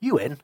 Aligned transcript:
you 0.00 0.18
in? 0.18 0.38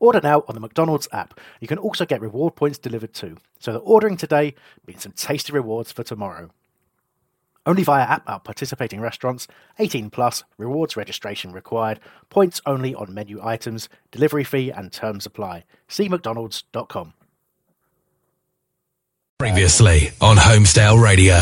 Order 0.00 0.20
now 0.22 0.44
on 0.46 0.54
the 0.54 0.60
McDonald's 0.60 1.08
app. 1.12 1.38
You 1.60 1.68
can 1.68 1.78
also 1.78 2.06
get 2.06 2.20
reward 2.20 2.54
points 2.54 2.78
delivered 2.78 3.12
too, 3.12 3.36
so 3.58 3.72
that 3.72 3.78
ordering 3.80 4.16
today 4.16 4.54
means 4.86 5.02
some 5.02 5.12
tasty 5.12 5.52
rewards 5.52 5.90
for 5.90 6.04
tomorrow. 6.04 6.50
Only 7.66 7.82
via 7.82 8.04
app 8.04 8.28
at 8.28 8.44
participating 8.44 9.00
restaurants, 9.00 9.46
18 9.78 10.08
plus, 10.08 10.42
rewards 10.56 10.96
registration 10.96 11.52
required, 11.52 12.00
points 12.30 12.62
only 12.64 12.94
on 12.94 13.12
menu 13.12 13.40
items, 13.42 13.90
delivery 14.10 14.44
fee 14.44 14.70
and 14.70 14.90
terms 14.90 15.26
apply. 15.26 15.64
See 15.86 16.08
McDonald's.com. 16.08 17.12
Previously 19.38 20.10
on 20.20 20.36
Holmesdale 20.36 21.00
Radio. 21.00 21.36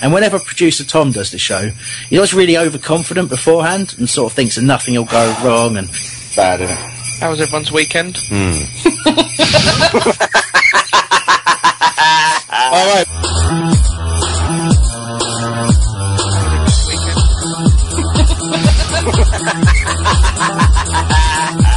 And 0.00 0.12
whenever 0.12 0.38
producer 0.38 0.84
Tom 0.84 1.12
does 1.12 1.30
the 1.30 1.38
show, 1.38 1.70
he 2.08 2.16
always 2.16 2.34
really 2.34 2.56
overconfident 2.56 3.28
beforehand 3.28 3.94
and 3.98 4.08
sort 4.08 4.32
of 4.32 4.36
thinks 4.36 4.56
that 4.56 4.62
nothing 4.62 4.94
will 4.94 5.04
go 5.04 5.36
wrong 5.44 5.76
and 5.76 5.88
bad, 6.36 6.60
isn't 6.60 6.76
it? 6.76 6.92
How 7.20 7.30
was 7.30 7.40
everyone's 7.40 7.72
weekend? 7.72 8.16
Hmm. 8.28 8.62
All 12.72 12.86
right. 12.94 13.06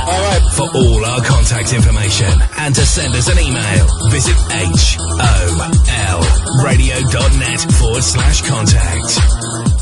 All 0.07 0.21
right. 0.21 0.41
For 0.55 0.69
all 0.73 1.05
our 1.05 1.21
contact 1.23 1.73
information 1.73 2.31
and 2.57 2.75
to 2.75 2.85
send 2.85 3.15
us 3.15 3.27
an 3.29 3.39
email, 3.39 3.87
visit 4.09 4.35
holradio.net 6.65 7.61
forward 7.73 8.03
slash 8.03 8.41
contact. 8.47 9.74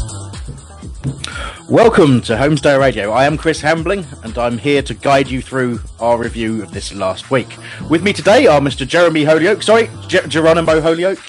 Welcome 1.69 2.21
to 2.21 2.35
Holmesdale 2.35 2.79
Radio. 2.79 3.11
I 3.11 3.25
am 3.25 3.37
Chris 3.37 3.59
Hambling, 3.59 4.05
and 4.23 4.37
I'm 4.37 4.57
here 4.57 4.81
to 4.83 4.93
guide 4.93 5.29
you 5.29 5.41
through 5.41 5.81
our 5.99 6.17
review 6.17 6.63
of 6.63 6.71
this 6.71 6.93
last 6.93 7.29
week. 7.29 7.57
With 7.89 8.03
me 8.03 8.13
today 8.13 8.47
are 8.47 8.61
Mr. 8.61 8.87
Jeremy 8.87 9.25
Holyoke. 9.25 9.63
Sorry, 9.63 9.89
Ge- 10.07 10.25
Geronimo 10.29 10.79
Holyoke. 10.79 11.19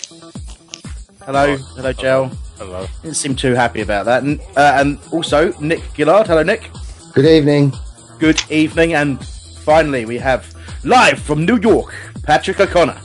Hello, 1.25 1.57
hello, 1.57 1.93
Gel. 1.93 2.27
Hello. 2.59 2.87
Didn't 3.03 3.17
seem 3.17 3.35
too 3.35 3.55
happy 3.55 3.81
about 3.81 4.05
that. 4.05 4.23
And, 4.23 4.41
uh, 4.57 4.77
and 4.77 4.99
also 5.11 5.53
Nick 5.61 5.83
Gillard. 5.97 6.29
Hello, 6.29 6.45
Nick. 6.45 6.71
Good 7.13 7.27
evening. 7.27 7.73
Good 8.21 8.43
evening. 8.51 8.95
And 8.95 9.25
finally, 9.65 10.05
we 10.05 10.19
have 10.19 10.55
live 10.85 11.19
from 11.19 11.45
New 11.45 11.59
York, 11.59 11.93
Patrick 12.23 12.61
O'Connor. 12.61 13.01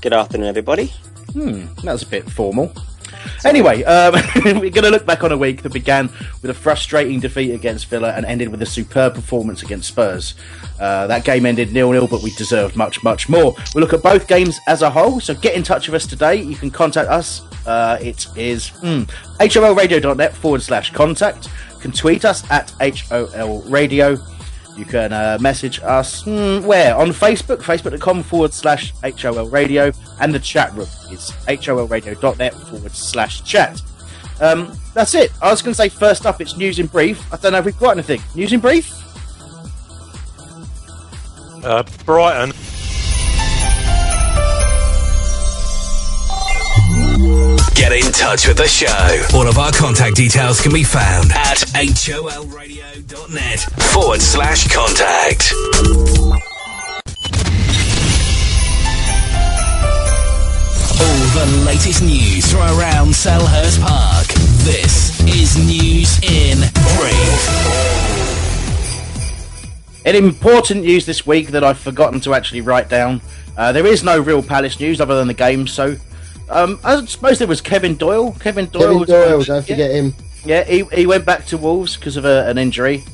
Good 0.00 0.14
afternoon, 0.14 0.48
everybody. 0.48 0.86
Hmm, 1.32 1.66
that 1.82 1.92
was 1.92 2.02
a 2.02 2.06
bit 2.06 2.30
formal. 2.30 2.72
Anyway, 3.44 3.82
um, 3.84 4.14
we're 4.44 4.70
going 4.70 4.84
to 4.84 4.90
look 4.90 5.06
back 5.06 5.24
on 5.24 5.32
a 5.32 5.36
week 5.36 5.62
that 5.62 5.72
began 5.72 6.08
with 6.40 6.50
a 6.50 6.54
frustrating 6.54 7.20
defeat 7.20 7.52
against 7.52 7.86
Villa 7.86 8.12
and 8.12 8.24
ended 8.26 8.48
with 8.48 8.62
a 8.62 8.66
superb 8.66 9.14
performance 9.14 9.62
against 9.62 9.88
Spurs. 9.88 10.34
Uh, 10.80 11.06
that 11.06 11.24
game 11.24 11.46
ended 11.46 11.72
nil-nil, 11.72 12.06
but 12.08 12.22
we 12.22 12.30
deserved 12.32 12.76
much, 12.76 13.02
much 13.02 13.28
more. 13.28 13.54
We'll 13.74 13.82
look 13.82 13.92
at 13.92 14.02
both 14.02 14.26
games 14.26 14.58
as 14.66 14.82
a 14.82 14.90
whole, 14.90 15.20
so 15.20 15.34
get 15.34 15.54
in 15.54 15.62
touch 15.62 15.88
with 15.88 15.94
us 15.94 16.06
today. 16.06 16.36
You 16.36 16.56
can 16.56 16.70
contact 16.70 17.08
us. 17.08 17.42
Uh, 17.66 17.98
it 18.00 18.26
is 18.36 18.70
mm, 18.82 19.08
holradio.net 19.38 20.34
forward 20.34 20.62
slash 20.62 20.90
contact. 20.90 21.48
You 21.74 21.80
can 21.80 21.92
tweet 21.92 22.24
us 22.24 22.48
at 22.50 22.68
holradio. 22.78 24.20
You 24.76 24.84
can 24.84 25.12
uh, 25.12 25.38
message 25.40 25.80
us 25.80 26.22
hmm, 26.22 26.64
where? 26.64 26.96
On 26.96 27.08
Facebook, 27.08 27.58
facebook.com 27.58 28.22
forward 28.22 28.54
slash 28.54 28.92
HOL 29.02 29.48
radio, 29.48 29.92
and 30.20 30.34
the 30.34 30.38
chat 30.38 30.72
room 30.72 30.88
is 31.10 31.30
holradio.net 31.46 32.54
forward 32.54 32.92
slash 32.92 33.42
chat. 33.42 33.80
Um, 34.40 34.76
that's 34.94 35.14
it. 35.14 35.30
I 35.42 35.50
was 35.50 35.62
going 35.62 35.72
to 35.72 35.76
say 35.76 35.88
first 35.88 36.26
up, 36.26 36.40
it's 36.40 36.56
news 36.56 36.78
in 36.78 36.86
brief. 36.86 37.32
I 37.32 37.36
don't 37.36 37.52
know 37.52 37.58
if 37.58 37.64
we've 37.64 37.78
got 37.78 37.92
anything. 37.92 38.20
News 38.34 38.52
in 38.52 38.60
brief? 38.60 38.92
Uh, 41.64 41.84
Brighton. 42.04 42.52
Get 47.74 47.92
in 47.92 48.12
touch 48.12 48.46
with 48.46 48.58
the 48.58 48.68
show. 48.68 49.36
All 49.36 49.48
of 49.48 49.58
our 49.58 49.72
contact 49.72 50.16
details 50.16 50.60
can 50.60 50.72
be 50.72 50.84
found 50.84 51.32
at 51.32 51.58
holradio.net 51.74 53.60
forward 53.92 54.20
slash 54.20 54.68
contact. 54.68 55.52
All 61.00 61.24
the 61.34 61.46
latest 61.66 62.02
news 62.02 62.52
from 62.52 62.60
around 62.78 63.08
Selhurst 63.08 63.80
Park. 63.80 64.26
This 64.64 65.20
is 65.26 65.56
News 65.58 66.18
in 66.22 66.58
Brief. 66.98 67.48
In 70.04 70.16
important 70.16 70.82
news 70.82 71.06
this 71.06 71.26
week 71.26 71.48
that 71.48 71.64
I've 71.64 71.78
forgotten 71.78 72.20
to 72.20 72.34
actually 72.34 72.60
write 72.60 72.88
down, 72.88 73.20
uh, 73.56 73.72
there 73.72 73.86
is 73.86 74.02
no 74.02 74.18
real 74.20 74.42
Palace 74.42 74.80
news 74.80 75.00
other 75.00 75.16
than 75.16 75.28
the 75.28 75.34
game. 75.34 75.66
So, 75.66 75.96
um, 76.52 76.80
I 76.84 77.04
suppose 77.04 77.38
there 77.38 77.48
was 77.48 77.60
Kevin 77.60 77.96
Doyle. 77.96 78.32
Kevin 78.40 78.66
Doyle. 78.66 78.82
Kevin 78.82 79.00
was- 79.00 79.08
Doyle, 79.08 79.42
don't 79.42 79.56
yeah. 79.56 79.60
forget 79.74 79.90
him. 79.90 80.14
Yeah, 80.44 80.64
he, 80.64 80.84
he 80.92 81.06
went 81.06 81.24
back 81.24 81.46
to 81.46 81.58
Wolves 81.58 81.96
because 81.96 82.16
of 82.16 82.24
a, 82.24 82.48
an 82.48 82.58
injury. 82.58 83.04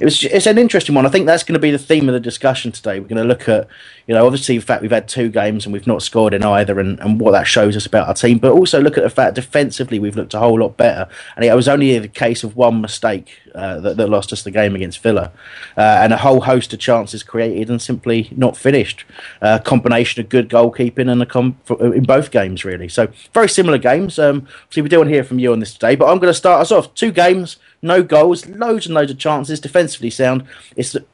it 0.00 0.04
was 0.04 0.22
it's 0.24 0.46
an 0.46 0.58
interesting 0.58 0.94
one. 0.94 1.06
I 1.06 1.08
think 1.08 1.26
that's 1.26 1.44
going 1.44 1.54
to 1.54 1.60
be 1.60 1.70
the 1.70 1.78
theme 1.78 2.08
of 2.08 2.12
the 2.12 2.20
discussion 2.20 2.72
today. 2.72 3.00
We're 3.00 3.08
going 3.08 3.22
to 3.22 3.28
look 3.28 3.48
at, 3.48 3.68
you 4.06 4.14
know, 4.14 4.26
obviously 4.26 4.58
the 4.58 4.64
fact 4.64 4.82
we've 4.82 4.90
had 4.90 5.08
two 5.08 5.30
games 5.30 5.64
and 5.64 5.72
we've 5.72 5.86
not 5.86 6.02
scored 6.02 6.34
in 6.34 6.42
either, 6.42 6.78
and, 6.78 7.00
and 7.00 7.20
what 7.20 7.30
that 7.30 7.46
shows 7.46 7.76
us 7.76 7.86
about 7.86 8.08
our 8.08 8.14
team. 8.14 8.38
But 8.38 8.52
also 8.52 8.80
look 8.80 8.98
at 8.98 9.04
the 9.04 9.10
fact 9.10 9.34
defensively 9.34 9.98
we've 9.98 10.16
looked 10.16 10.34
a 10.34 10.38
whole 10.38 10.60
lot 10.60 10.76
better. 10.76 11.08
And 11.36 11.44
it 11.44 11.54
was 11.54 11.68
only 11.68 11.98
the 11.98 12.08
case 12.08 12.34
case 12.34 12.44
of 12.44 12.56
one 12.56 12.80
mistake 12.80 13.38
uh, 13.54 13.78
that, 13.80 13.96
that 13.96 14.08
lost 14.08 14.32
us 14.32 14.42
the 14.42 14.50
game 14.50 14.74
against 14.74 15.00
Villa, 15.00 15.30
uh, 15.76 15.80
and 15.80 16.12
a 16.12 16.16
whole 16.16 16.40
host 16.40 16.72
of 16.72 16.78
chances 16.80 17.22
created 17.22 17.70
and 17.70 17.80
simply 17.80 18.28
not 18.36 18.56
finished. 18.56 19.04
A 19.40 19.60
combination 19.60 20.22
of 20.22 20.28
good 20.28 20.48
goalkeeping 20.48 21.10
and 21.10 21.22
a 21.22 21.26
com- 21.26 21.56
in 21.80 22.02
both 22.04 22.30
games, 22.30 22.64
really. 22.64 22.88
So 22.88 23.08
very 23.32 23.48
similar 23.48 23.78
games. 23.78 24.18
Um, 24.18 24.48
so 24.70 24.82
we 24.82 24.88
do 24.88 24.98
want 24.98 25.08
to 25.08 25.14
hear 25.14 25.24
from 25.24 25.38
you 25.38 25.52
on 25.52 25.60
this 25.60 25.72
today, 25.72 25.94
but 25.94 26.06
I'm 26.06 26.18
going 26.18 26.30
to 26.32 26.34
start 26.34 26.60
us 26.60 26.72
off. 26.72 26.92
Two 26.94 27.12
games, 27.12 27.58
no 27.82 28.02
goals, 28.02 28.46
loads 28.46 28.86
and 28.86 28.94
loads 28.94 29.10
of 29.10 29.18
chances, 29.18 29.60
defensively 29.60 30.10
sound. 30.10 30.44
It's 30.76 30.92
the, 30.92 31.04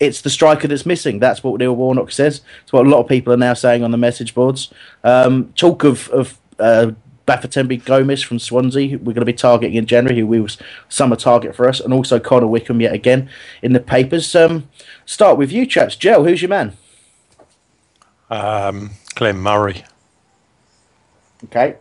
it's 0.00 0.22
the 0.22 0.30
striker 0.30 0.66
that's 0.68 0.86
missing. 0.86 1.18
That's 1.18 1.44
what 1.44 1.58
Neil 1.60 1.76
Warnock 1.76 2.10
says. 2.10 2.40
It's 2.62 2.72
what 2.72 2.86
a 2.86 2.88
lot 2.88 3.00
of 3.00 3.08
people 3.08 3.32
are 3.32 3.36
now 3.36 3.54
saying 3.54 3.84
on 3.84 3.90
the 3.90 3.98
message 3.98 4.34
boards. 4.34 4.72
Um, 5.04 5.52
talk 5.54 5.84
of, 5.84 6.08
of 6.08 6.38
uh, 6.58 6.92
Bafétimbi 7.26 7.82
Gomis 7.82 8.24
from 8.24 8.38
Swansea, 8.38 8.98
we're 8.98 9.12
going 9.12 9.20
to 9.20 9.24
be 9.24 9.32
targeting 9.32 9.76
in 9.76 9.86
January, 9.86 10.20
who 10.20 10.26
was 10.26 10.58
summer 10.88 11.16
target 11.16 11.54
for 11.54 11.68
us, 11.68 11.80
and 11.80 11.92
also 11.92 12.18
Connor 12.18 12.46
Wickham 12.46 12.80
yet 12.80 12.92
again 12.92 13.28
in 13.62 13.72
the 13.72 13.80
papers. 13.80 14.34
Um, 14.34 14.68
start 15.06 15.38
with 15.38 15.52
you, 15.52 15.66
chaps. 15.66 15.96
Joe, 15.96 16.24
who's 16.24 16.42
your 16.42 16.48
man? 16.48 16.76
Um, 18.30 18.90
Glenn 19.14 19.38
Murray. 19.38 19.84
Okay. 21.44 21.76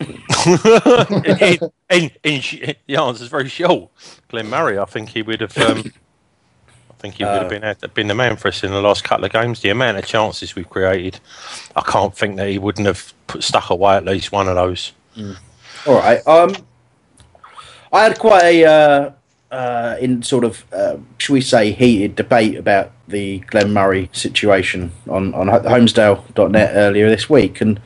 in, 0.00 0.08
in, 1.90 2.10
in, 2.22 2.74
the 2.86 2.96
answer's 2.96 3.28
very 3.28 3.48
short. 3.48 3.90
Glenn 4.28 4.48
Murray, 4.48 4.78
I 4.78 4.84
think 4.84 5.10
he 5.10 5.22
would 5.22 5.40
have. 5.40 5.56
Um, 5.58 5.92
think 6.98 7.14
he 7.14 7.24
would 7.24 7.42
have 7.42 7.48
been 7.48 7.90
been 7.94 8.08
the 8.08 8.14
man 8.14 8.36
for 8.36 8.48
us 8.48 8.62
in 8.62 8.70
the 8.70 8.80
last 8.80 9.04
couple 9.04 9.24
of 9.24 9.32
games. 9.32 9.60
The 9.60 9.70
amount 9.70 9.98
of 9.98 10.06
chances 10.06 10.54
we've 10.54 10.68
created, 10.68 11.20
I 11.76 11.82
can't 11.82 12.14
think 12.16 12.36
that 12.36 12.48
he 12.48 12.58
wouldn't 12.58 12.86
have 12.86 13.12
put, 13.26 13.42
stuck 13.42 13.70
away 13.70 13.96
at 13.96 14.04
least 14.04 14.32
one 14.32 14.48
of 14.48 14.56
those. 14.56 14.92
Mm. 15.16 15.36
All 15.86 15.94
right. 15.94 16.26
Um, 16.26 16.54
I 17.92 18.04
had 18.04 18.18
quite 18.18 18.42
a 18.44 18.64
uh, 18.64 19.10
uh, 19.50 19.96
in 20.00 20.22
sort 20.22 20.44
of 20.44 20.64
uh, 20.72 20.96
should 21.18 21.32
we 21.32 21.40
say 21.40 21.72
heated 21.72 22.16
debate 22.16 22.56
about 22.56 22.92
the 23.06 23.38
Glenn 23.40 23.72
Murray 23.72 24.10
situation 24.12 24.92
on 25.08 25.34
on 25.34 25.46
Holmesdale.net 25.46 26.72
earlier 26.74 27.08
this 27.08 27.30
week, 27.30 27.60
and 27.60 27.80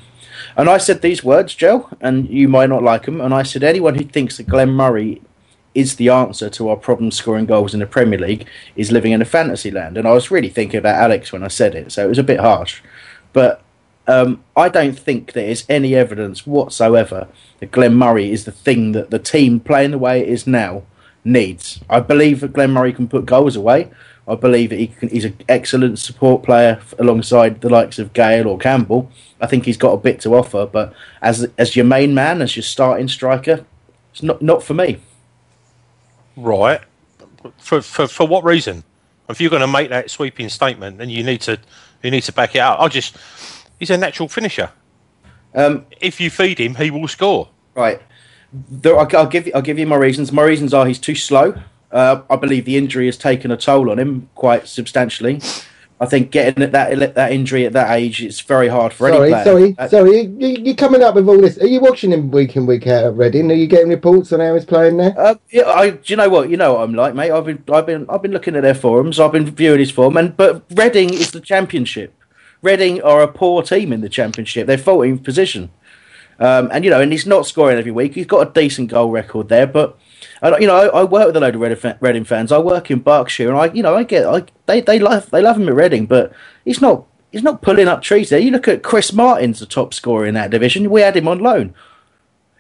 and 0.56 0.68
I 0.68 0.78
said 0.78 1.02
these 1.02 1.22
words, 1.24 1.54
Joe, 1.54 1.88
and 2.00 2.28
you 2.28 2.48
might 2.48 2.68
not 2.68 2.82
like 2.82 3.04
them. 3.04 3.20
And 3.20 3.32
I 3.32 3.42
said 3.42 3.62
anyone 3.62 3.94
who 3.94 4.04
thinks 4.04 4.36
that 4.36 4.48
Glenn 4.48 4.70
Murray 4.70 5.22
is 5.74 5.96
the 5.96 6.08
answer 6.08 6.50
to 6.50 6.68
our 6.68 6.76
problem 6.76 7.10
scoring 7.10 7.46
goals 7.46 7.74
in 7.74 7.80
the 7.80 7.86
Premier 7.86 8.18
League 8.18 8.46
is 8.76 8.92
living 8.92 9.12
in 9.12 9.22
a 9.22 9.26
fantasy 9.26 9.70
land. 9.70 9.96
And 9.96 10.06
I 10.06 10.12
was 10.12 10.30
really 10.30 10.50
thinking 10.50 10.78
about 10.78 11.00
Alex 11.00 11.32
when 11.32 11.42
I 11.42 11.48
said 11.48 11.74
it, 11.74 11.92
so 11.92 12.04
it 12.04 12.08
was 12.08 12.18
a 12.18 12.22
bit 12.22 12.40
harsh. 12.40 12.82
But 13.32 13.62
um, 14.06 14.42
I 14.56 14.68
don't 14.68 14.98
think 14.98 15.32
there 15.32 15.48
is 15.48 15.64
any 15.68 15.94
evidence 15.94 16.46
whatsoever 16.46 17.28
that 17.60 17.70
Glenn 17.70 17.94
Murray 17.94 18.30
is 18.32 18.44
the 18.44 18.52
thing 18.52 18.92
that 18.92 19.10
the 19.10 19.18
team 19.18 19.60
playing 19.60 19.92
the 19.92 19.98
way 19.98 20.20
it 20.20 20.28
is 20.28 20.46
now 20.46 20.82
needs. 21.24 21.80
I 21.88 22.00
believe 22.00 22.40
that 22.40 22.52
Glenn 22.52 22.72
Murray 22.72 22.92
can 22.92 23.08
put 23.08 23.26
goals 23.26 23.56
away. 23.56 23.90
I 24.26 24.34
believe 24.36 24.70
that 24.70 24.78
he 24.78 24.88
can, 24.88 25.08
he's 25.08 25.24
an 25.24 25.36
excellent 25.48 25.98
support 25.98 26.42
player 26.42 26.80
alongside 26.98 27.60
the 27.60 27.68
likes 27.68 27.98
of 27.98 28.12
Gayle 28.12 28.46
or 28.46 28.58
Campbell. 28.58 29.10
I 29.40 29.46
think 29.46 29.64
he's 29.64 29.76
got 29.76 29.92
a 29.92 29.96
bit 29.96 30.20
to 30.20 30.34
offer, 30.36 30.66
but 30.66 30.92
as 31.20 31.48
as 31.58 31.74
your 31.74 31.84
main 31.84 32.14
man, 32.14 32.40
as 32.40 32.54
your 32.54 32.62
starting 32.62 33.08
striker, 33.08 33.64
it's 34.12 34.22
not 34.22 34.40
not 34.40 34.62
for 34.62 34.74
me. 34.74 35.00
Right. 36.36 36.80
For 37.58 37.82
for 37.82 38.06
for 38.06 38.26
what 38.26 38.44
reason? 38.44 38.84
If 39.28 39.40
you're 39.40 39.50
going 39.50 39.62
to 39.62 39.66
make 39.66 39.88
that 39.90 40.10
sweeping 40.10 40.48
statement, 40.48 40.98
then 40.98 41.08
you 41.08 41.22
need 41.22 41.40
to 41.42 41.58
you 42.02 42.10
need 42.10 42.22
to 42.22 42.32
back 42.32 42.54
it 42.54 42.58
up. 42.58 42.80
I'll 42.80 42.88
just 42.88 43.16
he's 43.78 43.90
a 43.90 43.96
natural 43.96 44.28
finisher. 44.28 44.70
Um, 45.54 45.86
if 46.00 46.20
you 46.20 46.30
feed 46.30 46.58
him, 46.58 46.74
he 46.76 46.90
will 46.90 47.08
score. 47.08 47.48
Right. 47.74 48.00
There, 48.52 48.98
I'll, 48.98 49.08
I'll 49.16 49.26
give 49.26 49.46
you 49.46 49.52
I'll 49.54 49.62
give 49.62 49.78
you 49.78 49.86
my 49.86 49.96
reasons. 49.96 50.32
My 50.32 50.42
reasons 50.42 50.74
are 50.74 50.86
he's 50.86 50.98
too 50.98 51.14
slow. 51.14 51.54
Uh, 51.90 52.22
I 52.30 52.36
believe 52.36 52.64
the 52.64 52.76
injury 52.76 53.06
has 53.06 53.18
taken 53.18 53.50
a 53.50 53.56
toll 53.56 53.90
on 53.90 53.98
him 53.98 54.28
quite 54.34 54.66
substantially. 54.66 55.40
I 56.02 56.06
think 56.06 56.32
getting 56.32 56.72
that 56.72 57.14
that 57.14 57.30
injury 57.30 57.64
at 57.64 57.74
that 57.74 57.96
age, 57.96 58.20
it's 58.24 58.40
very 58.40 58.66
hard 58.66 58.92
for 58.92 59.08
sorry, 59.08 59.32
any 59.32 59.32
player. 59.32 59.44
Sorry, 59.44 59.74
uh, 59.78 59.88
sorry, 59.88 60.22
you, 60.36 60.72
are 60.72 60.74
coming 60.74 61.00
up 61.00 61.14
with 61.14 61.28
all 61.28 61.40
this. 61.40 61.58
Are 61.58 61.66
you 61.66 61.78
watching 61.78 62.10
him 62.10 62.32
week 62.32 62.56
in 62.56 62.66
week 62.66 62.88
out 62.88 63.04
at 63.04 63.14
Reading? 63.14 63.48
Are 63.52 63.54
you 63.54 63.68
getting 63.68 63.88
reports 63.88 64.32
on 64.32 64.40
how 64.40 64.52
he's 64.52 64.64
playing 64.64 64.96
there? 64.96 65.14
Uh, 65.16 65.36
yeah, 65.52 65.62
I. 65.62 65.90
Do 65.90 66.00
you 66.06 66.16
know 66.16 66.28
what? 66.28 66.50
You 66.50 66.56
know 66.56 66.74
what 66.74 66.82
I'm 66.82 66.92
like, 66.92 67.14
mate. 67.14 67.30
I've 67.30 67.44
been, 67.44 67.62
I've 67.72 67.86
been, 67.86 68.04
I've 68.08 68.20
been 68.20 68.32
looking 68.32 68.56
at 68.56 68.62
their 68.62 68.74
forums. 68.74 69.20
I've 69.20 69.30
been 69.30 69.48
viewing 69.48 69.78
his 69.78 69.92
form, 69.92 70.16
and 70.16 70.36
but 70.36 70.64
Reading 70.72 71.14
is 71.14 71.30
the 71.30 71.40
championship. 71.40 72.12
Reading 72.62 73.00
are 73.02 73.22
a 73.22 73.28
poor 73.28 73.62
team 73.62 73.92
in 73.92 74.00
the 74.00 74.08
championship. 74.08 74.66
They're 74.66 74.78
14th 74.78 75.22
position, 75.22 75.70
um, 76.40 76.68
and 76.72 76.84
you 76.84 76.90
know, 76.90 77.00
and 77.00 77.12
he's 77.12 77.26
not 77.26 77.46
scoring 77.46 77.78
every 77.78 77.92
week. 77.92 78.16
He's 78.16 78.26
got 78.26 78.48
a 78.48 78.52
decent 78.52 78.90
goal 78.90 79.12
record 79.12 79.48
there, 79.48 79.68
but 79.68 79.96
you 80.42 80.66
know, 80.66 80.76
I, 80.76 81.00
I, 81.00 81.04
work 81.04 81.26
with 81.26 81.36
a 81.36 81.40
load 81.40 81.54
of 81.54 82.00
Reading, 82.00 82.24
fans. 82.24 82.50
I 82.50 82.58
work 82.58 82.90
in 82.90 82.98
Berkshire, 82.98 83.48
and 83.48 83.58
I, 83.58 83.66
you 83.72 83.82
know, 83.82 83.94
I 83.94 84.02
get, 84.02 84.26
I, 84.26 84.44
they, 84.66 84.80
they 84.80 84.98
love, 84.98 85.30
they 85.30 85.40
love 85.40 85.56
him 85.56 85.68
at 85.68 85.74
Reading, 85.74 86.06
but 86.06 86.32
he's 86.64 86.80
not, 86.80 87.04
he's 87.30 87.44
not 87.44 87.62
pulling 87.62 87.86
up 87.86 88.02
trees 88.02 88.30
there. 88.30 88.40
You 88.40 88.50
look 88.50 88.66
at 88.66 88.82
Chris 88.82 89.12
Martin's 89.12 89.60
the 89.60 89.66
top 89.66 89.94
scorer 89.94 90.26
in 90.26 90.34
that 90.34 90.50
division. 90.50 90.90
We 90.90 91.02
had 91.02 91.16
him 91.16 91.28
on 91.28 91.38
loan. 91.38 91.74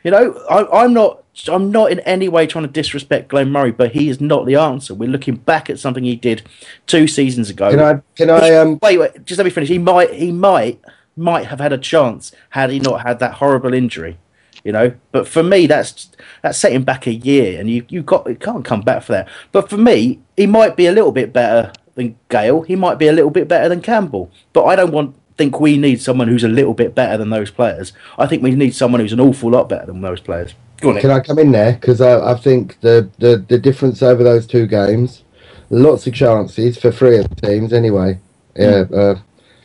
You 0.04 0.12
know, 0.12 0.34
I, 0.48 0.82
I'm 0.82 0.92
not, 0.92 1.24
I'm 1.48 1.72
not 1.72 1.90
in 1.90 2.00
any 2.00 2.28
way 2.28 2.46
trying 2.46 2.66
to 2.66 2.70
disrespect 2.70 3.28
Glenn 3.28 3.50
Murray, 3.50 3.72
but 3.72 3.92
he 3.92 4.08
is 4.08 4.20
not 4.20 4.46
the 4.46 4.54
answer. 4.54 4.94
We're 4.94 5.08
looking 5.08 5.36
back 5.36 5.68
at 5.68 5.80
something 5.80 6.04
he 6.04 6.14
did 6.14 6.42
two 6.86 7.08
seasons 7.08 7.50
ago. 7.50 7.70
Can 7.70 7.80
I, 7.80 8.02
can 8.14 8.30
I, 8.30 8.54
um, 8.54 8.78
wait, 8.80 8.98
wait, 8.98 9.24
just 9.24 9.38
let 9.38 9.44
me 9.44 9.50
finish. 9.50 9.68
He 9.68 9.78
might, 9.78 10.12
he 10.14 10.30
might, 10.30 10.80
might 11.16 11.46
have 11.46 11.58
had 11.58 11.72
a 11.72 11.78
chance 11.78 12.32
had 12.50 12.70
he 12.70 12.78
not 12.78 13.02
had 13.02 13.18
that 13.18 13.34
horrible 13.34 13.74
injury 13.74 14.18
you 14.64 14.72
know. 14.72 14.94
But 15.10 15.28
for 15.28 15.42
me, 15.42 15.66
that's 15.66 16.10
that's 16.42 16.58
setting 16.58 16.82
back 16.82 17.06
a 17.06 17.14
year, 17.14 17.58
and 17.58 17.68
you 17.70 17.84
you 17.88 18.02
got 18.02 18.28
you 18.28 18.36
can't 18.36 18.64
come 18.64 18.82
back 18.82 19.02
for 19.02 19.12
that. 19.12 19.28
But 19.52 19.68
for 19.68 19.76
me, 19.76 20.20
he 20.36 20.46
might 20.46 20.76
be 20.76 20.86
a 20.86 20.92
little 20.92 21.12
bit 21.12 21.32
better 21.32 21.72
than 21.94 22.16
Gayle. 22.28 22.62
He 22.62 22.76
might 22.76 22.98
be 22.98 23.08
a 23.08 23.12
little 23.12 23.30
bit 23.30 23.48
better 23.48 23.68
than 23.68 23.82
Campbell. 23.82 24.30
But 24.52 24.64
I 24.64 24.76
don't 24.76 24.92
want 24.92 25.14
think 25.36 25.60
we 25.60 25.78
need 25.78 26.00
someone 26.00 26.28
who's 26.28 26.44
a 26.44 26.48
little 26.48 26.74
bit 26.74 26.94
better 26.94 27.16
than 27.16 27.30
those 27.30 27.50
players. 27.50 27.92
I 28.18 28.26
think 28.26 28.42
we 28.42 28.54
need 28.54 28.74
someone 28.74 29.00
who's 29.00 29.14
an 29.14 29.20
awful 29.20 29.50
lot 29.50 29.68
better 29.68 29.86
than 29.86 30.02
those 30.02 30.20
players. 30.20 30.54
On, 30.84 31.00
Can 31.00 31.10
I 31.10 31.20
come 31.20 31.38
in 31.38 31.52
there? 31.52 31.72
Because 31.72 32.00
I, 32.00 32.32
I 32.32 32.34
think 32.34 32.80
the, 32.80 33.08
the 33.18 33.44
the 33.48 33.58
difference 33.58 34.02
over 34.02 34.22
those 34.22 34.46
two 34.46 34.66
games, 34.66 35.22
lots 35.70 36.06
of 36.06 36.14
chances 36.14 36.76
for 36.76 36.90
three 36.90 37.18
of 37.18 37.28
the 37.28 37.46
teams 37.46 37.72
anyway. 37.72 38.18
Yeah, 38.56 38.84
mm. 38.84 39.16
uh, 39.16 39.20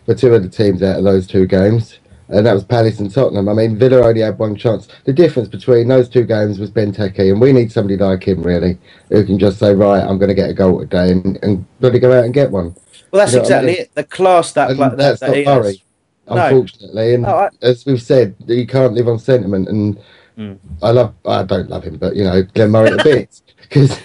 for 0.06 0.16
two 0.16 0.34
of 0.34 0.44
the 0.44 0.50
teams 0.50 0.82
out 0.82 1.00
of 1.00 1.04
those 1.04 1.28
two 1.28 1.46
games 1.46 2.00
and 2.30 2.46
that 2.46 2.54
was 2.54 2.64
Palace 2.64 3.00
and 3.00 3.14
Tottenham. 3.14 3.48
I 3.48 3.54
mean, 3.54 3.78
Villa 3.78 4.06
only 4.06 4.22
had 4.22 4.38
one 4.38 4.56
chance. 4.56 4.88
The 5.06 5.14
difference 5.14 5.48
between 5.48 5.88
those 5.88 6.10
two 6.10 6.26
games 6.26 6.60
was 6.60 6.72
Benteke, 6.72 7.32
and 7.32 7.40
we 7.40 7.54
need 7.54 7.72
somebody 7.72 7.98
like 7.98 8.28
him, 8.28 8.44
really, 8.44 8.78
who 9.10 9.26
can 9.26 9.40
just 9.40 9.60
say, 9.60 9.74
right, 9.74 10.04
I'm 10.04 10.18
going 10.18 10.30
to 10.30 10.36
get 10.36 10.50
a 10.50 10.54
goal 10.54 10.80
today, 10.80 11.12
and, 11.12 11.40
and 11.42 11.66
really 11.80 12.00
go 12.00 12.18
out 12.18 12.26
and 12.26 12.34
get 12.34 12.52
one. 12.52 12.76
Well, 13.12 13.22
that's 13.22 13.32
you 13.32 13.38
know 13.38 13.44
exactly 13.44 13.70
I 13.70 13.74
mean? 13.74 13.82
it. 13.82 13.96
The 13.96 14.04
class 14.04 14.52
that, 14.54 14.78
that 14.78 14.98
that's 14.98 15.20
that 15.22 15.46
not 15.46 15.64
Murray, 15.64 15.84
unfortunately. 16.28 17.14
And 17.14 17.24
no, 17.24 17.30
I... 17.30 17.50
as 17.62 17.86
we've 17.86 18.02
said, 18.02 18.36
you 18.46 18.68
can't 18.68 18.94
live 18.94 19.08
on 19.08 19.20
sentiment. 19.20 19.70
And 19.70 20.00
mm. 20.38 20.58
I 20.82 20.92
love, 20.92 21.14
I 21.26 21.44
don't 21.44 21.70
love 21.70 21.84
him, 21.84 21.98
but 21.98 22.16
you 22.16 22.26
know, 22.26 22.44
Glenn 22.44 22.72
Murray 22.72 22.92
a 22.92 23.04
bit 23.04 23.42
because. 23.62 23.98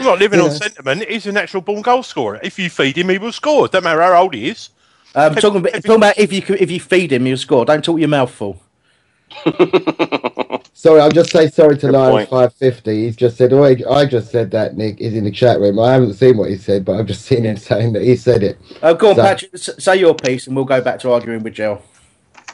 Not 0.00 0.18
living 0.18 0.40
on 0.40 0.50
sentiment. 0.50 1.08
He's 1.08 1.26
a 1.26 1.32
natural 1.32 1.62
born 1.62 1.82
goal 1.82 2.02
scorer. 2.02 2.40
If 2.42 2.58
you 2.58 2.68
feed 2.68 2.98
him, 2.98 3.08
he 3.08 3.18
will 3.18 3.32
score. 3.32 3.68
Don't 3.68 3.84
matter 3.84 4.02
how 4.02 4.22
old 4.22 4.34
he 4.34 4.48
is. 4.48 4.70
Um, 5.14 5.34
talking, 5.34 5.60
about, 5.60 5.72
talking 5.72 5.94
about 5.96 6.18
if 6.18 6.32
you 6.32 6.42
if 6.58 6.70
you 6.70 6.80
feed 6.80 7.12
him, 7.12 7.26
he'll 7.26 7.36
score. 7.36 7.64
Don't 7.64 7.84
talk 7.84 7.98
your 7.98 8.08
mouth 8.08 8.30
full. 8.30 8.62
sorry, 10.72 11.00
I'll 11.00 11.10
just 11.10 11.30
say 11.30 11.48
sorry 11.48 11.76
to 11.78 11.90
Lion 11.90 12.26
Five 12.26 12.54
Fifty. 12.54 13.04
He's 13.04 13.16
just 13.16 13.36
said, 13.36 13.52
"Oh, 13.52 13.62
I 13.64 14.06
just 14.06 14.30
said 14.30 14.50
that." 14.52 14.76
Nick 14.76 15.00
is 15.00 15.14
in 15.14 15.24
the 15.24 15.30
chat 15.30 15.58
room. 15.60 15.78
I 15.78 15.92
haven't 15.92 16.14
seen 16.14 16.36
what 16.36 16.50
he 16.50 16.56
said, 16.56 16.84
but 16.84 16.98
I've 16.98 17.06
just 17.06 17.24
seen 17.26 17.44
him 17.44 17.56
saying 17.56 17.92
that 17.94 18.02
he 18.02 18.16
said 18.16 18.42
it. 18.42 18.58
Oh, 18.82 18.94
go 18.94 19.10
on, 19.10 19.16
so, 19.16 19.22
Patrick. 19.22 19.56
Say 19.56 19.96
your 19.96 20.14
piece, 20.14 20.46
and 20.46 20.54
we'll 20.54 20.64
go 20.64 20.80
back 20.80 21.00
to 21.00 21.10
arguing 21.10 21.42
with 21.42 21.54
Jill. 21.54 21.82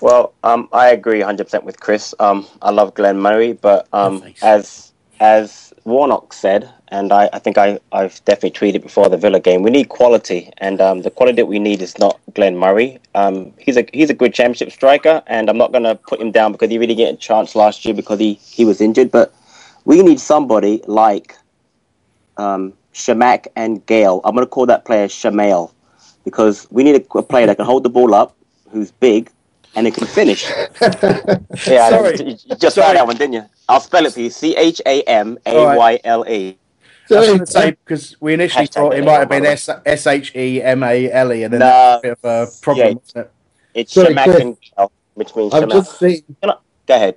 Well, 0.01 0.35
um, 0.43 0.69
I 0.73 0.89
agree 0.89 1.21
100% 1.21 1.63
with 1.63 1.81
Chris. 1.81 2.15
Um, 2.19 2.47
I 2.61 2.71
love 2.71 2.95
Glenn 2.95 3.19
Murray, 3.19 3.55
but 3.55 3.89
um, 3.93 4.23
as 4.43 4.93
as 5.21 5.73
Warnock 5.85 6.33
said, 6.33 6.69
and 6.89 7.13
I, 7.13 7.29
I 7.33 7.39
think 7.39 7.59
I, 7.59 7.79
I've 7.93 8.25
definitely 8.25 8.53
tweeted 8.53 8.83
before 8.83 9.09
the 9.09 9.17
Villa 9.17 9.41
game. 9.41 9.63
We 9.63 9.71
need 9.71 9.89
quality, 9.89 10.51
and 10.59 10.81
um, 10.81 11.03
the 11.03 11.11
quality 11.11 11.37
that 11.37 11.47
we 11.47 11.59
need 11.59 11.83
is 11.83 11.99
not 11.99 12.21
Glenn 12.35 12.57
Murray. 12.57 12.99
Um, 13.15 13.53
he's 13.59 13.77
a 13.77 13.87
he's 13.93 14.11
a 14.11 14.15
good 14.15 14.33
championship 14.33 14.71
striker, 14.71 15.23
and 15.27 15.51
I'm 15.51 15.59
not 15.59 15.73
going 15.73 15.85
to 15.85 15.97
put 15.97 16.21
him 16.21 16.31
down 16.31 16.53
because 16.53 16.71
he 16.71 16.79
really 16.79 16.95
didn't 16.95 17.11
get 17.11 17.15
a 17.15 17.17
chance 17.17 17.57
last 17.57 17.85
year 17.85 17.95
because 17.95 18.21
he, 18.21 18.35
he 18.35 18.65
was 18.65 18.81
injured. 18.81 19.11
But 19.11 19.35
we 19.85 20.01
need 20.03 20.21
somebody 20.21 20.83
like 20.87 21.37
um, 22.37 22.73
Chamakh 22.95 23.47
and 23.57 23.85
Gayle. 23.87 24.21
I'm 24.25 24.35
going 24.35 24.47
to 24.47 24.51
call 24.51 24.67
that 24.67 24.85
player 24.85 25.09
Shamail 25.09 25.73
because 26.25 26.67
we 26.71 26.85
need 26.85 26.97
a, 26.97 27.19
a 27.19 27.23
player 27.23 27.47
that 27.47 27.57
can 27.57 27.67
hold 27.67 27.83
the 27.83 27.91
ball 27.91 28.15
up, 28.15 28.37
who's 28.71 28.93
big, 28.93 29.31
and 29.75 29.87
it 29.87 29.95
can 29.95 30.07
finish. 30.07 30.45
yeah, 31.67 31.91
Sorry. 31.91 32.17
you 32.23 32.57
just 32.57 32.77
Sorry. 32.77 32.95
that 32.95 33.07
one, 33.07 33.17
didn't 33.17 33.35
you? 33.35 33.45
I'll 33.69 33.81
spell 33.81 34.07
it 34.07 34.13
for 34.13 34.21
you: 34.21 34.31
C 34.31 34.57
H 34.57 34.81
A 34.87 35.03
M 35.03 35.39
A 35.47 35.77
Y 35.77 36.01
L 36.05 36.25
E. 36.29 36.59
So 37.07 37.17
I 37.17 37.21
was 37.21 37.29
going 37.29 37.39
to 37.41 37.47
say 37.47 37.71
because 37.71 38.17
we 38.21 38.35
initially 38.35 38.67
thought 38.67 38.95
it 38.95 39.05
might 39.05 39.19
have 39.19 39.29
been 39.29 39.47
S 39.47 40.07
H 40.07 40.35
E 40.35 40.63
M 40.63 40.83
A 40.83 41.11
L 41.13 41.33
E, 41.33 41.45
and 41.45 41.53
then 41.53 41.61
no, 41.61 41.99
a 41.99 42.01
bit 42.03 42.19
of 42.23 42.25
a 42.25 42.51
problem. 42.61 43.01
Yeah, 43.15 43.23
it? 43.23 43.33
It's 43.75 43.93
Sorry, 43.93 44.15
Chamakh 44.15 44.91
which 45.17 45.35
means 45.35 45.53
I've 45.55 45.69
just 45.69 45.99
seen. 45.99 46.23
Go 46.43 46.55
ahead. 46.89 47.17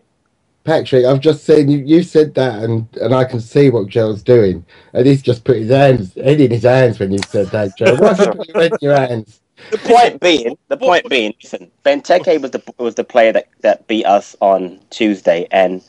Patrick, 0.63 1.05
I've 1.05 1.19
just 1.19 1.43
seen 1.45 1.69
you. 1.69 1.79
You 1.79 2.03
said 2.03 2.33
that, 2.35 2.63
and 2.63 2.87
and 3.01 3.13
I 3.13 3.25
can 3.25 3.39
see 3.39 3.69
what 3.69 3.87
Joe's 3.87 4.23
doing, 4.23 4.65
and 4.93 5.05
he's 5.05 5.21
just 5.21 5.43
put 5.43 5.57
his 5.57 5.69
hands, 5.69 6.13
head 6.15 6.39
in 6.39 6.51
his 6.51 6.63
hands 6.63 6.99
when 6.99 7.11
you 7.11 7.19
said 7.27 7.47
that, 7.47 7.77
Joe. 7.77 7.95
Why 7.95 8.13
have 8.13 8.19
you 8.19 8.31
put 8.33 8.47
your 8.47 8.61
head 8.61 8.71
in 8.71 8.77
your 8.81 8.95
hands? 8.95 9.41
The 9.71 9.77
point 9.79 10.21
being, 10.21 10.57
the 10.69 10.77
point 10.77 11.09
being, 11.09 11.33
listen, 11.43 11.69
Benteke 11.83 12.41
was 12.41 12.51
the 12.51 12.61
was 12.77 12.95
the 12.95 13.03
player 13.03 13.33
that, 13.33 13.47
that 13.61 13.87
beat 13.87 14.05
us 14.05 14.35
on 14.41 14.79
Tuesday, 14.89 15.47
and 15.51 15.83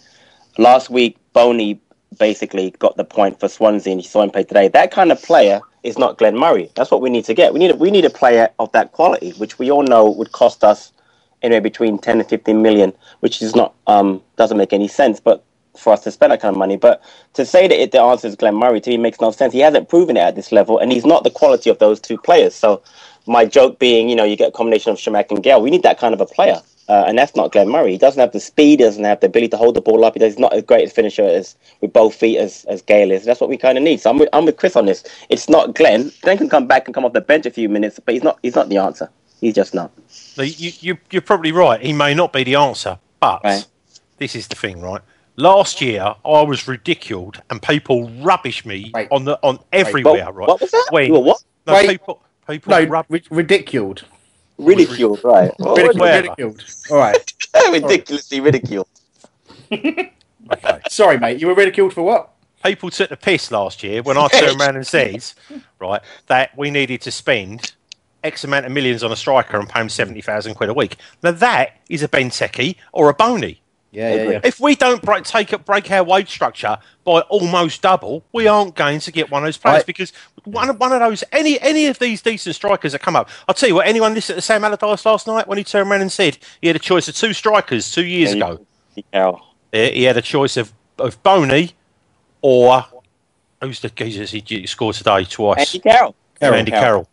last 0.59 0.90
week 0.90 1.16
Bony 1.33 1.80
basically 2.21 2.71
got 2.79 2.97
the 2.97 3.05
point 3.05 3.41
for 3.41 3.49
Swansea, 3.49 3.93
and 3.93 4.00
you 4.00 4.09
saw 4.09 4.23
him 4.23 4.31
play 4.31 4.45
today. 4.45 4.69
That 4.69 4.93
kind 4.93 5.11
of 5.11 5.21
player 5.21 5.61
is 5.83 5.99
not 5.99 6.19
Glenn 6.19 6.39
Murray. 6.39 6.71
That's 6.77 6.93
what 6.93 7.00
we 7.03 7.11
need 7.11 7.25
to 7.25 7.35
get. 7.35 7.53
We 7.53 7.59
need 7.59 7.73
a, 7.73 7.77
we 7.77 7.91
need 7.91 8.05
a 8.05 8.11
player 8.11 8.50
of 8.61 8.71
that 8.73 8.93
quality, 8.93 9.33
which 9.33 9.59
we 9.59 9.73
all 9.73 9.83
know 9.83 10.09
would 10.09 10.31
cost 10.31 10.62
us 10.62 10.93
anywhere 11.43 11.62
between 11.62 11.99
ten 11.99 12.21
and 12.21 12.29
fifteen 12.29 12.62
million, 12.62 12.93
which 13.21 13.43
is 13.43 13.57
not 13.57 13.75
um 13.89 14.23
doesn't 14.37 14.59
make 14.59 14.73
any 14.73 14.87
sense. 14.87 15.19
But 15.19 15.43
for 15.77 15.93
us 15.93 16.05
to 16.05 16.11
spend 16.11 16.33
that 16.33 16.41
kind 16.41 16.55
of 16.55 16.59
money, 16.59 16.77
but 16.77 17.03
to 17.35 17.47
say 17.47 17.67
that 17.69 17.81
it, 17.83 17.93
the 17.93 18.00
answer 18.00 18.29
is 18.29 18.37
Glenn 18.37 18.55
Murray 18.55 18.81
to 18.83 18.91
me 18.91 18.99
makes 18.99 19.21
no 19.21 19.31
sense. 19.31 19.53
He 19.53 19.61
hasn't 19.61 19.89
proven 19.89 20.17
it 20.17 20.21
at 20.21 20.37
this 20.37 20.53
level, 20.53 20.79
and 20.79 20.93
he's 20.93 21.07
not 21.07 21.25
the 21.25 21.31
quality 21.31 21.71
of 21.71 21.79
those 21.79 21.99
two 22.00 22.19
players. 22.19 22.55
So 22.55 22.83
my 23.27 23.45
joke 23.47 23.79
being, 23.79 24.09
you 24.09 24.17
know, 24.17 24.25
you 24.25 24.37
get 24.37 24.49
a 24.49 24.53
combination 24.53 24.93
of 24.93 24.99
Chamakh 24.99 25.31
and 25.31 25.43
Gayle. 25.43 25.62
We 25.62 25.71
need 25.71 25.83
that 25.85 25.99
kind 25.99 26.12
of 26.12 26.21
a 26.21 26.27
player. 26.27 26.61
Uh, 26.89 27.05
and 27.07 27.17
that's 27.17 27.37
not 27.37 27.53
Glenn 27.53 27.69
Murray. 27.69 27.93
He 27.93 27.99
doesn't 27.99 28.19
have 28.21 28.33
the 28.33 28.41
speed, 28.41 28.81
he 28.81 28.85
doesn't 28.85 29.05
have 29.05 29.21
the 29.21 29.27
ability 29.29 29.51
to 29.51 29.57
hold 29.57 29.77
the 29.77 29.81
ball 29.81 30.05
up. 30.05 30.19
He's 30.19 30.39
not 30.39 30.53
as 30.53 30.65
great 30.65 30.89
a 30.89 30.91
finisher 30.91 31.23
as 31.25 31.55
with 31.81 31.93
both 31.93 32.15
feet 32.17 32.39
as, 32.39 32.65
as 32.65 32.83
Gayle 32.83 33.13
is. 33.13 33.25
That's 33.25 33.41
what 33.41 33.49
we 33.49 33.57
kind 33.57 33.79
of 33.79 33.85
need. 33.85 34.01
So 34.01 34.11
I'm 34.11 34.19
with, 34.19 34.29
I'm 34.33 34.45
with 34.45 34.57
Chris 34.57 34.75
on 34.75 34.87
this. 34.87 35.05
It's 35.29 35.49
not 35.49 35.75
Glenn. 35.77 36.11
Glenn 36.23 36.39
can 36.39 36.49
come 36.49 36.67
back 36.67 36.87
and 36.87 36.95
come 36.95 37.05
off 37.05 37.13
the 37.13 37.21
bench 37.21 37.47
a 37.47 37.51
few 37.51 37.69
minutes, 37.69 38.01
but 38.05 38.15
he's 38.15 38.25
not. 38.25 38.39
He's 38.43 38.57
not 38.57 38.69
the 38.71 38.79
answer. 38.79 39.09
He's 39.41 39.55
just 39.55 39.73
not. 39.73 39.93
You, 40.37 40.73
you, 40.81 40.99
you're 41.11 41.23
probably 41.23 41.53
right. 41.53 41.81
He 41.81 41.93
may 41.93 42.13
not 42.13 42.33
be 42.33 42.43
the 42.45 42.57
answer, 42.57 42.99
but 43.21 43.43
Right. 43.45 43.65
this 44.19 44.35
is 44.35 44.49
the 44.49 44.57
thing, 44.57 44.81
right? 44.83 45.01
Last 45.37 45.81
year, 45.81 46.15
I 46.25 46.43
was 46.43 46.67
ridiculed, 46.69 47.41
and 47.51 47.63
people 47.63 48.11
rubbish 48.21 48.67
me 48.67 48.91
Wait. 48.93 49.09
on 49.13 49.25
the 49.25 49.39
on 49.43 49.61
everywhere. 49.73 50.27
What- 50.27 50.35
right? 50.37 50.49
what 50.49 50.61
was 50.61 50.71
that? 50.73 50.89
When, 50.91 51.07
You 51.07 51.13
were 51.13 51.21
what? 51.21 51.43
No, 51.67 51.75
Wait. 51.75 51.89
people, 51.89 52.23
people 52.49 52.71
No, 52.73 52.85
rub- 52.85 53.07
ridiculed. 53.31 54.05
Ridiculed, 54.61 55.23
right? 55.25 55.52
Ridiculed. 55.59 56.00
Ridiculed. 56.00 56.64
All 56.90 56.99
right. 56.99 57.33
ridiculously 57.71 58.40
ridiculed. 58.40 58.88
Okay. 60.52 60.81
Sorry, 60.88 61.17
mate. 61.17 61.40
You 61.40 61.47
were 61.47 61.55
ridiculed 61.55 61.93
for 61.93 62.02
what? 62.02 62.33
people 62.64 62.90
took 62.90 63.09
the 63.09 63.17
piss 63.17 63.50
last 63.50 63.83
year 63.83 64.02
when 64.02 64.17
I 64.17 64.29
turned 64.29 64.61
around 64.61 64.76
and 64.76 64.87
said, 64.87 65.25
right, 65.79 66.00
that 66.26 66.57
we 66.57 66.71
needed 66.71 67.00
to 67.02 67.11
spend 67.11 67.73
X 68.23 68.45
amount 68.45 68.67
of 68.67 68.73
millions 68.73 69.02
on 69.02 69.12
a 69.12 69.17
striker 69.17 69.59
and 69.59 69.69
pay 69.69 69.81
him 69.81 69.88
70,000 69.88 70.55
quid 70.55 70.69
a 70.69 70.75
week. 70.75 70.97
Now, 71.23 71.33
that 71.33 71.79
is 71.88 72.02
a 72.02 72.09
Benteke 72.09 72.76
or 72.93 73.09
a 73.09 73.14
Bony. 73.14 73.61
Yeah, 73.92 74.14
yeah, 74.14 74.30
yeah. 74.30 74.40
If 74.44 74.61
we 74.61 74.76
don't 74.76 75.02
break, 75.02 75.25
take 75.25 75.52
up, 75.52 75.64
break 75.64 75.90
our 75.90 76.04
wage 76.04 76.30
structure 76.30 76.78
by 77.04 77.23
almost 77.23 77.82
double, 77.82 78.23
we 78.32 78.47
aren't 78.47 78.76
going 78.76 79.00
to 79.00 79.11
get 79.11 79.30
one 79.30 79.42
of 79.42 79.49
those 79.49 79.56
players 79.56 79.78
Right. 79.78 79.87
because 79.87 80.12
one 80.44 80.70
of, 80.70 80.78
one 80.78 80.92
of 80.92 81.00
those 81.00 81.25
any 81.32 81.61
any 81.61 81.87
of 81.87 81.99
these 81.99 82.23
decent 82.23 82.54
strikers 82.54 82.92
that 82.92 83.00
come 83.02 83.16
up. 83.16 83.28
I'll 83.49 83.54
tell 83.54 83.68
you 83.68 83.75
what. 83.75 83.88
Anyone 83.88 84.14
listened 84.14 84.37
to 84.37 84.42
Sam 84.42 84.62
Allardyce 84.64 85.04
last 85.04 85.26
night 85.26 85.49
when 85.49 85.59
he 85.59 85.64
turned 85.64 85.90
around 85.90 86.02
and 86.02 86.12
said 86.12 86.38
he 86.61 86.68
had 86.68 86.76
a 86.76 86.80
choice 86.80 87.09
of 87.09 87.16
two 87.16 87.32
strikers 87.32 87.90
two 87.90 88.04
years 88.06 88.32
Yeah, 88.35 88.44
ago. 88.52 88.66
Yeah. 89.12 89.32
He 89.73 89.90
he 89.92 90.02
had 90.04 90.16
a 90.16 90.23
choice 90.23 90.56
of 90.56 90.73
of 90.99 91.20
Bony 91.25 91.73
or 92.42 92.85
who's 93.61 93.80
the 93.80 93.90
geezers 93.90 94.30
he 94.30 94.66
scored 94.66 94.94
today 94.94 95.25
twice. 95.25 95.75
Andy 95.75 95.78
Carroll. 95.80 96.14
Andy 96.40 96.70
Carroll. 96.70 97.09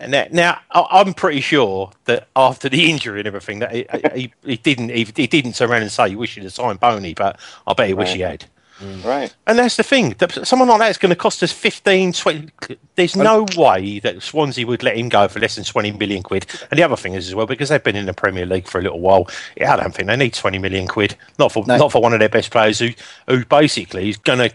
Now, 0.00 0.26
now 0.30 0.60
I- 0.70 0.86
I'm 1.00 1.14
pretty 1.14 1.40
sure 1.40 1.90
that 2.06 2.28
after 2.36 2.68
the 2.68 2.90
injury 2.90 3.20
and 3.20 3.26
everything, 3.26 3.60
that 3.60 3.72
he, 3.72 3.86
he, 4.14 4.32
he 4.44 4.56
didn't 4.56 4.90
he, 4.90 5.04
he 5.16 5.26
didn't 5.26 5.54
turn 5.54 5.70
around 5.70 5.82
and 5.82 5.92
say 5.92 6.10
he 6.10 6.16
wished 6.16 6.36
he'd 6.38 6.50
signed 6.50 6.80
Bony, 6.80 7.14
but 7.14 7.38
I 7.66 7.72
bet 7.74 7.88
he 7.88 7.94
wish 7.94 8.12
he 8.12 8.20
had. 8.20 8.44
Mm. 8.80 9.04
Right. 9.04 9.32
And 9.46 9.56
that's 9.56 9.76
the 9.76 9.84
thing. 9.84 10.16
that 10.18 10.46
Someone 10.48 10.68
like 10.68 10.80
that 10.80 10.90
is 10.90 10.98
going 10.98 11.10
to 11.10 11.16
cost 11.16 11.44
us 11.44 11.52
15, 11.52 12.12
20. 12.12 12.48
There's 12.96 13.14
no 13.14 13.46
way 13.56 14.00
that 14.00 14.20
Swansea 14.20 14.66
would 14.66 14.82
let 14.82 14.96
him 14.96 15.08
go 15.08 15.28
for 15.28 15.38
less 15.38 15.54
than 15.54 15.62
20 15.64 15.92
million 15.92 16.24
quid. 16.24 16.44
And 16.72 16.78
the 16.78 16.82
other 16.82 16.96
thing 16.96 17.14
is 17.14 17.28
as 17.28 17.36
well, 17.36 17.46
because 17.46 17.68
they've 17.68 17.82
been 17.82 17.94
in 17.94 18.06
the 18.06 18.12
Premier 18.12 18.44
League 18.46 18.66
for 18.66 18.80
a 18.80 18.82
little 18.82 18.98
while, 18.98 19.28
yeah, 19.56 19.74
I 19.74 19.76
don't 19.76 19.94
think 19.94 20.08
they 20.08 20.16
need 20.16 20.34
20 20.34 20.58
million 20.58 20.88
quid. 20.88 21.16
Not 21.38 21.52
for 21.52 21.64
No. 21.68 21.76
not 21.76 21.92
for 21.92 22.02
one 22.02 22.12
of 22.14 22.18
their 22.18 22.28
best 22.28 22.50
players 22.50 22.80
who, 22.80 22.88
who 23.28 23.44
basically 23.44 24.08
is 24.08 24.16
going 24.16 24.40
to 24.40 24.52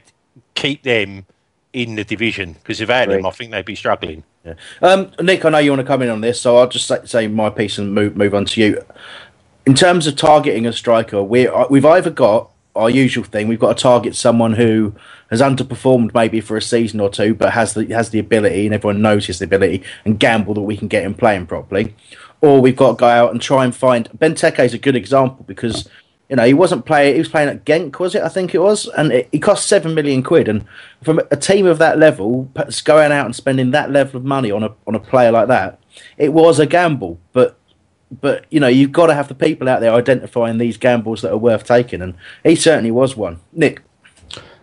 keep 0.53 0.83
them 0.83 1.25
in 1.81 1.95
the 1.95 2.03
division. 2.03 2.53
Because 2.53 2.79
without 2.81 3.07
them, 3.07 3.25
I 3.25 3.31
think 3.31 3.51
they'd 3.51 3.63
be 3.63 3.75
struggling. 3.75 4.23
Yeah. 4.43 4.55
Um, 4.81 5.11
Nick, 5.21 5.45
I 5.45 5.49
know 5.49 5.59
you 5.59 5.71
want 5.71 5.81
to 5.81 5.87
come 5.87 6.01
in 6.01 6.09
on 6.09 6.21
this, 6.21 6.41
so 6.41 6.57
I'll 6.57 6.67
just 6.67 6.87
say, 6.87 6.99
say 7.05 7.27
my 7.27 7.49
piece 7.49 7.77
and 7.77 7.93
move 7.93 8.17
move 8.17 8.35
on 8.35 8.45
to 8.45 8.61
you. 8.61 8.83
In 9.65 9.75
terms 9.75 10.05
of 10.07 10.15
targeting 10.15 10.67
a 10.67 10.73
striker, 10.73 11.23
we 11.23 11.49
we've 11.69 11.85
either 11.85 12.09
got 12.09 12.49
our 12.75 12.89
usual 12.89 13.23
thing. 13.23 13.47
We've 13.47 13.59
got 13.59 13.77
to 13.77 13.81
target 13.81 14.15
someone 14.15 14.53
who 14.53 14.93
has 15.29 15.41
underperformed 15.41 16.13
maybe 16.13 16.41
for 16.41 16.57
a 16.57 16.61
season 16.61 16.99
or 16.99 17.09
two, 17.09 17.33
but 17.33 17.53
has 17.53 17.73
the 17.73 17.85
has 17.93 18.09
the 18.09 18.19
ability, 18.19 18.65
and 18.65 18.75
everyone 18.75 19.01
knows 19.01 19.27
his 19.27 19.41
ability, 19.41 19.83
and 20.03 20.19
gamble 20.19 20.53
that 20.55 20.61
we 20.61 20.75
can 20.75 20.89
get 20.89 21.03
him 21.03 21.13
playing 21.13 21.47
properly. 21.47 21.95
Or 22.41 22.61
we've 22.61 22.75
got 22.75 22.91
to 22.91 22.97
go 22.97 23.07
out 23.07 23.31
and 23.31 23.41
try 23.41 23.63
and 23.63 23.75
find. 23.75 24.09
Benteke 24.11 24.63
is 24.63 24.73
a 24.73 24.77
good 24.77 24.95
example 24.95 25.45
because 25.45 25.87
you 26.29 26.35
know 26.35 26.43
he 26.45 26.53
wasn't 26.53 26.85
playing. 26.85 27.13
He 27.15 27.19
was 27.19 27.29
playing 27.29 27.49
at 27.49 27.65
Genk, 27.65 27.99
was 27.99 28.15
it? 28.15 28.21
I 28.21 28.29
think 28.29 28.53
it 28.53 28.59
was, 28.59 28.87
and 28.97 29.11
it, 29.11 29.29
he 29.31 29.39
cost 29.39 29.67
seven 29.67 29.95
million 29.95 30.21
quid. 30.23 30.47
And 30.47 30.63
from 31.03 31.19
a 31.31 31.35
team 31.37 31.65
of 31.65 31.77
that 31.79 31.97
level, 31.97 32.49
going 32.83 33.11
out 33.11 33.25
and 33.25 33.35
spending 33.35 33.71
that 33.71 33.91
level 33.91 34.17
of 34.17 34.25
money 34.25 34.51
on 34.51 34.63
a 34.63 34.73
on 34.87 34.95
a 34.95 34.99
player 34.99 35.31
like 35.31 35.47
that, 35.47 35.79
it 36.17 36.31
was 36.33 36.59
a 36.59 36.65
gamble. 36.65 37.19
But 37.33 37.57
but 38.21 38.45
you 38.51 38.59
know 38.59 38.67
you've 38.67 38.91
got 38.91 39.07
to 39.07 39.13
have 39.13 39.27
the 39.27 39.35
people 39.35 39.67
out 39.67 39.81
there 39.81 39.93
identifying 39.93 40.57
these 40.57 40.77
gambles 40.77 41.21
that 41.21 41.31
are 41.31 41.37
worth 41.37 41.63
taking, 41.63 42.01
and 42.01 42.13
he 42.43 42.55
certainly 42.55 42.91
was 42.91 43.17
one. 43.17 43.39
Nick, 43.53 43.81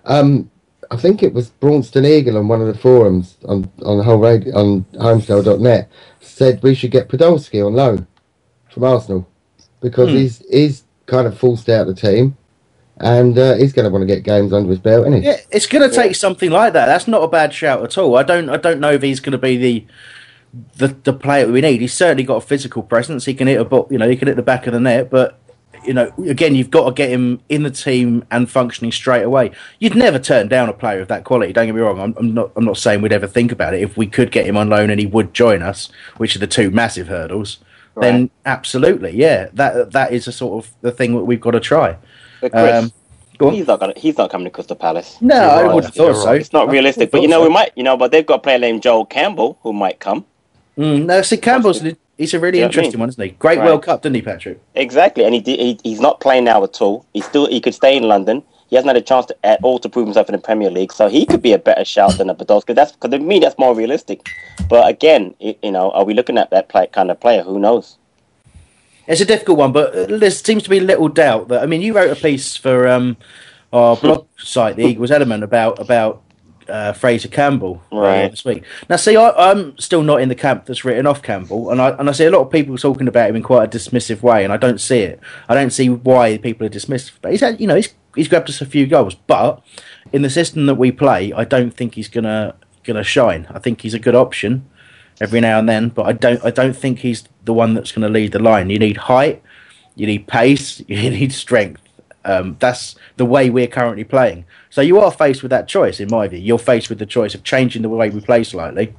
Um, 0.05 0.51
I 0.91 0.97
think 0.97 1.23
it 1.23 1.35
was 1.35 1.51
Braunston 1.51 2.07
Eagle 2.07 2.37
on 2.39 2.47
one 2.49 2.61
of 2.61 2.69
the 2.69 2.79
forums 2.79 3.37
on 3.49 3.69
on 3.85 3.99
the 3.99 4.05
whole 4.05 4.19
radio 4.19 4.57
on 4.57 4.85
holmesdale.net 4.95 5.91
said 6.21 6.63
we 6.63 6.75
should 6.75 6.91
get 6.93 7.09
Podolski 7.09 7.65
on 7.67 7.75
loan 7.75 8.07
from 8.71 8.85
Arsenal 8.85 9.27
because 9.81 10.11
Hmm. 10.11 10.17
he's 10.17 10.43
he's 10.51 10.83
kind 11.07 11.27
of 11.27 11.39
forced 11.39 11.69
out 11.69 11.87
the 11.87 11.95
team 11.95 12.37
and 12.99 13.39
uh, 13.39 13.57
he's 13.57 13.73
going 13.73 13.85
to 13.85 13.91
want 13.91 14.03
to 14.03 14.07
get 14.07 14.23
games 14.23 14.53
under 14.53 14.71
his 14.71 14.79
belt, 14.79 15.07
isn't 15.07 15.21
he? 15.21 15.29
yeah, 15.29 15.37
it's 15.51 15.67
going 15.67 15.89
to 15.89 15.95
take 15.95 16.17
something 16.17 16.51
like 16.51 16.73
that. 16.73 16.87
That's 16.87 17.07
not 17.07 17.23
a 17.23 17.29
bad 17.29 17.53
shout 17.53 17.83
at 17.83 17.99
all. 17.99 18.17
I 18.17 18.23
don't 18.23 18.49
I 18.49 18.57
don't 18.57 18.81
know 18.81 18.93
if 18.93 19.03
he's 19.03 19.21
going 19.21 19.33
to 19.33 19.39
be 19.39 19.57
the 19.57 19.87
the 20.77 20.89
the 21.05 21.13
player 21.13 21.51
we 21.51 21.61
need. 21.61 21.81
He's 21.81 21.93
certainly 21.93 22.25
got 22.25 22.37
a 22.37 22.47
physical 22.47 22.83
presence. 22.83 23.27
He 23.27 23.35
can 23.35 23.49
hit 23.49 23.61
a 23.61 23.65
ball, 23.65 23.87
you 23.91 23.99
know, 23.99 24.09
he 24.09 24.17
can 24.17 24.29
hit 24.29 24.37
the 24.37 24.43
back 24.43 24.67
of 24.67 24.73
the 24.73 24.81
net, 24.81 25.11
but. 25.11 25.39
You 25.85 25.93
know, 25.93 26.13
again, 26.27 26.57
you've 26.57 26.71
got 26.71 26.87
to 26.87 26.93
get 26.93 27.11
him 27.11 27.41
in 27.49 27.63
the 27.63 27.71
team 27.71 28.25
and 28.33 28.51
functioning 28.51 28.91
straight 28.91 29.23
away. 29.23 29.53
You'd 29.79 29.95
never 29.95 30.19
turn 30.19 30.49
down 30.49 30.69
a 30.69 30.73
player 30.73 31.01
of 31.01 31.07
that 31.09 31.23
quality. 31.23 31.53
Don't 31.53 31.67
get 31.67 31.77
me 31.77 31.81
wrong. 31.81 32.01
I'm, 32.01 32.15
I'm 32.19 32.35
not. 32.35 32.51
I'm 32.57 32.65
not 32.65 32.77
saying 32.77 33.03
we'd 33.03 33.13
ever 33.13 33.29
think 33.29 33.53
about 33.53 33.73
it. 33.73 33.83
If 33.83 33.97
we 33.97 34.09
could 34.09 34.33
get 34.33 34.47
him 34.47 34.57
on 34.57 34.69
loan 34.69 34.91
and 34.91 34.99
he 34.99 35.07
would 35.07 35.33
join 35.33 35.63
us, 35.63 35.89
which 36.17 36.35
are 36.35 36.41
the 36.41 36.49
two 36.49 36.73
massive 36.73 37.07
hurdles, 37.07 37.59
then 38.01 38.31
absolutely, 38.45 39.17
yeah, 39.17 39.49
that 39.55 39.93
that 39.93 40.13
is 40.13 40.29
a 40.29 40.33
sort 40.33 40.65
of 40.65 40.73
the 40.83 40.93
thing 40.93 41.15
that 41.15 41.25
we've 41.25 41.41
got 41.41 41.53
to 41.53 41.61
try. 41.61 41.97
But 42.41 42.53
Chris, 42.53 42.93
Um, 43.41 43.53
he's 43.53 43.67
not 43.67 43.81
gonna. 43.81 43.95
He's 43.97 44.19
not 44.19 44.31
coming 44.31 44.45
to 44.45 44.51
Crystal 44.51 44.77
Palace. 44.77 45.17
No, 45.21 45.37
I 45.37 45.63
right, 45.65 45.75
would 45.75 45.85
thought 45.85 46.17
so. 46.17 46.33
It's 46.33 46.53
not 46.53 46.69
I 46.69 46.73
realistic. 46.73 47.11
But 47.11 47.23
you 47.23 47.29
know, 47.29 47.41
so. 47.41 47.45
we 47.45 47.51
might. 47.53 47.73
You 47.77 47.83
know, 47.83 47.97
but 47.97 48.13
they've 48.13 48.27
got 48.27 48.35
a 48.35 48.43
player 48.43 48.59
named 48.59 48.83
Joel 48.83 49.07
Campbell 49.07 49.59
who 49.63 49.73
might 49.73 50.01
come. 50.01 50.25
Mm, 50.79 51.07
no, 51.07 51.23
see, 51.23 51.39
Campbell's 51.39 51.83
he's 52.19 52.35
a 52.35 52.41
really 52.41 52.59
You 52.59 52.65
know 52.65 52.69
what 52.69 52.77
I 52.77 52.81
interesting 52.81 52.99
mean? 52.99 53.01
one, 53.01 53.09
isn't 53.09 53.23
he? 53.25 53.31
Great 53.31 53.59
Right. 53.59 53.65
World 53.67 53.83
Cup, 53.83 54.03
didn't 54.03 54.17
he, 54.17 54.23
Patrick? 54.23 54.61
Exactly, 54.75 55.25
and 55.25 55.35
he, 55.35 55.41
he 55.41 55.79
he's 55.83 56.01
not 56.01 56.21
playing 56.21 56.45
now 56.45 56.63
at 56.65 56.81
all. 56.83 57.07
He 57.15 57.21
still 57.23 57.47
he 57.47 57.61
could 57.61 57.75
stay 57.75 57.97
in 57.97 58.03
London. 58.05 58.43
He 58.69 58.77
hasn't 58.77 58.89
had 58.89 58.97
a 58.97 59.01
chance 59.03 59.27
to, 59.27 59.37
at 59.47 59.61
all 59.63 59.79
to 59.79 59.89
prove 59.89 60.07
himself 60.07 60.29
in 60.29 60.33
the 60.35 60.41
Premier 60.41 60.71
League, 60.71 60.93
so 60.93 61.09
he 61.09 61.25
could 61.25 61.41
be 61.43 61.53
a 61.53 61.59
better 61.59 61.85
shout 61.85 62.19
than 62.19 62.29
a 62.31 62.35
Podolski. 62.35 62.75
That's 62.75 62.93
because 62.93 63.11
to 63.11 63.19
me 63.19 63.39
that's 63.39 63.59
more 63.59 63.75
realistic. 63.75 64.29
But 64.69 64.89
again, 64.89 65.35
it, 65.39 65.59
you 65.63 65.71
know, 65.71 65.91
are 65.93 66.05
we 66.05 66.15
looking 66.15 66.37
at 66.39 66.51
that 66.51 66.69
play, 66.69 66.87
kind 66.89 67.11
of 67.11 67.21
player? 67.21 67.43
Who 67.43 67.59
knows? 67.61 67.97
It's 69.07 69.21
a 69.21 69.25
difficult 69.25 69.59
one, 69.59 69.73
but 69.73 69.95
uh, 69.95 70.19
there 70.19 70.31
seems 70.33 70.65
to 70.65 70.71
be 70.71 70.81
little 70.81 71.09
doubt 71.09 71.49
that. 71.49 71.63
I 71.63 71.67
mean, 71.67 71.81
you 71.81 71.95
wrote 71.95 72.11
a 72.11 72.21
piece 72.21 72.57
for 72.57 72.89
um, 72.89 73.17
our 73.73 73.97
blog 73.97 74.27
site, 74.37 74.75
the 74.75 74.85
Eagles 74.85 75.13
Element, 75.13 75.45
about 75.45 75.79
about 75.79 76.23
uh, 76.69 76.93
Fraser 76.93 77.29
Campbell 77.29 77.81
earlier 77.93 78.03
Right. 78.23 78.31
this 78.33 78.45
week. 78.45 78.65
Now, 78.91 78.97
see, 78.97 79.17
I, 79.17 79.31
I'm 79.31 79.79
still 79.79 80.03
not 80.03 80.21
in 80.23 80.29
the 80.29 80.35
camp 80.35 80.67
that's 80.67 80.85
written 80.85 81.07
off 81.07 81.23
Campbell, 81.23 81.71
and 81.71 81.81
I 81.81 81.91
and 81.91 82.09
I 82.09 82.13
see 82.13 82.25
a 82.25 82.33
lot 82.33 82.41
of 82.41 82.51
people 82.51 82.77
talking 82.77 83.07
about 83.07 83.31
him 83.31 83.37
in 83.37 83.45
quite 83.45 83.73
a 83.73 83.79
dismissive 83.79 84.23
way, 84.23 84.43
and 84.43 84.53
I 84.53 84.57
don't 84.57 84.81
see 84.81 84.99
it. 85.03 85.21
I 85.49 85.55
don't 85.55 85.71
see 85.71 85.89
why 85.89 86.37
people 86.39 86.67
are 86.67 86.71
dismissive. 86.71 87.13
But 87.23 87.31
he's 87.31 87.43
had, 87.43 87.61
you 87.61 87.69
know, 87.69 87.77
he's 87.77 87.95
he's 88.17 88.29
grabbed 88.29 88.49
us 88.49 88.61
a 88.61 88.67
few 88.67 88.87
goals, 88.87 89.15
but 89.15 89.63
in 90.13 90.23
the 90.23 90.31
system 90.31 90.67
that 90.67 90.75
we 90.75 90.91
play, 90.91 91.33
I 91.33 91.45
don't 91.45 91.71
think 91.71 91.95
he's 91.95 92.09
gonna 92.09 92.57
gonna 92.83 93.05
shine. 93.05 93.47
I 93.51 93.61
think 93.61 93.83
he's 93.83 93.95
a 93.95 93.99
good 94.01 94.15
option 94.17 94.69
every 95.21 95.41
now 95.41 95.59
and 95.59 95.69
then, 95.69 95.91
but 95.91 96.07
I 96.07 96.13
don't 96.13 96.45
I 96.45 96.51
don't 96.51 96.77
think 96.77 97.01
he's 97.01 97.25
the 97.45 97.55
one 97.55 97.75
that's 97.75 97.93
going 97.93 98.03
to 98.03 98.09
lead 98.09 98.33
the 98.33 98.39
line. 98.39 98.71
You 98.71 98.79
need 98.79 98.97
height, 98.97 99.43
you 99.95 100.07
need 100.07 100.27
pace, 100.27 100.83
you 100.89 101.11
need 101.11 101.33
strength. 101.33 101.83
Um, 102.25 102.57
that's 102.59 102.97
the 103.17 103.25
way 103.25 103.51
we're 103.51 103.69
currently 103.69 104.03
playing. 104.03 104.47
So 104.69 104.81
you 104.81 104.99
are 104.99 105.13
faced 105.13 105.43
with 105.43 105.51
that 105.51 105.69
choice, 105.69 106.01
in 106.01 106.09
my 106.11 106.27
view. 106.27 106.41
You're 106.41 106.59
faced 106.59 106.89
with 106.89 106.99
the 106.99 107.07
choice 107.07 107.37
of 107.37 107.45
changing 107.45 107.83
the 107.83 107.89
way 107.89 108.11
we 108.11 108.21
play 108.21 108.43
slightly, 108.43 108.95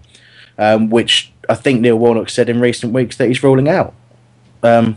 um, 0.57 0.89
which 0.89 1.33
I 1.49 1.55
think 1.55 1.81
Neil 1.81 1.97
Warnock 1.97 2.29
said 2.29 2.47
in 2.47 2.61
recent 2.61 2.93
weeks 2.93 3.17
that 3.17 3.27
he's 3.27 3.43
ruling 3.43 3.67
out. 3.67 3.93
Um, 4.63 4.95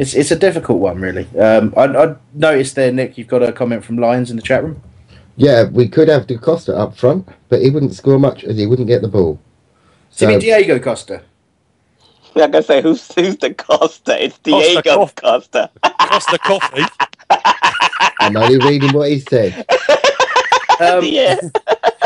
It's 0.00 0.14
it's 0.14 0.30
a 0.30 0.36
difficult 0.36 0.78
one, 0.78 0.98
really. 0.98 1.28
Um, 1.38 1.74
I, 1.76 1.84
I 1.84 2.16
noticed 2.32 2.74
there, 2.74 2.90
Nick, 2.90 3.18
you've 3.18 3.28
got 3.28 3.42
a 3.42 3.52
comment 3.52 3.84
from 3.84 3.98
Lions 3.98 4.30
in 4.30 4.36
the 4.36 4.42
chat 4.42 4.64
room. 4.64 4.82
Yeah, 5.36 5.64
we 5.68 5.88
could 5.88 6.08
have 6.08 6.26
Da 6.26 6.38
Costa 6.38 6.74
up 6.74 6.96
front, 6.96 7.28
but 7.50 7.60
he 7.60 7.68
wouldn't 7.68 7.92
score 7.92 8.18
much 8.18 8.42
as 8.44 8.56
he 8.56 8.64
wouldn't 8.64 8.88
get 8.88 9.02
the 9.02 9.08
ball. 9.08 9.38
So, 10.10 10.24
you 10.24 10.30
mean 10.30 10.40
Diego 10.40 10.78
Costa? 10.78 11.22
Yeah, 12.34 12.44
I'm 12.44 12.50
gonna 12.50 12.62
say 12.62 12.80
who's 12.80 13.12
who's 13.12 13.36
the 13.36 13.52
Costa? 13.52 14.24
It's 14.24 14.38
Diego 14.38 15.06
Costa. 15.14 15.70
Costa 16.00 16.38
coffee. 16.38 16.84
I'm 18.20 18.38
only 18.38 18.56
reading 18.66 18.92
what 18.94 19.10
he 19.10 19.20
said. 19.20 19.66
Um, 20.80 21.04
yeah. 21.04 21.38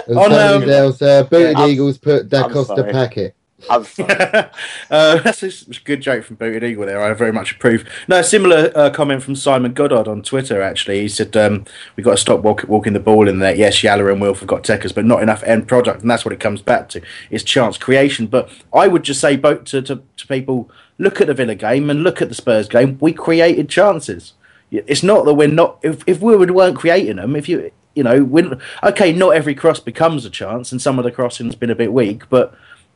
And 0.09 0.19
On, 0.19 0.31
Tony 0.31 0.65
um, 0.65 0.67
Dale's 0.67 1.01
uh, 1.01 1.23
booted 1.23 1.55
I'm- 1.55 1.71
Eagles 1.71 1.97
put 1.97 2.29
Da 2.29 2.43
I'm 2.47 2.51
Costa 2.51 2.75
sorry. 2.75 2.91
packet. 2.91 3.37
I'm 3.71 3.85
sorry. 3.85 4.11
uh, 4.91 5.19
that's 5.19 5.43
a 5.43 5.81
good 5.85 6.01
joke 6.01 6.25
from 6.25 6.37
Booted 6.37 6.65
Eagle 6.65 6.87
there. 6.87 7.01
I 7.03 7.13
very 7.15 7.33
much 7.33 7.53
approve. 7.53 7.89
No, 8.09 8.21
similar 8.23 8.73
uh, 8.75 8.91
comment 8.91 9.23
from 9.23 9.37
Simon 9.37 9.73
Goddard 9.73 10.09
on 10.09 10.23
Twitter. 10.23 10.61
Actually, 10.61 11.01
he 11.03 11.09
said 11.09 11.37
um, 11.37 11.65
we've 11.97 12.05
got 12.05 12.13
to 12.13 12.17
stop 12.17 12.41
walk- 12.41 12.69
walking 12.69 12.93
the 12.93 13.01
ball 13.01 13.29
in 13.29 13.39
there. 13.39 13.55
Yes, 13.55 13.83
Yalla 13.83 14.11
and 14.11 14.21
Wilf 14.21 14.41
have 14.41 14.49
got 14.49 14.65
techers, 14.65 14.95
but 14.95 15.05
not 15.05 15.23
enough 15.23 15.43
end 15.45 15.69
product, 15.69 16.03
and 16.03 16.11
that's 16.11 16.25
what 16.25 16.33
it 16.33 16.41
comes 16.41 16.63
back 16.63 16.89
to. 16.91 17.03
It's 17.31 17.45
chance 17.45 17.79
creation. 17.79 18.27
But 18.27 18.51
I 18.73 18.89
would 18.89 19.03
just 19.03 19.21
say, 19.21 19.37
both 19.37 19.65
to, 19.65 19.83
to, 19.83 20.03
to 20.17 20.27
people, 20.27 20.71
look 20.99 21.21
at 21.21 21.29
the 21.29 21.35
Villa 21.35 21.55
game 21.55 21.91
and 21.91 22.03
look 22.03 22.21
at 22.21 22.29
the 22.29 22.35
Spurs 22.35 22.69
game. 22.69 22.99
We 23.01 23.13
created 23.13 23.69
chances. 23.69 24.35
It's 24.71 25.03
not 25.03 25.25
that 25.25 25.35
we're 25.35 25.49
not. 25.49 25.79
If 25.83 26.03
if 26.07 26.21
we 26.21 26.37
weren't 26.37 26.77
creating 26.77 27.17
them, 27.17 27.37
if 27.37 27.49
you 27.49 27.71
you 27.95 28.03
know, 28.03 28.59
okay, 28.83 29.13
not 29.13 29.37
every 29.37 29.55
cross 29.55 29.79
becomes 29.79 30.25
a 30.25 30.31
chance, 30.31 30.73
and 30.73 30.83
some 30.83 30.99
of 30.99 31.05
the 31.05 31.13
crossing's 31.13 31.55
been 31.55 31.71
a 31.71 31.77
bit 31.77 31.93
weak, 31.93 32.29
but 32.29 32.53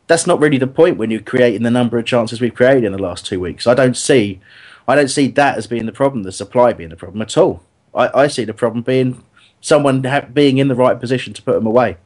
that's 0.09 0.27
not 0.27 0.41
really 0.41 0.59
the 0.59 0.67
point 0.67 0.97
when 0.97 1.11
you're 1.11 1.21
creating 1.21 1.62
the 1.62 1.71
number 1.71 1.99
of 1.99 2.07
chances 2.07 2.41
we've 2.41 2.55
created 2.55 2.85
in 2.85 2.93
the 2.93 3.03
last 3.03 3.27
two 3.27 3.38
weeks. 3.38 3.67
I 3.67 3.75
don't 3.75 3.97
see, 3.97 4.41
I 4.88 4.97
don't 4.97 5.09
see 5.11 5.29
that 5.29 5.59
as 5.59 5.67
being 5.69 5.87
the 5.87 5.93
problem, 5.93 6.25
the 6.25 6.33
supply 6.33 6.73
being 6.73 6.91
the 6.91 6.97
problem 6.97 7.23
at 7.23 7.37
all. 7.37 7.62
I, 7.95 8.23
I 8.23 8.27
see 8.29 8.45
the 8.45 8.55
problem 8.55 8.83
being 8.83 9.23
someone 9.61 10.03
ha- 10.05 10.27
being 10.33 10.59
in 10.59 10.69
the 10.69 10.75
right 10.75 10.99
position 10.99 11.35
to 11.35 11.43
put 11.43 11.55
them 11.55 11.67
away, 11.67 11.99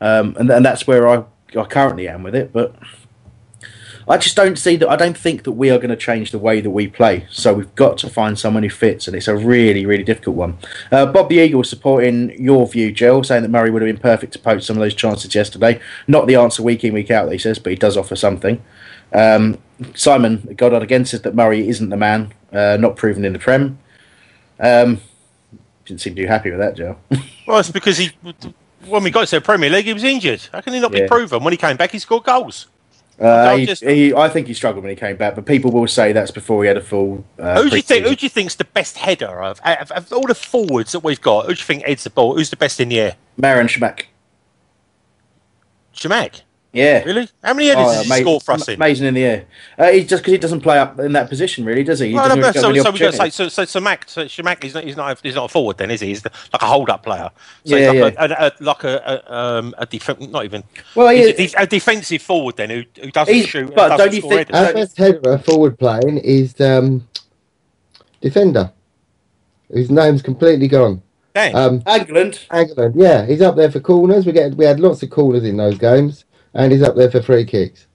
um, 0.00 0.34
and 0.38 0.50
and 0.50 0.64
that's 0.64 0.86
where 0.86 1.06
I, 1.08 1.24
I 1.58 1.64
currently 1.64 2.08
am 2.08 2.22
with 2.22 2.34
it. 2.34 2.52
But 2.52 2.74
I 4.08 4.18
just 4.18 4.36
don't 4.36 4.56
see 4.56 4.76
that. 4.76 4.88
I 4.88 4.94
don't 4.94 5.16
think 5.18 5.42
that 5.44 5.52
we 5.52 5.68
are 5.70 5.78
going 5.78 5.90
to 5.90 5.96
change 5.96 6.30
the 6.30 6.38
way 6.38 6.60
that 6.60 6.70
we 6.70 6.86
play. 6.86 7.26
So 7.30 7.52
we've 7.54 7.74
got 7.74 7.98
to 7.98 8.08
find 8.08 8.38
someone 8.38 8.62
who 8.62 8.70
fits, 8.70 9.08
and 9.08 9.16
it's 9.16 9.26
a 9.26 9.36
really, 9.36 9.84
really 9.84 10.04
difficult 10.04 10.36
one. 10.36 10.58
Uh, 10.92 11.06
Bob 11.06 11.28
the 11.28 11.38
Eagle 11.38 11.64
supporting 11.64 12.30
your 12.40 12.68
view, 12.68 12.92
Jill, 12.92 13.24
saying 13.24 13.42
that 13.42 13.48
Murray 13.48 13.70
would 13.70 13.82
have 13.82 13.88
been 13.88 14.00
perfect 14.00 14.32
to 14.34 14.38
poach 14.38 14.62
some 14.62 14.76
of 14.76 14.80
those 14.80 14.94
chances 14.94 15.34
yesterday. 15.34 15.80
Not 16.06 16.28
the 16.28 16.36
answer 16.36 16.62
week 16.62 16.84
in, 16.84 16.94
week 16.94 17.10
out, 17.10 17.30
he 17.32 17.38
says, 17.38 17.58
but 17.58 17.70
he 17.70 17.76
does 17.76 17.96
offer 17.96 18.14
something. 18.14 18.62
Um, 19.12 19.58
Simon 19.94 20.54
Goddard 20.56 20.82
again 20.82 21.04
says 21.04 21.22
that 21.22 21.34
Murray 21.34 21.68
isn't 21.68 21.88
the 21.88 21.96
man, 21.96 22.32
uh, 22.52 22.76
not 22.78 22.94
proven 22.96 23.24
in 23.24 23.32
the 23.32 23.38
Prem. 23.40 23.78
Um, 24.60 25.00
didn't 25.84 26.00
seem 26.00 26.14
too 26.14 26.26
happy 26.26 26.50
with 26.50 26.60
that, 26.60 26.76
Joe. 26.76 26.96
Well, 27.46 27.58
it's 27.60 27.70
because 27.70 27.96
he, 27.98 28.10
when 28.86 29.04
we 29.04 29.12
got 29.12 29.28
to 29.28 29.36
the 29.36 29.40
Premier 29.40 29.70
League, 29.70 29.84
he 29.84 29.92
was 29.92 30.02
injured. 30.02 30.48
How 30.52 30.60
can 30.60 30.74
he 30.74 30.80
not 30.80 30.92
Yeah. 30.92 31.02
be 31.02 31.06
proven? 31.08 31.44
When 31.44 31.52
he 31.52 31.56
came 31.56 31.76
back, 31.76 31.92
he 31.92 32.00
scored 32.00 32.24
goals. 32.24 32.66
Uh, 33.18 33.56
he, 33.56 33.64
just- 33.66 33.82
he, 33.82 34.12
I 34.12 34.28
think 34.28 34.46
he 34.46 34.52
struggled 34.54 34.84
when 34.84 34.90
he 34.90 34.96
came 34.96 35.16
back, 35.16 35.34
but 35.34 35.46
people 35.46 35.70
will 35.70 35.86
say 35.88 36.12
that's 36.12 36.30
before 36.30 36.62
he 36.62 36.68
had 36.68 36.76
a 36.76 36.82
full. 36.82 37.24
Uh, 37.38 37.62
who 37.62 37.70
do 37.70 37.76
you 37.76 37.82
think? 37.82 38.04
Who 38.06 38.14
do 38.14 38.26
you 38.26 38.30
think's 38.30 38.56
the 38.56 38.64
best 38.64 38.98
header 38.98 39.42
of, 39.42 39.58
of, 39.64 39.90
of 39.92 40.12
all 40.12 40.26
the 40.26 40.34
forwards 40.34 40.92
that 40.92 41.00
we've 41.00 41.20
got? 41.20 41.46
Who 41.46 41.54
do 41.54 41.58
you 41.58 41.64
think 41.64 41.86
heads 41.86 42.04
the 42.04 42.10
ball? 42.10 42.34
Who's 42.36 42.50
the 42.50 42.56
best 42.56 42.78
in 42.78 42.90
the 42.90 43.00
air? 43.00 43.16
Marouane 43.40 43.68
Chamakh. 43.68 44.02
Chamakh. 45.94 46.42
Yeah. 46.72 47.02
Really? 47.04 47.26
How 47.42 47.54
many 47.54 47.68
headers 47.68 47.86
Oh, 47.86 47.90
has 47.92 48.04
he 48.06 48.12
ama- 48.12 48.20
scored 48.20 48.42
for 48.42 48.52
us 48.52 48.68
in? 48.68 48.74
Amazing 48.74 49.06
in 49.06 49.14
the 49.14 49.24
air. 49.24 49.44
Uh, 49.78 49.90
he 49.92 50.04
just 50.04 50.22
because 50.22 50.32
he 50.32 50.38
doesn't 50.38 50.60
play 50.60 50.78
up 50.78 50.98
in 50.98 51.12
that 51.12 51.28
position, 51.30 51.64
really, 51.64 51.82
does 51.82 52.00
he? 52.00 52.08
he 52.08 52.14
Well, 52.14 52.28
no, 52.28 52.34
really 52.34 52.52
so, 52.52 52.60
so 52.60 52.70
we've 52.72 52.82
got 53.00 53.12
to 53.12 53.12
say, 53.12 53.30
so, 53.30 53.48
so, 53.48 53.64
so 53.64 53.80
Mac, 53.80 54.06
so 54.10 54.24
Chamakh, 54.26 54.62
he's 54.62 54.74
not, 54.74 54.84
he's 54.84 54.96
not, 54.96 55.18
he's 55.22 55.34
not 55.34 55.46
a 55.46 55.48
forward 55.48 55.78
then, 55.78 55.90
is 55.90 56.00
he? 56.00 56.08
He's 56.08 56.20
the, 56.22 56.30
like 56.52 56.60
a 56.60 56.66
hold-up 56.66 57.02
player. 57.02 57.30
So 57.64 57.76
Yeah, 57.76 57.92
he's 57.92 58.00
like, 58.02 58.14
yeah. 58.14 58.24
A, 58.26 58.30
a, 58.30 58.46
a, 58.48 58.52
like 58.64 58.84
a, 58.84 59.22
a, 59.26 59.34
um, 59.34 59.74
a 59.78 59.86
def- 59.86 60.20
not 60.20 60.44
even. 60.44 60.64
Well, 60.94 61.08
he 61.08 61.18
he's, 61.18 61.26
is- 61.28 61.38
a, 61.38 61.42
he's 61.42 61.54
a 61.54 61.66
defensive 61.66 62.20
forward 62.20 62.56
then 62.58 62.68
who, 62.68 62.82
who 63.02 63.10
doesn't 63.10 63.32
He's- 63.34 63.46
shoot. 63.48 63.74
but 63.74 63.92
and 63.92 63.98
don't 63.98 64.06
doesn't 64.10 64.14
you 64.22 64.28
think- 64.28 64.52
Our 64.54 64.72
best 64.74 64.98
header 64.98 65.38
forward 65.38 65.78
playing 65.78 66.18
is 66.18 66.60
um, 66.60 67.08
defender, 68.20 68.70
whose 69.70 69.90
name's 69.90 70.20
completely 70.20 70.68
gone. 70.68 71.00
Dang. 71.34 71.54
Um, 71.54 71.82
England. 71.86 72.46
England, 72.54 72.94
yeah, 72.96 73.26
he's 73.26 73.42
up 73.42 73.56
there 73.56 73.70
for 73.70 73.78
corners. 73.80 74.24
We 74.24 74.32
get 74.32 74.54
we 74.54 74.64
had 74.64 74.80
lots 74.80 75.02
of 75.02 75.10
corners 75.10 75.44
in 75.44 75.56
those 75.58 75.76
games, 75.76 76.24
and 76.56 76.72
he's 76.72 76.82
up 76.82 76.96
there 76.96 77.10
for 77.10 77.22
free 77.22 77.44
kicks, 77.44 77.86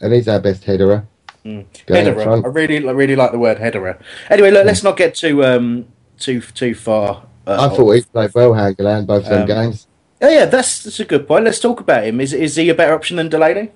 and 0.00 0.12
he's 0.12 0.28
our 0.28 0.38
best 0.40 0.64
headerer. 0.64 1.06
Going 1.44 1.60
up 1.60 1.86
Headerer. 1.86 2.44
I 2.44 2.48
really, 2.48 2.88
I 2.88 2.90
really 2.92 3.14
like 3.14 3.30
the 3.30 3.38
word 3.38 3.58
headerer. 3.58 3.98
Anyway, 4.30 4.50
look, 4.50 4.66
let's 4.66 4.82
not 4.82 4.96
get 4.96 5.14
too 5.14 5.44
um 5.44 5.86
too 6.18 6.40
too 6.40 6.74
far. 6.74 7.24
Uh, 7.46 7.68
I 7.70 7.76
thought 7.76 7.92
he 7.92 8.02
played 8.02 8.34
well, 8.34 8.50
Hangeland, 8.52 9.06
both 9.06 9.24
of 9.24 9.30
them 9.30 9.42
Um, 9.42 9.46
games. 9.46 9.86
Oh 10.20 10.28
yeah, 10.28 10.46
that's 10.46 10.82
that's 10.82 10.98
a 11.00 11.04
good 11.04 11.28
point. 11.28 11.44
Let's 11.44 11.60
talk 11.60 11.80
about 11.80 12.04
him. 12.04 12.20
Is 12.20 12.32
is 12.32 12.56
he 12.56 12.68
a 12.68 12.74
better 12.74 12.94
option 12.94 13.16
than 13.16 13.28
Delaney? 13.28 13.70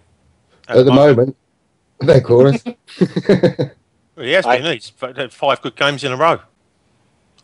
At 0.69 0.85
the 0.85 0.93
moment, 0.93 1.37
they're 2.01 2.21
chorus. 2.21 2.63
Well, 4.17 4.27
he 4.27 4.33
has 4.33 4.45
been. 4.45 4.65
He's 4.65 4.93
had 5.01 5.33
five 5.33 5.63
good 5.63 5.77
games 5.77 6.05
in 6.05 6.13
a 6.13 6.17
row, 6.17 6.41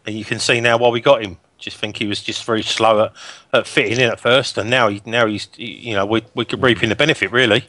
and 0.04 0.14
you 0.14 0.26
can 0.26 0.38
see 0.38 0.60
now 0.60 0.76
why 0.76 0.90
we 0.90 1.00
got 1.00 1.22
him. 1.24 1.38
Just 1.58 1.78
think 1.78 1.96
he 1.96 2.06
was 2.06 2.22
just 2.22 2.44
very 2.44 2.62
slow 2.62 3.04
at, 3.04 3.12
at 3.52 3.66
fitting 3.66 3.98
in 3.98 4.10
at 4.10 4.20
first, 4.20 4.58
and 4.58 4.68
now 4.68 4.88
he 4.88 5.02
now 5.06 5.26
he's 5.26 5.48
you 5.56 5.94
know 5.94 6.04
we 6.04 6.22
we 6.34 6.44
could 6.44 6.62
reap 6.62 6.78
mm. 6.78 6.84
in 6.84 6.88
the 6.88 6.96
benefit 6.96 7.32
really. 7.32 7.64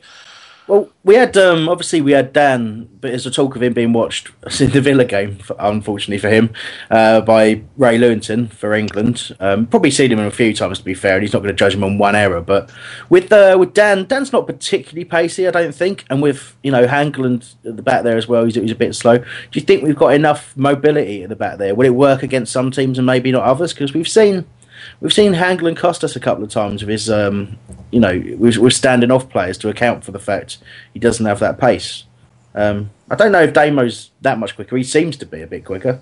Well, 0.68 0.90
we 1.06 1.16
had 1.16 1.38
um, 1.38 1.70
obviously 1.70 2.02
we 2.02 2.12
had 2.12 2.34
Dan, 2.34 2.90
but 3.00 3.10
there's 3.12 3.26
a 3.26 3.32
talk 3.32 3.56
of 3.56 3.64
him 3.64 3.72
being 3.72 3.94
watched 3.94 4.32
in 4.60 4.72
the 4.72 4.82
Villa 4.82 5.06
game, 5.06 5.40
unfortunately 5.58 6.18
for 6.18 6.30
him, 6.30 6.54
uh, 6.92 7.22
by 7.22 7.62
Ray 7.78 7.98
Lewington 7.98 8.52
for 8.52 8.74
England. 8.74 9.34
Um, 9.40 9.66
probably 9.66 9.92
seen 9.92 10.12
him 10.12 10.20
a 10.20 10.30
few 10.30 10.54
times 10.54 10.80
to 10.80 10.84
be 10.84 10.94
fair, 10.94 11.14
and 11.14 11.22
he's 11.24 11.32
not 11.32 11.40
going 11.40 11.54
to 11.54 11.58
judge 11.58 11.74
him 11.74 11.86
on 11.86 11.98
one 11.98 12.18
error. 12.18 12.42
But 12.42 12.70
with 13.10 13.32
uh, 13.32 13.56
with 13.58 13.74
Dan, 13.74 14.06
Dan's 14.06 14.34
not 14.34 14.46
particularly 14.46 15.06
pacey, 15.06 15.48
I 15.48 15.52
don't 15.52 15.74
think, 15.74 16.04
and 16.10 16.22
with 16.22 16.58
you 16.64 16.72
know 16.72 16.86
Hangeland 16.86 17.56
at 17.66 17.78
the 17.78 17.82
back 17.82 18.04
there 18.04 18.18
as 18.18 18.28
well, 18.28 18.44
he's, 18.44 18.56
he's 18.56 18.72
a 18.72 18.76
bit 18.76 18.94
slow. 18.94 19.20
Do 19.20 19.26
you 19.54 19.62
think 19.62 19.84
we've 19.84 19.96
got 19.96 20.14
enough 20.14 20.56
mobility 20.58 21.24
at 21.24 21.30
the 21.30 21.38
back 21.38 21.60
there? 21.60 21.76
Will 21.76 21.86
it 21.86 21.96
work 21.96 22.24
against 22.24 22.52
some 22.52 22.72
teams 22.72 22.98
and 22.98 23.06
maybe 23.06 23.32
not 23.32 23.44
others? 23.44 23.72
Because 23.74 23.94
we've 23.94 24.08
seen. 24.08 24.46
We've 25.02 25.14
seen 25.14 25.34
Hangeland 25.34 25.78
cost 25.78 26.04
us 26.04 26.16
a 26.16 26.20
couple 26.20 26.44
of 26.44 26.50
times 26.50 26.82
with 26.82 26.90
his, 26.90 27.10
um, 27.10 27.58
you 27.92 28.00
know, 28.00 28.22
we're, 28.38 28.70
standing 28.70 29.12
off 29.12 29.30
players 29.30 29.58
to 29.60 29.70
account 29.70 30.04
for 30.04 30.12
the 30.12 30.20
fact 30.20 30.58
he 30.94 31.00
doesn't 31.00 31.26
have 31.26 31.40
that 31.40 31.60
pace. 31.60 32.04
Um, 32.56 32.90
I 33.10 33.16
don't 33.16 33.32
know 33.32 33.44
if 33.44 33.54
Damo's 33.54 34.12
that 34.22 34.40
much 34.40 34.56
quicker. 34.56 34.76
He 34.78 34.84
seems 34.84 35.18
to 35.18 35.26
be 35.26 35.42
a 35.42 35.48
bit 35.48 35.66
quicker. 35.66 36.02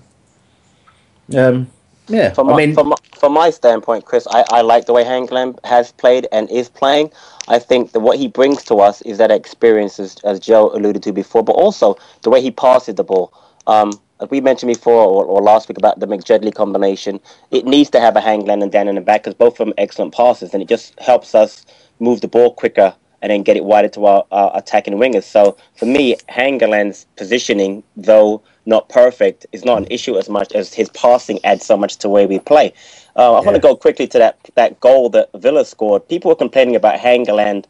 Um, 1.36 1.70
yeah, 2.08 2.32
From 2.32 2.48
I 2.48 2.52
my, 2.52 2.56
mean, 2.58 2.74
from, 2.74 2.88
my- 2.88 2.96
from 3.18 3.32
my 3.32 3.50
standpoint, 3.50 4.04
Chris, 4.04 4.26
I, 4.30 4.44
I 4.50 4.60
like 4.60 4.86
the 4.86 4.92
way 4.92 5.02
Hangeland 5.04 5.58
has 5.64 5.90
played 5.92 6.28
and 6.30 6.48
is 6.50 6.68
playing. 6.68 7.10
I 7.48 7.58
think 7.58 7.92
that 7.92 8.00
what 8.00 8.18
he 8.18 8.28
brings 8.28 8.62
to 8.64 8.76
us 8.76 9.02
is 9.02 9.18
that 9.18 9.30
experience, 9.30 9.98
as, 9.98 10.16
as 10.24 10.38
Joe 10.38 10.70
alluded 10.72 11.02
to 11.04 11.12
before, 11.12 11.42
but 11.42 11.52
also 11.52 11.96
the 12.22 12.30
way 12.30 12.40
he 12.40 12.50
passes 12.50 12.94
the 12.94 13.04
ball. 13.04 13.32
Um, 13.66 13.92
as 14.20 14.30
we 14.30 14.40
mentioned 14.40 14.72
before, 14.72 15.04
or, 15.04 15.24
or 15.24 15.42
last 15.42 15.68
week 15.68 15.78
about 15.78 16.00
the 16.00 16.06
McJedley 16.06 16.54
combination, 16.54 17.20
it 17.50 17.64
needs 17.64 17.90
to 17.90 18.00
have 18.00 18.16
a 18.16 18.20
Hangeland 18.20 18.62
and 18.62 18.72
Dan 18.72 18.88
in 18.88 18.94
the 18.94 19.00
back 19.00 19.22
because 19.22 19.34
both 19.34 19.60
of 19.60 19.66
them 19.66 19.74
excellent 19.78 20.14
passes, 20.14 20.54
and 20.54 20.62
it 20.62 20.68
just 20.68 20.98
helps 21.00 21.34
us 21.34 21.64
move 22.00 22.20
the 22.20 22.28
ball 22.28 22.52
quicker 22.54 22.94
and 23.22 23.30
then 23.30 23.42
get 23.42 23.56
it 23.56 23.64
wider 23.64 23.88
to 23.88 24.06
our, 24.06 24.24
our 24.30 24.52
attacking 24.54 24.94
wingers. 24.94 25.24
So 25.24 25.56
for 25.76 25.86
me, 25.86 26.16
Hangeland's 26.28 27.06
positioning, 27.16 27.82
though 27.96 28.42
not 28.66 28.88
perfect, 28.88 29.46
is 29.52 29.64
not 29.64 29.78
an 29.78 29.86
issue 29.90 30.18
as 30.18 30.28
much 30.28 30.52
as 30.52 30.74
his 30.74 30.88
passing 30.90 31.42
adds 31.44 31.64
so 31.64 31.76
much 31.76 31.96
to 31.96 32.02
the 32.02 32.10
way 32.10 32.26
we 32.26 32.38
play. 32.38 32.72
Uh, 33.16 33.34
I 33.34 33.40
want 33.40 33.54
to 33.54 33.60
go 33.60 33.74
quickly 33.74 34.06
to 34.08 34.18
that 34.18 34.38
that 34.54 34.78
goal 34.80 35.08
that 35.10 35.30
Villa 35.34 35.64
scored. 35.64 36.06
People 36.08 36.28
were 36.28 36.36
complaining 36.36 36.76
about 36.76 36.98
Hangeland 37.00 37.64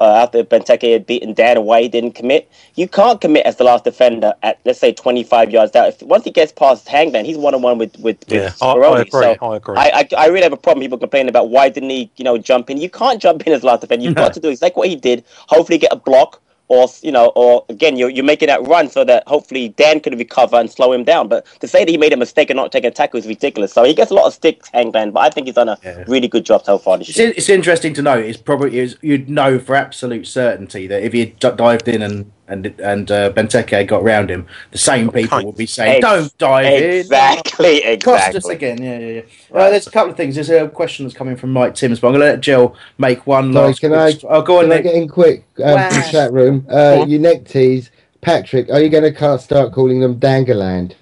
uh, 0.00 0.22
after 0.24 0.44
Benteke 0.44 0.92
had 0.92 1.06
beaten 1.06 1.34
Dan 1.34 1.58
and 1.58 1.66
why 1.66 1.82
he 1.82 1.88
didn't 1.88 2.12
commit. 2.12 2.50
You 2.76 2.88
can't 2.88 3.20
commit 3.20 3.46
as 3.46 3.56
the 3.56 3.64
last 3.64 3.84
defender 3.84 4.34
at 4.42 4.60
let's 4.64 4.78
say 4.80 4.92
25 4.92 5.50
yards 5.50 5.76
out. 5.76 5.88
If 5.88 6.02
once 6.02 6.24
he 6.24 6.30
gets 6.30 6.52
past 6.52 6.88
Hangman, 6.88 7.24
he's 7.24 7.38
one 7.38 7.54
on 7.54 7.62
one 7.62 7.78
with 7.78 7.98
with, 7.98 8.18
with 8.28 8.44
Yeah, 8.44 8.54
I- 8.60 8.74
I 8.74 9.00
agree, 9.00 9.20
So 9.20 9.40
I 9.42 9.56
agree. 9.56 9.76
I, 9.76 10.08
I 10.16 10.16
I 10.16 10.26
really 10.28 10.42
have 10.44 10.52
a 10.52 10.58
problem. 10.58 10.82
People 10.82 10.98
complaining 10.98 11.30
about 11.30 11.50
why 11.50 11.68
didn't 11.68 11.90
he 11.90 12.10
you 12.16 12.24
know 12.24 12.38
jump 12.38 12.70
in? 12.70 12.78
You 12.78 12.90
can't 12.90 13.20
jump 13.22 13.46
in 13.46 13.52
as 13.52 13.64
last 13.64 13.82
defender. 13.82 14.04
You've 14.04 14.16
got 14.16 14.32
to 14.34 14.40
do 14.40 14.48
exactly 14.50 14.80
what 14.80 14.88
he 14.88 14.96
did. 14.96 15.24
Hopefully 15.48 15.78
get 15.78 15.92
a 15.92 15.96
block. 15.96 16.42
Or 16.68 16.88
you 17.02 17.12
know, 17.12 17.32
or 17.34 17.64
again, 17.68 17.96
you're, 17.96 18.10
you're 18.10 18.24
making 18.24 18.48
that 18.48 18.66
run 18.66 18.88
so 18.88 19.04
that 19.04 19.26
hopefully 19.26 19.70
Dan 19.70 20.00
could 20.00 20.18
recover 20.18 20.56
and 20.56 20.70
slow 20.70 20.92
him 20.92 21.04
down. 21.04 21.28
But 21.28 21.46
to 21.60 21.68
say 21.68 21.84
that 21.84 21.90
he 21.90 21.96
made 21.96 22.12
a 22.12 22.16
mistake 22.16 22.50
and 22.50 22.56
not 22.56 22.72
taking 22.72 22.88
a 22.88 22.94
tackle 22.94 23.18
is 23.18 23.26
ridiculous. 23.26 23.72
So 23.72 23.84
he 23.84 23.94
gets 23.94 24.10
a 24.10 24.14
lot 24.14 24.26
of 24.26 24.34
sticks, 24.34 24.68
Hangman, 24.68 25.12
but 25.12 25.20
I 25.20 25.30
think 25.30 25.46
he's 25.46 25.54
done 25.54 25.68
a 25.68 26.04
really 26.06 26.28
good 26.28 26.44
job 26.44 26.64
so 26.64 26.78
far 26.78 26.98
this 26.98 27.08
it's, 27.08 27.18
year. 27.18 27.32
it's 27.36 27.48
interesting 27.48 27.94
to 27.94 28.02
know. 28.02 28.18
It's 28.18 28.38
probably 28.38 28.78
is 28.78 28.96
you'd 29.00 29.28
know 29.28 29.58
for 29.58 29.74
absolute 29.74 30.26
certainty 30.26 30.86
that 30.86 31.02
if 31.02 31.12
he 31.12 31.20
had 31.20 31.38
dived 31.38 31.88
in 31.88 32.02
and 32.02 32.30
and 32.48 32.66
and 32.80 33.10
uh, 33.10 33.32
Benteke 33.32 33.86
got 33.86 34.02
round 34.02 34.30
him, 34.30 34.46
the 34.70 34.78
same 34.78 35.10
people 35.10 35.44
would 35.44 35.56
be 35.56 35.66
saying, 35.66 35.96
Ex- 35.96 36.02
"Don't 36.02 36.38
dive 36.38 36.82
exactly, 36.82 37.84
in." 37.84 38.00
Cost 38.00 38.34
us 38.34 38.48
again. 38.48 38.82
Yeah, 38.82 38.98
yeah, 38.98 39.06
yeah. 39.08 39.56
Uh, 39.56 39.70
there's 39.70 39.86
a 39.86 39.90
couple 39.90 40.10
of 40.10 40.16
things. 40.16 40.34
There's 40.34 40.50
a 40.50 40.68
question 40.68 41.04
that's 41.06 41.16
coming 41.16 41.36
from 41.36 41.52
Mike 41.52 41.74
Timms, 41.74 42.00
but 42.00 42.08
I'm 42.08 42.14
going 42.14 42.26
to 42.26 42.32
let 42.32 42.40
Jill 42.40 42.74
make 42.98 43.26
one 43.26 43.52
Sorry, 43.52 43.66
last. 43.68 43.80
can 43.80 43.92
I? 43.94 44.12
quick- 44.12 44.24
Oh, 44.28 44.42
go 44.42 44.58
on, 44.58 44.64
can 44.64 44.72
I 44.72 44.80
get 44.80 44.94
in 44.94 45.08
quick 45.08 45.44
um, 45.64 45.74
Wow. 45.74 45.88
the 45.90 46.08
chat 46.10 46.32
room? 46.32 46.66
Uh, 46.70 47.04
your 47.08 47.20
neck 47.20 47.44
tees 47.44 47.90
Patrick, 48.20 48.68
are 48.70 48.80
you 48.80 48.88
going 48.88 49.12
to 49.14 49.38
start 49.38 49.72
calling 49.72 50.00
them 50.00 50.18
Dangerland? 50.18 50.94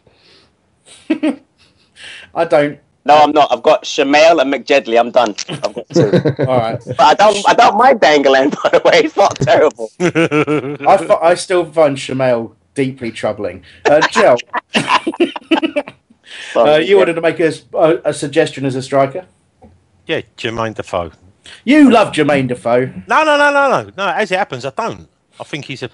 I 2.35 2.45
don't. 2.45 2.79
No, 3.07 3.19
I'm 3.19 3.31
not. 3.31 3.53
I've 3.53 3.63
got 3.63 3.85
Shamail 3.85 4.43
and 4.43 4.53
McJedley. 4.53 4.99
I'm 4.99 5.13
done. 5.13 5.37
I've 5.49 5.75
got 5.75 5.89
two. 5.91 6.45
All 6.49 6.59
right. 6.59 6.83
But 6.85 7.01
I 7.01 7.15
don't. 7.15 7.49
I 7.49 7.55
don't 7.55 7.79
mind 7.79 8.01
Dangerland, 8.01 8.57
by 8.63 8.71
the 8.71 8.83
way. 8.85 9.05
It's 9.05 9.17
not 9.17 9.37
terrible. 9.37 9.91
I, 11.23 11.35
still 11.37 11.71
find 11.71 11.97
Shamail 11.97 12.57
deeply 12.75 13.13
troubling. 13.13 13.63
Uh, 13.85 14.01
Joe, 14.09 14.37
uh, 16.57 16.79
you 16.79 16.99
wanted 16.99 17.15
to 17.15 17.21
make 17.21 17.39
a 17.39 17.53
a 18.05 18.13
suggestion 18.13 18.65
as 18.65 18.75
a 18.75 18.83
striker. 18.83 19.25
Yeah, 20.07 20.23
Jermaine 20.37 20.75
Defoe. 20.75 21.13
You 21.65 21.93
love 21.93 22.13
Jermaine 22.13 22.49
Defoe. 22.49 22.87
No, 23.07 23.23
no, 23.23 23.37
no, 23.39 23.53
no, 23.53 23.69
no. 23.69 23.91
No, 23.97 24.09
as 24.09 24.33
it 24.33 24.39
happens, 24.39 24.65
I 24.65 24.71
don't. 24.71 25.09
I 25.39 25.45
think 25.45 25.67
he's 25.67 25.85
a 25.85 25.91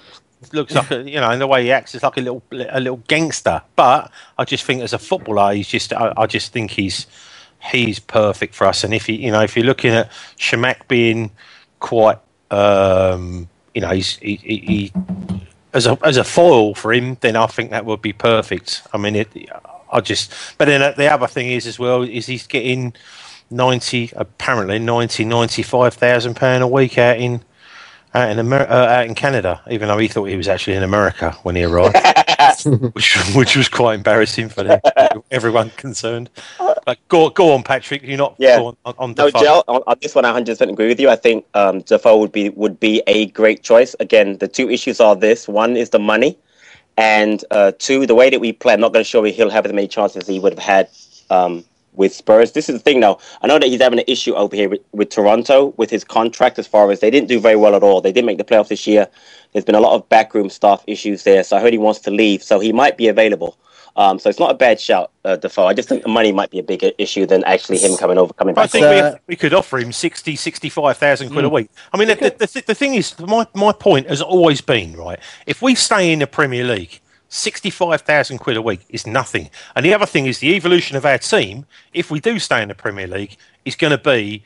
looks 0.53 0.75
like 0.75 0.91
a 0.91 1.03
you 1.03 1.21
know 1.21 1.31
in 1.31 1.39
the 1.39 1.47
way 1.47 1.65
he 1.65 1.73
acts 1.73 1.95
is 1.95 2.03
like 2.03 2.17
a 2.17 2.21
little 2.21 2.43
a 2.51 2.81
little 2.81 3.03
gangster. 3.09 3.63
But 3.77 4.11
I 4.39 4.45
just 4.45 4.65
think 4.65 4.83
as 4.83 4.93
a 4.93 4.99
footballer, 4.99 5.55
he's 5.55 5.69
just 5.69 5.93
I, 5.93 6.13
I 6.17 6.27
just 6.27 6.53
think 6.53 6.71
he's 6.71 7.07
he's 7.71 7.99
perfect 7.99 8.55
for 8.55 8.67
us. 8.67 8.85
And 8.85 8.93
if 8.95 9.09
you 9.09 9.17
you 9.17 9.31
know 9.31 9.43
if 9.43 9.57
you're 9.57 9.67
looking 9.67 9.93
at 9.93 10.11
Chamakh 10.39 10.89
being 10.89 11.31
quite 11.81 12.19
um, 12.51 13.49
you 13.75 13.81
know 13.81 13.91
he's 13.91 14.17
he, 14.19 14.37
he, 14.37 14.57
he 14.59 14.93
as 15.73 15.87
a 15.87 15.99
as 16.03 16.17
a 16.17 16.25
foil 16.25 16.75
for 16.75 16.93
him, 16.93 17.17
then 17.21 17.37
I 17.37 17.47
think 17.47 17.71
that 17.71 17.85
would 17.85 18.03
be 18.03 18.13
perfect. 18.13 18.83
I 18.93 18.99
mean, 18.99 19.17
it, 19.17 19.29
I 19.91 20.01
just. 20.01 20.33
But 20.59 20.67
then 20.67 20.95
the 20.97 21.13
other 21.13 21.27
thing 21.27 21.51
is 21.51 21.67
as 21.67 21.79
well 21.79 22.03
is 22.03 22.27
he's 22.27 22.47
getting 22.47 22.95
ninety 23.51 24.11
apparently 24.17 24.79
90, 24.79 25.25
95,000 25.25 26.35
pound 26.35 26.63
a 26.63 26.67
week 26.67 26.99
out 26.99 27.19
in 27.19 27.43
out 28.15 28.31
in 28.31 28.39
Amer- 28.39 28.69
uh, 28.69 28.87
out 28.87 29.07
in 29.07 29.15
Canada, 29.15 29.61
even 29.71 29.89
though 29.89 29.99
he 29.99 30.09
thought 30.09 30.25
he 30.25 30.37
was 30.37 30.49
actually 30.49 30.77
in 30.77 30.83
America 30.83 31.33
when 31.43 31.57
he 31.57 31.65
arrived, 31.65 31.97
which 32.95 33.17
which 33.35 33.57
was 33.57 33.69
quite 33.69 33.95
embarrassing 33.95 34.49
for 34.49 34.81
everyone 35.31 35.71
concerned. 35.71 36.31
But 36.85 36.99
go 37.09 37.31
go 37.31 37.53
on, 37.53 37.63
Patrick. 37.63 38.03
You're 38.03 38.19
not 38.19 38.35
Yeah. 38.39 38.59
go 38.59 38.67
on, 38.67 38.77
on, 38.85 38.95
on 38.99 39.15
No, 39.17 39.27
Defoe. 39.31 39.41
Gel, 39.41 39.65
on, 39.69 39.83
on 39.87 39.97
this 40.03 40.15
one, 40.15 40.25
I 40.25 40.29
100 40.33 40.61
agree 40.61 40.89
with 40.89 41.01
you. 41.01 41.09
I 41.09 41.17
think 41.17 41.47
um, 41.55 41.81
Defoe 41.81 42.19
would 42.19 42.33
be 42.33 42.51
would 42.51 42.79
be 42.81 43.03
a 43.07 43.27
great 43.27 43.63
choice. 43.63 43.95
Again, 44.01 44.39
the 44.39 44.49
two 44.49 44.69
issues 44.69 45.01
are 45.01 45.17
this: 45.17 45.49
one 45.49 45.77
is 45.77 45.91
the 45.91 45.99
money, 45.99 46.37
and 46.97 47.45
uh, 47.51 47.73
two, 47.79 48.07
the 48.07 48.15
way 48.15 48.31
that 48.31 48.41
we 48.41 48.53
play. 48.53 48.75
I'm 48.75 48.81
not 48.81 48.93
going 48.93 49.05
to 49.05 49.09
show 49.09 49.25
you 49.25 49.33
he'll 49.33 49.51
have 49.51 49.65
as 49.67 49.73
many 49.73 49.89
chances 49.89 50.23
as 50.23 50.29
he 50.29 50.39
would 50.39 50.53
have 50.53 50.63
had 50.63 50.89
um, 51.31 51.65
with 51.95 52.15
Spurs. 52.15 52.53
This 52.53 52.69
is 52.69 52.77
the 52.77 52.81
thing, 52.81 53.01
though. 53.01 53.19
I 53.43 53.47
know 53.47 53.59
that 53.59 53.69
he's 53.69 53.81
having 53.81 53.99
an 53.99 54.05
issue 54.09 54.35
over 54.35 54.55
here 54.57 54.69
with, 54.69 54.81
with 54.93 55.11
Toronto 55.11 55.75
with 55.77 55.91
his 55.91 56.05
contract. 56.05 56.59
As 56.59 56.67
far 56.67 56.91
as 56.91 57.01
they 57.01 57.11
didn't 57.11 57.29
do 57.29 57.39
very 57.41 57.57
well 57.57 57.75
at 57.75 57.83
all, 57.83 58.01
they 58.01 58.13
didn't 58.13 58.27
make 58.27 58.39
the 58.39 58.45
playoffs 58.45 58.69
this 58.69 58.87
year. 58.87 59.09
There's 59.53 59.65
been 59.65 59.75
a 59.75 59.81
lot 59.81 59.95
of 59.95 60.09
backroom 60.09 60.49
staff 60.51 60.83
issues 60.87 61.25
there, 61.25 61.45
so 61.45 61.57
I 61.57 61.61
heard 61.61 61.73
he 61.73 61.79
wants 61.79 62.01
to 62.01 62.11
leave. 62.11 62.43
So 62.43 62.59
he 62.61 62.73
might 62.73 62.97
be 62.97 63.09
available. 63.09 63.59
Um, 63.95 64.19
so 64.19 64.31
it's 64.31 64.39
not 64.39 64.51
a 64.51 64.55
bad 64.55 64.81
shout, 64.81 65.11
uh, 65.27 65.37
Defoe. 65.37 65.67
I 65.67 65.75
just 65.75 65.87
think 65.87 66.03
the 66.03 66.09
money 66.09 66.33
might 66.33 66.51
be 66.51 66.59
a 66.59 66.63
bigger 66.63 66.93
issue 66.97 67.27
than 67.27 67.45
actually 67.45 67.77
him 67.77 67.95
coming 67.99 68.17
over, 68.17 68.33
coming 68.33 68.57
I 68.57 68.63
back. 68.63 68.71
think 68.71 68.87
over. 68.87 69.21
we, 69.27 69.35
we 69.35 69.37
could 69.37 69.53
offer 69.53 69.77
him 69.79 69.93
60, 69.93 70.35
65,000 70.35 71.29
quid 71.29 71.45
a 71.45 71.49
Mm. 71.49 71.53
week. 71.53 71.71
I 71.93 71.99
mean, 71.99 72.09
the, 72.09 72.15
the, 72.15 72.47
the, 72.47 72.65
the 72.69 72.75
thing 72.75 72.95
is, 72.95 73.19
my, 73.19 73.47
my 73.55 73.71
point 73.73 74.09
has 74.09 74.23
always 74.23 74.63
been, 74.63 74.97
right, 74.97 75.19
if 75.47 75.61
we 75.61 75.75
stay 75.75 76.11
in 76.11 76.21
the 76.21 76.27
Premier 76.27 76.65
League, 76.65 77.02
65,000 77.33 78.37
quid 78.39 78.59
a 78.59 78.63
week 78.63 78.85
is 78.91 79.07
nothing. 79.07 79.49
And 79.75 79.87
the 79.87 79.95
other 79.95 80.05
thing 80.05 80.27
is 80.27 80.39
the 80.39 80.55
evolution 80.55 80.99
of 80.99 81.07
our 81.07 81.17
team, 81.17 81.65
if 81.95 82.11
we 82.11 82.21
do 82.21 82.39
stay 82.39 82.61
in 82.63 82.69
the 82.69 82.75
Premier 82.75 83.07
League, 83.07 83.39
is 83.65 83.75
going 83.75 83.91
to 83.91 83.99
be 83.99 84.45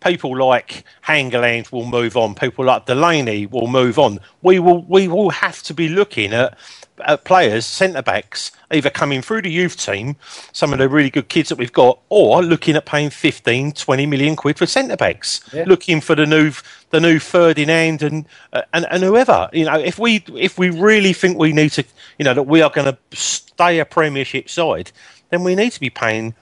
people 0.00 0.36
like 0.36 0.84
Hangeland 1.06 1.72
will 1.72 1.86
move 1.86 2.16
on, 2.16 2.34
people 2.34 2.64
like 2.64 2.86
Delaney 2.86 3.46
will 3.46 3.66
move 3.68 3.98
on. 3.98 4.20
We 4.42 4.58
will 4.58 4.82
we 4.84 5.08
will 5.08 5.30
have 5.30 5.62
to 5.64 5.74
be 5.74 5.88
looking 5.88 6.32
at, 6.32 6.56
at 7.06 7.24
players, 7.24 7.66
centre 7.66 8.02
backs, 8.02 8.52
either 8.72 8.90
coming 8.90 9.22
through 9.22 9.42
the 9.42 9.50
youth 9.50 9.76
team, 9.78 10.16
some 10.52 10.72
of 10.72 10.78
the 10.78 10.88
really 10.88 11.10
good 11.10 11.28
kids 11.28 11.48
that 11.50 11.58
we've 11.58 11.72
got, 11.72 12.00
or 12.08 12.42
looking 12.42 12.76
at 12.76 12.86
paying 12.86 13.10
15, 13.10 13.72
20 13.72 14.06
million 14.06 14.36
quid 14.36 14.58
for 14.58 14.66
centre 14.66 14.96
backs, 14.96 15.40
Yeah. 15.52 15.64
looking 15.66 16.00
for 16.00 16.14
the 16.14 16.26
new 16.26 16.52
the 16.90 17.00
new 17.00 17.18
Ferdinand 17.18 18.02
and, 18.02 18.26
uh, 18.52 18.62
and 18.72 18.86
and 18.90 19.02
whoever. 19.02 19.48
You 19.52 19.66
know, 19.66 19.78
if 19.78 19.98
we 19.98 20.24
if 20.34 20.58
we 20.58 20.70
really 20.70 21.12
think 21.12 21.38
we 21.38 21.52
need 21.52 21.70
to, 21.72 21.84
you 22.18 22.24
know, 22.24 22.34
that 22.34 22.44
we 22.44 22.62
are 22.62 22.70
going 22.70 22.94
to 22.94 22.98
stay 23.16 23.78
a 23.80 23.84
Premiership 23.84 24.48
side, 24.50 24.92
then 25.30 25.44
we 25.44 25.54
need 25.54 25.72
to 25.72 25.80
be 25.80 25.90
paying 25.90 26.34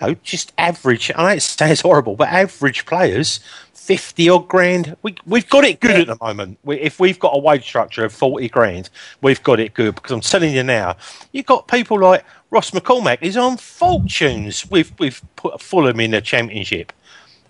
know, 0.00 0.14
just 0.22 0.52
average. 0.58 1.10
I 1.14 1.22
know 1.22 1.36
it 1.36 1.42
sounds 1.42 1.80
horrible, 1.80 2.16
but 2.16 2.28
average 2.28 2.86
players, 2.86 3.40
fifty 3.72 4.28
odd 4.28 4.48
grand. 4.48 4.96
We 5.02 5.16
we've 5.26 5.48
got 5.48 5.64
it 5.64 5.80
good 5.80 6.00
at 6.00 6.06
the 6.06 6.18
moment. 6.20 6.58
We, 6.64 6.78
if 6.80 7.00
we've 7.00 7.18
got 7.18 7.36
a 7.36 7.38
wage 7.38 7.64
structure 7.64 8.04
of 8.04 8.12
forty 8.12 8.48
grand, 8.48 8.90
we've 9.22 9.42
got 9.42 9.60
it 9.60 9.74
good. 9.74 9.94
Because 9.94 10.12
I'm 10.12 10.20
telling 10.20 10.54
you 10.54 10.62
now, 10.62 10.96
you've 11.32 11.46
got 11.46 11.68
people 11.68 12.00
like 12.00 12.24
Ross 12.50 12.70
McCormack. 12.70 13.18
He's 13.20 13.36
on 13.36 13.56
fortunes. 13.56 14.70
We've 14.70 14.92
we've 14.98 15.20
put 15.36 15.60
Fulham 15.60 16.00
in 16.00 16.12
the 16.12 16.20
Championship. 16.20 16.92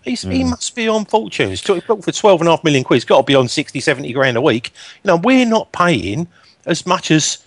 He's, 0.02 0.22
He 0.22 0.42
hmm. 0.42 0.50
must 0.50 0.74
be 0.74 0.88
on 0.88 1.04
fortunes. 1.04 1.60
So 1.62 1.74
he 1.74 1.80
booked 1.82 2.04
for 2.04 2.12
12 2.12 2.40
and 2.40 2.48
a 2.48 2.52
half 2.52 2.64
million 2.64 2.84
quid. 2.84 2.96
He's 2.96 3.04
got 3.04 3.18
to 3.18 3.22
be 3.22 3.34
on 3.34 3.48
60, 3.48 3.80
70 3.80 4.12
grand 4.14 4.36
a 4.36 4.40
week. 4.40 4.72
You 5.04 5.08
know, 5.08 5.16
we're 5.16 5.44
not 5.44 5.72
paying 5.72 6.26
as 6.64 6.86
much 6.86 7.10
as 7.10 7.44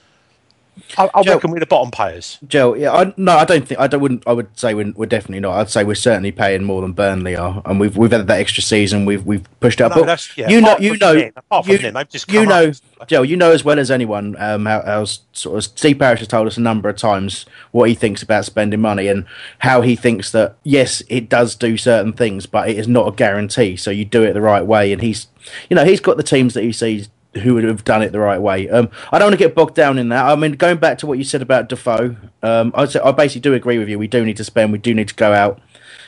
I, 0.97 1.09
I 1.13 1.23
Joe- 1.23 1.33
reckon 1.36 1.51
we're 1.51 1.59
the 1.59 1.65
bottom 1.65 1.91
payers. 1.91 2.38
Joe, 2.47 2.73
yeah, 2.75 2.91
I, 2.91 3.13
no, 3.17 3.33
I 3.38 3.45
don't 3.45 3.67
think 3.67 3.79
I 3.79 3.88
don't. 3.88 4.01
Wouldn't, 4.01 4.23
I 4.27 4.33
would 4.33 4.57
say 4.59 4.73
we're, 4.73 4.91
we're 4.95 5.05
definitely 5.05 5.39
not. 5.39 5.55
I'd 5.57 5.69
say 5.69 5.83
we're 5.83 5.95
certainly 5.95 6.31
paying 6.31 6.63
more 6.63 6.81
than 6.81 6.93
Burnley 6.93 7.36
are, 7.36 7.62
and 7.65 7.79
we've 7.79 7.95
we've 7.97 8.12
had 8.12 8.27
that 8.27 8.39
extra 8.39 8.63
season. 8.63 9.05
We've 9.05 9.25
we've 9.25 9.45
pushed 9.59 9.81
up. 9.81 9.91
No, 9.91 10.01
but 10.01 10.05
that's- 10.07 10.38
yeah, 10.38 10.49
you 10.49 10.62
know, 10.62 10.77
you 10.79 10.91
from 10.91 10.99
know, 10.99 11.13
them, 11.19 11.31
apart 11.36 11.65
from 11.65 11.71
you, 11.71 11.77
them, 11.79 11.93
they've 11.93 12.09
just 12.09 12.31
you 12.31 12.45
know, 12.45 12.71
up. 12.99 13.07
Joe, 13.07 13.21
you 13.21 13.36
know 13.38 13.51
as 13.51 13.63
well 13.63 13.79
as 13.79 13.91
anyone 13.91 14.36
um, 14.39 14.65
how, 14.65 14.81
how 14.83 15.05
sort 15.05 15.57
of 15.57 15.63
Steve 15.63 15.99
Parish 15.99 16.19
has 16.19 16.27
told 16.27 16.47
us 16.47 16.57
a 16.57 16.62
number 16.62 16.89
of 16.89 16.95
times 16.97 17.45
what 17.71 17.89
he 17.89 17.95
thinks 17.95 18.21
about 18.23 18.45
spending 18.45 18.79
money 18.81 19.07
and 19.07 19.25
how 19.59 19.81
he 19.81 19.95
thinks 19.95 20.31
that 20.31 20.55
yes, 20.63 21.01
it 21.09 21.29
does 21.29 21.55
do 21.55 21.75
certain 21.77 22.13
things, 22.13 22.45
but 22.45 22.69
it 22.69 22.77
is 22.77 22.88
not 22.88 23.07
a 23.07 23.12
guarantee. 23.12 23.75
So 23.75 23.91
you 23.91 24.05
do 24.05 24.23
it 24.23 24.33
the 24.33 24.41
right 24.41 24.65
way, 24.65 24.93
and 24.93 25.01
he's, 25.01 25.27
you 25.69 25.75
know, 25.75 25.86
he's 25.86 25.99
got 25.99 26.17
the 26.17 26.23
teams 26.23 26.53
that 26.53 26.63
he 26.63 26.71
sees 26.71 27.09
who 27.41 27.56
would 27.56 27.63
have 27.63 27.84
done 27.84 28.02
it 28.02 28.12
the 28.12 28.19
right 28.19 28.39
way. 28.39 28.69
Um, 28.69 28.89
I 29.12 29.19
don't 29.19 29.28
want 29.28 29.39
to 29.39 29.46
get 29.46 29.56
bogged 29.56 29.76
down 29.76 29.98
in 29.98 30.10
that. 30.10 30.26
I 30.26 30.36
mean, 30.36 30.54
going 30.54 30.78
back 30.78 30.98
to 31.00 31.08
what 31.08 31.17
you 31.17 31.24
said 31.24 31.41
about 31.41 31.69
Defoe, 31.69 32.15
um, 32.41 32.72
I, 32.76 32.88
I 33.04 33.12
basically 33.12 33.41
do 33.41 33.54
agree 33.54 33.78
with 33.78 33.89
you. 33.89 33.98
We 33.98 34.08
do 34.08 34.24
need 34.26 34.38
to 34.38 34.43
spend. 34.43 34.72
We 34.72 34.78
do 34.78 34.93
need 34.93 35.08
to 35.08 35.15
go 35.15 35.34
out. 35.34 35.60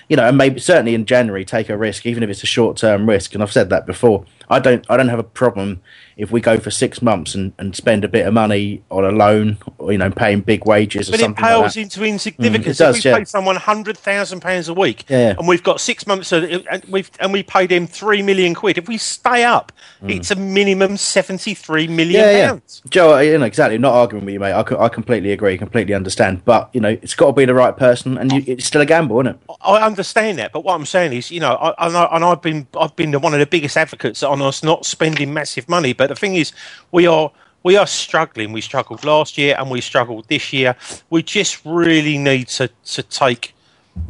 You 0.07 0.17
know, 0.17 0.27
and 0.27 0.37
maybe 0.37 0.59
certainly 0.59 0.93
in 0.93 1.05
January 1.05 1.43
take 1.43 1.67
a 1.69 1.77
risk, 1.77 2.05
even 2.05 2.21
if 2.21 2.29
it's 2.29 2.43
a 2.43 2.47
short 2.47 2.77
term 2.77 3.09
risk. 3.09 3.33
And 3.33 3.41
I've 3.41 3.51
said 3.51 3.69
that 3.71 3.85
before. 3.87 4.25
I 4.49 4.59
don't. 4.59 4.85
I 4.89 4.97
don't 4.97 5.09
have 5.09 5.19
a 5.19 5.23
problem 5.23 5.81
if 6.17 6.31
we 6.31 6.39
go 6.39 6.57
for 6.57 6.71
six 6.71 7.01
months 7.01 7.35
and, 7.35 7.51
and 7.59 7.75
spend 7.75 8.05
a 8.05 8.07
bit 8.07 8.25
of 8.25 8.33
money 8.33 8.81
on 8.89 9.03
a 9.03 9.09
loan, 9.11 9.57
or 9.77 9.91
you 9.91 9.97
know, 9.97 10.09
paying 10.09 10.39
big 10.39 10.65
wages 10.65 11.09
or 11.09 11.11
But 11.11 11.19
it 11.21 11.35
pales 11.35 11.61
like 11.63 11.73
that. 11.73 11.81
into 11.81 12.03
insignificance. 12.05 12.65
Mm, 12.65 12.69
it 12.69 12.77
does, 12.77 12.97
if 12.99 13.03
we 13.03 13.09
yeah. 13.11 13.17
pay 13.17 13.25
someone 13.25 13.55
hundred 13.57 13.97
thousand 13.97 14.39
pounds 14.41 14.69
a 14.69 14.73
week, 14.73 15.03
Yeah. 15.09 15.35
and 15.37 15.47
we've 15.47 15.63
got 15.63 15.81
six 15.81 16.07
months, 16.07 16.29
so 16.29 16.39
that- 16.39 16.65
and 16.71 16.83
we've 16.87 17.11
and 17.19 17.33
we 17.33 17.43
paid 17.43 17.71
him 17.71 17.85
three 17.87 18.21
million 18.21 18.53
quid. 18.55 18.77
If 18.77 18.87
we 18.87 18.97
stay 18.97 19.43
up, 19.43 19.71
it's 20.07 20.31
a 20.31 20.35
minimum 20.35 20.95
seventy-three 20.97 21.87
million 21.87 22.21
Mm. 22.23 22.25
yeah, 22.31 22.37
yeah. 22.37 22.47
pounds. 22.49 22.81
Joe, 22.89 23.17
you 23.19 23.37
know 23.37 23.45
exactly. 23.45 23.77
Not 23.77 23.93
arguing 23.93 24.25
with 24.25 24.33
you, 24.33 24.39
mate. 24.39 24.53
I, 24.53 24.63
I 24.85 24.89
completely 24.89 25.31
agree, 25.33 25.57
completely 25.57 25.93
understand. 25.93 26.45
But 26.45 26.69
you 26.73 26.79
know, 26.79 26.89
it's 26.89 27.15
got 27.15 27.27
to 27.27 27.33
be 27.33 27.45
the 27.45 27.53
right 27.55 27.75
person, 27.75 28.17
and 28.17 28.31
you, 28.31 28.43
it's 28.47 28.65
still 28.65 28.81
a 28.81 28.85
gamble, 28.85 29.19
isn't 29.21 29.35
it? 29.35 29.39
I 29.61 29.85
understand 29.85 30.37
that, 30.39 30.51
but 30.53 30.63
what 30.63 30.75
I'm 30.75 30.85
saying 30.85 31.11
is, 31.13 31.29
you 31.31 31.39
know, 31.39 31.55
I, 31.55 31.87
and, 31.87 31.97
I, 31.97 32.03
and 32.11 32.23
I've 32.23 32.41
been 32.41 32.67
I've 32.79 32.95
been 32.95 33.11
one 33.19 33.33
of 33.33 33.39
the 33.39 33.45
biggest 33.45 33.75
advocates 33.75 34.23
on 34.35 34.41
us 34.47 34.63
not 34.63 34.85
spending 34.85 35.33
massive 35.33 35.67
money. 35.69 35.93
But 35.93 36.07
the 36.09 36.15
thing 36.15 36.35
is, 36.35 36.51
we 36.91 37.07
are 37.07 37.31
we 37.63 37.77
are 37.77 37.87
struggling. 37.87 38.51
We 38.53 38.61
struggled 38.61 39.03
last 39.03 39.37
year, 39.37 39.55
and 39.57 39.71
we 39.71 39.81
struggled 39.81 40.27
this 40.27 40.53
year. 40.53 40.75
We 41.09 41.23
just 41.23 41.65
really 41.65 42.17
need 42.17 42.47
to 42.49 42.69
to 42.95 43.03
take 43.03 43.53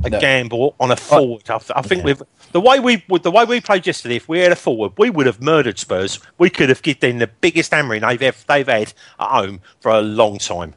a 0.03 0.09
No. 0.09 0.19
gamble 0.19 0.75
on 0.79 0.91
a 0.91 0.95
forward. 0.95 1.49
I, 1.49 1.59
I 1.75 1.81
think 1.83 2.03
we've 2.03 2.21
the 2.51 2.59
way 2.61 2.79
we 2.79 3.03
the 3.21 3.31
way 3.31 3.45
we 3.45 3.61
played 3.61 3.85
yesterday. 3.87 4.15
If 4.15 4.27
we 4.27 4.39
had 4.39 4.51
a 4.51 4.55
forward, 4.55 4.93
we 4.97 5.09
would 5.09 5.27
have 5.27 5.41
murdered 5.41 5.77
Spurs. 5.79 6.19
We 6.39 6.49
could 6.49 6.69
have 6.69 6.81
given 6.81 7.01
them 7.11 7.19
the 7.19 7.27
biggest 7.27 7.71
hammering 7.71 8.01
they've 8.01 8.21
ever, 8.21 8.37
they've 8.47 8.67
had 8.67 8.93
at 9.19 9.29
home 9.29 9.61
for 9.79 9.91
a 9.91 10.01
long 10.01 10.39
time. 10.39 10.73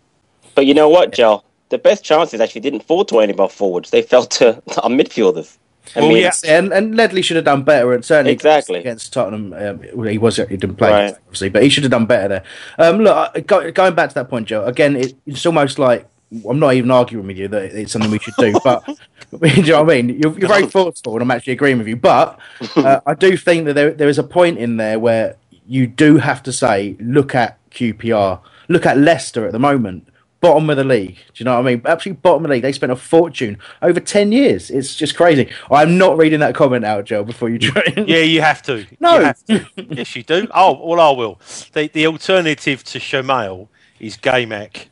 But 0.54 0.66
you 0.66 0.74
know 0.74 0.88
what, 0.88 1.12
Joe? 1.12 1.42
The 1.70 1.78
best 1.78 2.04
chances 2.04 2.40
actually 2.40 2.62
didn't 2.62 2.82
fall 2.84 3.04
to 3.06 3.20
any 3.20 3.32
of 3.32 3.40
our 3.40 3.48
forwards. 3.48 3.90
They 3.90 4.02
fell 4.02 4.24
to 4.24 4.48
our 4.82 4.90
midfielders. 4.90 5.56
I 5.96 6.00
Well, 6.00 6.08
mean, 6.10 6.18
yeah. 6.18 6.30
And 6.46 6.72
and 6.72 6.96
Ledley 6.96 7.22
should 7.22 7.36
have 7.36 7.44
done 7.44 7.62
better, 7.62 7.92
and 7.92 8.04
certainly 8.04 8.32
Exactly. 8.32 8.78
against 8.78 9.12
Tottenham. 9.12 9.52
Um, 9.52 10.06
he 10.06 10.18
was 10.18 10.36
he 10.36 10.44
didn't 10.56 10.76
play 10.76 10.90
Right. 10.90 11.14
obviously, 11.26 11.48
but 11.48 11.62
he 11.62 11.68
should 11.68 11.84
have 11.84 11.90
done 11.92 12.06
better 12.06 12.28
there. 12.28 12.44
Um, 12.78 12.98
look, 13.00 13.46
go, 13.46 13.70
going 13.70 13.94
back 13.94 14.08
to 14.10 14.14
that 14.16 14.28
point, 14.28 14.48
Joe. 14.48 14.64
Again, 14.64 14.96
it, 14.96 15.14
it's 15.26 15.46
almost 15.46 15.78
like 15.78 16.06
I'm 16.48 16.58
not 16.58 16.74
even 16.74 16.90
arguing 16.90 17.26
with 17.26 17.38
you 17.38 17.48
that 17.48 17.62
it's 17.74 17.92
something 17.92 18.10
we 18.10 18.18
should 18.18 18.34
do, 18.38 18.54
but 18.64 18.84
do 18.86 19.48
you 19.48 19.62
know 19.72 19.82
what 19.82 19.92
I 19.92 20.02
mean? 20.02 20.20
You're, 20.20 20.38
you're 20.38 20.48
very 20.48 20.66
thoughtful, 20.66 21.14
and 21.14 21.22
I'm 21.22 21.30
actually 21.30 21.54
agreeing 21.54 21.78
with 21.78 21.88
you. 21.88 21.96
But 21.96 22.38
uh, 22.76 23.00
I 23.06 23.14
do 23.14 23.36
think 23.36 23.64
that 23.66 23.74
there 23.74 23.90
there 23.92 24.08
is 24.08 24.18
a 24.18 24.24
point 24.24 24.58
in 24.58 24.76
there 24.76 24.98
where 24.98 25.36
you 25.66 25.86
do 25.86 26.16
have 26.18 26.42
to 26.44 26.52
say, 26.52 26.96
look 27.00 27.34
at 27.34 27.58
QPR, 27.70 28.40
look 28.68 28.86
at 28.86 28.96
Leicester 28.98 29.46
at 29.46 29.52
the 29.52 29.58
moment. 29.58 30.08
Bottom 30.40 30.70
of 30.70 30.76
the 30.76 30.84
league. 30.84 31.14
Do 31.16 31.20
you 31.36 31.44
know 31.44 31.54
what 31.54 31.66
I 31.66 31.70
mean? 31.74 31.82
Absolutely 31.84 32.20
bottom 32.20 32.44
of 32.44 32.48
the 32.48 32.54
league. 32.54 32.62
They 32.62 32.72
spent 32.72 32.92
a 32.92 32.96
fortune 32.96 33.58
over 33.82 34.00
ten 34.00 34.32
years. 34.32 34.70
It's 34.70 34.94
just 34.94 35.16
crazy. 35.16 35.50
I'm 35.70 35.98
not 35.98 36.16
reading 36.16 36.40
that 36.40 36.54
comment 36.54 36.84
out, 36.84 37.04
Joe. 37.04 37.24
Before 37.24 37.48
you 37.48 37.58
try. 37.58 37.82
Yeah, 37.96 38.18
you 38.18 38.40
have 38.40 38.62
to. 38.62 38.86
No. 39.00 39.18
You 39.18 39.24
have 39.24 39.44
to. 39.46 39.66
yes, 39.90 40.14
you 40.16 40.22
do. 40.22 40.48
Oh, 40.54 40.86
well, 40.86 41.00
I 41.00 41.16
will. 41.16 41.40
The 41.72 41.88
the 41.88 42.06
alternative 42.06 42.84
to 42.84 42.98
Shemail 42.98 43.68
is 44.00 44.16
Gaymac. 44.16 44.86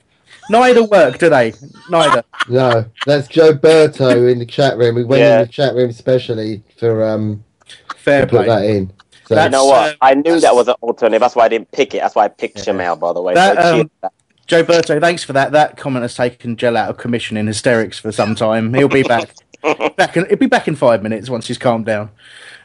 Neither 0.49 0.85
work, 0.85 1.19
do 1.19 1.29
they? 1.29 1.53
Neither. 1.91 2.23
No, 2.49 2.85
that's 3.05 3.27
Joe 3.27 3.55
Berto 3.55 4.31
in 4.31 4.39
the 4.39 4.47
chat 4.47 4.79
room. 4.79 4.95
We 4.95 5.03
went 5.03 5.21
Yeah. 5.21 5.41
in 5.41 5.47
the 5.47 5.53
chat 5.53 5.75
room 5.75 5.91
especially 5.91 6.63
for 6.79 7.03
um 7.05 7.43
Fair 7.97 8.21
to 8.21 8.27
put 8.29 8.45
play. 8.45 8.47
that 8.47 8.65
in. 8.65 8.93
So 9.27 9.43
you 9.43 9.51
know 9.51 9.65
what? 9.65 9.95
uh, 9.95 9.95
I 10.01 10.15
knew 10.15 10.39
that 10.39 10.55
was 10.55 10.69
an 10.69 10.77
alternative. 10.81 11.21
That's 11.21 11.35
why 11.35 11.47
I 11.47 11.49
didn't 11.49 11.73
pick 11.73 11.93
it. 11.95 11.99
That's 12.03 12.15
why 12.15 12.27
I 12.27 12.29
picked 12.29 12.59
Shemel, 12.59 13.01
by 13.01 13.13
the 13.13 13.21
way. 13.21 13.35
That, 13.35 13.61
so 13.61 13.81
um, 13.81 13.91
that. 14.03 14.13
Joe 14.47 14.63
Berto, 14.63 15.01
thanks 15.01 15.25
for 15.25 15.33
that. 15.33 15.53
That 15.53 15.77
comment 15.77 16.03
has 16.03 16.15
taken 16.15 16.57
Gel 16.57 16.77
out 16.77 16.89
of 16.89 16.97
commission 16.97 17.37
in 17.37 17.47
hysterics 17.47 17.99
for 17.99 18.13
some 18.13 18.35
time. 18.35 18.73
He'll 18.75 18.89
be 18.89 19.03
back. 19.03 19.35
back 19.97 20.17
in, 20.17 20.27
he'll 20.27 20.39
be 20.39 20.47
back 20.47 20.69
in 20.69 20.77
five 20.77 21.03
minutes 21.03 21.29
once 21.29 21.49
he's 21.49 21.59
calmed 21.59 21.87
down. 21.87 22.11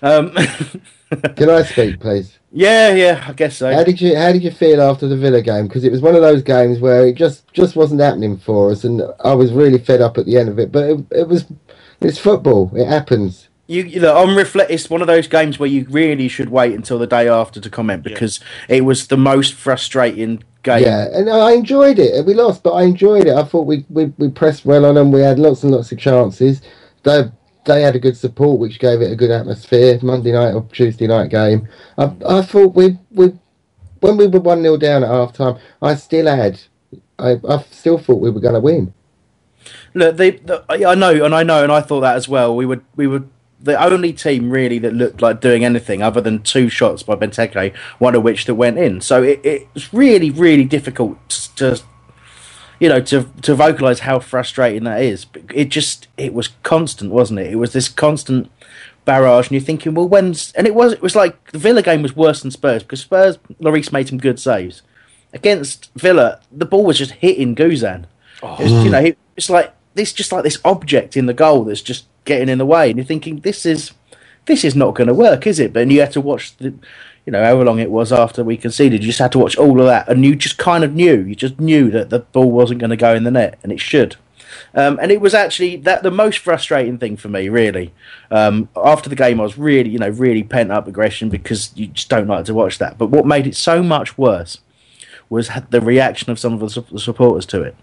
Um, 0.04 0.32
can 1.36 1.50
I 1.50 1.63
speak, 1.63 2.00
please? 2.00 2.38
yeah, 2.52 2.94
yeah, 2.94 3.24
I 3.28 3.34
guess 3.34 3.58
so. 3.58 3.74
How 3.74 3.84
did 3.84 4.00
you 4.00 4.15
How 4.15 4.32
did 4.32 4.44
you 4.44 4.52
feel 4.52 4.82
after 4.82 5.08
the 5.08 5.17
Villa 5.17 5.41
game? 5.41 5.67
Because 5.67 5.84
it 5.84 5.91
was 5.91 6.02
one 6.02 6.15
of 6.15 6.22
those 6.22 6.44
games 6.44 6.80
where 6.80 7.08
it 7.08 7.13
just 7.15 7.52
just 7.54 7.76
wasn't 7.76 8.02
happening 8.02 8.38
for 8.38 8.72
us, 8.72 8.84
and 8.84 9.02
I 9.24 9.34
was 9.34 9.52
really 9.52 9.80
fed 9.80 10.02
up 10.02 10.17
at 10.17 10.26
the 10.26 10.38
end 10.38 10.50
of 10.50 10.60
it. 10.60 10.72
But 10.72 10.89
it, 10.89 11.06
it 11.12 11.28
was 11.28 11.46
it's 12.02 12.20
football. 12.20 12.72
It 12.76 12.88
happens. 12.88 13.48
You, 13.71 13.84
you 13.84 13.99
know, 14.01 14.17
on 14.17 14.36
reflect, 14.36 14.69
it's 14.69 14.89
one 14.89 15.01
of 15.01 15.07
those 15.07 15.27
games 15.27 15.57
where 15.57 15.69
you 15.69 15.86
really 15.89 16.27
should 16.27 16.49
wait 16.49 16.73
until 16.73 16.99
the 16.99 17.07
day 17.07 17.27
after 17.27 17.62
to 17.62 17.69
comment 17.69 18.03
because 18.03 18.39
it 18.67 18.81
was 18.81 19.07
the 19.07 19.17
most 19.17 19.53
frustrating 19.53 20.43
game. 20.63 20.84
Yeah, 20.84 21.07
and 21.13 21.29
I 21.29 21.53
enjoyed 21.53 21.97
it. 21.97 22.25
We 22.25 22.34
lost, 22.34 22.63
but 22.63 22.71
I 22.71 22.84
enjoyed 22.84 23.27
it. 23.27 23.34
I 23.34 23.43
thought 23.43 23.65
we, 23.65 23.86
we, 23.89 24.05
we 24.17 24.29
pressed 24.29 24.65
well 24.65 24.86
on 24.86 24.95
them. 24.95 25.12
We 25.12 25.21
had 25.21 25.39
lots 25.39 25.63
and 25.63 25.71
lots 25.71 25.91
of 25.91 25.99
chances. 25.99 26.62
They 27.03 27.23
they 27.65 27.81
had 27.81 27.95
a 27.95 27.99
good 27.99 28.17
support, 28.17 28.60
which 28.60 28.79
gave 28.79 29.01
it 29.01 29.12
a 29.12 29.15
good 29.15 29.31
atmosphere. 29.31 29.99
Monday 30.01 30.31
night 30.31 30.53
or 30.53 30.67
Tuesday 30.73 31.07
night 31.07 31.29
game. 31.29 31.67
I 31.97 32.12
I 32.27 32.41
thought 32.41 32.75
we 32.75 32.97
we 33.12 33.34
when 34.01 34.17
we 34.17 34.27
were 34.27 34.39
one 34.39 34.63
0 34.63 34.77
down 34.77 35.03
at 35.03 35.10
half 35.10 35.34
time, 35.34 35.57
I 35.81 35.95
still 35.95 36.27
had 36.27 36.60
I 37.19 37.39
I 37.47 37.63
still 37.71 37.97
thought 37.97 38.19
we 38.19 38.31
were 38.31 38.41
going 38.41 38.55
to 38.55 38.60
win. 38.60 38.93
Look, 39.93 40.17
they, 40.17 40.31
the, 40.31 40.63
I 40.69 40.95
know, 40.95 41.23
and 41.23 41.36
I 41.36 41.43
know, 41.43 41.63
and 41.63 41.71
I 41.71 41.81
thought 41.81 42.01
that 42.01 42.15
as 42.15 42.27
well. 42.27 42.55
We 42.55 42.65
would, 42.65 42.84
we 42.95 43.07
would. 43.07 43.29
The 43.63 43.82
only 43.82 44.13
team 44.13 44.50
really 44.50 44.80
that 44.80 44.93
looked 44.93 45.21
like 45.21 45.39
doing 45.39 45.63
anything 45.63 46.02
other 46.02 46.21
than 46.21 46.41
two 46.41 46.67
shots 46.67 47.04
by 47.04 47.15
Benteke, 47.15 47.76
one 48.00 48.15
of 48.15 48.24
which 48.24 48.45
that 48.45 48.56
went 48.56 48.78
in. 48.80 49.02
So 49.02 49.21
it, 49.21 49.39
it's 49.43 49.93
really, 49.93 50.32
really 50.32 50.65
difficult 50.65 51.17
to, 51.58 51.80
you 52.80 52.89
know, 52.89 53.02
to 53.02 53.30
to 53.43 53.54
vocalize 53.54 54.00
how 54.00 54.19
frustrating 54.19 54.84
that 54.86 55.02
is. 55.02 55.28
It 55.54 55.65
just, 55.69 56.08
it 56.17 56.34
was 56.34 56.50
constant, 56.63 57.12
wasn't 57.12 57.41
it? 57.41 57.52
It 57.52 57.58
was 57.58 57.74
this 57.74 57.88
constant 57.88 58.52
barrage, 59.06 59.47
and 59.47 59.52
you're 59.54 59.62
thinking, 59.62 59.93
well, 59.93 60.08
when's? 60.08 60.52
And 60.54 60.65
it 60.65 60.74
was, 60.74 60.93
it 60.93 61.02
was 61.02 61.15
like 61.15 61.52
the 61.52 61.60
Villa 61.60 61.82
game 61.82 62.02
was 62.02 62.15
worse 62.15 62.41
than 62.41 62.52
Spurs 62.52 62.84
because 62.84 63.02
Spurs, 63.02 63.38
Lloris 63.60 63.91
made 63.91 64.08
some 64.08 64.17
good 64.17 64.39
saves 64.39 64.82
against 65.34 65.91
Villa. 65.95 66.39
The 66.52 66.65
ball 66.65 66.86
was 66.86 66.97
just 66.97 67.12
hitting 67.12 67.56
Guzan. 67.56 68.06
It's, 68.43 68.71
you 68.71 68.88
oh. 68.88 69.02
know, 69.02 69.12
it's 69.38 69.50
like 69.50 69.74
this, 69.93 70.13
just 70.13 70.32
like 70.32 70.43
this 70.43 70.60
object 70.65 71.15
in 71.15 71.28
the 71.28 71.34
goal 71.34 71.63
that's 71.63 71.82
just 71.82 72.06
getting 72.25 72.49
in 72.49 72.57
the 72.57 72.65
way, 72.65 72.89
and 72.89 72.97
you're 72.97 73.05
thinking, 73.05 73.39
this 73.41 73.65
is, 73.65 73.91
this 74.45 74.63
is 74.63 74.75
not 74.75 74.95
going 74.95 75.07
to 75.07 75.13
work, 75.13 75.47
is 75.47 75.60
it? 75.60 75.73
But 75.73 75.84
and 75.84 75.91
you 75.91 75.99
had 75.99 76.12
to 76.13 76.21
watch 76.21 76.55
the, 76.57 76.73
you 77.25 77.31
know, 77.31 77.43
however 77.43 77.65
long 77.65 77.79
it 77.79 77.91
was 77.91 78.12
after 78.12 78.43
we 78.43 78.57
conceded, 78.57 79.01
you 79.01 79.07
just 79.07 79.19
had 79.19 79.31
to 79.34 79.39
watch 79.39 79.57
all 79.57 79.79
of 79.79 79.86
that, 79.88 80.07
and 80.10 80.25
you 80.25 80.36
just 80.36 80.57
kind 80.57 80.84
of 80.84 80.93
knew, 80.93 81.21
you 81.21 81.36
just 81.36 81.60
knew 81.60 81.89
that 81.91 82.10
the 82.10 82.19
ball 82.19 82.51
wasn't 82.51 82.79
going 82.79 82.89
to 82.89 82.97
go 82.97 83.13
in 83.13 83.23
the 83.23 83.31
net, 83.31 83.60
and 83.63 83.71
it 83.71 83.79
should. 83.79 84.15
Um, 84.73 84.99
and 85.01 85.12
it 85.12 85.21
was 85.21 85.34
actually 85.34 85.77
that 85.77 86.03
the 86.03 86.12
most 86.12 86.39
frustrating 86.39 86.97
thing 86.97 87.17
for 87.17 87.29
me, 87.29 87.49
really. 87.49 87.93
Um, 88.29 88.69
after 88.75 89.10
the 89.10 89.15
game, 89.15 89.39
I 89.39 89.43
was 89.43 89.57
really, 89.57 89.89
you 89.89 89.99
know, 89.99 90.10
really 90.10 90.43
pent 90.43 90.71
up 90.71 90.88
aggression 90.88 91.29
because 91.29 91.71
you 91.75 91.88
just 91.88 92.10
don't 92.10 92.27
like 92.27 92.45
to 92.45 92.53
watch 92.53 92.77
that. 92.77 92.97
But 92.97 93.07
what 93.07 93.25
made 93.25 93.47
it 93.47 93.55
so 93.55 93.84
much 93.84 94.17
worse 94.17 94.60
was 95.29 95.49
the 95.69 95.81
reaction 95.81 96.31
of 96.31 96.39
some 96.39 96.53
of 96.53 96.60
the 96.60 96.99
supporters 96.99 97.45
to 97.47 97.62
it 97.62 97.75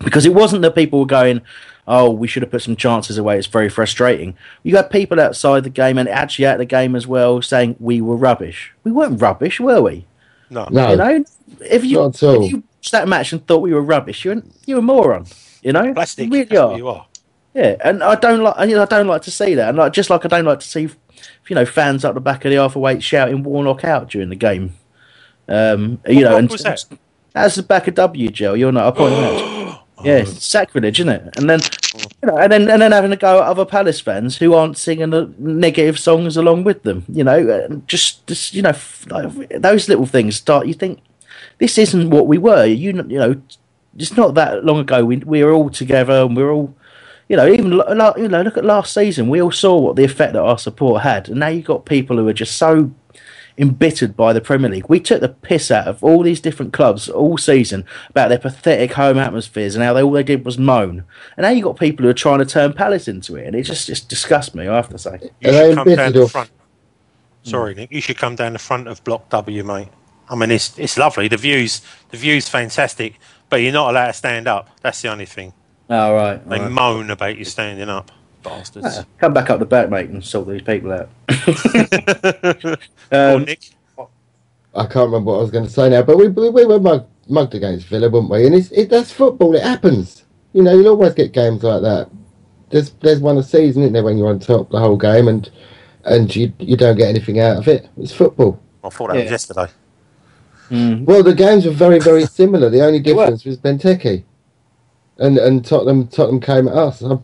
because 0.00 0.26
it 0.26 0.34
wasn't 0.34 0.62
that 0.62 0.74
people 0.74 0.98
were 0.98 1.06
going, 1.06 1.40
"Oh, 1.86 2.10
we 2.10 2.26
should 2.28 2.42
have 2.42 2.50
put 2.50 2.62
some 2.62 2.76
chances 2.76 3.18
away." 3.18 3.38
It's 3.38 3.46
very 3.46 3.68
frustrating. 3.68 4.36
You 4.62 4.76
had 4.76 4.90
people 4.90 5.20
outside 5.20 5.64
the 5.64 5.70
game 5.70 5.98
and 5.98 6.08
actually 6.08 6.46
at 6.46 6.58
the 6.58 6.64
game 6.64 6.94
as 6.96 7.06
well 7.06 7.40
saying 7.42 7.76
we 7.78 8.00
were 8.00 8.16
rubbish. 8.16 8.72
We 8.84 8.92
weren't 8.92 9.20
rubbish, 9.20 9.60
were 9.60 9.82
we? 9.82 10.06
No. 10.50 10.66
No, 10.70 10.90
You 10.90 10.96
know, 10.96 11.24
if 11.60 11.84
you 11.84 11.98
not 11.98 12.14
at 12.16 12.22
all. 12.22 12.44
if 12.44 12.50
you 12.52 12.62
watched 12.76 12.92
that 12.92 13.08
match 13.08 13.32
and 13.32 13.46
thought 13.46 13.62
we 13.62 13.72
were 13.74 13.82
rubbish, 13.82 14.24
you're 14.24 14.42
you're 14.66 14.80
a 14.80 14.82
moron. 14.82 15.26
You 15.62 15.72
know, 15.72 15.92
Plastic. 15.94 16.26
You 16.26 16.32
really 16.32 16.56
are. 16.56 16.76
you 16.76 16.88
are. 16.88 17.06
Yeah, 17.54 17.76
and 17.84 18.02
I 18.02 18.14
don't 18.14 18.42
like. 18.42 18.68
You 18.68 18.76
know, 18.76 18.82
I 18.82 18.86
don't 18.86 19.08
like 19.08 19.22
to 19.22 19.30
see 19.30 19.54
that, 19.54 19.70
and 19.70 19.78
like 19.78 19.92
just 19.92 20.08
like 20.08 20.24
I 20.24 20.28
don't 20.28 20.44
like 20.44 20.60
to 20.60 20.66
see, 20.68 20.88
you 21.48 21.54
know, 21.56 21.66
fans 21.66 22.04
up 22.04 22.14
the 22.14 22.20
back 22.20 22.44
of 22.44 22.50
the 22.52 22.58
Arthur 22.58 22.78
Wait 22.78 23.02
shouting 23.02 23.42
Warnock 23.42 23.84
out 23.84 24.08
during 24.10 24.28
the 24.28 24.36
game. 24.36 24.74
Um, 25.48 26.00
you 26.06 26.20
know, 26.22 26.36
and 26.36 26.48
was 26.48 26.62
that? 26.62 26.84
that's 27.32 27.56
the 27.56 27.64
back 27.64 27.88
of 27.88 27.94
W, 27.96 28.30
Joe. 28.30 28.54
You're 28.54 28.70
not. 28.70 28.86
I 28.94 28.96
point 28.96 29.14
out. 29.14 29.59
Yeah, 30.04 30.14
oh. 30.14 30.18
it's 30.18 30.46
sacrilege, 30.46 31.00
isn't 31.00 31.12
it? 31.12 31.36
And 31.36 31.50
then, 31.50 31.60
you 32.22 32.28
know, 32.28 32.38
and 32.38 32.52
then 32.52 32.70
and 32.70 32.82
then 32.82 32.92
having 32.92 33.10
to 33.10 33.16
go 33.16 33.40
at 33.40 33.48
other 33.48 33.64
Palace 33.64 34.00
fans 34.00 34.36
who 34.36 34.54
aren't 34.54 34.78
singing 34.78 35.10
the 35.10 35.32
negative 35.38 35.98
songs 35.98 36.36
along 36.36 36.64
with 36.64 36.82
them. 36.82 37.04
You 37.08 37.24
know, 37.24 37.48
uh, 37.48 37.74
just, 37.86 38.26
just 38.26 38.54
you 38.54 38.62
know, 38.62 38.70
f- 38.70 39.06
like, 39.10 39.50
those 39.60 39.88
little 39.88 40.06
things 40.06 40.36
start. 40.36 40.66
You 40.66 40.74
think 40.74 41.00
this 41.58 41.78
isn't 41.78 42.10
what 42.10 42.26
we 42.26 42.38
were. 42.38 42.64
You 42.64 42.92
you 43.08 43.18
know, 43.18 43.40
it's 43.96 44.16
not 44.16 44.34
that 44.34 44.64
long 44.64 44.78
ago. 44.78 45.04
We 45.04 45.18
we 45.18 45.44
were 45.44 45.52
all 45.52 45.70
together 45.70 46.22
and 46.22 46.36
we 46.36 46.42
are 46.42 46.50
all, 46.50 46.74
you 47.28 47.36
know, 47.36 47.46
even 47.46 47.72
you 47.72 48.28
know, 48.28 48.42
look 48.42 48.56
at 48.56 48.64
last 48.64 48.94
season. 48.94 49.28
We 49.28 49.42
all 49.42 49.52
saw 49.52 49.78
what 49.78 49.96
the 49.96 50.04
effect 50.04 50.32
that 50.32 50.42
our 50.42 50.58
support 50.58 51.02
had, 51.02 51.28
and 51.28 51.40
now 51.40 51.48
you've 51.48 51.66
got 51.66 51.84
people 51.84 52.16
who 52.16 52.26
are 52.28 52.32
just 52.32 52.56
so 52.56 52.90
embittered 53.60 54.16
by 54.16 54.32
the 54.32 54.40
Premier 54.40 54.70
League. 54.70 54.88
We 54.88 54.98
took 54.98 55.20
the 55.20 55.28
piss 55.28 55.70
out 55.70 55.86
of 55.86 56.02
all 56.02 56.22
these 56.22 56.40
different 56.40 56.72
clubs 56.72 57.08
all 57.08 57.38
season 57.38 57.84
about 58.08 58.28
their 58.28 58.38
pathetic 58.38 58.92
home 58.94 59.18
atmospheres 59.18 59.76
and 59.76 59.84
how 59.84 59.92
they 59.92 60.02
all 60.02 60.12
they 60.12 60.22
did 60.22 60.44
was 60.44 60.58
moan. 60.58 61.04
And 61.36 61.44
now 61.44 61.50
you've 61.50 61.64
got 61.64 61.78
people 61.78 62.02
who 62.04 62.10
are 62.10 62.14
trying 62.14 62.38
to 62.40 62.46
turn 62.46 62.72
Palace 62.72 63.06
into 63.06 63.36
it, 63.36 63.46
and 63.46 63.54
it 63.54 63.62
just 63.62 63.86
just 63.86 64.08
disgusts 64.08 64.54
me. 64.54 64.66
I 64.66 64.76
have 64.76 64.88
to 64.88 64.98
say. 64.98 65.30
You 65.40 65.52
should 65.52 65.74
come 65.74 65.84
down 65.84 65.88
embittered 65.88 66.14
the 66.14 66.22
or- 66.22 66.28
front. 66.28 66.50
Sorry, 67.42 67.74
Nick. 67.74 67.90
You 67.92 68.00
should 68.00 68.18
come 68.18 68.36
down 68.36 68.52
the 68.52 68.58
front 68.58 68.86
of 68.88 69.02
Block 69.04 69.28
W, 69.30 69.64
mate. 69.64 69.88
I 70.28 70.34
mean, 70.36 70.50
it's 70.50 70.78
it's 70.78 70.96
lovely. 70.98 71.28
The 71.28 71.36
views, 71.36 71.80
the 72.10 72.16
views, 72.16 72.48
fantastic. 72.48 73.18
But 73.48 73.56
you're 73.62 73.72
not 73.72 73.90
allowed 73.90 74.06
to 74.08 74.12
stand 74.12 74.46
up. 74.46 74.68
That's 74.82 75.00
the 75.02 75.08
only 75.08 75.26
thing. 75.26 75.52
All 75.88 76.14
right, 76.14 76.48
They 76.48 76.60
moan 76.68 77.10
about 77.10 77.36
you 77.36 77.44
standing 77.44 77.88
up, 77.88 78.12
bastards. 78.42 79.00
come 79.18 79.32
back 79.32 79.50
up 79.50 79.58
the 79.58 79.66
back, 79.66 79.90
mate, 79.90 80.10
and 80.10 80.24
sort 80.24 80.48
these 80.48 80.62
people 80.62 80.92
out. 80.92 81.08
Or 81.46 82.76
um, 83.12 83.44
Nick. 83.44 83.70
I 84.74 84.84
can't 84.86 85.06
remember 85.06 85.32
what 85.32 85.38
I 85.38 85.42
was 85.42 85.50
going 85.50 85.64
to 85.64 85.70
say 85.70 85.88
now, 85.90 86.02
but 86.02 86.16
we 86.16 86.28
we, 86.28 86.48
we 86.50 86.64
were 86.66 86.78
mugged, 86.80 87.06
mugged 87.28 87.54
against 87.54 87.86
Villa, 87.86 88.08
weren't 88.08 88.30
we? 88.30 88.46
And 88.46 88.54
it's 88.54 88.70
it, 88.70 88.88
that's 88.90 89.10
football. 89.12 89.54
It 89.56 89.62
happens. 89.62 90.24
You 90.52 90.62
know, 90.62 90.74
you'll 90.74 90.88
always 90.88 91.14
get 91.14 91.32
games 91.32 91.62
like 91.62 91.82
that. 91.82 92.08
There's 92.70 92.90
there's 93.00 93.20
one 93.20 93.36
a 93.38 93.42
season, 93.42 93.82
isn't 93.82 93.92
there, 93.92 94.04
when 94.04 94.16
you're 94.16 94.28
on 94.28 94.38
top 94.38 94.70
the 94.70 94.78
whole 94.78 94.96
game 94.96 95.28
and 95.28 95.50
and 96.04 96.34
you 96.34 96.52
you 96.58 96.76
don't 96.76 96.96
get 96.96 97.08
anything 97.08 97.40
out 97.40 97.56
of 97.58 97.68
it. 97.68 97.88
It's 97.96 98.12
football. 98.12 98.60
I 98.84 98.88
thought 98.90 99.08
that 99.08 99.16
was 99.16 99.24
Yeah. 99.24 99.30
yesterday. 99.30 99.66
Well, 100.70 101.24
the 101.24 101.34
games 101.34 101.66
were 101.66 101.72
very 101.72 101.98
very 101.98 102.24
similar. 102.26 102.70
The 102.70 102.84
only 102.84 103.00
difference 103.00 103.44
was 103.44 103.58
Benteke, 103.58 104.22
and 105.18 105.36
and 105.36 105.64
Tottenham 105.64 106.06
Tottenham 106.06 106.40
came 106.40 106.68
at 106.68 106.74
us. 106.74 107.02
I, 107.02 107.18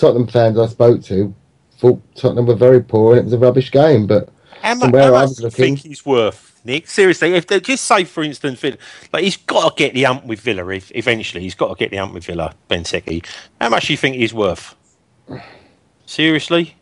Tottenham 0.00 0.26
fans 0.26 0.58
I 0.58 0.66
spoke 0.66 1.02
to 1.04 1.34
thought 1.78 2.00
Tottenham 2.14 2.46
were 2.46 2.54
very 2.54 2.82
poor 2.82 3.12
and 3.12 3.20
it 3.20 3.24
was 3.24 3.32
a 3.34 3.38
rubbish 3.38 3.70
game, 3.70 4.06
but 4.06 4.28
How, 4.62 4.74
From 4.74 4.90
mu- 4.90 4.92
where 4.94 5.02
how 5.04 5.14
I 5.14 5.20
much 5.20 5.28
was 5.28 5.36
do 5.36 5.42
you 5.42 5.46
looking- 5.48 5.76
think 5.76 5.78
he's 5.86 6.04
worth, 6.04 6.60
Nick? 6.64 6.88
Seriously, 6.88 7.34
if 7.34 7.46
they 7.46 7.60
just 7.60 7.84
say, 7.84 8.04
for 8.04 8.22
instance, 8.22 8.62
like 9.12 9.22
he's 9.24 9.36
got 9.38 9.76
to 9.76 9.82
get 9.82 9.94
the 9.94 10.04
ump 10.06 10.24
with 10.26 10.40
Villa. 10.40 10.68
If, 10.68 10.90
eventually, 10.94 11.42
he's 11.42 11.54
got 11.54 11.68
to 11.68 11.74
get 11.76 11.90
the 11.90 11.98
ump 11.98 12.12
with 12.14 12.24
Villa. 12.24 12.54
Benteke. 12.68 13.24
How 13.60 13.68
much 13.70 13.86
do 13.86 13.92
you 13.92 13.96
think 13.96 14.16
he's 14.16 14.34
worth? 14.34 14.74
Seriously? 16.06 16.76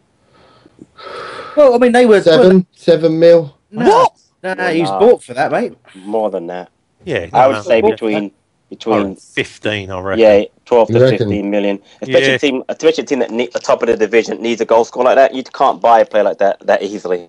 well, 1.56 1.74
I 1.74 1.78
mean, 1.78 1.92
they 1.92 2.06
were 2.06 2.20
seven 2.22 2.66
seven 2.72 3.18
mil. 3.18 3.56
What? 3.70 4.14
No, 4.42 4.54
no, 4.54 4.68
he 4.72 4.80
was 4.80 4.90
bought 4.90 5.22
for 5.22 5.34
that, 5.34 5.50
mate. 5.52 5.76
More 5.94 6.30
than 6.30 6.46
that. 6.48 6.70
Yeah, 7.04 7.28
I 7.32 7.46
would 7.46 7.54
no. 7.54 7.62
say 7.62 7.80
between 7.80 8.32
Oh, 8.70 8.70
between 8.70 9.16
15, 9.16 9.90
I 9.90 10.00
reckon. 10.00 10.20
yeah, 10.20 10.44
twelve 10.68 10.90
You 10.90 10.98
to 10.98 11.04
reckon? 11.04 11.18
fifteen 11.18 11.50
million. 11.50 11.80
Especially 12.02 12.28
Yeah. 12.28 12.34
a 12.34 12.38
team, 12.38 12.64
especially 12.68 13.02
a 13.04 13.06
team 13.06 13.18
that 13.20 13.30
need, 13.30 13.52
the 13.52 13.58
top 13.58 13.82
of 13.82 13.88
the 13.88 13.96
division 13.96 14.40
needs 14.42 14.60
a 14.60 14.64
goal 14.64 14.84
scorer 14.84 15.06
like 15.06 15.16
that. 15.16 15.34
You 15.34 15.42
can't 15.42 15.80
buy 15.80 16.00
a 16.00 16.06
player 16.06 16.22
like 16.24 16.38
that 16.38 16.60
that 16.66 16.82
easily. 16.82 17.28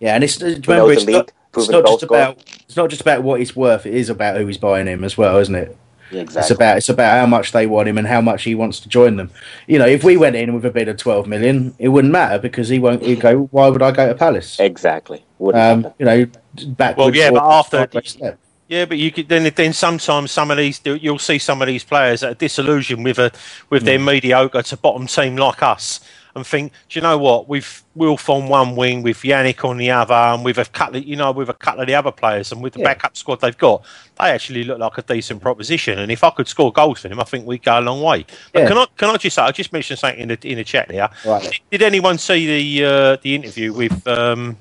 Yeah, 0.00 0.14
and 0.14 0.24
it's 0.24 0.40
Who 0.40 0.46
remember 0.46 0.92
it's 0.92 1.04
the 1.04 1.12
not, 1.12 1.18
league, 1.18 1.32
it's 1.56 1.68
not 1.68 1.84
just 1.86 2.00
scorer. 2.02 2.20
about 2.22 2.38
it's 2.66 2.76
not 2.76 2.88
just 2.90 3.02
about 3.02 3.22
what 3.22 3.40
he's 3.40 3.54
worth. 3.54 3.84
It 3.86 3.94
is 3.94 4.08
about 4.10 4.36
who 4.36 4.46
he's 4.46 4.58
buying 4.58 4.86
him 4.86 5.04
as 5.04 5.16
well, 5.18 5.38
isn't 5.38 5.54
it? 5.54 5.76
Yeah, 6.10 6.22
It's 6.22 6.50
about 6.50 6.78
it's 6.78 6.88
about 6.88 7.18
how 7.20 7.26
much 7.26 7.52
they 7.52 7.66
want 7.66 7.86
him 7.88 7.98
and 7.98 8.06
how 8.06 8.22
much 8.22 8.44
he 8.44 8.54
wants 8.54 8.80
to 8.80 8.88
join 8.88 9.16
them. 9.16 9.30
You 9.66 9.78
know, 9.78 9.86
if 9.86 10.02
we 10.02 10.16
went 10.16 10.36
in 10.36 10.54
with 10.54 10.64
a 10.64 10.70
bid 10.70 10.88
of 10.88 10.96
twelve 10.96 11.26
million, 11.26 11.74
it 11.78 11.88
wouldn't 11.88 12.10
matter 12.12 12.38
because 12.38 12.68
he 12.70 12.78
won't. 12.78 13.02
He'd 13.02 13.20
go. 13.20 13.48
Why 13.50 13.68
would 13.68 13.82
I 13.82 13.90
go 13.90 14.08
to 14.08 14.14
Palace? 14.14 14.58
exactly. 14.58 15.22
Wouldn't 15.38 15.62
Um, 15.62 15.82
happen. 15.82 15.94
you 15.98 16.06
know, 16.06 16.26
backwards. 16.68 16.96
Well, 16.96 17.14
yeah, 17.14 17.30
but 17.30 17.44
after- 17.44 17.76
sideways 17.78 18.08
step. 18.10 18.38
Yeah, 18.68 18.84
but 18.86 18.98
you 18.98 19.12
could 19.12 19.28
then 19.30 19.50
then 19.56 19.72
sometimes 19.72 20.32
some 20.32 20.50
of 20.50 20.58
these 20.58 20.80
you'll 20.84 21.18
see 21.20 21.38
some 21.38 21.62
of 21.62 21.68
these 21.68 21.84
players 21.84 22.20
that 22.20 22.32
are 22.32 22.34
disillusioned 22.36 23.04
with 23.04 23.18
a 23.18 23.32
with 23.70 23.84
their 23.84 23.98
mediocre 24.00 24.62
to 24.62 24.76
bottom 24.78 25.06
team 25.06 25.36
like 25.36 25.62
us 25.62 26.00
and 26.34 26.46
think, 26.46 26.72
do 26.88 26.98
you 26.98 27.02
know 27.02 27.18
what? 27.18 27.48
We've 27.48 27.82
Wilf 27.96 28.28
on 28.30 28.48
one 28.48 28.76
wing 28.76 29.02
with 29.02 29.18
Yannick 29.18 29.68
on 29.68 29.78
the 29.78 29.90
other, 29.90 30.14
and 30.14 30.44
with 30.44 30.58
a 30.58 30.66
couple, 30.66 30.96
of, 30.98 31.04
you 31.04 31.16
know, 31.16 31.32
with 31.32 31.48
a 31.48 31.54
couple 31.54 31.80
of 31.82 31.88
the 31.88 31.94
other 31.96 32.12
players, 32.12 32.52
and 32.52 32.62
with 32.62 32.74
the 32.74 32.80
Yeah. 32.80 32.84
backup 32.84 33.16
squad 33.16 33.40
they've 33.40 33.58
got, 33.58 33.84
they 34.20 34.26
actually 34.30 34.64
look 34.64 34.78
like 34.78 34.98
a 34.98 35.02
decent 35.02 35.42
proposition. 35.42 35.98
And 35.98 36.12
if 36.12 36.22
I 36.24 36.30
could 36.30 36.48
score 36.48 36.72
goals 36.72 37.00
for 37.00 37.08
them, 37.08 37.20
I 37.20 37.24
think 37.24 37.46
we'd 37.46 37.62
go 37.64 37.78
a 37.78 37.82
long 37.82 38.02
way. 38.02 38.26
But 38.52 38.64
Yeah. 38.64 38.68
can 38.68 38.78
I 38.78 38.86
can 38.98 39.10
I 39.10 39.16
just 39.16 39.36
say, 39.36 39.42
I 39.42 39.52
just 39.52 39.72
mentioned 39.72 39.98
something 39.98 40.20
in 40.20 40.28
the 40.28 40.38
in 40.48 40.58
the 40.58 40.64
chat 40.64 40.88
there. 40.88 41.10
Right. 41.24 41.60
Did 41.70 41.82
anyone 41.82 42.18
see 42.18 42.46
the 42.46 42.86
uh, 42.86 43.16
the 43.22 43.34
interview 43.34 43.72
with? 43.72 44.06
Um, 44.06 44.58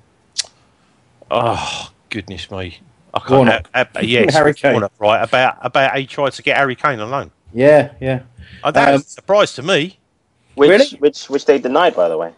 oh 1.31 1.89
goodness 2.09 2.49
me, 2.51 2.79
I 3.13 3.19
can't. 3.19 3.31
Warnock. 3.31 3.69
Uh, 3.73 3.85
uh, 3.95 3.99
yes, 4.01 4.33
Harry 4.35 4.53
Kane. 4.53 4.73
Warnock, 4.73 4.91
right 4.99 5.23
about 5.23 5.57
about 5.61 5.97
he 5.97 6.05
tried 6.05 6.33
to 6.33 6.41
get 6.43 6.57
Harry 6.57 6.75
Kane 6.75 6.99
on 6.99 7.09
loan. 7.09 7.31
Yeah, 7.53 7.91
yeah. 8.01 8.21
Oh, 8.63 8.71
that 8.71 8.87
Um, 8.89 8.93
was 8.93 9.05
a 9.05 9.09
surprise 9.09 9.53
to 9.53 9.63
me. 9.63 9.99
Which, 10.55 10.69
Really? 10.69 10.87
which, 10.99 11.29
which 11.29 11.45
they 11.45 11.59
denied, 11.59 11.95
by 11.95 12.09
the 12.09 12.17
way. 12.17 12.33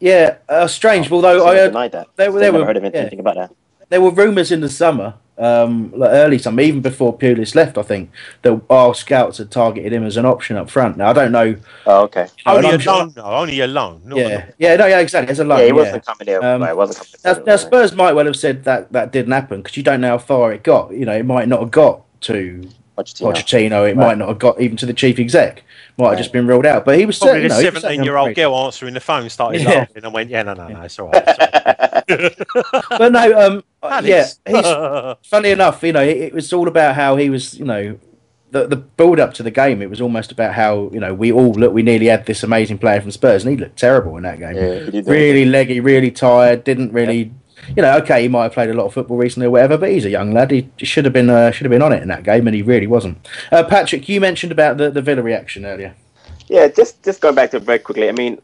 Yeah, 0.00 0.36
uh, 0.48 0.66
strange. 0.68 1.10
Although 1.10 1.38
So 1.40 1.46
I 1.48 1.54
they 1.54 1.60
heard 1.60 1.68
denied 1.68 1.92
that. 1.92 2.06
there 2.16 2.30
were- 2.30 2.38
They 2.38 2.44
there 2.46 2.52
never 2.52 2.60
were- 2.62 2.66
heard 2.66 2.76
of 2.76 2.84
yeah. 2.84 2.90
anything 3.00 3.18
about 3.20 3.34
that. 3.34 3.50
There 3.88 4.00
were 4.00 4.10
rumours 4.10 4.50
in 4.52 4.60
the 4.60 4.68
summer, 4.68 5.14
um, 5.38 5.92
like 5.96 6.10
early 6.10 6.38
summer, 6.38 6.60
even 6.62 6.80
before 6.82 7.16
Pulis 7.16 7.54
left, 7.54 7.78
I 7.78 7.82
think, 7.82 8.10
that 8.42 8.60
our 8.68 8.94
scouts 8.94 9.38
had 9.38 9.50
targeted 9.50 9.92
him 9.92 10.04
as 10.04 10.16
an 10.16 10.26
option 10.26 10.56
up 10.56 10.68
front. 10.68 10.96
Now 10.96 11.10
I 11.10 11.12
don't 11.12 11.32
know. 11.32 11.56
Oh, 11.86 12.02
okay. 12.04 12.26
know, 12.44 12.56
Only 12.56 12.58
and 12.58 12.66
a 12.66 12.74
I'm 12.74 12.80
sure- 12.80 12.94
loan, 12.94 13.12
no, 13.16 13.24
only 13.24 13.60
a 13.60 13.66
loan. 13.66 14.02
not 14.04 14.18
yeah, 14.18 14.50
yeah, 14.58 14.76
no, 14.76 14.86
yeah, 14.86 14.98
exactly. 14.98 15.30
As 15.30 15.38
a 15.38 15.44
loan, 15.44 15.60
yeah, 15.60 15.66
he 15.66 15.72
wasn't 15.72 16.04
coming 16.04 16.26
here. 16.28 16.42
Um, 16.42 16.62
right, 16.62 16.76
wasn't 16.76 16.98
coming 16.98 17.20
Now, 17.24 17.34
here, 17.34 17.44
now 17.44 17.52
right. 17.52 17.60
Spurs 17.60 17.92
might 17.94 18.12
well 18.12 18.26
have 18.26 18.36
said 18.36 18.64
that 18.64 18.92
that 18.92 19.12
didn't 19.12 19.32
happen 19.32 19.62
because 19.62 19.76
you 19.76 19.82
don't 19.82 20.00
know 20.00 20.08
how 20.10 20.18
far 20.18 20.52
it 20.52 20.62
got. 20.64 20.92
You 20.92 21.04
know, 21.06 21.14
it 21.16 21.24
might 21.24 21.48
not 21.48 21.60
have 21.60 21.70
got 21.70 22.02
to 22.22 22.68
Pochettino. 22.98 23.32
Pochettino. 23.32 23.88
It 23.90 23.96
Right. 23.96 23.96
might 23.96 24.18
not 24.18 24.28
have 24.28 24.38
got 24.38 24.60
even 24.60 24.76
to 24.78 24.86
the 24.86 24.92
chief 24.92 25.18
exec. 25.18 25.62
Might 25.96 26.10
have 26.10 26.18
just 26.18 26.32
been 26.32 26.46
ruled 26.46 26.66
out. 26.66 26.84
But 26.84 26.98
he 26.98 27.06
was 27.06 27.18
Probably 27.18 27.48
certainly 27.48 27.48
the 27.48 27.54
no, 27.54 27.58
he 27.60 27.80
seventeen-year-old 27.80 28.34
girl 28.34 28.54
answering 28.56 28.94
the 28.94 29.00
phone 29.00 29.28
started 29.28 29.62
Yeah. 29.62 29.70
laughing 29.70 30.04
and 30.04 30.12
went, 30.14 30.30
"Yeah, 30.30 30.42
no, 30.44 30.54
no, 30.54 30.68
no, 30.68 30.82
it's 30.82 30.98
all 30.98 31.08
right." 31.08 31.24
It's 31.26 31.38
all 31.38 32.18
right. 32.18 32.34
But 32.98 33.12
no, 33.12 33.38
um, 33.46 33.64
Alex. 33.82 34.40
yeah, 34.46 34.56
he's, 35.16 35.28
funny 35.28 35.50
enough, 35.50 35.82
you 35.82 35.92
know, 35.92 36.02
it, 36.02 36.16
it 36.18 36.32
was 36.34 36.52
all 36.52 36.66
about 36.68 36.94
how 36.94 37.16
he 37.16 37.28
was, 37.30 37.58
you 37.58 37.64
know, 37.64 37.98
the 38.50 38.66
the 38.66 38.76
build 38.76 39.20
up 39.20 39.34
to 39.34 39.42
the 39.42 39.50
game. 39.50 39.82
It 39.82 39.90
was 39.90 40.00
almost 40.00 40.32
about 40.32 40.54
how 40.54 40.88
you 40.92 41.00
know 41.00 41.12
we 41.12 41.30
all 41.32 41.52
look. 41.52 41.72
We 41.74 41.82
nearly 41.82 42.06
had 42.06 42.24
this 42.26 42.42
amazing 42.42 42.78
player 42.78 43.00
from 43.00 43.10
Spurs, 43.10 43.44
and 43.44 43.52
he 43.52 43.58
looked 43.62 43.78
terrible 43.78 44.16
in 44.16 44.22
that 44.22 44.38
game. 44.38 44.54
Yeah, 44.56 44.84
he 44.84 44.90
did. 44.90 45.06
really 45.06 45.44
leggy, 45.44 45.80
really 45.80 46.10
tired. 46.10 46.64
Didn't 46.64 46.92
really, 46.92 47.32
you 47.76 47.82
know, 47.82 47.96
okay, 47.98 48.22
he 48.22 48.28
might 48.28 48.44
have 48.44 48.52
played 48.52 48.70
a 48.70 48.74
lot 48.74 48.86
of 48.86 48.94
football 48.94 49.16
recently 49.16 49.46
or 49.46 49.50
whatever, 49.50 49.76
but 49.78 49.90
he's 49.90 50.04
a 50.04 50.10
young 50.10 50.32
lad. 50.32 50.50
He 50.50 50.68
should 50.78 51.04
have 51.04 51.12
been 51.14 51.30
uh, 51.30 51.50
should 51.50 51.64
have 51.64 51.70
been 51.70 51.82
on 51.82 51.92
it 51.92 52.02
in 52.02 52.08
that 52.08 52.22
game, 52.24 52.46
and 52.46 52.54
he 52.54 52.62
really 52.62 52.86
wasn't. 52.86 53.18
Uh, 53.52 53.64
Patrick, 53.64 54.08
you 54.08 54.20
mentioned 54.20 54.52
about 54.52 54.76
the 54.76 54.90
the 54.90 55.02
Villa 55.02 55.22
reaction 55.22 55.64
earlier. 55.64 55.94
Yeah, 56.48 56.68
just 56.68 57.02
just 57.02 57.20
going 57.20 57.34
back 57.34 57.50
to 57.50 57.58
it 57.58 57.62
very 57.62 57.78
quickly. 57.78 58.08
I 58.08 58.12
mean, 58.12 58.40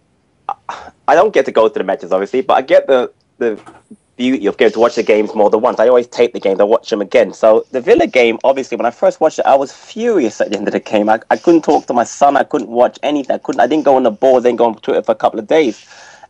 I- 1.09 1.15
don't 1.15 1.33
get 1.33 1.47
to 1.47 1.53
go 1.53 1.69
to 1.69 1.79
the 1.79 1.85
matches, 1.85 2.13
obviously, 2.13 2.43
but 2.43 2.55
I 2.55 2.63
get 2.63 2.87
the 2.87 3.11
the 3.39 3.59
beauty 4.17 4.47
of 4.47 4.57
getting 4.57 4.73
to 4.75 4.79
watch 4.79 4.95
the 4.95 5.03
games 5.03 5.35
more 5.35 5.51
than 5.51 5.61
once. 5.61 5.81
I 5.81 5.89
always 5.89 6.07
tape 6.07 6.33
the 6.33 6.41
games, 6.41 6.61
I 6.61 6.65
watch 6.65 6.89
them 6.91 7.01
again. 7.01 7.33
So 7.33 7.67
the 7.73 7.81
Villa 7.81 8.07
game, 8.07 8.39
obviously, 8.45 8.77
when 8.77 8.87
I 8.87 8.91
first 8.93 9.21
watched 9.21 9.41
it, 9.41 9.47
I 9.47 9.57
was 9.57 9.73
furious 9.73 10.41
at 10.41 10.51
the 10.51 10.57
end 10.57 10.69
of 10.69 10.73
the 10.73 10.81
game. 10.81 11.09
I, 11.09 11.19
I 11.31 11.37
couldn't 11.37 11.63
talk 11.63 11.87
to 11.87 11.93
my 11.93 12.05
son. 12.05 12.37
I 12.37 12.45
couldn't 12.45 12.69
watch 12.69 12.99
anything. 13.03 13.35
I 13.35 13.39
couldn't. 13.39 13.61
I 13.61 13.67
didn't 13.67 13.85
go 13.85 13.97
on 13.97 14.05
the 14.05 14.11
board. 14.11 14.45
Didn't 14.45 14.59
go 14.59 14.67
on 14.67 14.77
Twitter 14.77 15.03
for 15.03 15.13
a 15.13 15.17
couple 15.17 15.41
of 15.41 15.47
days. 15.47 15.85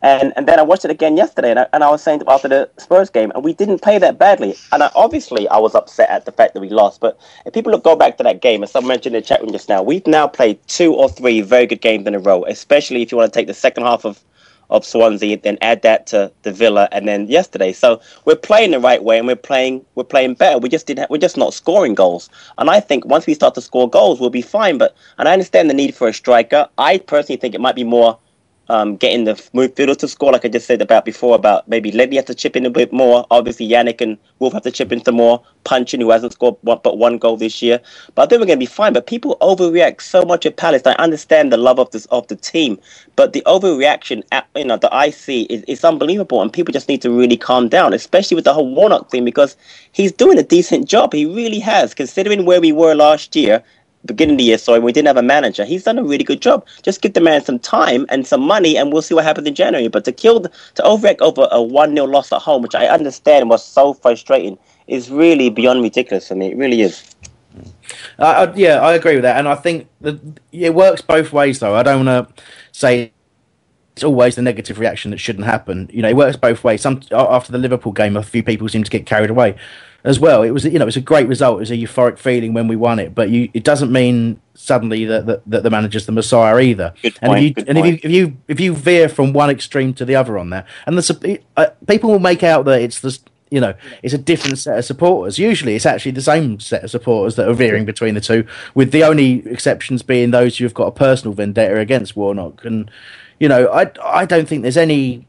And 0.05 0.35
and 0.37 0.47
then 0.47 0.59
I 0.59 0.63
watched 0.63 0.85
it 0.85 0.91
again 0.91 1.17
yesterday, 1.17 1.51
and 1.51 1.61
I, 1.61 1.67
and 1.73 1.83
I 1.83 1.89
was 1.91 2.03
saying 2.03 2.23
after 2.29 2.47
the 2.47 2.69
Spurs 2.77 3.09
game, 3.09 3.33
and 3.35 3.43
we 3.43 3.55
didn't 3.55 3.81
play 3.81 3.99
that 3.99 4.19
badly. 4.19 4.55
And 4.71 4.83
I, 4.83 4.91
obviously, 4.95 5.49
I 5.49 5.57
was 5.57 5.75
upset 5.75 6.11
at 6.11 6.27
the 6.27 6.33
fact 6.33 6.53
that 6.53 6.61
we 6.61 6.69
lost. 6.69 7.01
But 7.01 7.19
if 7.47 7.55
people 7.55 7.73
look, 7.73 7.85
go 7.85 7.97
back 7.97 8.19
to 8.19 8.23
that 8.25 8.43
game, 8.43 8.63
as 8.63 8.71
someone 8.71 8.89
mentioned 8.89 9.17
in 9.17 9.23
the 9.23 9.27
chat 9.27 9.41
room 9.41 9.51
just 9.51 9.71
now, 9.71 9.83
we've 9.83 10.07
now 10.07 10.29
played 10.29 10.59
two 10.69 10.95
or 10.95 11.09
three 11.09 11.41
very 11.41 11.65
good 11.65 11.81
games 11.81 12.07
in 12.07 12.15
a 12.15 12.19
row. 12.19 12.45
Especially 12.45 13.01
if 13.01 13.13
you 13.13 13.17
want 13.17 13.33
to 13.33 13.39
take 13.39 13.47
the 13.47 13.55
second 13.55 13.85
half 13.85 14.05
of 14.05 14.23
of 14.71 14.85
Swansea, 14.85 15.39
then 15.39 15.57
add 15.63 15.83
that 15.83 16.07
to 16.09 16.31
the 16.43 16.53
Villa, 16.53 16.87
and 16.93 17.09
then 17.09 17.27
yesterday. 17.29 17.73
So 17.73 18.01
we're 18.27 18.37
playing 18.37 18.73
the 18.73 18.81
right 18.81 19.03
way, 19.03 19.17
and 19.17 19.27
we're 19.27 19.37
playing 19.37 19.87
we're 19.95 20.05
playing 20.05 20.35
better. 20.35 20.59
We 20.59 20.69
just 20.69 20.87
didn't. 20.87 21.09
We're 21.09 21.17
just 21.17 21.39
not 21.39 21.55
scoring 21.55 21.95
goals. 21.95 22.29
And 22.59 22.69
I 22.69 22.81
think 22.81 23.07
once 23.07 23.27
we 23.27 23.33
start 23.33 23.55
to 23.55 23.63
score 23.63 23.89
goals, 23.89 24.21
we'll 24.21 24.29
be 24.29 24.43
fine. 24.43 24.77
But 24.77 24.95
and 25.17 25.29
I 25.29 25.33
understand 25.33 25.71
the 25.71 25.75
need 25.75 25.95
for 25.95 26.09
a 26.09 26.13
striker. 26.13 26.69
I 26.77 26.99
personally 26.99 27.39
think 27.39 27.55
it 27.55 27.61
might 27.63 27.75
be 27.75 27.85
more 27.85 28.19
um, 28.69 28.97
getting 28.97 29.25
the 29.25 29.35
midfielder 29.35 29.97
to 29.99 30.09
score, 30.09 30.33
like 30.33 30.45
I 30.45 30.49
just 30.49 30.67
said 30.67 30.81
about 30.81 31.05
before, 31.05 31.35
about 31.35 31.69
maybe 31.69 31.93
Ledley 31.93 32.17
has 32.17 32.25
to 32.27 32.35
chip 32.35 32.57
in 32.57 32.65
a 32.67 32.71
bit 32.71 32.93
more. 32.93 33.27
Obviously, 33.31 33.69
Yannick 33.69 34.01
and 34.01 34.19
Wilf 34.39 34.53
have 34.53 34.63
to 34.63 34.71
chip 34.71 34.93
in 34.93 35.05
some 35.05 35.17
more. 35.17 35.43
Puncheon, 35.65 36.01
who 36.01 36.11
hasn't 36.11 36.33
scored 36.33 36.57
one, 36.63 36.81
but 36.83 36.99
one 36.99 37.19
goal 37.19 37.37
this 37.37 37.63
year. 37.63 37.81
But 38.15 38.23
I 38.23 38.27
think 38.27 38.41
we're 38.41 38.47
going 38.47 38.59
to 38.59 38.63
be 38.63 38.67
fine. 38.67 38.93
But 38.93 39.07
people 39.07 39.37
overreact 39.41 40.01
so 40.03 40.23
much 40.23 40.47
at 40.47 40.57
Palace. 40.57 40.83
I 40.87 40.93
understand 40.95 41.53
the 41.53 41.57
love 41.57 41.79
of 41.79 41.91
this 41.91 42.07
of 42.07 42.27
the 42.29 42.37
team, 42.37 42.79
but 43.17 43.33
the 43.33 43.43
overreaction, 43.47 44.23
at, 44.33 44.47
you 44.55 44.65
know, 44.65 44.77
that 44.77 44.93
I 44.93 45.11
see 45.11 45.43
is, 45.45 45.63
is 45.65 45.85
unbelievable. 45.85 46.43
And 46.43 46.53
people 46.53 46.73
just 46.73 46.89
need 46.89 47.03
to 47.03 47.11
really 47.11 47.37
calm 47.37 47.69
down, 47.69 47.95
especially 47.95 48.35
with 48.35 48.45
the 48.45 48.55
whole 48.55 48.75
Warnock 48.75 49.11
thing, 49.11 49.25
because 49.25 49.57
he's 49.93 50.13
doing 50.13 50.39
a 50.39 50.43
decent 50.43 50.89
job. 50.89 51.13
He 51.13 51.25
really 51.27 51.61
has, 51.61 51.95
considering 51.95 52.45
where 52.45 52.61
we 52.61 52.73
were 52.73 52.95
last 52.95 53.35
year 53.37 53.63
beginning 54.07 54.35
of 54.35 54.39
the 54.39 54.45
year, 54.45 54.59
sorry, 54.59 54.81
we 54.81 54.93
didn't 54.93 55.07
have 55.07 55.17
a 55.17 55.23
manager. 55.23 55.65
He's 55.65 55.85
done 55.85 55.99
a 55.99 56.05
really 56.05 56.25
good 56.25 56.41
job. 56.41 56.67
Just 56.83 57.01
give 57.01 57.15
the 57.15 57.21
man 57.21 57.45
some 57.45 57.59
time 57.59 58.07
and 58.09 58.27
some 58.27 58.41
money, 58.41 58.77
and 58.77 58.93
we'll 58.93 59.03
see 59.03 59.15
what 59.15 59.25
happens 59.25 59.47
in 59.47 59.55
January. 59.55 59.89
But 59.89 60.05
to 60.05 60.13
kill, 60.13 60.41
the, 60.41 60.51
to 60.75 60.83
overact 60.83 61.21
over 61.21 61.49
a 61.51 61.63
1 61.63 61.95
0 61.95 62.07
loss 62.07 62.33
at 62.33 62.43
home, 62.43 62.63
which 62.63 62.75
I 62.75 62.87
understand 62.87 63.49
was 63.49 63.65
so 63.65 63.95
frustrating, 63.95 64.59
is 64.87 65.11
really 65.11 65.51
beyond 65.51 65.83
ridiculous 65.83 66.29
for 66.29 66.35
me. 66.35 66.53
It 66.53 66.57
really 66.57 66.83
is. 66.83 67.15
I, 68.19 68.53
yeah, 68.55 68.81
I 68.81 68.95
agree 68.95 69.15
with 69.15 69.23
that, 69.23 69.39
and 69.39 69.49
I 69.49 69.55
think 69.55 69.89
that 70.01 70.21
it 70.53 70.75
works 70.75 71.01
both 71.01 71.33
ways. 71.33 71.61
Though 71.61 71.75
I 71.75 71.83
don't 71.83 72.05
want 72.05 72.29
to 72.37 72.43
say 72.73 73.13
it's 73.95 74.03
always 74.03 74.35
the 74.35 74.43
negative 74.43 74.81
reaction 74.81 75.13
that 75.13 75.19
shouldn't 75.19 75.45
happen. 75.45 75.89
You 75.93 76.03
know, 76.03 76.09
it 76.09 76.17
works 76.17 76.37
both 76.37 76.65
ways. 76.65 76.83
Some 76.83 77.03
after 77.13 77.53
the 77.53 77.59
Liverpool 77.59 77.93
game, 77.93 78.17
a 78.17 78.23
few 78.23 78.43
people 78.43 78.69
seem 78.69 78.83
to 78.83 78.91
get 78.91 79.07
carried 79.07 79.31
away 79.31 79.57
as 80.05 80.21
well. 80.21 80.43
It 80.43 80.51
was 80.51 80.65
you 80.65 80.79
know 80.79 80.87
it's 80.87 80.97
a 80.97 81.01
great 81.01 81.27
result. 81.27 81.57
It 81.57 81.61
was 81.61 81.71
a 81.71 81.77
euphoric 81.77 82.19
feeling 82.19 82.53
when 82.53 82.69
we 82.69 82.77
won 82.77 82.99
it, 82.99 83.15
but 83.15 83.31
you 83.31 83.49
it 83.55 83.65
doesn't 83.65 83.91
mean 83.91 84.41
suddenly 84.55 85.05
that 85.07 85.27
that, 85.27 85.43
that 85.47 85.63
the 85.63 85.71
manager's 85.71 86.07
the 86.07 86.13
messiah 86.13 86.61
either. 86.61 86.95
Good 87.03 87.19
and 87.23 87.33
if 87.33 87.43
you 87.43 87.55
good 87.55 87.69
and 87.69 87.79
if 87.79 87.87
you, 87.87 87.95
if 88.03 88.11
you 88.11 88.37
if 88.49 88.61
you 88.61 88.75
veer 88.75 89.09
from 89.09 89.33
one 89.33 89.51
extreme 89.51 89.95
to 89.95 90.05
the 90.05 90.15
other 90.15 90.39
on 90.39 90.51
that, 90.51 90.67
and 90.87 90.97
the 90.97 91.41
uh, 91.57 91.67
people 91.89 92.11
will 92.11 92.19
make 92.19 92.43
out 92.43 92.67
that 92.67 92.83
it's 92.83 93.01
the 93.01 93.19
you 93.51 93.61
know 93.61 93.75
it's 94.03 94.15
a 94.15 94.19
different 94.19 94.59
set 94.59 94.79
of 94.79 94.85
supporters. 94.85 95.39
Usually, 95.39 95.75
it's 95.75 95.87
actually 95.87 96.13
the 96.13 96.23
same 96.23 96.61
set 96.61 96.85
of 96.85 96.91
supporters 96.91 97.37
that 97.37 97.49
are 97.49 97.55
veering 97.55 97.85
between 97.85 98.15
the 98.15 98.21
two, 98.21 98.47
with 98.75 98.93
the 98.93 99.05
only 99.05 99.47
exceptions 99.49 100.03
being 100.03 100.31
those 100.31 100.59
who've 100.59 100.75
got 100.75 100.87
a 100.87 100.93
personal 100.93 101.35
vendetta 101.35 101.79
against 101.79 102.15
Warnock. 102.15 102.65
And 102.65 102.91
you 103.41 103.49
know, 103.49 103.69
I 103.69 103.91
I 104.03 104.27
don't 104.27 104.47
think 104.47 104.63
there's 104.63 104.77
any. 104.77 105.27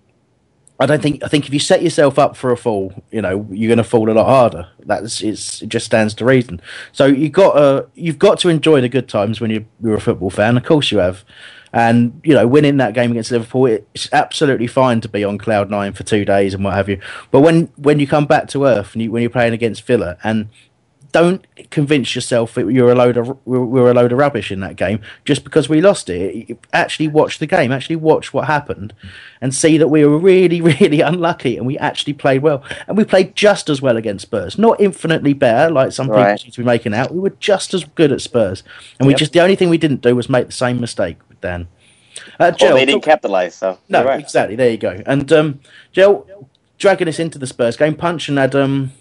I 0.80 0.86
don't 0.86 1.02
think 1.02 1.24
I 1.24 1.28
think 1.28 1.48
if 1.48 1.54
you 1.54 1.60
set 1.60 1.82
yourself 1.82 2.20
up 2.20 2.36
for 2.36 2.52
a 2.52 2.58
fall, 2.58 2.94
you 3.12 3.22
know 3.22 3.48
you're 3.50 3.70
going 3.70 3.78
to 3.78 3.84
fall 3.84 4.10
a 4.10 4.14
lot 4.14 4.26
harder. 4.26 4.68
That's 4.80 5.22
it's, 5.22 5.62
it 5.62 5.70
just 5.70 5.86
stands 5.86 6.14
to 6.16 6.26
reason. 6.26 6.62
So 6.92 7.06
you 7.06 7.30
got 7.30 7.56
uh, 7.56 7.84
you've 7.94 8.20
got 8.20 8.40
to 8.40 8.50
enjoy 8.50 8.82
the 8.82 8.90
good 8.90 9.08
times 9.08 9.40
when 9.40 9.52
you're, 9.52 9.66
you're 9.82 9.96
a 9.96 10.02
football 10.02 10.30
fan. 10.30 10.58
Of 10.58 10.66
course 10.66 10.92
you 10.92 10.98
have, 10.98 11.24
and 11.72 12.20
you 12.26 12.34
know 12.34 12.46
winning 12.46 12.78
that 12.78 12.94
game 12.94 13.12
against 13.12 13.32
Liverpool, 13.32 13.68
it's 13.68 14.10
absolutely 14.12 14.68
fine 14.68 15.00
to 15.02 15.08
be 15.08 15.24
on 15.24 15.38
cloud 15.38 15.70
nine 15.70 15.94
for 15.94 16.04
two 16.04 16.26
days 16.26 16.54
and 16.54 16.64
what 16.64 16.74
have 16.74 16.90
you. 16.90 17.00
But 17.32 17.40
when 17.40 17.68
when 17.78 18.00
you 18.00 18.08
come 18.08 18.26
back 18.26 18.50
to 18.50 18.66
earth 18.66 18.94
and 18.94 19.04
you, 19.04 19.12
when 19.12 19.22
you're 19.22 19.30
playing 19.30 19.54
against 19.54 19.86
Villa 19.88 20.18
and 20.24 20.50
don't 21.12 21.46
convince 21.72 22.16
yourself 22.16 22.54
that 22.56 22.70
you're 22.72 22.92
a 22.92 22.96
load 22.96 23.18
of 23.18 23.38
we're, 23.46 23.64
we're 23.64 23.92
a 23.92 23.94
load 23.94 24.12
of 24.12 24.18
rubbish 24.18 24.52
in 24.52 24.60
that 24.62 24.76
game 24.76 25.02
just 25.26 25.44
because 25.44 25.68
we 25.70 25.82
lost 25.82 26.10
it. 26.10 26.58
Actually, 26.74 27.08
watch 27.08 27.40
the 27.40 27.46
game. 27.48 27.72
Actually, 27.72 27.96
watch 27.98 28.34
what 28.34 28.48
happened, 28.48 28.94
and 29.42 29.54
see 29.54 29.78
that 29.78 29.88
we 29.88 30.06
were 30.06 30.18
really, 30.18 30.62
really 30.82 31.02
unlucky, 31.02 31.58
and 31.58 31.66
we 31.66 31.78
actually 31.78 32.14
played 32.14 32.42
well, 32.42 32.64
and 32.88 32.98
we 32.98 33.04
played 33.04 33.36
just 33.36 33.70
as 33.70 33.82
well 33.82 33.98
against 33.98 34.24
Spurs. 34.24 34.58
Not 34.58 34.80
infinitely 34.80 35.34
better, 35.34 35.72
like 35.72 35.92
some 35.92 36.08
people 36.08 36.22
Right. 36.22 36.40
seem 36.40 36.52
to 36.52 36.62
be 36.62 36.66
making 36.66 36.94
out. 36.94 37.14
We 37.14 37.20
were 37.20 37.36
just 37.40 37.74
as 37.74 37.84
good 37.84 38.12
at 38.12 38.22
Spurs, 38.22 38.64
and 39.00 39.08
we 39.08 39.14
Yep. 39.14 39.20
just 39.20 39.34
the 39.34 39.42
only 39.42 39.56
thing 39.56 39.70
we 39.70 39.78
didn't 39.78 40.02
do 40.02 40.16
was 40.16 40.30
make 40.30 40.48
the 40.48 40.52
same 40.54 40.80
mistake 40.80 41.18
with 41.30 41.40
Dan. 41.42 41.68
Uh, 42.40 42.52
Well, 42.62 42.76
they 42.76 42.86
didn't 42.86 43.04
capitalize, 43.04 43.56
so 43.56 43.78
no, 43.90 44.04
right. 44.06 44.20
exactly. 44.20 44.56
There 44.56 44.70
you 44.70 44.78
go. 44.78 45.02
And 45.06 45.32
um, 45.34 45.60
Jill, 45.92 46.26
dragging 46.78 47.08
us 47.08 47.20
into 47.20 47.38
the 47.38 47.48
Spurs 47.48 47.76
game, 47.78 47.96
Puncheon 47.96 48.38
had 48.38 48.56
um, 48.56 48.92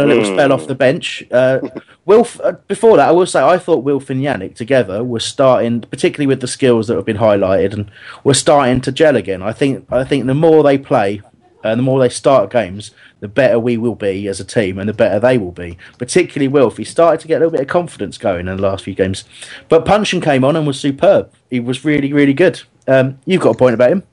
had 0.00 0.04
a 0.04 0.06
little 0.06 0.24
Hmm. 0.24 0.34
spell 0.34 0.52
off 0.52 0.66
the 0.66 0.74
bench. 0.74 1.24
Uh, 1.30 1.60
Wilf. 2.04 2.40
Uh, 2.42 2.52
before 2.68 2.96
that, 2.98 3.08
I 3.08 3.12
will 3.12 3.26
say 3.26 3.40
I 3.42 3.58
thought 3.58 3.82
Wilf 3.84 4.10
and 4.10 4.22
Yannick 4.22 4.54
together 4.54 5.02
were 5.02 5.20
starting, 5.20 5.80
particularly 5.80 6.26
with 6.26 6.40
the 6.40 6.46
skills 6.46 6.86
that 6.88 6.96
have 6.96 7.04
been 7.06 7.16
highlighted, 7.18 7.72
and 7.72 7.90
were 8.22 8.34
starting 8.34 8.80
to 8.82 8.92
gel 8.92 9.16
again. 9.16 9.42
I 9.42 9.52
think. 9.52 9.86
I 9.90 10.04
think 10.04 10.26
the 10.26 10.34
more 10.34 10.62
they 10.62 10.78
play. 10.78 11.22
And 11.64 11.80
the 11.80 11.82
more 11.82 11.98
they 11.98 12.10
start 12.10 12.52
games, 12.52 12.92
the 13.18 13.26
better 13.26 13.58
we 13.58 13.76
will 13.76 13.96
be 13.96 14.28
as 14.28 14.38
a 14.38 14.44
team, 14.44 14.78
and 14.78 14.88
the 14.88 14.92
better 14.92 15.18
they 15.18 15.36
will 15.36 15.50
be. 15.50 15.76
Particularly 15.98 16.46
Wilf, 16.46 16.76
he 16.76 16.84
started 16.84 17.18
to 17.22 17.26
get 17.26 17.36
a 17.36 17.40
little 17.40 17.50
bit 17.50 17.62
of 17.62 17.66
confidence 17.66 18.18
going 18.18 18.46
in 18.46 18.54
the 18.56 18.62
last 18.62 18.84
few 18.84 18.94
games. 18.94 19.24
But 19.68 19.84
Puncheon 19.84 20.20
came 20.20 20.44
on 20.44 20.54
and 20.54 20.64
was 20.64 20.78
superb. 20.78 21.32
He 21.50 21.58
was 21.58 21.84
really, 21.84 22.12
really 22.12 22.34
good. 22.34 22.62
Um, 22.86 23.18
you've 23.24 23.40
got 23.40 23.56
a 23.56 23.58
point 23.58 23.74
about 23.74 23.90
him. 23.90 24.04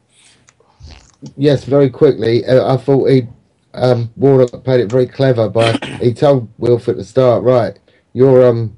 Yes, 1.37 1.63
very 1.65 1.91
quickly. 1.91 2.43
Uh, 2.43 2.73
I 2.73 2.77
thought 2.77 3.05
he 3.09 3.27
um, 3.73 4.11
Warnock 4.15 4.63
played 4.63 4.81
it 4.81 4.91
very 4.91 5.07
clever 5.07 5.49
by 5.49 5.73
he 6.01 6.13
told 6.13 6.49
Wilf 6.57 6.87
at 6.87 6.97
the 6.97 7.03
start, 7.03 7.43
right, 7.43 7.77
you're 8.13 8.45
um 8.45 8.77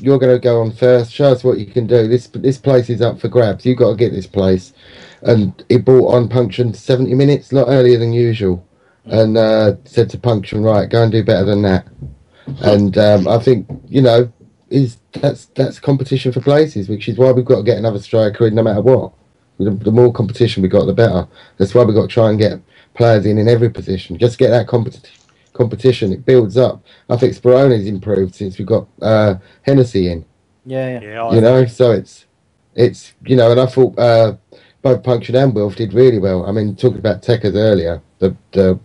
you're 0.00 0.18
going 0.18 0.34
to 0.34 0.38
go 0.38 0.60
on 0.60 0.72
first. 0.72 1.12
Show 1.12 1.32
us 1.32 1.42
what 1.42 1.58
you 1.58 1.66
can 1.66 1.86
do. 1.86 2.06
This 2.06 2.26
this 2.28 2.58
place 2.58 2.90
is 2.90 3.00
up 3.00 3.20
for 3.20 3.28
grabs. 3.28 3.64
You've 3.64 3.78
got 3.78 3.90
to 3.90 3.96
get 3.96 4.12
this 4.12 4.26
place. 4.26 4.72
And 5.22 5.64
he 5.68 5.78
brought 5.78 6.14
on 6.14 6.28
Puncheon 6.28 6.74
70 6.74 7.14
minutes, 7.14 7.50
a 7.50 7.56
lot 7.56 7.68
earlier 7.68 7.98
than 7.98 8.12
usual, 8.12 8.66
and 9.06 9.36
uh, 9.36 9.76
said 9.84 10.10
to 10.10 10.18
Puncheon, 10.18 10.62
right, 10.62 10.88
go 10.88 11.02
and 11.02 11.10
do 11.10 11.24
better 11.24 11.44
than 11.44 11.62
that. 11.62 11.86
And 12.60 12.96
um, 12.98 13.26
I 13.26 13.38
think 13.38 13.66
you 13.88 14.02
know 14.02 14.32
is 14.68 14.98
that's 15.12 15.46
that's 15.46 15.78
competition 15.78 16.32
for 16.32 16.40
places, 16.40 16.88
which 16.88 17.08
is 17.08 17.16
why 17.16 17.32
we've 17.32 17.44
got 17.44 17.56
to 17.56 17.62
get 17.62 17.78
another 17.78 18.00
striker 18.00 18.46
in 18.46 18.54
no 18.54 18.62
matter 18.62 18.82
what. 18.82 19.12
The, 19.58 19.70
the 19.70 19.90
more 19.90 20.12
competition 20.12 20.62
we 20.62 20.68
got, 20.68 20.84
the 20.84 20.92
better. 20.92 21.26
That's 21.56 21.74
why 21.74 21.82
we've 21.84 21.94
got 21.94 22.02
to 22.02 22.08
try 22.08 22.28
and 22.28 22.38
get 22.38 22.60
players 22.96 23.26
in 23.26 23.38
in 23.38 23.48
every 23.48 23.70
position. 23.70 24.18
Just 24.18 24.38
get 24.38 24.50
that 24.50 24.66
competition 24.66 25.16
competition. 25.56 26.12
It 26.12 26.24
builds 26.24 26.56
up. 26.56 26.84
I 27.08 27.16
think 27.16 27.34
Speroni's 27.34 27.86
improved 27.86 28.34
since 28.34 28.58
we 28.58 28.64
got 28.64 28.86
uh, 29.02 29.36
Hennessey 29.62 30.10
in. 30.10 30.24
Yeah, 30.64 31.00
yeah. 31.00 31.00
yeah 31.00 31.34
you 31.34 31.40
know, 31.40 31.64
so 31.66 31.92
it's 31.92 32.26
it's 32.74 33.14
you 33.24 33.36
know, 33.36 33.50
and 33.50 33.60
I 33.60 33.66
thought 33.66 33.98
uh, 33.98 34.36
both 34.82 35.02
Puncheon 35.02 35.34
and 35.36 35.54
Wilf 35.54 35.76
did 35.76 35.94
really 35.94 36.18
well. 36.18 36.46
I 36.46 36.52
mean, 36.52 36.76
talking 36.76 36.98
about 36.98 37.22
Tekkers 37.22 37.54
earlier, 37.54 38.02
the 38.18 38.36
the 38.52 38.78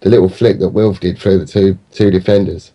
the 0.00 0.10
little 0.10 0.28
flick 0.28 0.58
that 0.60 0.68
Wilf 0.68 1.00
did 1.00 1.18
through 1.18 1.38
the 1.38 1.46
two 1.46 1.78
two 1.90 2.10
defenders. 2.10 2.72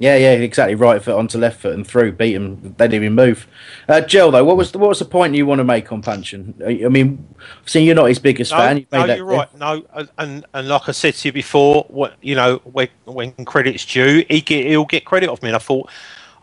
Yeah, 0.00 0.14
yeah, 0.16 0.32
exactly. 0.32 0.76
Right 0.76 1.02
foot 1.02 1.16
onto 1.16 1.38
left 1.38 1.60
foot 1.60 1.74
and 1.74 1.84
through, 1.84 2.12
beat 2.12 2.34
him. 2.34 2.74
They 2.78 2.86
didn't 2.86 3.02
even 3.02 3.14
move. 3.14 3.48
Uh, 3.88 4.00
Jill, 4.00 4.30
though, 4.30 4.44
what 4.44 4.56
was 4.56 4.70
the, 4.70 4.78
what 4.78 4.90
was 4.90 5.00
the 5.00 5.04
point 5.04 5.34
you 5.34 5.44
want 5.44 5.58
to 5.58 5.64
make 5.64 5.90
on 5.90 6.02
Puncheon? 6.02 6.54
I 6.64 6.88
mean, 6.88 7.26
seeing 7.66 7.84
you're 7.84 7.96
not 7.96 8.06
his 8.06 8.20
biggest 8.20 8.52
no, 8.52 8.58
fan, 8.58 8.76
you 8.78 8.86
no, 8.92 9.04
you're 9.06 9.24
right. 9.24 9.52
No, 9.58 9.84
and 10.16 10.46
and 10.54 10.68
like 10.68 10.88
I 10.88 10.92
said 10.92 11.14
to 11.14 11.28
you 11.28 11.32
before, 11.32 11.84
what 11.88 12.14
you 12.22 12.36
know, 12.36 12.58
when 12.58 12.88
when 13.06 13.32
credit's 13.44 13.84
due, 13.84 14.24
he 14.28 14.40
get, 14.40 14.66
he'll 14.66 14.84
get 14.84 15.04
credit 15.04 15.28
off 15.28 15.42
me. 15.42 15.48
And 15.48 15.56
I 15.56 15.60
thought, 15.60 15.90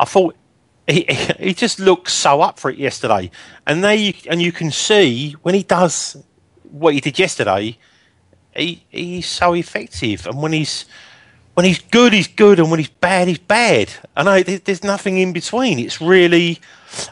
I 0.01 0.06
thought 0.06 0.36
he 0.88 1.08
he 1.39 1.53
just 1.53 1.80
looked 1.80 2.10
so 2.10 2.41
up 2.41 2.60
for 2.60 2.70
it 2.70 2.78
yesterday, 2.78 3.32
and 3.66 3.82
they 3.82 4.16
and 4.30 4.41
you 4.41 4.51
can 4.51 4.70
see 4.70 5.32
when 5.43 5.56
he 5.56 5.64
does 5.64 6.18
what 6.72 6.93
he 6.93 6.99
did 6.99 7.18
yesterday, 7.18 7.78
he 8.53 8.84
he's 8.89 9.28
so 9.28 9.56
effective, 9.56 10.28
and 10.28 10.41
when 10.41 10.51
he's 10.51 10.86
when 11.56 11.66
he's 11.66 11.80
good, 11.80 12.14
he's 12.14 12.28
good, 12.28 12.60
and 12.60 12.70
when 12.70 12.80
he's 12.80 12.89
bad, 12.89 13.28
he's 13.28 13.39
bad. 13.39 13.89
And 14.16 14.30
I, 14.30 14.43
there's 14.43 14.84
nothing 14.84 15.18
in 15.18 15.34
between. 15.34 15.80
It's 15.80 16.01
really, 16.01 16.60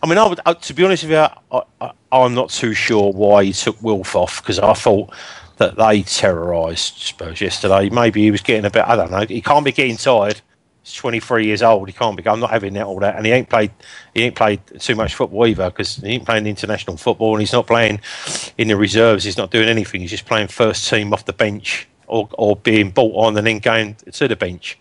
I 0.03 0.07
mean, 0.07 0.17
I 0.17 0.27
would, 0.27 0.39
I, 0.45 0.53
to 0.53 0.73
be 0.73 0.83
honest 0.83 1.03
with 1.03 1.11
you, 1.11 1.61
I, 1.81 1.91
am 2.11 2.35
not 2.35 2.49
too 2.49 2.73
sure 2.73 3.11
why 3.11 3.45
he 3.45 3.53
took 3.53 3.81
Wilf 3.81 4.15
off 4.15 4.41
because 4.41 4.59
I 4.59 4.73
thought 4.73 5.13
that 5.57 5.77
they 5.77 6.03
terrorised 6.03 6.97
Spurs 6.97 7.39
yesterday. 7.39 7.89
Maybe 7.89 8.21
he 8.21 8.31
was 8.31 8.41
getting 8.41 8.65
a 8.65 8.69
bit, 8.69 8.85
I 8.85 8.97
don't 8.97 9.11
know. 9.11 9.25
He 9.25 9.41
can't 9.41 9.63
be 9.63 9.71
getting 9.71 9.95
tired. 9.95 10.41
He's 10.83 10.93
23 10.95 11.45
years 11.45 11.63
old. 11.63 11.87
He 11.87 11.93
can't 11.93 12.17
be. 12.17 12.27
I'm 12.27 12.41
not 12.41 12.49
having 12.49 12.73
that 12.73 12.85
all 12.85 12.99
that, 12.99 13.15
and 13.15 13.25
he 13.25 13.31
ain't 13.31 13.47
played. 13.47 13.71
He 14.13 14.23
ain't 14.23 14.35
played 14.35 14.59
too 14.79 14.95
much 14.95 15.15
football 15.15 15.47
either 15.47 15.69
because 15.69 15.95
he 15.95 16.09
ain't 16.09 16.25
playing 16.25 16.45
international 16.45 16.97
football, 16.97 17.31
and 17.31 17.39
he's 17.39 17.53
not 17.53 17.67
playing 17.67 18.01
in 18.57 18.67
the 18.67 18.75
reserves. 18.75 19.23
He's 19.23 19.37
not 19.37 19.49
doing 19.49 19.69
anything. 19.69 20.01
He's 20.01 20.09
just 20.09 20.25
playing 20.25 20.49
first 20.49 20.89
team 20.89 21.13
off 21.13 21.23
the 21.23 21.31
bench 21.31 21.87
or, 22.13 22.29
or 22.33 22.55
being 22.55 22.91
bought 22.91 23.15
on 23.15 23.37
and 23.37 23.45
then 23.45 23.59
going 23.59 23.95
to 24.11 24.27
the 24.27 24.35
bench. 24.35 24.77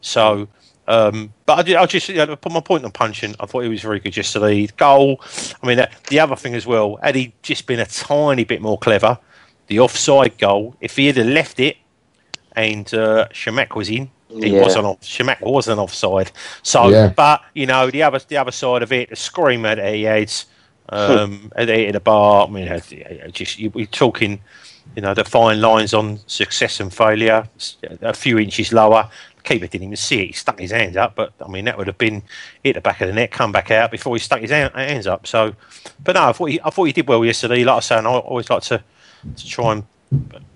So, 0.00 0.48
um, 0.86 1.32
but 1.46 1.68
I, 1.68 1.82
I 1.82 1.86
just 1.86 2.08
you 2.10 2.16
know, 2.16 2.36
put 2.36 2.52
my 2.52 2.60
point 2.60 2.84
on 2.84 2.90
Puncheon. 2.92 3.34
I 3.40 3.46
thought 3.46 3.60
he 3.60 3.68
was 3.68 3.80
very 3.80 4.00
good 4.00 4.16
yesterday. 4.16 4.66
Goal. 4.76 5.20
I 5.62 5.66
mean, 5.66 5.86
the 6.08 6.20
other 6.20 6.36
thing 6.36 6.54
as 6.54 6.66
well. 6.66 6.98
Had 7.02 7.14
he 7.14 7.32
just 7.42 7.66
been 7.66 7.80
a 7.80 7.86
tiny 7.86 8.44
bit 8.44 8.60
more 8.60 8.78
clever, 8.78 9.18
the 9.68 9.80
offside 9.80 10.36
goal. 10.36 10.76
If 10.80 10.96
he 10.96 11.06
had 11.06 11.16
left 11.16 11.58
it, 11.58 11.78
and 12.54 12.92
uh, 12.94 13.28
Chamakh 13.32 13.74
was 13.74 13.88
in, 13.88 14.10
he 14.28 14.54
yeah. 14.54 14.62
wasn't 14.62 14.84
off. 14.84 15.00
Chamakh 15.00 15.40
wasn't 15.40 15.80
offside. 15.80 16.30
So, 16.62 16.88
yeah. 16.88 17.08
but 17.08 17.40
you 17.54 17.66
know, 17.66 17.90
the 17.90 18.02
other 18.02 18.20
the 18.28 18.36
other 18.36 18.52
side 18.52 18.82
of 18.82 18.92
it, 18.92 19.08
the 19.08 19.16
screamer 19.16 19.74
that 19.74 19.94
he 19.94 20.02
had 20.02 20.32
um, 20.90 21.50
at, 21.56 21.66
the, 21.66 21.86
at 21.86 21.92
the 21.94 22.00
bar. 22.00 22.46
I 22.46 22.50
mean, 22.50 22.82
just 23.32 23.58
we're 23.74 23.86
talking 23.86 24.40
you 24.94 25.02
know, 25.02 25.14
the 25.14 25.24
fine 25.24 25.60
lines 25.60 25.92
on 25.92 26.20
success 26.26 26.80
and 26.80 26.92
failure, 26.92 27.48
a 28.02 28.14
few 28.14 28.38
inches 28.38 28.72
lower. 28.72 29.10
The 29.36 29.42
keeper 29.42 29.66
didn't 29.66 29.86
even 29.86 29.96
see 29.96 30.22
it. 30.22 30.26
He 30.26 30.32
stuck 30.32 30.58
his 30.58 30.70
hands 30.70 30.96
up, 30.96 31.14
but 31.16 31.32
I 31.44 31.48
mean, 31.48 31.64
that 31.64 31.76
would 31.76 31.88
have 31.88 31.98
been 31.98 32.22
hit 32.62 32.74
the 32.74 32.80
back 32.80 33.00
of 33.00 33.08
the 33.08 33.14
net, 33.14 33.30
come 33.30 33.52
back 33.52 33.70
out 33.70 33.90
before 33.90 34.14
he 34.14 34.20
stuck 34.20 34.40
his 34.40 34.50
hands 34.50 35.06
up. 35.06 35.26
So, 35.26 35.54
but 36.02 36.14
no, 36.14 36.28
I 36.28 36.32
thought 36.32 36.46
he, 36.46 36.60
I 36.60 36.70
thought 36.70 36.84
he 36.84 36.92
did 36.92 37.08
well 37.08 37.24
yesterday. 37.24 37.64
Like 37.64 37.76
I 37.76 37.80
say, 37.80 37.98
and 37.98 38.06
I 38.06 38.10
always 38.12 38.48
like 38.48 38.62
to, 38.64 38.82
to 39.36 39.46
try 39.46 39.72
and 39.72 39.84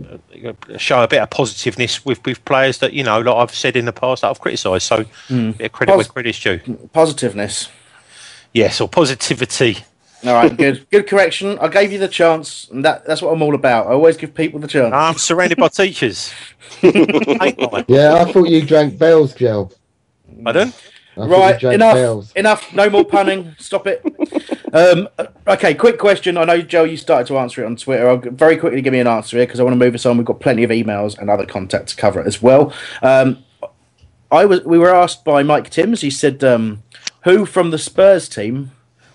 uh, 0.07 0.79
show 0.79 1.03
a 1.03 1.09
bit 1.09 1.21
of 1.21 1.31
positiveness 1.31 2.05
with, 2.05 2.25
with 2.25 2.45
players 2.45 2.79
that, 2.79 2.93
you 2.93 3.03
know, 3.03 3.21
like 3.21 3.37
I've 3.37 3.55
said 3.55 3.77
in 3.77 3.87
the 3.87 3.93
past 3.93 4.23
that 4.23 4.29
I've 4.29 4.41
criticised. 4.41 4.87
So, 4.87 5.05
mm. 5.29 5.73
credit 5.73 5.93
Pos- 5.93 5.97
where 5.97 6.05
credit's 6.05 6.41
due. 6.41 6.61
Positiveness. 6.93 7.69
Yes, 8.53 8.81
or 8.81 8.89
positivity. 8.89 9.79
All 10.25 10.35
right, 10.35 10.57
good, 10.57 10.87
good 10.91 11.07
correction. 11.07 11.59
I 11.59 11.69
gave 11.69 11.93
you 11.93 11.99
the 11.99 12.09
chance, 12.09 12.69
and 12.71 12.85
that, 12.85 13.07
that's 13.07 13.23
what 13.23 13.33
I'm 13.33 13.43
all 13.43 13.55
about. 13.55 13.87
I 13.87 13.91
always 13.91 14.17
give 14.17 14.35
people 14.35 14.59
the 14.59 14.69
chance. 14.69 14.93
I'm 14.93 15.17
surrounded 15.17 15.59
by 15.59 15.69
teachers. 15.69 16.33
yeah, 16.83 16.93
I 17.41 18.33
thought 18.33 18.49
you 18.49 18.65
drank 18.65 18.99
Bell's 18.99 19.35
gel. 19.35 19.73
Pardon? 20.43 20.73
I 21.17 21.27
right, 21.27 21.63
enough, 21.63 21.95
Bell's. 21.95 22.33
enough. 22.33 22.73
No 22.73 22.89
more 22.91 23.05
punning. 23.05 23.55
Stop 23.59 23.87
it. 23.87 24.05
Um, 24.73 25.09
okay, 25.47 25.75
quick 25.75 25.99
question. 25.99 26.37
I 26.37 26.45
know 26.45 26.63
Joe, 26.63 26.85
you 26.85 26.97
started 26.97 27.27
to 27.29 27.39
answer 27.39 27.63
it 27.63 27.67
on 27.67 27.77
Twitter. 27.77 28.09
I'll 28.09 28.19
very 28.19 28.57
quickly 28.57 28.81
give 28.83 28.93
me 28.93 29.01
an 29.01 29.07
answer 29.07 29.37
here 29.37 29.47
because 29.47 29.59
I 29.59 29.65
want 29.65 29.75
to 29.75 29.85
move 29.85 29.95
us 29.95 30.07
on. 30.07 30.17
We've 30.17 30.27
got 30.27 30.41
plenty 30.41 30.63
of 30.63 30.71
emails 30.71 31.19
and 31.19 31.29
other 31.29 31.47
contact 31.47 31.89
to 31.89 31.97
cover 31.97 32.23
as 32.23 32.41
well. 32.41 32.73
Um, 33.03 33.45
I 34.31 34.45
was. 34.45 34.65
We 34.65 34.79
were 34.79 34.95
asked 34.95 35.25
by 35.25 35.43
Mike 35.43 35.71
Timms. 35.71 36.03
He 36.03 36.11
said, 36.11 36.45
um, 36.45 36.83
"Who 37.25 37.47
from 37.47 37.71
the 37.71 37.79
Spurs 37.79 38.29
team 38.29 38.73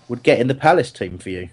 would 0.08 0.22
get 0.22 0.40
in 0.40 0.48
the 0.48 0.54
Palace 0.54 0.90
team 0.90 1.18
for 1.18 1.30
you. 1.30 1.48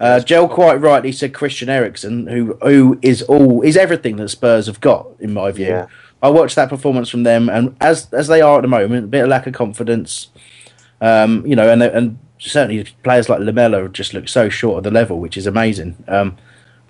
Uh, 0.00 0.20
quite 0.48 0.80
rightly 0.80 1.12
said 1.12 1.32
Christian 1.32 1.68
Eriksen, 1.68 2.26
who 2.26 2.58
who 2.62 2.98
is 3.02 3.22
all 3.22 3.62
is 3.62 3.76
everything 3.76 4.16
that 4.16 4.30
Spurs 4.30 4.66
have 4.66 4.80
got 4.80 5.06
in 5.20 5.32
my 5.32 5.52
view. 5.52 5.68
Yeah. 5.68 5.86
I 6.22 6.28
watched 6.28 6.56
that 6.56 6.68
performance 6.68 7.08
from 7.08 7.22
them, 7.22 7.48
and 7.48 7.76
as 7.80 8.12
as 8.12 8.26
they 8.26 8.40
are 8.40 8.58
at 8.58 8.62
the 8.62 8.68
moment, 8.68 9.04
a 9.04 9.08
bit 9.08 9.22
of 9.22 9.28
lack 9.28 9.46
of 9.46 9.54
confidence, 9.54 10.28
um, 11.00 11.46
you 11.46 11.54
know, 11.54 11.68
and 11.68 11.82
and 11.82 12.18
certainly 12.38 12.84
players 13.04 13.28
like 13.28 13.40
Lamela 13.40 13.88
just 13.88 14.12
look 14.12 14.28
so 14.28 14.48
short 14.48 14.78
of 14.78 14.84
the 14.84 14.90
level, 14.90 15.20
which 15.20 15.36
is 15.36 15.46
amazing. 15.46 16.02
Um, 16.08 16.36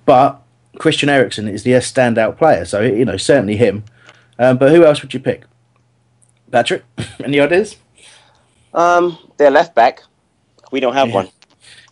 but 0.06 0.42
Christian 0.78 1.08
Eriksen 1.08 1.48
is 1.48 1.64
the 1.64 1.72
standout 1.72 2.38
player, 2.38 2.64
so 2.64 2.80
you 2.80 3.04
know 3.04 3.16
certainly 3.16 3.56
him. 3.56 3.84
Um, 4.38 4.56
but 4.56 4.70
who 4.70 4.84
else 4.84 5.02
would 5.02 5.12
you 5.12 5.20
pick? 5.20 5.44
Patrick, 6.50 6.84
any 7.24 7.40
ideas? 7.40 7.76
Um, 8.72 9.18
their 9.36 9.50
left 9.50 9.74
back. 9.74 10.02
We 10.72 10.80
don't 10.80 10.94
have 10.94 11.08
yeah. 11.08 11.14
one. 11.14 11.28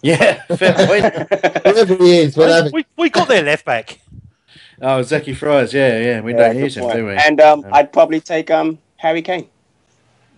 Yeah, 0.03 0.43
fair 0.57 0.73
point. 0.73 1.05
Whatever 1.65 1.95
he 1.97 2.21
is, 2.21 2.35
we, 2.35 2.71
we, 2.73 2.87
we 2.97 3.11
got 3.11 3.29
their 3.29 3.43
left 3.43 3.67
back. 3.67 4.01
Oh, 4.81 5.01
Zeki 5.01 5.37
Fryers, 5.37 5.75
yeah, 5.75 5.99
yeah. 5.99 6.21
We 6.23 6.33
yeah, 6.33 6.39
don't 6.39 6.57
use 6.57 6.79
him, 6.79 6.91
do 6.91 7.05
we? 7.05 7.13
And 7.17 7.39
um, 7.39 7.63
um, 7.67 7.75
I'd 7.75 7.93
probably 7.93 8.19
take 8.19 8.51
um, 8.51 8.79
Harry 8.97 9.21
Kane. 9.21 9.47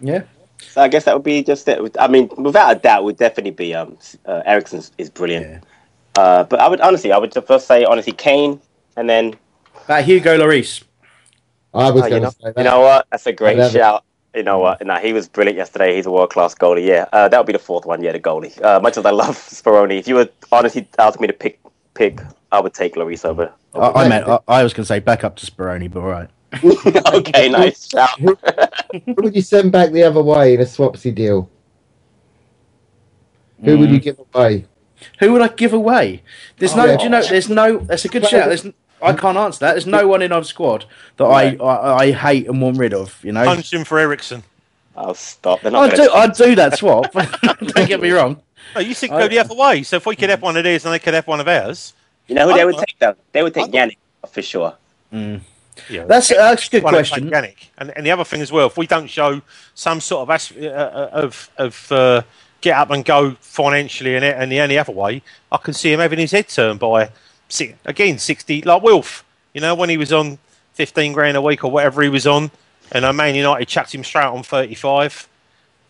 Yeah. 0.01 0.25
So 0.59 0.83
I 0.83 0.89
guess 0.89 1.05
that 1.05 1.15
would 1.15 1.23
be 1.23 1.45
just 1.45 1.69
it. 1.69 1.97
I 2.01 2.09
mean, 2.09 2.29
without 2.39 2.77
a 2.77 2.79
doubt, 2.81 3.05
would 3.05 3.19
definitely 3.19 3.53
be 3.53 3.73
um, 3.73 3.97
uh, 4.27 4.43
Eriksen 4.45 4.83
is 4.99 5.09
brilliant. 5.09 5.47
Yeah. 5.47 6.21
Uh, 6.21 6.45
but 6.45 6.59
I 6.59 6.69
would 6.69 6.81
honestly, 6.81 7.13
I 7.13 7.19
would 7.19 7.33
first 7.47 7.69
say 7.69 7.85
honestly 7.85 8.13
Kane, 8.13 8.61
and 8.97 9.09
then 9.09 9.37
uh, 9.89 10.03
Hugo 10.03 10.39
Lloris. 10.39 10.83
I 11.73 11.91
was 11.91 12.03
oh, 12.03 12.09
going 12.09 12.23
to 12.23 12.31
say 12.31 12.37
that. 12.43 12.59
You 12.59 12.65
know 12.65 12.81
what? 12.81 13.07
That's 13.11 13.27
a 13.27 13.33
great 13.33 13.71
shout. 13.71 14.05
You 14.35 14.43
know 14.43 14.59
what? 14.59 14.85
No, 14.85 14.95
he 14.97 15.13
was 15.13 15.29
brilliant 15.29 15.59
yesterday. 15.59 15.97
He's 15.97 16.07
a 16.07 16.11
world 16.11 16.31
class 16.31 16.55
goalie. 16.55 16.87
Yeah, 16.87 17.07
uh, 17.13 17.29
that 17.29 17.39
would 17.39 17.47
be 17.47 17.53
the 17.53 17.59
fourth 17.59 17.85
one. 17.85 18.03
Yeah, 18.03 18.13
the 18.13 18.21
goalie. 18.21 18.63
Uh, 18.65 18.81
much 18.81 18.97
as 18.97 19.05
I 19.05 19.11
love 19.11 19.37
Speroni, 19.37 19.99
if 19.99 20.09
you 20.09 20.15
were 20.15 20.29
honestly 20.51 20.89
asking 20.99 21.23
me 21.23 21.27
to 21.27 21.35
pick, 21.35 21.61
pick, 21.95 22.21
I 22.51 22.61
would 22.61 22.73
take 22.73 22.95
Lloris 22.95 23.25
over. 23.27 23.53
over 23.75 23.99
I, 23.99 24.05
I 24.05 24.09
meant 24.09 24.27
I, 24.27 24.39
I 24.49 24.63
was 24.63 24.73
going 24.73 24.85
to 24.85 24.89
say 24.89 25.01
back 25.01 25.23
up 25.23 25.37
to 25.37 25.47
Speroni, 25.51 25.91
but 25.91 26.01
all 26.01 26.09
right. 26.09 26.31
okay, 27.15 27.49
nice. 27.49 27.91
who, 28.19 28.39
who 29.05 29.15
would 29.19 29.35
you 29.35 29.43
send 29.43 29.71
back 29.71 29.93
the 29.93 30.03
other 30.03 30.23
way 30.23 30.55
in 30.55 30.61
a 30.61 30.65
swapsy 30.65 31.15
deal? 31.15 31.51
Who 33.63 33.77
mm. 33.77 33.81
would 33.81 33.91
you 33.91 34.01
give 34.01 34.19
away? 34.35 34.67
Who 35.19 35.33
would 35.33 35.43
I 35.43 35.49
give 35.49 35.73
away? 35.73 36.23
There's 36.59 36.75
oh, 36.75 36.87
no. 36.87 36.97
Do 36.97 37.05
you 37.05 37.11
know? 37.11 37.23
There's 37.23 37.49
no. 37.49 37.79
That's 37.79 38.05
a 38.05 38.09
good 38.09 38.27
shout. 38.27 38.49
There's 38.49 38.67
I 39.03 39.13
can't 39.15 39.37
answer 39.37 39.61
that. 39.61 39.73
There's 39.73 39.87
no 39.87 40.07
one 40.07 40.23
in 40.23 40.33
our 40.33 40.45
squad 40.45 40.85
that 41.17 41.25
I, 41.25 41.57
I, 41.57 41.97
I 42.05 42.13
hate 42.13 42.47
and 42.49 42.61
want 42.61 42.79
rid 42.79 42.95
of. 42.95 43.19
You 43.25 43.33
know, 43.33 43.45
punch 43.45 43.73
him 43.73 43.85
for 43.85 43.99
I'll 44.97 45.15
stop! 45.15 45.65
I'd 45.65 45.95
do, 45.95 46.11
I'd 46.13 46.35
do 46.35 46.55
that 46.57 46.77
swap. 46.79 47.13
Don't 47.43 47.89
get 47.89 48.01
me 48.01 48.11
wrong. 48.13 48.41
No, 48.75 48.81
you 48.81 48.95
think 48.95 49.13
go 49.13 49.27
the 49.27 49.39
other 49.39 49.55
way. 49.55 49.83
So 49.83 49.97
if 49.97 50.07
we 50.07 50.17
could 50.17 50.31
have 50.31 50.43
one 50.43 50.57
of 50.57 50.65
theirs 50.65 50.85
and 50.85 50.93
they 50.93 50.99
could 50.99 51.15
have 51.15 51.27
one 51.27 51.41
of 51.41 51.49
ours, 51.49 51.95
you 52.29 52.35
know 52.35 52.49
who 52.49 52.55
they 52.55 52.65
would 52.65 52.77
take 52.77 52.99
though? 52.99 53.17
They 53.33 53.43
would 53.43 53.55
take 53.55 53.71
Yannick 53.73 53.97
for 54.29 54.43
sure. 54.43 54.75
Mm. 55.13 55.41
Yeah, 55.89 56.05
that's, 56.05 56.29
that's 56.29 56.69
a 56.69 56.71
good 56.71 56.83
question. 56.83 57.31
Yannick. 57.31 57.69
And, 57.79 57.91
and 57.97 58.05
the 58.05 58.11
other 58.11 58.25
thing 58.25 58.43
as 58.43 58.53
well, 58.53 58.67
if 58.67 58.77
we 58.77 58.87
don't 58.87 59.09
show 59.09 59.41
some 59.75 60.01
sort 60.01 60.29
of 60.29 60.57
uh, 60.59 60.67
uh, 60.67 61.11
of 61.13 61.51
of 61.57 61.93
uh, 61.93 62.23
get 62.61 62.77
up 62.77 62.91
and 62.91 63.05
go 63.05 63.37
financially 63.41 64.15
and, 64.15 64.25
and 64.25 64.53
the 64.53 64.61
only 64.61 64.79
other 64.79 64.93
way, 64.93 65.23
I 65.51 65.57
can 65.57 65.75
see 65.75 65.93
him 65.93 66.01
having 66.01 66.19
his 66.19 66.33
head 66.33 66.49
turned 66.49 66.81
by 66.81 67.11
again, 67.85 68.19
60, 68.19 68.63
like 68.63 68.83
Wilf, 68.83 69.25
you 69.53 69.61
know, 69.61 69.75
when 69.75 69.89
he 69.89 69.97
was 69.97 70.13
on 70.13 70.39
fifteen 70.73 71.13
grand 71.13 71.37
a 71.37 71.43
week 71.43 71.65
or 71.65 71.71
whatever 71.71 72.03
he 72.03 72.09
was 72.09 72.27
on, 72.27 72.51
and 72.91 73.05
uh, 73.05 73.13
Man 73.13 73.35
United 73.35 73.69
chucked 73.69 73.95
him 73.95 74.05
straight 74.05 74.25
on 74.25 74.43
thirty 74.43 74.75
five, 74.75 75.29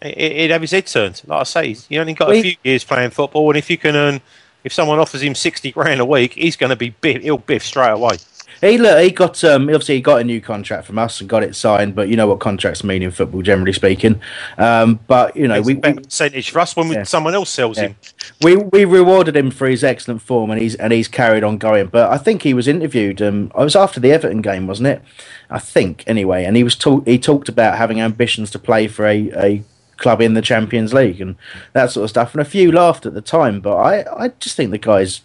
he'd 0.03 0.51
have 0.51 0.61
his 0.61 0.73
head 0.73 0.87
turned. 0.87 1.23
Like 1.27 1.41
I 1.41 1.45
say, 1.45 1.69
he's 1.69 1.87
he 1.87 1.99
only 1.99 2.15
got 2.15 2.31
a 2.31 2.43
few 2.43 2.57
years 2.65 2.85
playing 2.85 3.11
football, 3.11 3.51
and 3.51 3.59
if 3.59 3.71
you 3.71 3.79
can 3.79 3.97
earn, 3.97 4.21
if 4.65 4.73
someone 4.73 4.99
offers 4.99 5.23
him 5.23 5.35
sixty 5.35 5.71
grand 5.73 6.01
a 6.01 6.05
week, 6.05 6.35
he's 6.35 6.57
going 6.57 6.71
to 6.71 6.77
be 6.77 6.91
biff, 6.91 7.23
he'll 7.23 7.39
biff 7.39 7.65
straight 7.65 7.91
away. 7.91 8.19
He 8.63 8.79
look, 8.79 9.03
he 9.03 9.11
got 9.11 9.43
um, 9.43 9.65
obviously 9.65 9.97
he 9.97 10.01
got 10.01 10.21
a 10.21 10.25
new 10.25 10.41
contract 10.41 10.87
from 10.87 10.97
us 10.97 11.21
and 11.21 11.29
got 11.29 11.43
it 11.43 11.57
signed, 11.57 11.97
but 11.97 12.09
you 12.09 12.15
know 12.17 12.29
what 12.29 12.39
contracts 12.39 12.85
mean 12.85 13.03
in 13.03 13.11
football, 13.11 13.43
generally 13.43 13.73
speaking. 13.73 14.21
Um, 14.57 15.01
but 15.09 15.37
you 15.37 15.49
know, 15.49 15.57
It's 15.57 15.67
we, 15.67 15.75
percentage 15.75 16.51
for 16.51 16.61
us 16.61 16.77
when 16.77 16.89
we, 16.89 16.95
Yeah. 16.95 17.03
someone 17.03 17.35
else 17.35 17.51
sells 17.51 17.77
Yeah. 17.77 17.89
him. 17.89 17.97
we 18.41 18.57
we 18.57 18.85
rewarded 18.85 19.37
him 19.37 19.51
for 19.51 19.67
his 19.67 19.83
excellent 19.83 20.23
form, 20.23 20.51
and 20.53 20.61
he's 20.63 20.77
and 20.77 20.93
he's 20.93 21.09
carried 21.09 21.43
on 21.43 21.59
going. 21.59 21.89
But 21.89 22.11
I 22.13 22.19
think 22.19 22.43
he 22.43 22.55
was 22.55 22.69
interviewed. 22.69 23.21
Um, 23.21 23.51
I 23.57 23.65
was 23.65 23.75
after 23.75 23.99
the 23.99 24.13
Everton 24.13 24.43
game, 24.43 24.69
wasn't 24.69 24.87
it? 24.89 25.03
I 25.51 25.59
think 25.59 26.05
anyway, 26.07 26.45
and 26.45 26.57
he 26.57 26.63
was 26.63 26.77
talk, 26.77 27.05
he 27.07 27.19
talked 27.19 27.49
about 27.49 27.77
having 27.79 28.01
ambitions 28.01 28.51
to 28.53 28.59
play 28.61 28.87
for 28.87 29.07
a, 29.07 29.31
a 29.37 29.63
club 29.97 30.21
in 30.23 30.35
the 30.35 30.43
Champions 30.43 30.95
League 30.95 31.21
and 31.21 31.35
that 31.73 31.91
sort 31.91 32.05
of 32.05 32.11
stuff. 32.11 32.33
And 32.33 32.41
a 32.41 32.45
few 32.45 32.71
laughed 32.71 33.07
at 33.07 33.15
the 33.15 33.21
time, 33.21 33.61
but 33.61 33.77
I 33.77 34.05
I 34.25 34.29
just 34.39 34.57
think 34.57 34.71
the 34.71 34.79
guy's. 34.79 35.23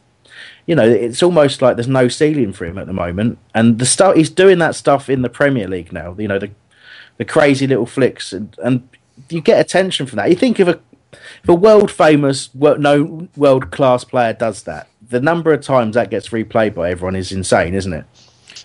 You 0.67 0.75
know, 0.75 0.87
it's 0.87 1.23
almost 1.23 1.61
like 1.61 1.75
there's 1.75 1.87
no 1.87 2.07
ceiling 2.07 2.53
for 2.53 2.65
him 2.65 2.77
at 2.77 2.85
the 2.85 2.93
moment, 2.93 3.39
and 3.55 3.79
the 3.79 3.85
stuff 3.85 4.15
he's 4.15 4.29
doing 4.29 4.59
that 4.59 4.75
stuff 4.75 5.09
in 5.09 5.21
the 5.23 5.29
Premier 5.29 5.67
League 5.67 5.91
now. 5.91 6.15
You 6.17 6.27
know, 6.27 6.39
the 6.39 6.51
the 7.17 7.25
crazy 7.25 7.65
little 7.65 7.85
flicks, 7.85 8.31
and, 8.33 8.55
and 8.63 8.87
you 9.29 9.41
get 9.41 9.59
attention 9.59 10.05
from 10.05 10.17
that. 10.17 10.29
You 10.29 10.35
think 10.35 10.59
of 10.59 10.67
a 10.67 10.79
if 11.13 11.49
a 11.49 11.53
world 11.53 11.89
famous, 11.89 12.53
no 12.53 13.27
world 13.35 13.71
class 13.71 14.03
player 14.03 14.33
does 14.33 14.63
that, 14.63 14.87
the 15.09 15.19
number 15.19 15.53
of 15.53 15.61
times 15.61 15.95
that 15.95 16.09
gets 16.09 16.29
replayed 16.29 16.75
by 16.75 16.91
everyone 16.91 17.15
is 17.15 17.31
insane, 17.31 17.73
isn't 17.73 17.93
it? 17.93 18.05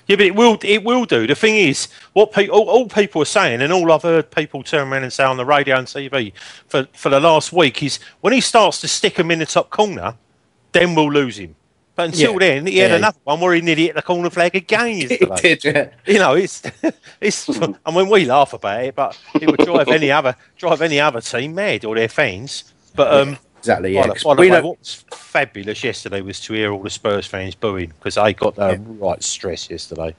Yeah, 0.07 0.17
but 0.17 0.27
it 0.27 0.35
will 0.35 0.59
it 0.63 0.83
will 0.83 1.05
do. 1.05 1.27
The 1.27 1.35
thing 1.35 1.55
is, 1.55 1.89
what 2.13 2.33
pe- 2.33 2.49
all, 2.49 2.69
all 2.69 2.89
people 2.89 3.23
are 3.23 3.27
saying, 3.27 3.63
and 3.63 3.73
all 3.73 3.93
I've 3.93 4.03
heard 4.03 4.31
people 4.31 4.63
turn 4.63 4.93
around 4.93 5.05
and 5.05 5.13
say 5.13 5.25
on 5.25 5.37
the 5.37 5.45
radio 5.45 5.77
and 5.77 5.87
TV 5.87 6.33
for 6.67 6.89
for 6.93 7.09
the 7.09 7.21
last 7.21 7.53
week 7.53 7.83
is 7.83 8.01
when 8.21 8.33
he 8.33 8.41
starts 8.41 8.81
to 8.81 8.89
stick 8.89 9.19
him 9.19 9.31
in 9.31 9.39
the 9.39 9.47
top 9.47 9.71
corner, 9.71 10.17
then 10.73 10.95
we'll 10.95 11.13
lose 11.13 11.39
him. 11.39 11.55
But 11.95 12.07
until 12.07 12.32
Yeah. 12.32 12.38
then, 12.38 12.66
he 12.66 12.78
had 12.78 12.90
Yeah. 12.90 12.97
another 12.97 13.18
one 13.24 13.40
where 13.40 13.55
he 13.55 13.61
nearly 13.61 13.84
hit 13.86 13.95
the 13.95 14.03
corner 14.03 14.30
flag 14.30 14.55
again 14.55 14.97
yesterday. 14.99 15.36
did, 15.57 15.64
yeah. 15.64 15.88
You 16.07 16.18
know, 16.18 16.34
it's 16.34 16.62
it's. 17.20 17.49
I 17.84 17.90
mean, 17.93 18.09
we 18.09 18.24
laugh 18.24 18.53
about 18.55 18.84
it, 18.84 18.95
but 18.95 19.18
it 19.40 19.47
would 19.51 19.61
drive 19.61 19.88
any 19.88 20.11
other 20.11 20.34
drive 20.57 20.80
any 20.82 20.99
other 21.01 21.20
team 21.20 21.55
mad 21.55 21.84
or 21.84 21.95
their 21.95 22.09
fans. 22.09 22.64
But 22.95 23.12
um, 23.12 23.38
Exactly, 23.59 23.95
yeah. 23.95 24.07
by 24.07 24.14
the- 24.14 24.20
by 24.24 24.34
the 24.34 24.40
we 24.40 24.51
way, 24.51 24.57
know- 24.61 24.68
what 24.68 24.78
was 24.78 25.05
fabulous 25.12 25.84
yesterday 25.84 26.20
was 26.22 26.40
to 26.40 26.55
hear 26.55 26.72
all 26.72 26.82
the 26.82 26.90
Spurs 26.90 27.26
fans 27.26 27.55
booing 27.55 27.93
because 27.99 28.14
they 28.16 28.32
got 28.34 28.57
the 28.57 28.80
right 28.99 29.22
stress 29.22 29.68
yesterday. 29.70 30.14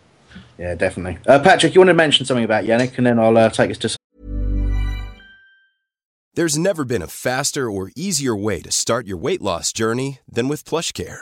Yeah, 0.57 0.75
definitely. 0.75 1.17
Uh, 1.27 1.39
Patrick, 1.39 1.73
you 1.75 1.81
want 1.81 1.89
to 1.89 1.93
mention 1.93 2.25
something 2.25 2.43
about 2.45 2.63
Yannick, 2.65 2.97
and 2.97 3.05
then 3.05 3.19
I'll 3.19 3.37
uh, 3.37 3.49
take 3.49 3.69
us 3.71 3.77
to. 3.79 3.95
There's 6.35 6.57
never 6.57 6.83
been 6.85 7.01
a 7.03 7.07
faster 7.07 7.69
or 7.69 7.91
easier 7.95 8.35
way 8.35 8.61
to 8.61 8.71
start 8.71 9.05
your 9.05 9.17
weight 9.17 9.41
loss 9.41 9.71
journey 9.73 10.19
than 10.31 10.47
with 10.47 10.63
PlushCare. 10.65 11.21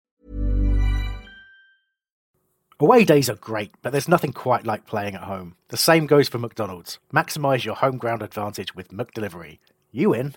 Away 2.81 3.05
days 3.05 3.29
are 3.29 3.35
great, 3.35 3.71
but 3.83 3.91
there's 3.91 4.07
nothing 4.07 4.33
quite 4.33 4.65
like 4.65 4.87
playing 4.87 5.13
at 5.13 5.21
home. 5.21 5.53
The 5.67 5.77
same 5.77 6.07
goes 6.07 6.27
for 6.27 6.39
McDonald's. 6.39 6.97
Maximise 7.13 7.63
your 7.63 7.75
home 7.75 7.99
ground 7.99 8.23
advantage 8.23 8.73
with 8.73 8.89
McDelivery. 8.89 9.59
You 9.91 10.15
in? 10.15 10.33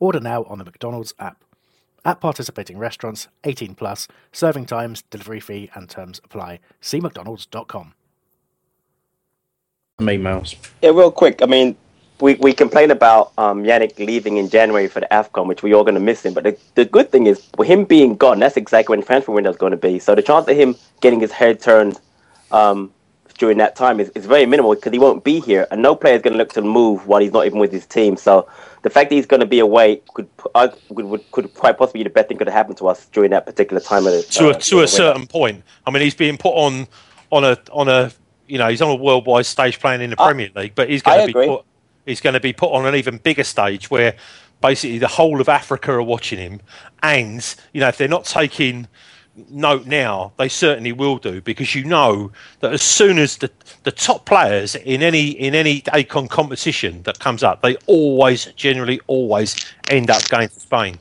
Order 0.00 0.20
now 0.20 0.44
on 0.44 0.56
the 0.56 0.64
McDonald's 0.64 1.12
app. 1.18 1.44
At 2.02 2.18
participating 2.18 2.78
restaurants, 2.78 3.28
18 3.44 3.74
plus, 3.74 4.08
serving 4.32 4.64
times, 4.64 5.02
delivery 5.10 5.38
fee, 5.38 5.68
and 5.74 5.86
terms 5.86 6.18
apply. 6.24 6.60
See 6.80 6.98
McDonald's.com. 6.98 7.92
emails. 10.00 10.56
Yeah, 10.80 10.92
real 10.92 11.12
quick. 11.12 11.42
I 11.42 11.46
mean, 11.46 11.76
we, 12.22 12.34
we 12.34 12.52
complain 12.52 12.92
about 12.92 13.32
um, 13.36 13.64
Yannick 13.64 13.98
leaving 13.98 14.36
in 14.36 14.48
January 14.48 14.86
for 14.86 15.00
the 15.00 15.08
AFCON, 15.10 15.48
which 15.48 15.64
we're 15.64 15.74
all 15.74 15.82
going 15.82 15.96
to 15.96 16.00
miss 16.00 16.24
him. 16.24 16.32
But 16.32 16.44
the, 16.44 16.56
the 16.76 16.84
good 16.84 17.10
thing 17.10 17.26
is, 17.26 17.48
with 17.58 17.66
him 17.66 17.84
being 17.84 18.14
gone, 18.14 18.38
that's 18.38 18.56
exactly 18.56 18.96
when 18.96 19.04
transfer 19.04 19.32
window 19.32 19.50
is 19.50 19.56
going 19.56 19.72
to 19.72 19.76
be. 19.76 19.98
So 19.98 20.14
the 20.14 20.22
chance 20.22 20.46
of 20.46 20.56
him 20.56 20.76
getting 21.00 21.18
his 21.18 21.32
head 21.32 21.60
turned 21.60 22.00
um, 22.52 22.92
during 23.38 23.58
that 23.58 23.74
time 23.74 23.98
is, 23.98 24.10
is 24.10 24.24
very 24.24 24.46
minimal 24.46 24.72
because 24.76 24.92
he 24.92 25.00
won't 25.00 25.24
be 25.24 25.40
here. 25.40 25.66
And 25.72 25.82
no 25.82 25.96
player 25.96 26.14
is 26.14 26.22
going 26.22 26.32
to 26.34 26.38
look 26.38 26.52
to 26.52 26.62
move 26.62 27.08
while 27.08 27.20
he's 27.20 27.32
not 27.32 27.44
even 27.44 27.58
with 27.58 27.72
his 27.72 27.86
team. 27.86 28.16
So 28.16 28.48
the 28.82 28.90
fact 28.90 29.10
that 29.10 29.16
he's 29.16 29.26
going 29.26 29.40
to 29.40 29.46
be 29.46 29.58
away 29.58 30.00
could, 30.14 30.28
uh, 30.54 30.68
would, 30.90 31.28
could 31.32 31.52
quite 31.54 31.76
possibly 31.76 32.00
be 32.00 32.04
the 32.04 32.10
best 32.10 32.28
thing 32.28 32.38
could 32.38 32.46
have 32.46 32.54
happened 32.54 32.78
to 32.78 32.86
us 32.86 33.06
during 33.06 33.32
that 33.32 33.46
particular 33.46 33.80
time 33.80 34.06
of 34.06 34.12
the 34.12 34.22
to 34.22 34.46
uh, 34.46 34.50
a 34.50 34.60
to 34.60 34.80
a 34.82 34.88
certain 34.88 35.26
point. 35.26 35.64
I 35.84 35.90
mean, 35.90 36.02
he's 36.04 36.14
being 36.14 36.38
put 36.38 36.54
on 36.54 36.86
on 37.32 37.42
a 37.42 37.58
on 37.72 37.88
a 37.88 38.12
you 38.46 38.58
know 38.58 38.68
he's 38.68 38.80
on 38.82 38.90
a 38.90 38.94
worldwide 38.94 39.46
stage 39.46 39.80
playing 39.80 40.02
in 40.02 40.10
the 40.10 40.22
I- 40.22 40.26
Premier 40.28 40.50
League, 40.54 40.76
but 40.76 40.88
he's 40.88 41.02
I 41.04 41.16
going 41.16 41.20
to 41.20 41.26
be 41.26 41.30
agree. 41.30 41.46
put 41.48 41.64
he's 42.06 42.20
going 42.20 42.34
to 42.34 42.40
be 42.40 42.52
put 42.52 42.72
on 42.72 42.86
an 42.86 42.94
even 42.94 43.18
bigger 43.18 43.44
stage 43.44 43.90
where 43.90 44.14
basically 44.60 44.98
the 44.98 45.08
whole 45.08 45.40
of 45.40 45.48
Africa 45.48 45.92
are 45.92 46.02
watching 46.02 46.38
him, 46.38 46.60
and 47.02 47.54
you 47.72 47.80
know 47.80 47.88
if 47.88 47.98
they're 47.98 48.08
not 48.08 48.24
taking 48.24 48.88
note 49.48 49.86
now, 49.86 50.32
they 50.36 50.48
certainly 50.48 50.92
will 50.92 51.16
do 51.18 51.40
because 51.40 51.74
you 51.74 51.84
know 51.84 52.30
that 52.60 52.72
as 52.72 52.82
soon 52.82 53.18
as 53.18 53.38
the 53.38 53.50
the 53.84 53.92
top 53.92 54.24
players 54.26 54.74
in 54.74 55.02
any 55.02 55.30
in 55.30 55.54
any 55.54 55.80
AFCON 55.82 56.28
competition 56.28 57.02
that 57.02 57.18
comes 57.18 57.42
up, 57.42 57.62
they 57.62 57.76
always 57.86 58.46
generally 58.56 59.00
always 59.06 59.56
end 59.88 60.10
up 60.10 60.28
going 60.28 60.48
to 60.48 60.60
Spain. 60.60 60.98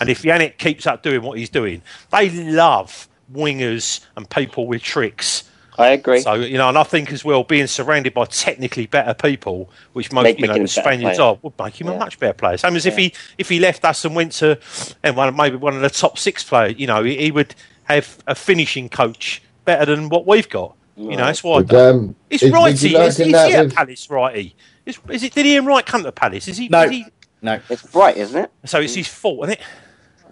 And 0.00 0.08
if 0.08 0.22
Yannick 0.22 0.58
keeps 0.58 0.86
up 0.86 1.02
doing 1.02 1.22
what 1.22 1.38
he's 1.38 1.48
doing, 1.48 1.82
they 2.10 2.30
love 2.30 3.08
wingers 3.32 4.00
and 4.16 4.28
people 4.28 4.66
with 4.66 4.82
tricks. 4.82 5.45
I 5.78 5.88
agree. 5.88 6.20
So 6.20 6.34
you 6.34 6.58
know, 6.58 6.68
and 6.68 6.78
I 6.78 6.82
think 6.82 7.12
as 7.12 7.24
well, 7.24 7.44
being 7.44 7.66
surrounded 7.66 8.14
by 8.14 8.24
technically 8.26 8.86
better 8.86 9.14
people, 9.14 9.70
which 9.92 10.12
most 10.12 10.24
Make- 10.24 10.40
you 10.40 10.46
know 10.46 10.54
the 10.58 10.68
Spaniards 10.68 11.18
are, 11.18 11.38
would 11.42 11.52
make 11.58 11.80
him 11.80 11.88
a 11.88 11.96
much 11.98 12.18
better 12.18 12.32
player. 12.32 12.56
Same 12.56 12.76
as 12.76 12.86
if 12.86 12.96
he 12.96 13.12
if 13.38 13.48
he 13.48 13.58
left 13.60 13.84
us 13.84 14.04
and 14.04 14.14
went 14.14 14.32
to 14.32 14.58
and 15.02 15.16
one 15.16 15.34
maybe 15.36 15.56
one 15.56 15.74
of 15.74 15.82
the 15.82 15.90
top 15.90 16.18
six 16.18 16.42
players, 16.44 16.74
you 16.78 16.86
know, 16.86 17.02
he, 17.02 17.16
he 17.16 17.30
would 17.30 17.54
have 17.84 18.18
a 18.26 18.34
finishing 18.34 18.88
coach 18.88 19.42
better 19.64 19.84
than 19.94 20.08
what 20.08 20.26
we've 20.26 20.48
got. 20.48 20.74
You 20.96 21.10
know, 21.16 21.26
that's 21.26 21.44
why. 21.44 21.62
But, 21.62 21.76
um, 21.90 22.16
It's 22.30 22.42
is- 22.42 22.52
righty. 22.52 22.88
you 22.90 22.98
Is, 22.98 23.18
liken 23.18 23.34
is 23.34 23.46
he 23.46 23.54
at 23.54 23.64
with- 23.66 23.74
Palace 23.74 24.08
righty? 24.10 24.56
Is, 24.86 24.98
is 25.10 25.22
it? 25.24 25.34
Did 25.34 25.44
Ian 25.46 25.66
Wright 25.66 25.84
come 25.84 26.02
to 26.04 26.12
Palace? 26.12 26.48
Is 26.48 26.56
he? 26.56 26.68
No. 26.68 26.84
Is 26.84 26.90
he 26.90 27.04
No. 27.42 27.60
It's 27.68 27.82
bright, 27.82 28.16
isn't 28.16 28.44
it? 28.44 28.50
so 28.64 28.80
it's 28.80 28.94
his 28.94 29.08
fault, 29.08 29.48
isn't 29.48 29.58
it? 29.60 29.60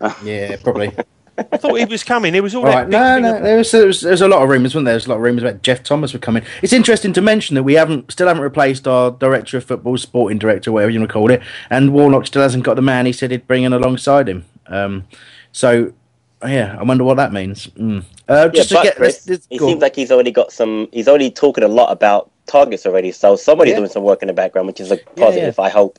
Yeah, 0.25 0.57
probably. 0.63 0.93
I 1.37 1.57
thought 1.57 1.75
he 1.75 1.85
was 1.85 2.05
coming. 2.05 2.33
There 2.33 2.43
was 2.43 2.55
all 2.55 2.65
All 2.65 2.71
that 2.71 2.77
right, 2.77 2.85
big 2.85 2.93
no, 2.93 3.19
no. 3.19 3.43
There 3.43 3.59
was, 3.59 3.71
there 3.73 3.87
was 3.87 4.01
there 4.03 4.13
was 4.13 4.21
a 4.21 4.29
lot 4.29 4.43
of 4.43 4.49
rumours, 4.49 4.75
wasn't 4.75 4.87
there? 4.87 4.93
There's 4.95 5.07
a 5.07 5.11
lot 5.11 5.17
of 5.17 5.23
rumours 5.23 5.43
about 5.43 5.63
Geoff 5.63 5.83
Thomas 5.83 6.13
were 6.13 6.19
coming. 6.19 6.45
It's 6.63 6.73
interesting 6.73 7.13
to 7.15 7.21
mention 7.21 7.55
that 7.55 7.63
we 7.63 7.75
haven't 7.75 8.11
still 8.13 8.29
haven't 8.29 8.43
replaced 8.43 8.87
our 8.87 9.11
director 9.11 9.57
of 9.57 9.65
football, 9.65 9.97
sporting 9.99 10.39
director, 10.39 10.71
whatever 10.73 10.91
you 10.91 11.01
want 11.01 11.09
to 11.11 11.13
call 11.13 11.31
it, 11.31 11.43
and 11.71 11.93
Warnock 11.93 12.27
still 12.27 12.43
hasn't 12.43 12.65
got 12.65 12.77
the 12.77 12.83
man 12.83 13.07
he 13.07 13.13
said 13.13 13.31
he'd 13.31 13.47
bring 13.47 13.65
in 13.65 13.73
alongside 13.73 14.29
him. 14.29 14.45
Um, 14.67 15.05
so 15.53 15.93
yeah, 16.47 16.77
I 16.79 16.83
wonder 16.83 17.05
what 17.05 17.17
that 17.17 17.33
means. 17.33 17.67
Mm. 17.69 18.05
Uh, 18.29 18.49
just 18.49 18.71
yeah, 18.71 18.79
to 18.79 18.85
get, 18.85 18.97
Chris, 18.97 19.17
let's, 19.17 19.29
let's 19.29 19.47
he 19.51 19.59
seems 19.59 19.83
like 19.83 19.97
he's 19.97 20.11
already 20.11 20.31
got 20.31 20.53
some. 20.53 20.89
He's 20.93 21.09
already 21.09 21.31
talking 21.31 21.65
a 21.65 21.69
lot 21.69 21.91
about 21.91 22.31
targets 22.47 22.87
already. 22.87 23.13
So 23.13 23.37
somebody's 23.37 23.73
Yeah. 23.73 23.79
doing 23.79 23.91
some 23.91 24.03
work 24.03 24.23
in 24.23 24.29
the 24.29 24.35
background, 24.35 24.67
which 24.67 24.81
is 24.81 24.91
a 24.91 24.97
positive. 25.17 25.59
I 25.59 25.69
hope. 25.69 25.99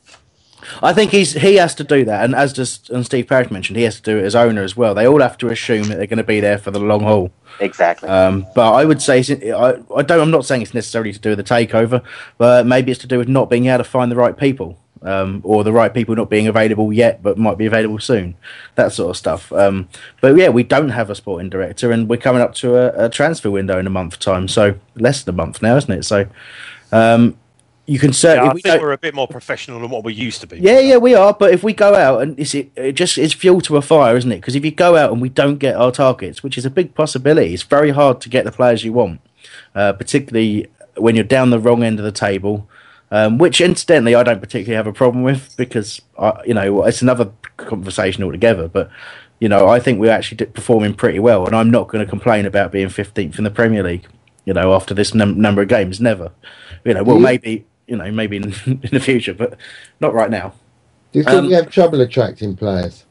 I 0.82 0.92
think 0.92 1.10
he's 1.10 1.32
he 1.32 1.56
has 1.56 1.74
to 1.76 1.84
do 1.84 2.04
that, 2.04 2.24
and 2.24 2.34
as 2.34 2.52
does 2.52 2.88
and 2.90 3.04
Steve 3.04 3.28
Parish 3.28 3.50
mentioned, 3.50 3.76
he 3.76 3.84
has 3.84 3.96
to 3.96 4.02
do 4.02 4.18
it 4.18 4.24
as 4.24 4.34
owner 4.34 4.62
as 4.62 4.76
well. 4.76 4.94
They 4.94 5.06
all 5.06 5.20
have 5.20 5.38
to 5.38 5.48
assume 5.48 5.84
that 5.88 5.96
they're 5.96 6.06
going 6.06 6.18
to 6.18 6.24
be 6.24 6.40
there 6.40 6.58
for 6.58 6.70
the 6.70 6.80
long 6.80 7.02
haul. 7.02 7.30
Exactly. 7.60 8.08
Um, 8.08 8.46
but 8.54 8.72
I 8.72 8.84
would 8.84 9.00
say 9.00 9.20
I, 9.20 9.74
I 9.94 10.02
don't. 10.02 10.20
I'm 10.20 10.30
not 10.30 10.44
saying 10.44 10.62
it's 10.62 10.74
necessarily 10.74 11.12
to 11.12 11.18
do 11.18 11.30
with 11.30 11.38
the 11.38 11.44
takeover, 11.44 12.02
but 12.38 12.66
maybe 12.66 12.92
it's 12.92 13.00
to 13.00 13.06
do 13.06 13.18
with 13.18 13.28
not 13.28 13.50
being 13.50 13.66
able 13.66 13.78
to 13.78 13.84
find 13.84 14.10
the 14.10 14.16
right 14.16 14.36
people, 14.36 14.78
um, 15.02 15.40
or 15.44 15.64
the 15.64 15.72
right 15.72 15.92
people 15.92 16.14
not 16.14 16.28
being 16.28 16.46
available 16.46 16.92
yet, 16.92 17.22
but 17.22 17.38
might 17.38 17.58
be 17.58 17.66
available 17.66 17.98
soon. 17.98 18.34
That 18.74 18.92
sort 18.92 19.10
of 19.10 19.16
stuff. 19.16 19.52
Um, 19.52 19.88
but 20.20 20.36
yeah, 20.36 20.48
we 20.48 20.62
don't 20.62 20.90
have 20.90 21.10
a 21.10 21.14
sporting 21.14 21.48
director, 21.48 21.92
and 21.92 22.08
we're 22.08 22.16
coming 22.16 22.42
up 22.42 22.54
to 22.56 22.76
a, 22.76 23.06
a 23.06 23.08
transfer 23.08 23.50
window 23.50 23.78
in 23.78 23.86
a 23.86 23.90
month 23.90 24.18
time, 24.18 24.48
so 24.48 24.78
less 24.94 25.22
than 25.22 25.34
a 25.34 25.36
month 25.36 25.62
now, 25.62 25.76
isn't 25.76 25.92
it? 25.92 26.04
So 26.04 26.26
um, 26.92 27.38
you 27.86 27.98
can 27.98 28.08
Yeah, 28.10 28.14
certainly. 28.14 28.50
I 28.50 28.52
we 28.52 28.60
think 28.62 28.82
we're 28.82 28.92
a 28.92 28.98
bit 28.98 29.14
more 29.14 29.28
professional 29.28 29.80
than 29.80 29.90
what 29.90 30.04
we 30.04 30.12
used 30.12 30.40
to 30.40 30.46
be. 30.46 30.58
yeah, 30.58 30.80
yeah, 30.80 30.96
we 30.96 31.14
are. 31.14 31.32
But 31.32 31.52
if 31.52 31.62
we 31.62 31.72
go 31.72 31.94
out 31.94 32.22
and 32.22 32.38
it's 32.38 32.54
it, 32.54 32.70
it 32.76 32.92
just 32.92 33.16
it's 33.16 33.32
fuel 33.32 33.60
to 33.62 33.76
a 33.76 33.82
fire, 33.82 34.16
isn't 34.16 34.30
it? 34.30 34.36
Because 34.36 34.56
if 34.56 34.64
you 34.64 34.72
go 34.72 34.96
out 34.96 35.12
and 35.12 35.20
we 35.22 35.28
don't 35.28 35.58
get 35.58 35.76
our 35.76 35.92
targets, 35.92 36.42
which 36.42 36.58
is 36.58 36.64
a 36.66 36.70
big 36.70 36.94
possibility, 36.94 37.54
it's 37.54 37.62
very 37.62 37.90
hard 37.90 38.20
to 38.22 38.28
get 38.28 38.44
the 38.44 38.52
players 38.52 38.84
you 38.84 38.92
want, 38.92 39.20
uh, 39.74 39.92
particularly 39.92 40.66
when 40.96 41.14
you're 41.14 41.24
down 41.24 41.50
the 41.50 41.60
wrong 41.60 41.82
end 41.82 41.98
of 41.98 42.04
the 42.04 42.12
table. 42.12 42.68
Um, 43.08 43.38
which, 43.38 43.60
incidentally, 43.60 44.16
I 44.16 44.24
don't 44.24 44.40
particularly 44.40 44.74
have 44.74 44.88
a 44.88 44.92
problem 44.92 45.22
with 45.22 45.56
because 45.56 46.02
I, 46.18 46.42
you 46.44 46.54
know 46.54 46.82
it's 46.82 47.02
another 47.02 47.30
conversation 47.56 48.24
altogether. 48.24 48.66
But 48.66 48.90
you 49.38 49.48
know, 49.48 49.68
I 49.68 49.78
think 49.78 50.00
we're 50.00 50.10
actually 50.10 50.44
performing 50.46 50.94
pretty 50.94 51.20
well, 51.20 51.46
and 51.46 51.54
I'm 51.54 51.70
not 51.70 51.86
going 51.86 52.04
to 52.04 52.10
complain 52.10 52.46
about 52.46 52.72
being 52.72 52.88
15th 52.88 53.38
in 53.38 53.44
the 53.44 53.50
Premier 53.50 53.84
League. 53.84 54.06
You 54.44 54.54
know, 54.54 54.74
after 54.74 54.92
this 54.94 55.14
num- 55.14 55.40
number 55.40 55.62
of 55.62 55.68
games, 55.68 56.00
never. 56.00 56.32
You 56.84 56.94
know, 56.94 57.04
well, 57.04 57.18
maybe 57.18 57.64
you 57.86 57.96
know, 57.96 58.10
maybe 58.10 58.36
in, 58.36 58.44
in 58.66 58.90
the 58.90 59.00
future, 59.00 59.34
but 59.34 59.56
not 60.00 60.14
right 60.14 60.30
now. 60.30 60.52
Do 61.12 61.20
you 61.20 61.24
think 61.24 61.36
Um, 61.36 61.46
we 61.46 61.52
have 61.54 61.70
trouble 61.70 62.00
attracting 62.00 62.56
players? 62.56 63.04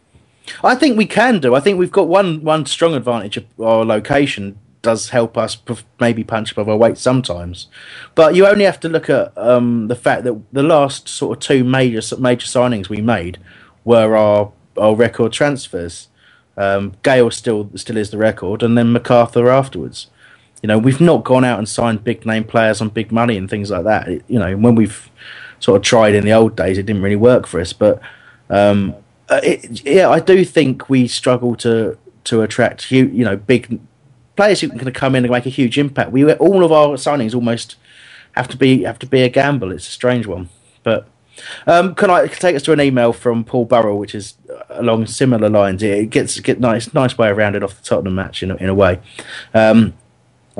I 0.64 0.76
think 0.76 0.98
we 0.98 1.06
can 1.06 1.40
do. 1.40 1.56
I 1.56 1.60
think 1.60 1.80
we've 1.80 1.92
got 1.92 2.08
one 2.08 2.44
one 2.44 2.66
strong 2.66 2.94
advantage 2.94 3.38
of 3.38 3.46
our 3.60 3.84
location 3.84 4.60
does 4.82 5.10
help 5.10 5.36
us 5.36 5.58
maybe 6.00 6.24
punch 6.24 6.52
above 6.52 6.70
our 6.70 6.78
weight 6.78 7.00
sometimes, 7.00 7.68
but 8.14 8.36
you 8.36 8.46
only 8.46 8.66
have 8.66 8.80
to 8.82 8.90
look 8.90 9.10
at 9.10 9.36
um, 9.36 9.88
the 9.88 9.96
fact 9.96 10.24
that 10.24 10.40
the 10.54 10.62
last 10.62 11.10
sort 11.10 11.36
of 11.36 11.42
two 11.42 11.64
major 11.64 12.02
major 12.20 12.46
signings 12.46 12.90
we 12.90 13.02
made 13.02 13.40
were 13.84 14.16
our 14.16 14.52
our 14.78 14.96
record 14.96 15.34
transfers. 15.34 16.10
Um, 16.58 16.94
Gayle 17.02 17.32
still 17.32 17.72
still 17.76 17.98
is 17.98 18.12
the 18.12 18.18
record, 18.20 18.62
and 18.62 18.78
then 18.78 18.94
McArthur 18.94 19.50
afterwards. 19.52 20.08
You 20.62 20.68
know, 20.68 20.78
we've 20.78 21.02
not 21.02 21.24
gone 21.24 21.44
out 21.44 21.60
and 21.60 21.70
signed 21.70 22.04
big 22.04 22.26
name 22.26 22.44
players 22.44 22.82
on 22.82 22.90
big 22.90 23.12
money 23.12 23.38
and 23.38 23.50
things 23.50 23.70
like 23.70 23.84
that. 23.84 24.08
You 24.28 24.40
know, 24.40 24.58
when 24.58 24.76
we've 24.76 25.10
sort 25.60 25.78
of 25.78 25.84
tried 25.84 26.16
in 26.16 26.26
the 26.26 26.34
old 26.34 26.56
days, 26.56 26.78
it 26.78 26.86
didn't 26.86 27.02
really 27.02 27.16
work 27.16 27.48
for 27.48 27.60
us. 27.60 27.74
But 27.74 28.02
um, 28.50 28.96
uh, 29.30 29.42
it, 29.44 29.86
yeah, 29.86 30.10
I 30.10 30.20
do 30.20 30.46
think 30.46 30.90
we 30.90 31.08
struggle 31.08 31.56
to 31.58 31.98
to 32.26 32.42
attract 32.42 32.86
hu- 32.86 33.12
you 33.14 33.24
know 33.24 33.36
big 33.36 33.80
players 34.36 34.62
who 34.62 34.70
can 34.70 34.92
come 34.92 35.16
in 35.16 35.24
and 35.24 35.32
make 35.32 35.46
a 35.46 35.50
huge 35.50 35.78
impact. 35.78 36.12
We 36.12 36.32
all 36.34 36.64
of 36.64 36.72
our 36.72 36.96
signings 36.96 37.36
almost 37.36 37.76
have 38.34 38.48
to 38.50 38.58
be 38.58 38.84
have 38.84 39.00
to 39.00 39.06
be 39.06 39.22
a 39.22 39.30
gamble. 39.30 39.72
It's 39.72 39.88
a 39.88 39.92
strange 39.92 40.28
one, 40.28 40.50
but. 40.84 41.08
Um, 41.68 41.96
can 41.96 42.10
I 42.10 42.28
take 42.28 42.56
us 42.56 42.62
to 42.64 42.72
an 42.72 42.80
email 42.80 43.12
from 43.12 43.44
Paul 43.44 43.66
Burrell, 43.66 44.00
which 44.00 44.16
is 44.16 44.36
uh, 44.50 44.64
along 44.70 45.08
similar 45.08 45.50
lines? 45.50 45.84
It 45.84 46.10
gets 46.10 46.40
get 46.40 46.62
nice 46.62 46.94
nice 46.94 47.18
way 47.18 47.28
around 47.28 47.58
it 47.58 47.64
off 47.64 47.76
the 47.76 47.84
Tottenham 47.84 48.16
match 48.16 48.42
in 48.42 48.52
in 48.52 48.70
a 48.70 48.74
way. 48.74 49.02
Um, 49.54 49.96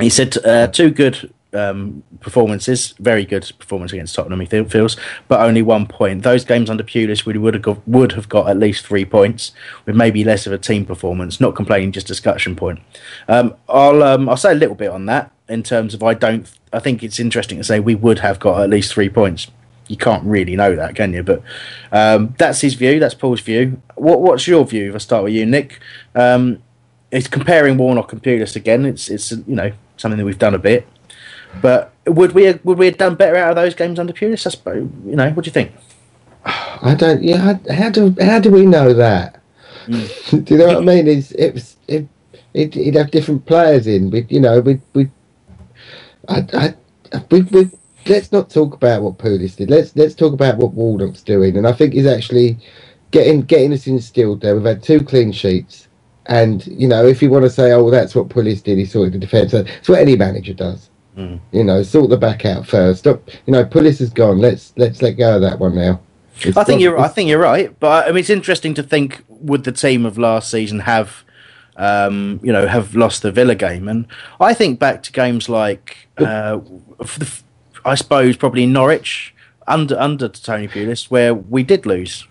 he 0.00 0.10
said 0.10 0.36
uh, 0.44 0.66
two 0.66 0.90
good 0.90 1.32
um, 1.56 2.02
performances, 2.20 2.94
very 2.98 3.24
good 3.24 3.50
performance 3.58 3.92
against 3.92 4.14
Tottenham. 4.14 4.40
He 4.40 4.46
feels, 4.64 4.96
but 5.28 5.40
only 5.40 5.62
one 5.62 5.86
point. 5.86 6.22
Those 6.22 6.44
games 6.44 6.68
under 6.68 6.84
Pulis, 6.84 7.24
we 7.24 7.38
would 7.38 7.54
have 7.54 7.62
got, 7.62 7.88
would 7.88 8.12
have 8.12 8.28
got 8.28 8.48
at 8.48 8.58
least 8.58 8.86
three 8.86 9.04
points, 9.04 9.52
with 9.84 9.96
maybe 9.96 10.22
less 10.24 10.46
of 10.46 10.52
a 10.52 10.58
team 10.58 10.84
performance. 10.84 11.40
Not 11.40 11.54
complaining, 11.54 11.92
just 11.92 12.06
discussion 12.06 12.56
point. 12.56 12.80
Um, 13.28 13.54
I'll 13.68 14.02
um, 14.02 14.28
I'll 14.28 14.36
say 14.36 14.52
a 14.52 14.56
little 14.56 14.74
bit 14.74 14.90
on 14.90 15.06
that 15.06 15.32
in 15.48 15.62
terms 15.62 15.94
of 15.94 16.02
I 16.02 16.14
don't. 16.14 16.50
I 16.72 16.78
think 16.78 17.02
it's 17.02 17.18
interesting 17.18 17.58
to 17.58 17.64
say 17.64 17.80
we 17.80 17.94
would 17.94 18.18
have 18.18 18.38
got 18.38 18.60
at 18.60 18.70
least 18.70 18.92
three 18.92 19.08
points. 19.08 19.48
You 19.88 19.96
can't 19.96 20.24
really 20.24 20.56
know 20.56 20.74
that, 20.74 20.96
can 20.96 21.12
you? 21.12 21.22
But 21.22 21.42
um, 21.92 22.34
that's 22.38 22.60
his 22.60 22.74
view. 22.74 22.98
That's 22.98 23.14
Paul's 23.14 23.40
view. 23.40 23.80
What, 23.94 24.20
what's 24.20 24.48
your 24.48 24.66
view? 24.66 24.90
If 24.90 24.94
I 24.96 24.98
start 24.98 25.24
with 25.24 25.32
you, 25.32 25.46
Nick. 25.46 25.80
Um, 26.14 26.62
it's 27.12 27.28
comparing 27.28 27.76
Warnock 27.76 28.12
and 28.12 28.22
Pulis 28.22 28.56
again. 28.56 28.84
It's 28.84 29.08
it's 29.08 29.30
you 29.30 29.44
know 29.46 29.72
something 29.96 30.18
that 30.18 30.24
we've 30.24 30.38
done 30.38 30.54
a 30.54 30.58
bit, 30.58 30.86
but 31.60 31.92
would 32.06 32.32
we 32.32 32.52
would 32.64 32.78
we 32.78 32.86
have 32.86 32.98
done 32.98 33.14
better 33.14 33.36
out 33.36 33.50
of 33.50 33.56
those 33.56 33.74
games 33.74 33.98
under 33.98 34.12
Pulis? 34.12 34.46
I 34.46 34.50
suppose. 34.50 34.88
You 35.04 35.16
know, 35.16 35.30
what 35.30 35.44
do 35.44 35.48
you 35.48 35.52
think? 35.52 35.72
I 36.44 36.94
don't. 36.96 37.22
Yeah, 37.22 37.38
how, 37.38 37.74
how 37.74 37.90
do 37.90 38.14
how 38.20 38.38
do 38.38 38.50
we 38.50 38.66
know 38.66 38.92
that? 38.92 39.40
Hmm. 39.86 40.04
do 40.44 40.54
you 40.54 40.58
know 40.58 40.66
what 40.66 40.76
I 40.76 40.80
mean? 40.80 41.08
It's 41.08 41.32
it 41.32 41.54
was 41.54 41.76
it, 41.88 42.06
it 42.54 42.76
would 42.76 42.94
have 42.94 43.10
different 43.10 43.46
players 43.46 43.86
in. 43.86 44.10
We 44.10 44.26
you 44.28 44.40
know 44.40 44.60
we 44.60 44.80
we 44.94 45.10
I, 46.28 46.74
I 47.12 47.22
we 47.30 47.42
we 47.42 47.70
let's 48.06 48.32
not 48.32 48.50
talk 48.50 48.74
about 48.74 49.02
what 49.02 49.18
Pulis 49.18 49.56
did. 49.56 49.70
Let's 49.70 49.94
let's 49.96 50.14
talk 50.14 50.32
about 50.32 50.58
what 50.58 50.74
Warnock's 50.74 51.22
doing. 51.22 51.56
And 51.56 51.66
I 51.66 51.72
think 51.72 51.94
he's 51.94 52.06
actually 52.06 52.58
getting 53.10 53.42
getting 53.42 53.72
us 53.72 53.86
instilled 53.86 54.40
there. 54.40 54.54
We've 54.54 54.64
had 54.64 54.82
two 54.82 55.00
clean 55.00 55.32
sheets. 55.32 55.85
And 56.28 56.66
you 56.66 56.88
know, 56.88 57.06
if 57.06 57.22
you 57.22 57.30
want 57.30 57.44
to 57.44 57.50
say, 57.50 57.72
"Oh, 57.72 57.90
that's 57.90 58.14
what 58.14 58.28
Pulis 58.28 58.62
did," 58.62 58.78
he 58.78 58.84
sorted 58.84 59.14
the 59.14 59.18
defence. 59.18 59.52
It's 59.54 59.88
what 59.88 60.00
any 60.00 60.16
manager 60.16 60.52
does. 60.54 60.90
You 61.50 61.64
know, 61.64 61.82
sort 61.82 62.10
the 62.10 62.18
back 62.18 62.44
out 62.44 62.66
first. 62.66 62.98
Stop. 62.98 63.22
You 63.46 63.52
know, 63.54 63.64
Pulis 63.64 64.02
is 64.02 64.10
gone. 64.10 64.38
Let's 64.38 64.74
let's 64.76 65.00
let 65.00 65.12
go 65.12 65.36
of 65.36 65.40
that 65.42 65.58
one 65.58 65.74
now. 65.74 65.98
It's 66.42 66.56
I 66.58 66.64
think 66.64 66.76
not- 66.78 66.82
you're. 66.82 66.98
I 66.98 67.08
think 67.08 67.30
you're 67.30 67.38
right, 67.38 67.78
but 67.80 68.06
I 68.06 68.08
mean, 68.08 68.18
it's 68.18 68.28
interesting 68.28 68.74
to 68.74 68.82
think 68.82 69.24
would 69.28 69.64
the 69.64 69.72
team 69.72 70.04
of 70.04 70.18
last 70.18 70.50
season 70.50 70.80
have, 70.80 71.24
um, 71.78 72.38
you 72.42 72.52
know, 72.52 72.66
have 72.66 72.94
lost 72.94 73.22
the 73.22 73.32
Villa 73.32 73.54
game, 73.54 73.88
and 73.88 74.06
I 74.40 74.52
think 74.52 74.78
back 74.78 75.02
to 75.04 75.12
games 75.12 75.48
like, 75.48 76.08
uh, 76.18 76.58
f- 77.00 77.18
the 77.18 77.24
f- 77.24 77.44
I 77.86 77.94
suppose 77.94 78.36
probably 78.36 78.66
Norwich 78.66 79.34
under 79.66 79.98
under 79.98 80.28
Tony 80.28 80.68
Pulis, 80.68 81.10
where 81.10 81.32
we 81.34 81.62
did 81.62 81.86
lose. 81.86 82.26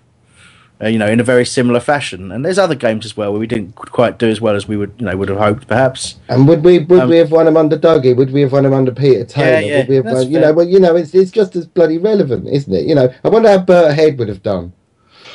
Uh, 0.81 0.87
you 0.87 0.99
know, 0.99 1.07
in 1.07 1.21
a 1.21 1.23
very 1.23 1.45
similar 1.45 1.79
fashion, 1.79 2.33
and 2.33 2.43
there's 2.43 2.59
other 2.59 2.75
games 2.75 3.05
as 3.05 3.15
well 3.15 3.31
where 3.31 3.39
we 3.39 3.47
didn't 3.47 3.75
quite 3.75 4.19
do 4.19 4.27
as 4.27 4.41
well 4.41 4.55
as 4.55 4.67
we 4.67 4.75
would, 4.75 4.93
you 4.97 5.05
know, 5.05 5.15
would 5.15 5.29
have 5.29 5.37
hoped, 5.37 5.67
perhaps. 5.67 6.15
And 6.27 6.49
would 6.49 6.65
we 6.65 6.79
would 6.79 7.03
Um, 7.03 7.09
we 7.09 7.17
have 7.17 7.31
won 7.31 7.45
them 7.45 7.55
under 7.55 7.77
Dougie? 7.77 8.13
Would 8.13 8.31
we 8.31 8.41
have 8.41 8.51
won 8.51 8.63
them 8.63 8.73
under 8.73 8.91
Peter 8.91 9.23
Taylor? 9.23 9.65
yeah, 9.65 9.77
would 9.77 9.87
we 9.87 9.95
have 9.95 10.03
that's 10.03 10.17
won, 10.17 10.31
you 10.31 10.39
know, 10.39 10.51
well, 10.51 10.67
you 10.67 10.79
know, 10.79 10.97
it's 10.97 11.15
it's 11.15 11.31
just 11.31 11.55
as 11.55 11.65
bloody 11.65 11.97
relevant, 11.97 12.49
isn't 12.49 12.73
it? 12.73 12.85
You 12.85 12.95
know, 12.95 13.13
I 13.23 13.29
wonder 13.29 13.49
how 13.49 13.59
Bert 13.59 13.95
Head 13.95 14.19
would 14.19 14.27
have 14.27 14.43
done. 14.43 14.73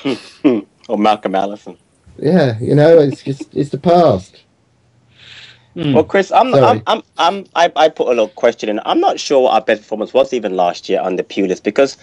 or 0.89 0.99
Malcolm 0.99 1.35
Allison. 1.35 1.79
Yeah, 2.19 2.59
you 2.61 2.75
know, 2.75 2.99
it's 2.99 3.23
just 3.23 3.55
it's 3.55 3.71
the 3.71 3.79
past. 3.79 4.43
Well, 5.75 6.05
Chris, 6.05 6.33
I'm, 6.33 6.53
I'm, 6.55 6.83
I'm, 6.87 7.03
I'm, 7.17 7.47
I, 7.55 7.73
I 7.77 7.89
put 7.89 8.09
a 8.09 8.11
little 8.11 8.29
question 8.29 8.69
in. 8.69 8.81
I'm 8.85 9.01
not 9.01 9.21
sure 9.21 9.45
what 9.45 9.55
our 9.55 9.61
best 9.61 9.83
performance 9.83 10.13
was 10.13 10.33
even 10.33 10.57
last 10.57 10.89
year 10.89 11.01
under 11.01 11.23
Pulis 11.23 11.63
because, 11.63 11.97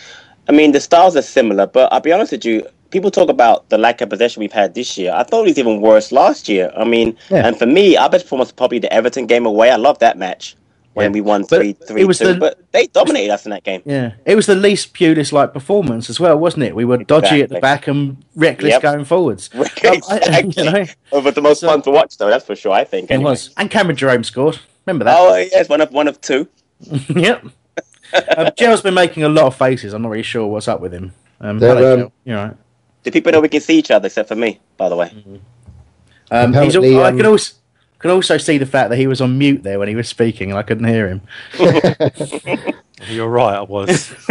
I 0.47 0.53
mean, 0.53 0.71
the 0.71 0.79
styles 0.79 1.15
are 1.15 1.21
similar, 1.21 1.67
but 1.67 1.91
I'll 1.91 1.99
be 1.99 2.13
honest 2.13 2.31
with 2.31 2.45
you. 2.45 2.65
People 2.91 3.11
talk 3.11 3.29
about 3.29 3.69
the 3.69 3.77
lack 3.77 4.01
of 4.01 4.09
possession 4.09 4.39
we've 4.39 4.51
had 4.51 4.73
this 4.75 4.97
year. 4.97 5.13
I 5.15 5.23
thought 5.23 5.41
it 5.41 5.49
was 5.49 5.59
even 5.59 5.81
worse 5.81 6.11
last 6.11 6.47
year. 6.49 6.71
I 6.77 6.83
mean, 6.83 7.17
Yeah. 7.29 7.45
and 7.47 7.57
for 7.57 7.65
me, 7.65 7.97
our 7.97 8.09
best 8.09 8.25
performance 8.25 8.47
was 8.49 8.53
probably 8.53 8.79
the 8.79 8.91
Everton 8.93 9.25
game 9.25 9.45
away. 9.45 9.69
I 9.71 9.75
love 9.75 9.99
that 9.99 10.17
match 10.17 10.55
when 10.93 11.07
Yeah. 11.11 11.13
we 11.13 11.21
won 11.21 11.41
But 11.41 11.57
three, 11.59 11.69
it 11.71 11.87
three, 11.87 12.03
was 12.05 12.19
two. 12.19 12.33
the- 12.33 12.39
But 12.39 12.57
they 12.71 12.87
dominated 12.87 13.31
us 13.31 13.45
in 13.45 13.51
that 13.51 13.63
game. 13.63 13.81
Yeah, 13.85 14.11
it 14.25 14.35
was 14.35 14.45
the 14.47 14.55
least 14.55 14.93
Pulis-like 14.93 15.53
performance 15.53 16.09
as 16.09 16.19
well, 16.19 16.37
wasn't 16.37 16.63
it? 16.63 16.75
We 16.75 16.85
were 16.85 16.97
dodgy 16.97 17.41
at 17.41 17.49
the 17.49 17.59
back 17.59 17.87
and 17.87 18.17
reckless 18.35 18.71
Yep. 18.73 18.81
going 18.81 19.05
forwards. 19.05 19.49
Um, 19.55 19.65
I- 20.09 20.45
you 20.55 20.63
know, 20.63 20.85
Oh, 21.11 21.21
but 21.21 21.35
the 21.35 21.41
most 21.41 21.59
So- 21.61 21.67
fun 21.67 21.81
to 21.83 21.91
watch, 21.91 22.17
though. 22.17 22.29
That's 22.29 22.45
for 22.45 22.55
sure. 22.55 22.71
I 22.73 22.83
think. 22.83 23.11
it 23.11 23.19
was. 23.21 23.51
And 23.57 23.69
Cameron 23.69 23.95
Jerome 23.97 24.23
scored. 24.23 24.59
Remember 24.85 25.03
that? 25.05 25.17
Oh 25.19 25.35
yes, 25.35 25.67
one 25.69 25.81
of 25.81 25.91
one 25.91 26.07
of 26.07 26.19
two. 26.21 26.47
yep. 27.15 27.43
um, 28.37 28.49
Gerald's 28.57 28.81
been 28.81 28.93
making 28.93 29.23
a 29.23 29.29
lot 29.29 29.45
of 29.47 29.55
faces. 29.55 29.93
I'm 29.93 30.01
not 30.01 30.11
really 30.11 30.23
sure 30.23 30.47
what's 30.47 30.67
up 30.69 30.79
with 30.79 30.93
him. 30.93 31.11
Um, 31.41 31.59
They're, 31.59 31.75
hello, 31.75 31.91
um, 31.93 31.97
Gerald. 31.97 32.11
You're 32.25 32.37
right. 32.37 32.53
Do 33.03 33.11
people 33.11 33.31
know 33.31 33.41
we 33.41 33.49
can 33.49 33.61
see 33.61 33.77
each 33.79 33.91
other 33.91 34.07
except 34.07 34.29
for 34.29 34.35
me? 34.35 34.59
By 34.77 34.89
the 34.89 34.95
way. 34.97 35.13
Um, 36.31 36.55
he's, 36.55 36.75
al- 36.75 36.85
apparently, 36.85 37.01
I 37.01 37.11
um, 37.11 37.17
can 37.17 37.27
also 37.27 37.55
can 37.99 38.11
also 38.11 38.37
see 38.37 38.57
the 38.59 38.65
fact 38.67 38.91
that 38.91 38.97
he 38.97 39.07
was 39.07 39.21
on 39.21 39.37
mute 39.37 39.63
there 39.63 39.79
when 39.79 39.89
he 39.89 39.95
was 39.95 40.09
speaking, 40.09 40.51
and 40.51 40.59
I 40.59 40.63
couldn't 40.63 40.87
hear 40.87 41.07
him. 41.09 41.21
You're 43.07 43.29
right, 43.29 43.57
I 43.57 43.63
was. 43.63 44.13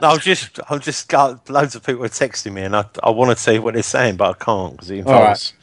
no, 0.00 0.10
I'm 0.10 0.20
just, 0.20 0.60
I'm 0.70 0.80
just 0.80 1.08
got 1.08 1.48
loads 1.50 1.74
of 1.76 1.84
people 1.84 2.04
are 2.04 2.08
texting 2.10 2.52
me, 2.54 2.62
and 2.62 2.76
I, 2.76 2.84
I 3.02 3.10
want 3.10 3.36
to 3.36 3.42
see 3.42 3.58
what 3.58 3.74
they're 3.74 3.82
saying, 3.84 4.16
but 4.16 4.30
I 4.30 4.44
can't 4.44 4.72
because 4.74 4.90
it 4.90 4.98
All 5.04 5.22
right. 5.22 5.40
involves, 5.40 5.54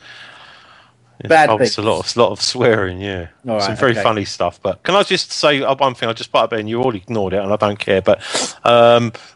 it 1.20 1.28
Bad 1.28 1.52
involves 1.52 1.78
a 1.78 1.82
things. 1.82 1.84
lot 1.84 2.00
of, 2.02 2.18
lot 2.18 2.32
of 2.32 2.42
swearing. 2.42 3.02
Yeah, 3.02 3.30
All 3.48 3.58
some 3.58 3.76
right, 3.76 3.78
very 3.78 3.96
okay. 3.96 3.96
funny 3.96 4.26
stuff. 4.26 4.62
But 4.62 4.84
can 4.84 4.96
I 4.96 5.04
just 5.04 5.32
say 5.32 5.62
uh, 5.64 5.76
one 5.76 5.96
thing? 5.96 6.10
I 6.10 6.14
just 6.14 6.32
bought 6.32 6.46
up 6.46 6.54
and 6.54 6.70
you 6.70 6.82
all 6.84 6.96
ignored 6.96 7.34
it, 7.34 7.44
and 7.44 7.54
I 7.54 7.58
don't 7.58 7.80
care. 7.80 8.02
But 8.02 8.20
um, 8.64 9.14
I, 9.14 9.35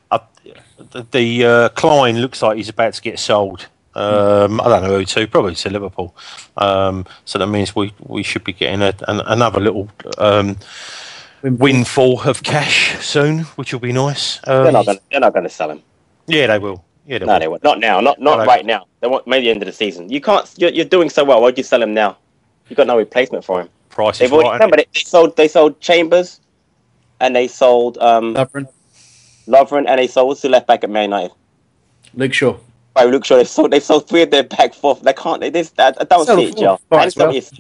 the, 0.92 1.06
the 1.12 1.46
uh, 1.46 1.70
Clyne 1.70 2.20
looks 2.20 2.42
like 2.42 2.58
he's 2.58 2.70
about 2.70 2.94
to 2.94 3.02
get 3.02 3.20
sold. 3.20 3.68
Um, 3.96 4.62
I 4.62 4.66
don't 4.70 4.84
know 4.84 4.98
who 4.98 5.06
to, 5.06 5.28
probably 5.28 5.56
to 5.56 5.70
Liverpool. 5.70 6.16
Um, 6.58 7.06
so 7.26 7.40
that 7.40 7.48
means 7.48 7.76
we, 7.76 7.94
we 8.00 8.24
should 8.24 8.44
be 8.44 8.54
getting 8.54 8.82
a, 8.82 8.94
an, 9.08 9.20
another 9.26 9.60
little 9.60 9.90
um, 10.18 10.58
windfall 11.44 12.22
of 12.22 12.44
cash 12.44 12.98
soon, 13.06 13.40
which 13.58 13.74
will 13.74 13.80
be 13.80 13.92
nice. 13.92 14.40
Um, 14.48 14.64
They're 14.64 14.72
not 14.72 14.86
gonna. 14.86 15.00
They're 15.12 15.20
not 15.20 15.34
gonna 15.34 15.50
sell 15.50 15.72
him. 15.72 15.82
yeah, 16.28 16.48
they 16.48 16.60
will. 16.60 16.84
Yeah, 17.06 17.20
they 17.20 17.26
No, 17.26 17.34
will. 17.34 17.40
they 17.40 17.48
won't. 17.48 17.64
Not 17.64 17.80
now. 17.80 18.00
Not 18.00 18.20
not 18.22 18.40
No, 18.40 18.46
right 18.46 18.66
now. 18.66 18.86
They 19.02 19.08
want 19.08 19.26
maybe 19.28 19.46
the 19.48 19.52
end 19.52 19.62
of 19.64 19.66
the 19.66 19.74
season. 19.74 20.10
You 20.10 20.22
can't. 20.22 20.48
You're, 20.58 20.72
you're 20.72 20.86
doing 20.86 21.10
so 21.10 21.24
well. 21.24 21.42
Why'd 21.42 21.58
you 21.58 21.64
sell 21.64 21.82
him 21.82 21.94
now? 21.94 22.18
You 22.70 22.76
got 22.76 22.88
no 22.88 22.98
replacement 22.98 23.44
for 23.44 23.62
him. 23.62 23.70
Price 23.90 24.16
is 24.16 24.20
They've 24.20 24.34
already 24.34 24.50
right. 24.50 24.54
remember 24.56 24.78
they, 24.78 24.86
they 24.94 25.00
sold. 25.02 25.36
They 25.36 25.48
sold 25.48 25.80
Chambers, 25.82 26.40
and 27.20 27.36
they 27.36 27.48
sold 27.48 27.98
um 27.98 28.36
Lovren, 28.36 28.68
Lovren, 29.50 29.86
and 29.88 30.00
they 30.00 30.08
sold 30.08 30.28
what's 30.30 30.42
the 30.42 30.50
left 30.50 30.68
back 30.68 30.84
at 30.84 30.90
Man 30.90 31.04
United. 31.06 31.32
Luke 32.14 32.34
Shaw. 32.34 32.58
Right, 32.96 33.08
Luke 33.10 33.26
Shaw. 33.26 33.36
They 33.38 33.44
sold. 33.44 33.72
They 33.72 33.80
sold 33.80 34.08
three 34.08 34.22
of 34.22 34.32
their 34.32 34.44
back 34.44 34.74
four. 34.74 34.96
They 34.96 35.14
can't. 35.14 35.42
They 35.42 35.50
this. 35.50 35.74
I, 35.78 35.88
I 36.00 36.04
don't 36.04 36.26
Sell 36.26 36.38
see 36.38 36.46
it, 36.46 36.54
four. 36.56 36.64
Joe. 36.64 36.80
Might 36.92 36.98
And 37.00 37.08
as 37.08 37.16
well. 37.16 37.32
so 37.32 37.38
it's- 37.38 37.60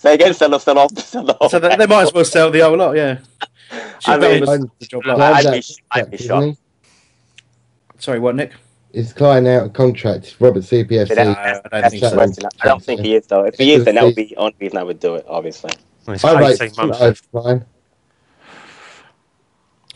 Say 0.00 0.14
again. 0.14 0.32
Sell 0.32 0.54
off. 0.54 0.62
Sell 0.62 0.78
off. 0.78 0.92
Sell 0.98 1.30
off. 1.40 1.50
So 1.50 1.58
they, 1.58 1.74
they 1.76 1.86
might 1.86 2.02
as 2.02 2.12
well 2.12 2.24
sell 2.24 2.50
the 2.50 2.60
whole 2.60 2.76
lot. 2.76 2.96
Yeah. 2.96 3.18
Should 3.70 3.80
I 4.06 4.12
have 4.12 4.20
done 4.20 4.30
mean- 4.30 4.44
the- 4.44 4.70
the 4.78 4.86
job 4.86 5.06
like 5.06 5.16
Clyne's 5.16 5.36
I'd 5.36 5.46
out 5.46 5.52
be- 5.52 5.58
of 5.58 5.64
I'd 5.90 6.10
be 6.10 6.16
contract, 6.18 6.22
shocked. 6.22 6.42
isn't 6.44 6.52
he? 6.52 8.00
Sorry, 8.00 8.18
what, 8.20 8.36
Nick? 8.36 8.52
Is 8.92 9.12
Clyne 9.12 9.46
out 9.46 9.66
of 9.66 9.72
contract? 9.74 10.36
Robert 10.40 10.62
CPFC. 10.62 11.08
That- 11.14 11.36
I 11.38 11.52
don't 11.52 11.62
that's 11.70 11.90
think 11.90 12.00
just 12.00 12.12
so. 12.14 12.18
worse 12.18 12.36
than 12.36 12.42
that. 12.44 12.54
I 12.62 12.68
don't 12.68 12.82
think 12.82 13.00
he 13.00 13.14
is 13.14 13.26
though. 13.26 13.44
If 13.44 13.56
he 13.56 13.72
is, 13.74 13.84
then 13.84 13.96
that 13.96 14.04
would 14.04 14.14
be 14.14 14.24
the 14.26 14.36
only 14.36 14.54
reason 14.60 14.78
I 14.78 14.82
would 14.82 15.00
do 15.00 15.14
it. 15.16 15.24
Obviously. 15.28 15.70
It's 16.06 16.24
I 16.24 16.40
rate 16.40 16.60
18 16.62 16.86
months. 16.88 17.00
over 17.02 17.20
Clyne. 17.32 17.64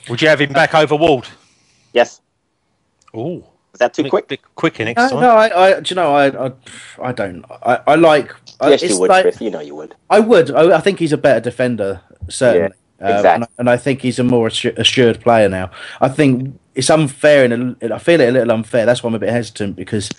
Would 0.09 0.20
you 0.22 0.28
have 0.28 0.40
him 0.40 0.53
back 0.53 0.74
over 0.74 0.96
Ward? 0.96 1.28
Yes. 1.92 2.20
Oh, 3.14 3.44
is 3.72 3.78
that 3.78 3.94
too 3.94 4.09
quick? 4.09 4.40
Quicker 4.55 4.84
next 4.84 4.98
No, 4.98 5.09
time. 5.11 5.20
no, 5.20 5.30
I, 5.30 5.66
I, 5.76 5.80
do 5.80 5.88
you 5.90 5.96
know, 5.96 6.14
I, 6.14 6.46
I, 6.48 6.53
I 7.03 7.12
don't. 7.12 7.44
I, 7.50 7.80
I 7.86 7.94
like. 7.94 8.34
Yes, 8.62 8.82
it's 8.82 8.94
you 8.94 9.00
would, 9.00 9.11
like- 9.11 9.22
Chris. 9.24 9.40
You 9.40 9.50
know 9.50 9.61
you 9.61 9.74
would. 9.74 9.94
I 10.11 10.20
would. 10.20 10.50
I, 10.50 10.76
I 10.76 10.80
think 10.80 10.98
he's 10.98 11.12
a 11.12 11.16
better 11.18 11.40
defender, 11.40 12.00
certainly. 12.28 12.74
Yeah, 13.00 13.07
Um, 13.09 13.16
exactly. 13.16 13.34
and, 13.34 13.44
I- 13.44 13.48
and 13.59 13.70
I 13.70 13.76
think 13.76 14.00
he's 14.03 14.18
a 14.18 14.24
more 14.24 14.46
assured 14.48 15.20
player 15.20 15.48
now. 15.48 15.70
I 16.00 16.09
think 16.09 16.59
it's 16.74 16.90
unfair, 16.90 17.44
and 17.44 17.76
I 17.82 17.98
feel 17.98 18.20
it 18.20 18.28
a 18.28 18.32
little 18.32 18.53
unfair. 18.53 18.86
That's 18.86 19.03
why 19.03 19.09
I'm 19.09 19.14
a 19.14 19.18
bit 19.18 19.30
hesitant 19.30 19.76
because 19.76 20.11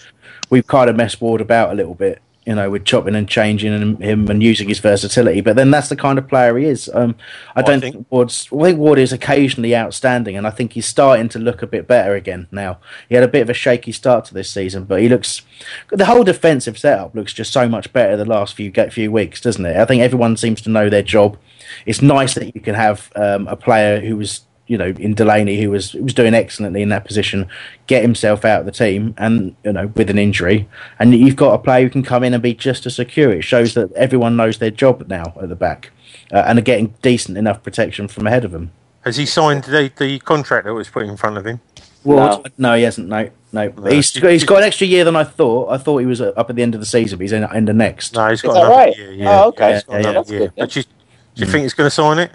we've 0.49 0.67
kind 0.67 0.89
of 0.89 0.95
messed 0.95 1.21
Ward 1.21 1.41
about 1.41 1.71
a 1.71 1.75
little 1.75 1.95
bit, 1.95 2.21
you 2.45 2.55
know, 2.55 2.69
with 2.69 2.83
chopping 2.83 3.15
and 3.15 3.27
changing 3.27 3.73
and 3.73 4.03
him 4.03 4.29
and 4.29 4.43
using 4.43 4.67
his 4.67 4.79
versatility. 4.79 5.41
But 5.41 5.55
then 5.55 5.71
that's 5.71 5.89
the 5.89 5.95
kind 5.95 6.19
of 6.19 6.27
player 6.27 6.57
he 6.57 6.65
is. 6.65 6.89
Um, 6.93 7.15
I 7.55 7.61
don't 7.61 7.79
think, 7.79 8.05
Ward's. 8.09 8.49
I 8.51 8.63
think 8.63 8.79
Ward 8.79 8.99
is 8.99 9.13
occasionally 9.13 9.75
outstanding, 9.75 10.35
and 10.35 10.45
I 10.45 10.49
think 10.49 10.73
he's 10.73 10.85
starting 10.85 11.29
to 11.29 11.39
look 11.39 11.61
a 11.61 11.67
bit 11.67 11.87
better 11.87 12.15
again 12.15 12.47
now. 12.51 12.79
He 13.07 13.15
had 13.15 13.23
a 13.23 13.29
bit 13.29 13.41
of 13.41 13.49
a 13.49 13.53
shaky 13.53 13.91
start 13.91 14.25
to 14.25 14.33
this 14.33 14.49
season, 14.49 14.83
but 14.83 15.01
he 15.01 15.07
looks. 15.07 15.41
The 15.89 16.05
whole 16.05 16.23
defensive 16.23 16.77
setup 16.77 17.15
looks 17.15 17.33
just 17.33 17.53
so 17.53 17.69
much 17.69 17.93
better 17.93 18.17
the 18.17 18.25
last 18.25 18.55
few 18.55 18.69
get 18.69 18.91
few 18.91 19.11
weeks, 19.11 19.39
doesn't 19.39 19.65
it? 19.65 19.77
I 19.77 19.85
think 19.85 20.01
everyone 20.01 20.35
seems 20.35 20.61
to 20.61 20.69
know 20.69 20.89
their 20.89 21.03
job. 21.03 21.37
It's 21.85 22.01
nice 22.01 22.33
that 22.35 22.53
you 22.53 22.61
can 22.61 22.75
have 22.75 23.11
um, 23.15 23.47
a 23.47 23.55
player 23.55 24.01
who 24.01 24.17
was 24.17 24.41
you 24.67 24.77
know, 24.77 24.93
in 24.97 25.13
Delaney, 25.13 25.61
who 25.61 25.69
was 25.69 25.93
was 25.93 26.13
doing 26.13 26.33
excellently 26.33 26.81
in 26.81 26.89
that 26.89 27.05
position, 27.05 27.47
get 27.87 28.01
himself 28.01 28.45
out 28.45 28.61
of 28.61 28.65
the 28.65 28.71
team, 28.71 29.13
and 29.17 29.55
you 29.63 29.73
know, 29.73 29.87
with 29.87 30.09
an 30.09 30.17
injury, 30.17 30.67
and 30.99 31.13
you've 31.13 31.35
got 31.35 31.53
a 31.53 31.57
player 31.57 31.83
who 31.83 31.89
can 31.89 32.03
come 32.03 32.23
in 32.23 32.33
and 32.33 32.41
be 32.41 32.53
just 32.53 32.85
as 32.85 32.95
secure. 32.95 33.31
It 33.31 33.43
shows 33.43 33.73
that 33.73 33.91
everyone 33.93 34.35
knows 34.35 34.59
their 34.59 34.71
job 34.71 35.07
now 35.07 35.33
at 35.41 35.49
the 35.49 35.55
back, 35.55 35.91
uh, 36.31 36.43
and 36.47 36.57
are 36.57 36.63
getting 36.63 36.93
decent 37.01 37.37
enough 37.37 37.61
protection 37.61 38.07
from 38.07 38.27
ahead 38.27 38.45
of 38.45 38.51
them. 38.51 38.71
Has 39.01 39.17
he 39.17 39.25
signed 39.25 39.65
the, 39.65 39.91
the 39.97 40.19
contract 40.19 40.65
that 40.65 40.73
was 40.73 40.89
put 40.89 41.03
in 41.03 41.17
front 41.17 41.37
of 41.37 41.45
him? 41.45 41.59
Ward, 42.05 42.51
no. 42.57 42.75
he 42.75 42.83
hasn't. 42.83 43.07
No, 43.07 43.29
no. 43.51 43.71
He's, 43.89 44.11
he's 44.11 44.43
got 44.43 44.57
an 44.57 44.63
extra 44.63 44.87
year 44.87 45.03
than 45.03 45.15
I 45.15 45.23
thought. 45.23 45.69
I 45.69 45.77
thought 45.77 45.99
he 45.99 46.05
was 46.05 46.21
uh, 46.21 46.31
up 46.35 46.49
at 46.49 46.55
the 46.55 46.61
end 46.61 46.73
of 46.73 46.81
the 46.81 46.85
season, 46.85 47.17
but 47.17 47.23
he's 47.23 47.31
in, 47.31 47.43
in 47.55 47.65
the 47.65 47.73
next. 47.73 48.15
No, 48.15 48.29
he's 48.29 48.41
got 48.41 48.49
Is 48.49 48.55
that 48.55 48.65
another 48.65 48.75
right? 48.75 48.97
year. 48.97 49.11
Yeah. 49.11 49.43
Oh, 49.43 49.47
okay. 49.49 49.69
Yeah, 49.69 49.75
he's 49.75 49.87
Yeah, 49.87 49.97
yeah, 49.97 50.11
that's 50.11 50.29
good, 50.29 50.41
yeah. 50.41 50.47
But 50.57 50.75
you, 50.75 50.83
do 50.83 50.89
you 51.35 51.45
think 51.45 51.63
he's 51.63 51.73
going 51.73 51.87
to 51.87 51.91
sign 51.91 52.19
it? 52.19 52.31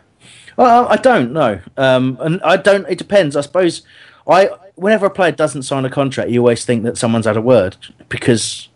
Well, 0.58 0.88
I 0.88 0.96
don't 0.96 1.32
know, 1.32 1.60
um, 1.76 2.18
and 2.20 2.42
I 2.42 2.56
don't. 2.56 2.84
It 2.88 2.98
depends. 2.98 3.36
I 3.36 3.42
suppose. 3.42 3.82
I 4.26 4.50
whenever 4.74 5.06
a 5.06 5.10
player 5.10 5.30
doesn't 5.30 5.62
sign 5.62 5.84
a 5.84 5.90
contract, 5.90 6.30
you 6.30 6.40
always 6.40 6.64
think 6.64 6.82
that 6.82 6.98
someone's 6.98 7.26
had 7.26 7.36
a 7.36 7.40
word 7.40 7.76
because 8.08 8.68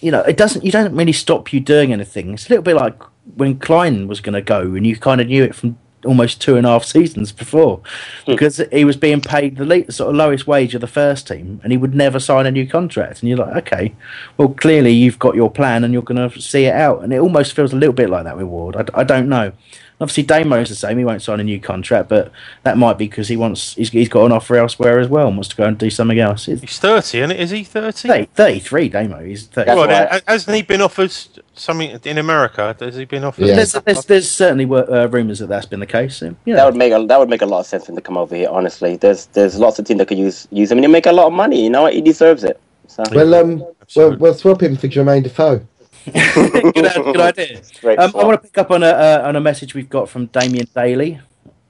you 0.00 0.10
know 0.10 0.22
it 0.22 0.36
doesn't. 0.36 0.64
You 0.64 0.72
don't 0.72 0.96
really 0.96 1.12
stop 1.12 1.52
you 1.52 1.60
doing 1.60 1.92
anything. 1.92 2.34
It's 2.34 2.46
a 2.46 2.48
little 2.48 2.64
bit 2.64 2.74
like 2.74 3.00
when 3.36 3.56
Clyne 3.56 4.08
was 4.08 4.20
going 4.20 4.34
to 4.34 4.42
go, 4.42 4.74
and 4.74 4.84
you 4.84 4.96
kind 4.96 5.20
of 5.20 5.28
knew 5.28 5.44
it 5.44 5.54
from 5.54 5.78
almost 6.04 6.40
two 6.40 6.56
and 6.56 6.66
a 6.66 6.70
half 6.70 6.84
seasons 6.84 7.32
before 7.32 7.80
because 8.26 8.60
he 8.70 8.84
was 8.84 8.96
being 8.96 9.20
paid 9.20 9.56
the 9.56 9.64
le- 9.64 9.90
sort 9.90 10.10
of 10.10 10.16
lowest 10.16 10.46
wage 10.46 10.74
of 10.74 10.80
the 10.80 10.88
first 10.88 11.28
team, 11.28 11.60
and 11.62 11.70
he 11.70 11.78
would 11.78 11.94
never 11.94 12.18
sign 12.18 12.46
a 12.46 12.50
new 12.50 12.66
contract. 12.66 13.20
And 13.20 13.28
you're 13.28 13.38
like, 13.38 13.54
okay, 13.58 13.94
well, 14.38 14.48
clearly 14.48 14.90
you've 14.90 15.20
got 15.20 15.36
your 15.36 15.52
plan, 15.52 15.84
and 15.84 15.92
you're 15.92 16.02
going 16.02 16.28
to 16.28 16.40
see 16.42 16.64
it 16.64 16.74
out. 16.74 17.04
And 17.04 17.12
it 17.12 17.20
almost 17.20 17.52
feels 17.52 17.72
a 17.72 17.76
little 17.76 17.94
bit 17.94 18.10
like 18.10 18.24
that 18.24 18.36
with 18.36 18.46
Ward. 18.46 18.74
I, 18.74 18.84
I 19.00 19.04
don't 19.04 19.28
know. 19.28 19.52
Obviously, 19.98 20.24
Damo's 20.24 20.68
the 20.68 20.74
same. 20.74 20.98
He 20.98 21.06
won't 21.06 21.22
sign 21.22 21.40
a 21.40 21.44
new 21.44 21.58
contract, 21.58 22.10
but 22.10 22.30
that 22.64 22.76
might 22.76 22.98
be 22.98 23.08
because 23.08 23.28
he 23.28 23.36
wants. 23.36 23.74
He's, 23.74 23.88
he's 23.88 24.10
got 24.10 24.26
an 24.26 24.32
offer 24.32 24.56
elsewhere 24.56 24.98
as 24.98 25.08
well, 25.08 25.28
and 25.28 25.36
wants 25.36 25.48
to 25.48 25.56
go 25.56 25.64
and 25.64 25.78
do 25.78 25.88
something 25.88 26.18
else. 26.18 26.44
He's 26.44 26.60
He's 26.60 26.78
30, 26.78 27.18
isn't 27.18 27.30
it? 27.30 27.40
Is 27.40 27.50
he 27.50 27.64
30? 27.64 28.08
30, 28.08 28.24
33, 28.26 28.88
Damo. 28.90 29.24
He's 29.24 29.46
30. 29.46 29.70
Well, 29.70 30.20
hasn't 30.26 30.54
he 30.54 30.62
been 30.62 30.82
offered 30.82 31.16
something 31.54 31.98
in 32.04 32.18
America? 32.18 32.76
Has 32.78 32.96
he 32.96 33.06
been 33.06 33.24
offered? 33.24 33.46
There's, 33.46 33.72
there's, 33.72 34.04
there's 34.04 34.30
certainly 34.30 34.66
uh, 34.66 35.08
rumours 35.08 35.38
that 35.38 35.46
that's 35.46 35.66
been 35.66 35.80
the 35.80 35.86
case. 35.86 36.18
So, 36.18 36.26
you 36.44 36.52
know. 36.52 36.56
That 36.56 36.66
would 36.66 36.76
make 36.76 36.92
a 36.92 37.06
that 37.06 37.18
would 37.18 37.30
make 37.30 37.42
a 37.42 37.46
lot 37.46 37.60
of 37.60 37.66
sense 37.66 37.86
for 37.86 37.92
him 37.92 37.96
to 37.96 38.02
come 38.02 38.18
over 38.18 38.36
here. 38.36 38.50
Honestly, 38.50 38.96
there's 38.96 39.26
there's 39.26 39.58
lots 39.58 39.78
of 39.78 39.86
teams 39.86 39.98
that 39.98 40.08
could 40.08 40.18
use 40.18 40.46
use 40.50 40.70
him, 40.70 40.76
and 40.78 40.84
he'll 40.84 40.92
make 40.92 41.06
a 41.06 41.12
lot 41.12 41.26
of 41.28 41.32
money. 41.32 41.64
You 41.64 41.70
know 41.70 41.82
what? 41.82 41.94
He 41.94 42.02
deserves 42.02 42.44
it. 42.44 42.60
So. 42.86 43.02
Well, 43.12 43.34
um, 43.34 43.64
well, 43.94 44.16
we'll 44.16 44.34
swap 44.34 44.62
him 44.62 44.76
for 44.76 44.88
Jermaine 44.88 45.22
Defoe. 45.22 45.66
Good, 46.12 46.74
good 46.74 47.20
idea. 47.20 47.60
Um, 47.98 48.12
I 48.14 48.24
want 48.24 48.42
to 48.42 48.48
pick 48.48 48.58
up 48.58 48.70
on 48.70 48.82
a 48.82 48.88
uh, 48.88 49.22
on 49.24 49.36
a 49.36 49.40
message 49.40 49.74
we've 49.74 49.88
got 49.90 50.08
from 50.08 50.26
Damien 50.26 50.66
Daly, 50.74 51.20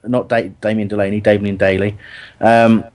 not 0.03 0.29
da- 0.29 0.49
Damien 0.61 0.87
Delaney, 0.87 1.21
Damien 1.21 1.57
Daly. 1.57 1.97
Um, 2.39 2.85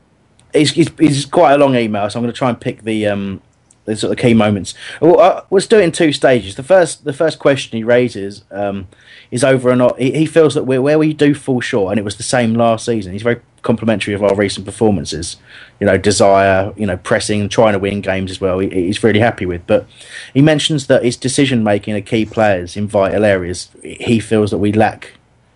it's, 0.53 0.77
it's, 0.77 0.91
it's 0.99 1.25
quite 1.25 1.55
a 1.55 1.59
long 1.59 1.75
email, 1.75 2.09
so 2.11 2.19
I'm 2.19 2.25
going 2.25 2.33
to 2.33 2.37
try 2.37 2.51
and 2.51 2.61
pick 2.61 2.83
the 2.83 3.07
um, 3.07 3.41
the 3.85 3.97
sort 3.97 4.13
of 4.13 4.19
key 4.19 4.35
moments. 4.35 4.75
Well, 5.01 5.21
uh, 5.21 5.45
let's 5.51 5.67
do 5.67 5.79
it 5.79 5.85
in 5.85 5.93
two 5.93 6.13
stages. 6.13 6.55
The 6.55 6.63
first 6.63 7.05
the 7.05 7.13
first 7.13 7.39
question 7.39 7.77
he 7.77 7.85
raises 7.85 8.45
um, 8.51 8.89
is 9.31 9.43
over 9.43 9.71
or 9.71 9.77
not. 9.77 9.99
He, 9.99 10.13
he 10.13 10.27
feels 10.27 10.55
that 10.55 10.65
we're, 10.65 10.83
where 10.83 10.99
we 10.99 11.13
do 11.15 11.35
fall 11.35 11.61
short, 11.61 11.93
and 11.93 11.99
it 11.99 12.05
was 12.05 12.17
the 12.17 12.23
same 12.23 12.55
last 12.55 12.85
season. 12.85 13.13
He's 13.13 13.23
very 13.23 13.41
complimentary 13.63 14.15
of 14.15 14.23
our 14.23 14.35
recent 14.35 14.67
performances. 14.67 15.37
You 15.81 15.87
know, 15.87 15.97
desire, 15.97 16.73
you 16.77 16.87
know, 16.87 16.97
pressing, 16.97 17.49
trying 17.49 17.73
to 17.73 17.79
win 17.79 18.01
games 18.01 18.31
as 18.31 18.41
well. 18.41 18.59
He, 18.59 18.69
he's 18.69 19.03
really 19.03 19.21
happy 19.21 19.47
with. 19.47 19.67
But 19.67 19.87
he 20.35 20.43
mentions 20.43 20.87
that 20.89 21.05
his 21.05 21.17
decision 21.17 21.65
making 21.65 21.97
of 21.97 22.05
key 22.05 22.25
players 22.25 22.77
in 22.77 22.87
vital 22.87 23.25
areas, 23.25 23.71
he 23.83 24.21
feels 24.21 24.51
that 24.51 24.59
we 24.59 24.73
lack 24.73 25.13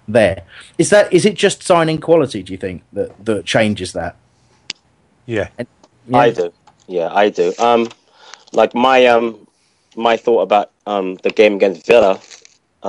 there. 0.09 0.43
Is 0.79 0.91
that 0.91 1.13
is 1.13 1.25
it 1.25 1.35
just 1.35 1.63
signing 1.63 1.99
quality? 1.99 2.43
Do 2.43 2.53
you 2.53 2.59
think 2.59 2.83
that 2.93 3.25
that 3.25 3.45
changes 3.45 3.93
that? 3.93 4.17
Yeah, 5.27 5.49
I 6.13 6.31
do. 6.31 6.53
Yeah, 6.87 7.13
I 7.13 7.31
do. 7.31 7.53
Um, 7.59 7.89
like 8.53 8.75
my 8.75 9.07
um, 9.07 9.47
my 9.97 10.17
thought 10.17 10.43
about 10.43 10.71
um 10.87 11.17
the 11.23 11.31
game 11.31 11.55
against 11.55 11.87
Villa 11.87 12.21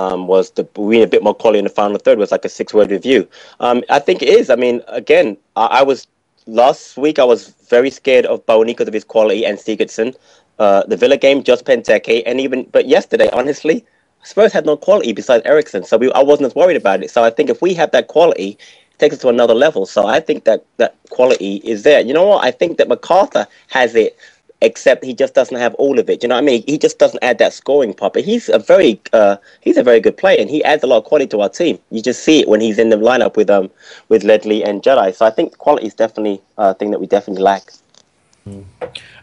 um 0.02 0.26
was 0.32 0.50
the 0.58 0.64
we 0.76 0.96
need 0.96 1.08
a 1.10 1.14
bit 1.16 1.22
more 1.28 1.34
quality 1.42 1.58
in 1.62 1.68
the 1.70 1.76
final 1.82 1.98
third 1.98 2.18
was 2.18 2.32
like 2.36 2.44
a 2.44 2.54
six 2.58 2.72
word 2.76 2.90
review. 2.90 3.20
Um, 3.60 3.82
I 3.90 3.98
think 4.06 4.22
it 4.22 4.30
is. 4.40 4.50
I 4.50 4.56
mean, 4.64 4.76
again, 5.02 5.36
I, 5.56 5.66
I 5.80 5.82
was 5.90 6.06
last 6.46 6.96
week 6.96 7.18
I 7.18 7.24
was 7.24 7.40
very 7.68 7.90
scared 7.90 8.26
of 8.26 8.44
Bony 8.46 8.72
because 8.72 8.88
of 8.88 8.94
his 8.94 9.04
quality 9.04 9.44
and 9.44 9.58
Sigurdsson. 9.58 10.14
Uh, 10.58 10.82
the 10.92 10.96
Villa 10.96 11.16
game, 11.16 11.42
just 11.44 11.64
Benteke, 11.64 12.22
and 12.26 12.40
even 12.40 12.64
but 12.76 12.86
yesterday, 12.88 13.28
honestly, 13.32 13.84
Spurs 14.24 14.52
had 14.52 14.66
no 14.66 14.76
quality 14.76 15.12
besides 15.12 15.44
Eriksen, 15.46 15.84
so 15.84 15.96
we, 15.96 16.12
I 16.12 16.22
wasn't 16.22 16.46
as 16.48 16.54
worried 16.54 16.76
about 16.76 17.02
it. 17.04 17.10
So 17.10 17.22
I 17.22 17.30
think 17.30 17.48
if 17.48 17.62
we 17.62 17.74
have 17.74 17.92
that 17.92 18.08
quality, 18.08 18.50
it 18.92 18.98
takes 18.98 19.14
us 19.16 19.20
to 19.22 19.28
another 19.28 19.54
level. 19.54 19.86
So 19.86 20.06
I 20.06 20.20
think 20.20 20.44
that 20.44 20.64
that 20.78 20.96
quality 21.10 21.56
is 21.64 21.84
there. 21.84 22.00
You 22.00 22.12
know 22.12 22.26
what? 22.26 22.44
I 22.44 22.50
think 22.50 22.78
that 22.78 22.88
McArthur 22.88 23.46
has 23.68 23.94
it, 23.94 24.16
except 24.60 25.04
he 25.04 25.14
just 25.14 25.34
doesn't 25.34 25.56
have 25.56 25.74
all 25.74 25.98
of 25.98 26.10
it. 26.10 26.22
You 26.22 26.28
know 26.28 26.34
what 26.34 26.42
I 26.42 26.46
mean? 26.46 26.64
He 26.66 26.78
just 26.78 26.98
doesn't 26.98 27.22
add 27.22 27.38
that 27.38 27.52
scoring 27.52 27.94
part. 27.94 28.12
But 28.12 28.24
he's 28.24 28.48
a 28.48 28.58
very 28.58 29.00
uh, 29.12 29.36
he's 29.60 29.76
a 29.76 29.82
very 29.82 30.00
good 30.00 30.16
player, 30.16 30.40
and 30.40 30.50
he 30.50 30.62
adds 30.64 30.82
a 30.82 30.86
lot 30.86 30.98
of 30.98 31.04
quality 31.04 31.28
to 31.28 31.40
our 31.40 31.48
team. 31.48 31.78
You 31.90 32.02
just 32.02 32.24
see 32.24 32.40
it 32.40 32.48
when 32.48 32.60
he's 32.60 32.78
in 32.78 32.90
the 32.90 32.96
lineup 32.96 33.36
with 33.36 33.50
um 33.50 33.70
with 34.08 34.24
Ledley 34.24 34.64
and 34.64 34.82
Jedi. 34.82 35.14
So 35.14 35.26
I 35.26 35.30
think 35.30 35.58
quality 35.58 35.86
is 35.86 35.94
definitely 35.94 36.40
a 36.56 36.74
thing 36.74 36.90
that 36.90 37.00
we 37.00 37.06
definitely 37.06 37.42
lack. 37.42 37.72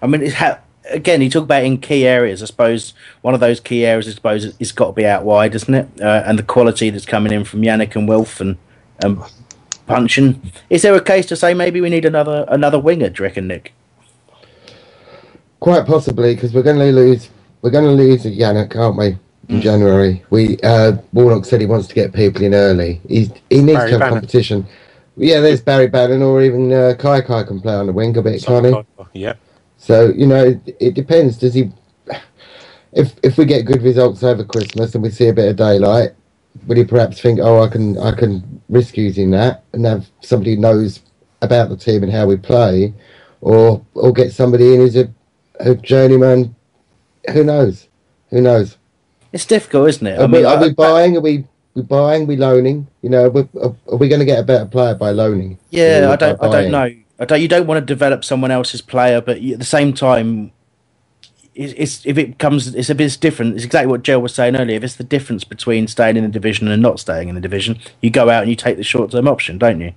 I 0.02 0.08
mean, 0.08 0.30
ha- 0.30 0.60
again, 0.90 1.22
you 1.22 1.30
talk 1.30 1.44
about 1.44 1.64
in 1.64 1.80
key 1.80 2.06
areas. 2.06 2.44
I 2.44 2.46
suppose 2.46 2.94
one 3.22 3.34
of 3.34 3.40
those 3.40 3.60
key 3.60 3.86
areas, 3.86 4.08
I 4.08 4.12
suppose, 4.12 4.56
is 4.60 4.72
got 4.72 4.88
to 4.88 4.94
be 4.94 5.06
out 5.06 5.24
wide, 5.24 5.56
isn't 5.56 5.74
it? 5.74 5.90
Uh, 6.00 6.24
and 6.26 6.38
the 6.38 6.44
quality 6.44 6.90
that's 6.90 7.06
coming 7.06 7.34
in 7.34 7.44
from 7.44 7.62
Yannick 7.62 7.96
and 7.96 8.08
Wilf 8.08 8.40
and 8.40 8.58
um, 9.04 9.26
Puncheon. 9.88 10.52
Is 10.70 10.84
there 10.84 10.96
a 10.96 11.02
case 11.02 11.26
to 11.28 11.36
say 11.36 11.54
maybe 11.54 11.82
we 11.82 11.90
need 11.90 12.06
another 12.06 12.46
another 12.48 12.80
winger? 12.80 13.10
Do 13.10 13.24
you 13.24 13.28
reckon, 13.28 13.48
Nick? 13.48 13.74
Quite 15.66 15.88
possibly, 15.88 16.36
because 16.36 16.54
we're 16.54 16.62
going 16.62 16.78
to 16.78 16.92
lose. 16.92 17.32
We're 17.64 17.72
going 17.72 17.86
to 17.86 17.92
lose 17.92 18.24
Yannick, 18.24 18.76
aren't 18.76 18.98
we? 18.98 19.18
In 19.50 19.62
January, 19.62 20.24
we 20.30 20.60
uh, 20.60 20.98
Warnock 21.12 21.44
said 21.44 21.60
he 21.60 21.66
wants 21.66 21.88
to 21.88 21.96
get 21.96 22.14
people 22.14 22.44
in 22.44 22.54
early. 22.54 23.02
He's, 23.08 23.32
he 23.50 23.64
needs 23.64 23.80
Barry 23.80 23.90
to 23.90 23.92
have 23.94 24.00
Bannan. 24.02 24.14
competition. 24.20 24.68
Yeah, 25.18 25.40
there's 25.40 25.62
Barry 25.62 25.88
Bannan, 25.88 26.22
or 26.22 26.44
even 26.44 26.72
uh, 26.72 26.94
KaiKai 27.00 27.48
can 27.48 27.62
play 27.62 27.74
on 27.74 27.88
the 27.88 27.94
wing 27.94 28.16
a 28.16 28.22
bit, 28.22 28.44
can't 28.44 28.86
he? 29.14 29.20
Yeah. 29.20 29.34
So 29.78 30.10
you 30.16 30.28
know, 30.28 30.46
it, 30.46 30.78
it 30.80 30.94
depends. 30.94 31.40
Does 31.40 31.56
he? 31.56 31.72
If 32.92 33.16
if 33.24 33.40
we 33.40 33.46
get 33.46 33.66
good 33.66 33.82
results 33.82 34.22
over 34.22 34.44
Christmas 34.44 34.94
and 34.94 35.02
we 35.02 35.10
see 35.10 35.30
a 35.30 35.34
bit 35.34 35.50
of 35.50 35.56
daylight, 35.56 36.12
would 36.68 36.78
he 36.78 36.84
perhaps 36.84 37.20
think, 37.20 37.40
oh, 37.40 37.64
I 37.64 37.70
can 37.70 37.98
I 37.98 38.12
can 38.12 38.62
risk 38.70 38.98
using 38.98 39.32
that 39.32 39.64
and 39.74 39.84
have 39.84 40.06
somebody 40.22 40.54
who 40.54 40.62
knows 40.62 41.02
about 41.42 41.70
the 41.70 41.76
team 41.76 42.04
and 42.04 42.12
how 42.12 42.28
we 42.28 42.38
play, 42.38 42.94
or 43.42 43.84
or 43.96 44.14
get 44.14 44.32
somebody 44.32 44.76
in 44.76 44.82
who's 44.82 44.96
a, 44.96 45.12
a 45.60 45.76
journeyman? 45.76 46.56
Who 47.34 47.44
knows? 47.44 47.88
Who 48.30 48.42
knows? 48.42 48.78
It's 49.34 49.46
difficult, 49.46 49.90
isn't 49.90 50.08
it? 50.08 50.20
Are, 50.20 50.28
we, 50.28 50.44
are 50.44 50.62
we 50.62 50.74
buying? 50.74 51.18
Are 51.18 51.22
we 51.22 51.46
we 51.74 51.82
buying? 51.82 52.26
we 52.26 52.38
loaning? 52.38 52.88
You 53.02 53.10
know, 53.10 53.26
are, 53.62 53.76
are 53.92 53.98
we 53.98 54.08
going 54.08 54.20
to 54.20 54.26
get 54.26 54.40
a 54.40 54.44
better 54.44 54.66
player 54.66 54.96
by 54.96 55.12
loaning? 55.12 55.60
Yeah, 55.70 56.10
I 56.12 56.16
don't. 56.16 56.42
I 56.42 56.50
don't 56.50 56.72
know. 56.72 56.90
I 57.20 57.26
don't. 57.26 57.42
You 57.42 57.48
don't 57.48 57.68
want 57.68 57.80
to 57.82 57.86
develop 57.86 58.24
someone 58.24 58.52
else's 58.52 58.82
player, 58.82 59.22
but 59.22 59.42
you- 59.42 59.54
at 59.54 59.60
the 59.60 59.66
same 59.66 59.94
time, 59.94 60.52
it's, 61.54 61.74
it's 61.78 62.06
if 62.06 62.18
it 62.18 62.40
comes, 62.40 62.74
it's 62.76 62.90
a 62.90 62.96
bit 62.96 63.18
different. 63.20 63.56
It's 63.56 63.66
exactly 63.66 63.90
what 63.92 64.04
Joe 64.04 64.20
was 64.20 64.34
saying 64.34 64.56
earlier. 64.56 64.78
If 64.78 64.84
it's 64.84 64.96
the 64.96 65.04
difference 65.04 65.44
between 65.44 65.88
staying 65.88 66.18
in 66.18 66.24
the 66.24 66.30
division 66.30 66.68
and 66.70 66.82
not 66.82 67.00
staying 67.00 67.28
in 67.30 67.36
the 67.36 67.42
division, 67.42 67.78
you 68.02 68.10
go 68.10 68.30
out 68.30 68.44
and 68.44 68.50
you 68.50 68.56
take 68.56 68.78
the 68.78 68.84
short 68.84 69.12
term 69.12 69.28
option, 69.28 69.58
don't 69.58 69.82
you? 69.82 69.94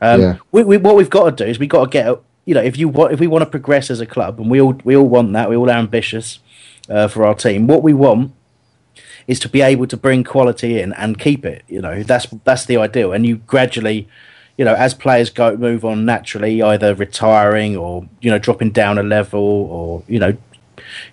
Um, 0.00 0.20
Yeah. 0.20 0.36
we, 0.50 0.64
we, 0.64 0.76
what 0.78 0.96
we've 0.96 1.10
got 1.10 1.36
to 1.36 1.44
do 1.44 1.50
is 1.50 1.58
we've 1.58 1.68
got 1.68 1.84
to 1.84 1.90
get. 1.90 2.18
You 2.44 2.54
know, 2.54 2.62
if 2.62 2.76
you 2.76 2.88
want, 2.88 3.12
if 3.12 3.20
we 3.20 3.26
want 3.26 3.42
to 3.42 3.50
progress 3.50 3.90
as 3.90 4.00
a 4.00 4.06
club, 4.06 4.40
and 4.40 4.50
we 4.50 4.60
all 4.60 4.74
we 4.84 4.96
all 4.96 5.08
want 5.08 5.32
that, 5.32 5.48
we 5.48 5.56
all 5.56 5.70
are 5.70 5.78
ambitious 5.78 6.40
uh, 6.88 7.08
for 7.08 7.24
our 7.24 7.34
team. 7.34 7.66
What 7.66 7.82
we 7.82 7.94
want 7.94 8.32
is 9.26 9.38
to 9.40 9.48
be 9.48 9.60
able 9.60 9.86
to 9.86 9.96
bring 9.96 10.24
quality 10.24 10.80
in 10.80 10.92
and 10.94 11.18
keep 11.18 11.44
it. 11.44 11.64
You 11.68 11.80
know, 11.80 12.02
that's 12.02 12.26
that's 12.44 12.66
the 12.66 12.76
ideal. 12.76 13.12
And 13.12 13.24
you 13.24 13.36
gradually, 13.36 14.08
you 14.56 14.64
know, 14.64 14.74
as 14.74 14.94
players 14.94 15.30
go 15.30 15.56
move 15.56 15.84
on 15.84 16.04
naturally, 16.04 16.62
either 16.62 16.94
retiring 16.94 17.76
or 17.76 18.08
you 18.20 18.30
know 18.30 18.38
dropping 18.38 18.70
down 18.70 18.98
a 18.98 19.02
level 19.02 19.40
or 19.40 20.02
you 20.08 20.18
know 20.18 20.36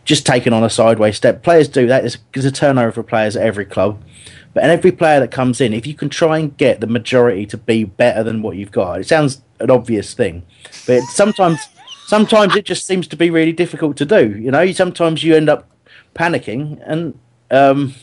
just 0.04 0.26
taking 0.26 0.54
on 0.54 0.64
a 0.64 0.70
sideways 0.70 1.18
step. 1.18 1.44
Players 1.44 1.68
do 1.68 1.88
that. 1.88 2.02
There's, 2.34 2.46
a 2.46 2.52
turnover 2.52 3.02
of 3.02 3.08
players 3.08 3.36
at 3.36 3.46
every 3.46 3.66
club. 3.66 4.02
But 4.54 4.64
and 4.64 4.72
every 4.72 4.92
player 4.92 5.20
that 5.20 5.32
comes 5.32 5.62
in, 5.62 5.74
if 5.74 5.86
you 5.86 5.94
can 5.94 6.10
try 6.10 6.40
and 6.40 6.56
get 6.58 6.82
the 6.82 6.88
majority 6.88 7.46
to 7.48 7.58
be 7.58 7.84
better 7.84 8.24
than 8.24 8.42
what 8.42 8.58
you've 8.58 8.72
got, 8.72 9.02
it 9.02 9.08
sounds 9.08 9.42
an 9.60 9.72
obvious 9.72 10.14
thing, 10.14 10.46
but 10.88 11.02
sometimes 11.04 11.60
sometimes 12.08 12.56
it 12.56 12.66
just 12.66 12.86
seems 12.86 13.08
to 13.08 13.16
be 13.16 13.30
really 13.30 13.54
difficult 13.54 13.98
to 13.98 14.06
do. 14.06 14.38
You 14.38 14.52
know, 14.52 14.72
sometimes 14.72 15.24
you 15.24 15.36
end 15.36 15.50
up 15.50 15.70
panicking, 16.16 16.82
and 16.86 17.20
um, 17.52 17.94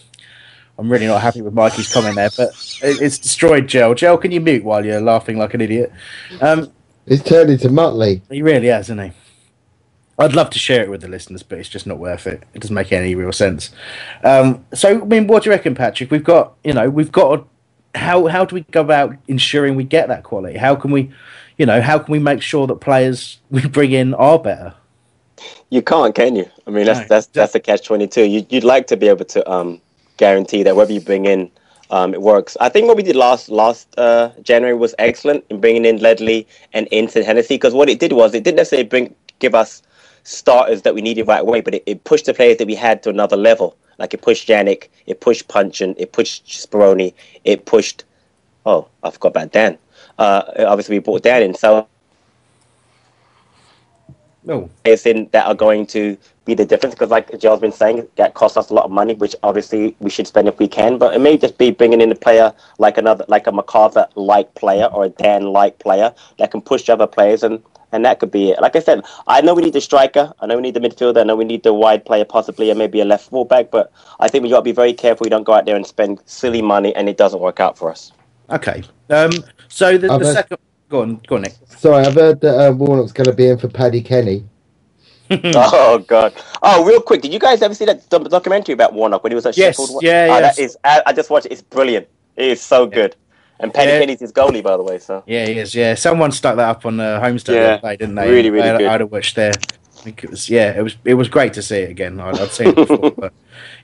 I'm 0.78 0.90
really 0.90 1.06
not 1.06 1.22
happy 1.22 1.42
with 1.42 1.54
Mikey's 1.54 1.92
comment 1.92 2.16
there, 2.16 2.30
but 2.36 2.48
it, 2.82 3.00
it's 3.00 3.18
destroyed 3.18 3.66
Gel. 3.66 3.94
Gel, 3.94 4.18
can 4.18 4.30
you 4.32 4.40
mute 4.40 4.64
while 4.64 4.84
you're 4.84 5.00
laughing 5.00 5.38
like 5.38 5.54
an 5.54 5.60
idiot? 5.60 5.92
Um, 6.40 6.72
He's 7.06 7.22
turned 7.22 7.50
into 7.50 7.68
Muttley. 7.68 8.20
he 8.30 8.42
really 8.42 8.66
has, 8.66 8.86
isn't 8.86 8.98
he? 8.98 9.12
I'd 10.18 10.34
love 10.34 10.50
to 10.50 10.58
share 10.58 10.82
it 10.82 10.90
with 10.90 11.02
the 11.02 11.08
listeners, 11.08 11.42
but 11.42 11.58
it's 11.58 11.68
just 11.68 11.86
not 11.86 11.98
worth 11.98 12.26
it. 12.26 12.42
It 12.54 12.60
doesn't 12.60 12.74
make 12.74 12.92
any 12.92 13.14
real 13.14 13.32
sense. 13.32 13.70
Um, 14.24 14.64
so, 14.72 15.02
I 15.02 15.04
mean, 15.04 15.26
what 15.26 15.42
do 15.42 15.50
you 15.50 15.52
reckon, 15.52 15.74
Patrick? 15.74 16.10
We've 16.10 16.24
got, 16.24 16.54
you 16.64 16.72
know, 16.72 16.88
we've 16.88 17.12
got. 17.12 17.36
To, 17.36 17.44
how 17.94 18.26
how 18.26 18.44
do 18.44 18.54
we 18.54 18.60
go 18.62 18.82
about 18.82 19.16
ensuring 19.26 19.74
we 19.74 19.84
get 19.84 20.08
that 20.08 20.22
quality? 20.22 20.58
How 20.58 20.74
can 20.74 20.90
we, 20.90 21.10
you 21.58 21.66
know, 21.66 21.80
how 21.80 21.98
can 21.98 22.12
we 22.12 22.18
make 22.18 22.42
sure 22.42 22.66
that 22.66 22.76
players 22.76 23.38
we 23.50 23.66
bring 23.66 23.92
in 23.92 24.14
are 24.14 24.38
better? 24.38 24.74
You 25.70 25.82
can't, 25.82 26.14
can 26.14 26.36
you? 26.36 26.48
I 26.66 26.70
mean, 26.70 26.86
that's 26.86 27.00
No. 27.00 27.06
that's 27.08 27.26
that's 27.26 27.52
the 27.52 27.60
catch 27.60 27.84
twenty 27.86 28.06
two. 28.06 28.24
You, 28.24 28.46
you'd 28.48 28.64
like 28.64 28.86
to 28.88 28.96
be 28.96 29.08
able 29.08 29.24
to 29.26 29.50
um, 29.50 29.80
guarantee 30.16 30.62
that 30.62 30.76
whatever 30.76 30.92
you 30.92 31.00
bring 31.00 31.26
in, 31.26 31.50
um, 31.90 32.14
it 32.14 32.22
works. 32.22 32.56
I 32.60 32.68
think 32.68 32.86
what 32.86 32.96
we 32.96 33.02
did 33.02 33.16
last 33.16 33.48
last 33.48 33.88
uh, 33.98 34.30
January 34.42 34.74
was 34.74 34.94
excellent 34.98 35.44
in 35.50 35.60
bringing 35.60 35.84
in 35.84 35.98
Ledley 35.98 36.46
and 36.72 36.88
Inson 36.92 37.24
Hennessy 37.24 37.54
because 37.54 37.74
what 37.74 37.88
it 37.88 37.98
did 37.98 38.12
was 38.12 38.32
it 38.34 38.44
didn't 38.44 38.56
necessarily 38.56 38.88
bring 38.88 39.14
give 39.40 39.54
us 39.54 39.82
starters 40.22 40.82
that 40.82 40.94
we 40.94 41.02
needed 41.02 41.26
right 41.26 41.40
away, 41.42 41.60
but 41.60 41.74
it, 41.74 41.82
it 41.86 42.04
pushed 42.04 42.26
the 42.26 42.34
players 42.34 42.56
that 42.58 42.66
we 42.66 42.74
had 42.74 43.02
to 43.02 43.10
another 43.10 43.36
level. 43.36 43.76
Like 43.98 44.14
it 44.14 44.22
pushed 44.22 44.48
Yannick, 44.48 44.88
it 45.06 45.20
pushed 45.20 45.48
Puncheon, 45.48 45.94
it 45.98 46.12
pushed 46.12 46.46
Speroni, 46.46 47.14
it 47.44 47.66
pushed. 47.66 48.04
Oh, 48.64 48.88
I 49.02 49.10
forgot 49.10 49.28
about 49.28 49.52
Dann. 49.52 49.78
Uh, 50.18 50.42
obviously, 50.58 50.96
we 50.96 51.00
brought 51.00 51.22
Dann 51.22 51.42
in, 51.42 51.54
so 51.54 51.86
Oh, 54.48 54.70
players 54.84 55.04
in 55.06 55.28
that 55.32 55.46
are 55.46 55.54
going 55.54 55.86
to 55.88 56.16
be 56.44 56.54
the 56.54 56.64
difference 56.64 56.94
because 56.94 57.10
like 57.10 57.36
Joel's 57.40 57.58
been 57.58 57.72
saying 57.72 58.06
that 58.14 58.34
costs 58.34 58.56
us 58.56 58.70
a 58.70 58.74
lot 58.74 58.84
of 58.84 58.92
money 58.92 59.14
which 59.14 59.34
obviously 59.42 59.96
we 59.98 60.08
should 60.08 60.28
spend 60.28 60.46
if 60.46 60.56
we 60.60 60.68
can. 60.68 60.98
But 60.98 61.14
it 61.14 61.18
may 61.18 61.36
just 61.36 61.58
be 61.58 61.72
bringing 61.72 62.00
in 62.00 62.12
a 62.12 62.14
player 62.14 62.54
like 62.78 62.96
another 62.96 63.24
like 63.26 63.48
a 63.48 63.50
McArthur 63.50 64.06
like 64.14 64.54
player 64.54 64.84
or 64.84 65.06
a 65.06 65.08
Dann 65.08 65.46
like 65.46 65.80
player 65.80 66.14
that 66.38 66.52
can 66.52 66.60
push 66.60 66.88
other 66.88 67.08
players 67.08 67.42
and 67.42 67.60
and 67.90 68.04
that 68.04 68.20
could 68.20 68.30
be 68.30 68.50
it. 68.50 68.60
Like 68.60 68.76
I 68.76 68.80
said 68.80 69.04
I 69.26 69.40
know 69.40 69.52
we 69.52 69.62
need 69.62 69.72
the 69.72 69.80
striker. 69.80 70.32
I 70.40 70.46
know 70.46 70.54
we 70.54 70.62
need 70.62 70.74
the 70.74 70.80
midfielder. 70.80 71.22
I 71.22 71.24
know 71.24 71.34
we 71.34 71.44
need 71.44 71.64
the 71.64 71.74
wide 71.74 72.04
player 72.04 72.24
possibly 72.24 72.70
and 72.70 72.78
maybe 72.78 73.00
a 73.00 73.04
left 73.04 73.30
fullback 73.30 73.72
but 73.72 73.90
I 74.20 74.28
think 74.28 74.44
we 74.44 74.50
got 74.50 74.58
to 74.58 74.62
be 74.62 74.70
very 74.70 74.92
careful 74.92 75.24
we 75.24 75.30
don't 75.30 75.42
go 75.42 75.54
out 75.54 75.66
there 75.66 75.74
and 75.76 75.84
spend 75.84 76.22
silly 76.26 76.62
money 76.62 76.94
and 76.94 77.08
it 77.08 77.16
doesn't 77.16 77.40
work 77.40 77.58
out 77.58 77.76
for 77.76 77.90
us 77.90 78.12
okay. 78.50 78.82
Um, 79.10 79.30
so 79.68 79.96
the, 79.98 80.08
the 80.08 80.18
heard- 80.18 80.34
second. 80.34 80.58
Go 80.88 81.02
on, 81.02 81.20
go 81.26 81.34
on, 81.34 81.42
Nick. 81.42 81.54
Sorry, 81.78 82.04
I've 82.06 82.14
heard 82.14 82.40
that 82.42 82.68
uh, 82.68 82.72
Warnock's 82.72 83.10
going 83.10 83.24
to 83.28 83.32
be 83.32 83.48
in 83.48 83.58
for 83.58 83.66
Paddy 83.68 84.00
Kenny. 84.00 84.44
oh 85.30 85.98
god! 86.06 86.32
Oh, 86.62 86.84
real 86.84 87.00
quick, 87.00 87.20
did 87.22 87.32
you 87.32 87.40
guys 87.40 87.60
ever 87.60 87.74
see 87.74 87.84
that 87.86 88.08
documentary 88.08 88.72
about 88.74 88.92
Warnock 88.92 89.24
when 89.24 89.32
he 89.32 89.34
was 89.34 89.44
at 89.46 89.56
Yes, 89.56 89.76
Sheffield? 89.76 90.04
yeah, 90.04 90.28
oh, 90.30 90.38
yes. 90.38 90.56
That 90.56 90.62
is, 90.62 90.78
I, 90.84 91.02
I 91.06 91.12
just 91.12 91.28
watched 91.30 91.46
it. 91.46 91.52
It's 91.52 91.62
brilliant. 91.62 92.06
It 92.36 92.44
is 92.46 92.60
so 92.62 92.86
good. 92.86 93.16
And 93.58 93.74
Paddy 93.74 93.90
Yeah. 93.90 93.98
Kenny's 93.98 94.20
his 94.20 94.32
goalie, 94.32 94.62
by 94.62 94.76
the 94.76 94.84
way. 94.84 94.98
So 95.00 95.24
Yeah, 95.26 95.46
he 95.46 95.58
is. 95.58 95.74
Yeah, 95.74 95.94
someone 95.96 96.30
stuck 96.30 96.54
that 96.56 96.68
up 96.68 96.86
on 96.86 97.00
uh, 97.00 97.18
Holmesdale 97.20 97.54
Yeah. 97.54 97.62
the 97.62 97.72
other 97.72 97.88
day, 97.88 97.96
didn't 97.96 98.14
they? 98.14 98.30
Really, 98.30 98.50
really 98.50 98.68
I, 98.70 98.78
good. 98.78 98.86
I'd 98.86 99.00
have 99.00 99.10
watched 99.10 99.34
there. 99.34 99.50
I 99.58 100.00
think 100.02 100.22
it 100.22 100.30
was. 100.30 100.48
Yeah, 100.48 100.78
it 100.78 100.82
was. 100.82 100.96
It 101.04 101.14
was 101.14 101.28
great 101.28 101.52
to 101.54 101.62
see 101.62 101.78
it 101.78 101.90
again. 101.90 102.20
I'd, 102.20 102.38
I'd 102.38 102.50
seen 102.52 102.68
it 102.68 102.76
before, 102.76 103.10
but 103.18 103.32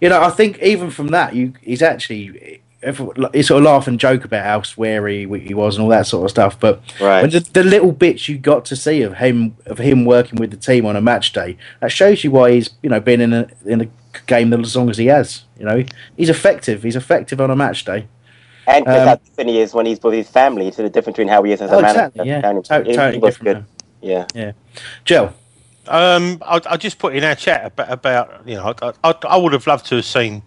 you 0.00 0.08
know, 0.08 0.22
I 0.22 0.30
think 0.30 0.62
even 0.62 0.90
from 0.90 1.08
that, 1.08 1.34
you 1.34 1.54
he's 1.60 1.82
actually. 1.82 2.61
He 2.82 3.42
sort 3.42 3.58
of 3.58 3.62
laugh 3.62 3.86
and 3.86 4.00
joke 4.00 4.24
about 4.24 4.44
how 4.44 4.60
sweary 4.62 5.40
he 5.46 5.54
was 5.54 5.76
and 5.76 5.84
all 5.84 5.90
that 5.90 6.06
sort 6.06 6.24
of 6.24 6.30
stuff, 6.30 6.58
but 6.58 6.80
Right. 7.00 7.30
the, 7.30 7.38
the 7.52 7.62
little 7.62 7.92
bits 7.92 8.28
you 8.28 8.36
got 8.38 8.64
to 8.66 8.76
see 8.76 9.02
of 9.02 9.18
him 9.18 9.56
of 9.66 9.78
him 9.78 10.04
working 10.04 10.40
with 10.40 10.50
the 10.50 10.56
team 10.56 10.84
on 10.86 10.96
a 10.96 11.00
match 11.00 11.32
day, 11.32 11.56
that 11.80 11.92
shows 11.92 12.24
you 12.24 12.32
why 12.32 12.50
he's 12.52 12.70
you 12.82 12.90
know 12.90 12.98
been 12.98 13.20
in 13.20 13.32
a 13.32 13.46
in 13.66 13.82
a 13.82 13.88
game 14.26 14.52
as 14.52 14.74
long 14.76 14.90
as 14.90 14.98
he 14.98 15.06
has. 15.06 15.44
You 15.58 15.64
know, 15.66 15.84
he's 16.16 16.28
effective. 16.28 16.82
He's 16.82 16.96
effective 16.96 17.40
on 17.40 17.50
a 17.52 17.56
match 17.56 17.84
day. 17.84 18.08
and 18.66 18.84
Chris, 18.84 18.98
Um, 18.98 19.06
how 19.08 19.14
different 19.16 19.50
he 19.50 19.60
is 19.60 19.72
when 19.74 19.86
he's 19.86 20.02
with 20.02 20.14
his 20.14 20.28
family. 20.28 20.66
It's 20.68 20.76
the 20.76 20.88
difference 20.88 21.16
between 21.16 21.28
how 21.28 21.42
he 21.44 21.52
is 21.52 21.60
as 21.62 21.70
a 21.70 21.74
Oh, 21.76 21.80
manager. 21.82 22.00
exactly, 22.06 22.28
yeah. 22.28 22.48
and 22.48 22.64
To- 22.64 22.82
he- 22.84 22.90
he 22.90 22.96
totally 22.96 23.20
different, 23.20 23.44
good. 23.44 23.64
Yeah. 24.00 24.26
Yeah, 24.34 24.52
Joe. 25.04 25.32
Um, 25.88 26.40
I, 26.46 26.60
I 26.66 26.76
just 26.76 26.98
put 26.98 27.14
in 27.14 27.24
our 27.24 27.34
chat 27.34 27.64
about, 27.66 27.90
about 27.92 28.42
you 28.46 28.54
know, 28.54 28.72
I, 28.82 28.92
I, 29.04 29.14
I 29.28 29.36
would 29.36 29.52
have 29.52 29.66
loved 29.66 29.86
to 29.86 29.96
have 29.96 30.04
seen 30.04 30.42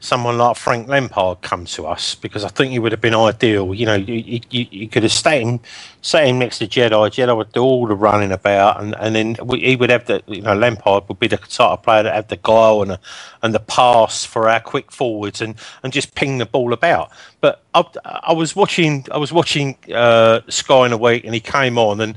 someone 0.00 0.36
like 0.38 0.56
Frank 0.56 0.88
Lampard 0.88 1.40
come 1.40 1.64
to 1.64 1.86
us 1.86 2.14
because 2.14 2.44
I 2.44 2.48
think 2.48 2.70
he 2.72 2.78
would 2.78 2.92
have 2.92 3.00
been 3.00 3.14
ideal. 3.14 3.74
You 3.74 3.86
know, 3.86 3.94
you, 3.94 4.40
you, 4.50 4.66
you 4.70 4.88
could 4.88 5.02
have 5.02 5.12
stayed 5.12 5.42
him, 5.42 5.60
sat 6.02 6.26
him 6.26 6.38
next 6.38 6.58
to 6.58 6.66
Jedi. 6.66 6.90
Jedi 6.90 7.36
would 7.36 7.52
do 7.52 7.62
all 7.62 7.86
the 7.86 7.94
running 7.94 8.30
about, 8.30 8.82
and, 8.82 8.94
and 8.98 9.14
then 9.16 9.36
we, 9.42 9.60
he 9.60 9.76
would 9.76 9.90
have 9.90 10.06
the, 10.06 10.22
you 10.26 10.42
know, 10.42 10.54
Lampard 10.54 11.08
would 11.08 11.18
be 11.18 11.28
the 11.28 11.38
sort 11.48 11.72
of 11.72 11.82
player 11.82 12.02
that 12.02 12.14
had 12.14 12.28
the 12.28 12.36
guile 12.36 12.82
and 12.82 12.92
the, 12.92 13.00
and 13.42 13.54
the 13.54 13.60
pass 13.60 14.24
for 14.24 14.48
our 14.48 14.60
quick 14.60 14.92
forwards 14.92 15.40
and, 15.40 15.56
and 15.82 15.92
just 15.92 16.14
ping 16.14 16.38
the 16.38 16.46
ball 16.46 16.72
about. 16.72 17.10
But 17.40 17.62
I, 17.74 17.84
I 18.04 18.32
was 18.32 18.56
watching, 18.56 19.06
I 19.12 19.18
was 19.18 19.32
watching 19.32 19.76
uh, 19.94 20.40
Sky 20.48 20.86
in 20.86 20.92
a 20.92 20.96
week, 20.96 21.24
and 21.24 21.34
he 21.34 21.40
came 21.40 21.78
on 21.78 22.00
and. 22.00 22.16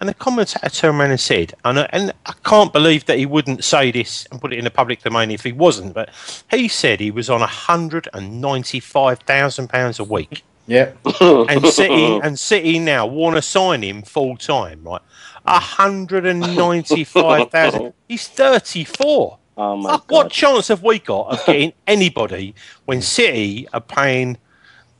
And 0.00 0.08
the 0.08 0.14
commentator 0.14 0.66
turned 0.70 0.98
around 0.98 1.10
and 1.10 1.20
said, 1.20 1.52
and, 1.62 1.80
I- 1.80 1.88
and 1.92 2.10
I 2.24 2.32
can't 2.44 2.72
believe 2.72 3.04
that 3.04 3.18
he 3.18 3.26
wouldn't 3.26 3.62
say 3.64 3.90
this 3.90 4.26
and 4.32 4.40
put 4.40 4.50
it 4.50 4.58
in 4.58 4.64
the 4.64 4.70
public 4.70 5.02
domain 5.02 5.30
if 5.30 5.44
he 5.44 5.52
wasn't, 5.52 5.92
but 5.92 6.08
he 6.50 6.68
said 6.68 7.00
he 7.00 7.10
was 7.10 7.28
on 7.28 7.42
£195,000 7.42 10.00
a 10.00 10.04
week. 10.04 10.42
Yeah. 10.66 10.92
And 11.20 11.66
City, 11.66 12.18
and 12.22 12.38
City 12.38 12.78
now 12.78 13.04
want 13.06 13.36
to 13.36 13.42
sign 13.42 13.82
him 13.82 14.00
full 14.02 14.38
time, 14.38 14.82
right? 14.84 15.02
195,000. 15.44 17.92
He's 18.08 18.26
34. 18.28 19.38
Oh 19.58 19.76
my 19.76 19.90
Fuck, 19.90 20.10
what 20.10 20.30
chance 20.30 20.68
have 20.68 20.82
we 20.82 20.98
got 21.00 21.26
of 21.28 21.44
getting 21.44 21.74
anybody 21.86 22.54
when 22.86 23.02
City 23.02 23.68
are 23.74 23.82
paying? 23.82 24.38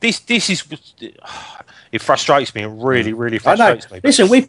This, 0.01 0.19
this 0.19 0.49
is. 0.49 0.63
It 1.91 2.01
frustrates 2.01 2.55
me. 2.55 2.61
It 2.61 2.67
really, 2.67 3.11
really 3.11 3.37
frustrates 3.37 3.91
me. 3.91 3.99
but- 3.99 4.07
Listen, 4.07 4.29
we've 4.29 4.47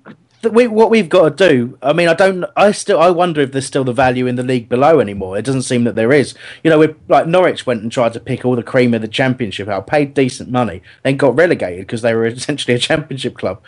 we, 0.51 0.67
what 0.67 0.91
we've 0.91 1.09
got 1.09 1.37
to 1.37 1.49
do. 1.49 1.79
I 1.83 1.93
mean, 1.93 2.09
I 2.09 2.15
don't. 2.15 2.45
I 2.57 2.73
still. 2.73 2.99
I 3.01 3.11
wonder 3.11 3.41
if 3.41 3.53
there's 3.53 3.67
still 3.67 3.85
the 3.85 3.93
value 3.93 4.27
in 4.27 4.37
the 4.37 4.43
league 4.43 4.69
below 4.69 5.01
anymore. 5.01 5.39
It 5.39 5.45
doesn't 5.45 5.63
seem 5.63 5.85
that 5.85 5.95
there 5.95 6.13
is. 6.13 6.35
You 6.65 6.71
know, 6.71 6.79
we're 6.79 6.97
like 7.09 7.27
Norwich 7.27 7.67
went 7.67 7.83
and 7.83 7.93
tried 7.93 8.13
to 8.15 8.21
pick 8.21 8.45
all 8.45 8.57
the 8.57 8.63
cream 8.63 8.95
of 8.95 9.03
the 9.03 9.09
championship 9.09 9.69
out, 9.69 9.87
paid 9.87 10.15
decent 10.15 10.51
money, 10.51 10.83
then 11.03 11.17
got 11.17 11.37
relegated 11.37 11.87
because 11.87 12.03
they 12.03 12.15
were 12.15 12.27
essentially 12.27 12.75
a 12.75 12.79
championship 12.79 13.37
club. 13.37 13.63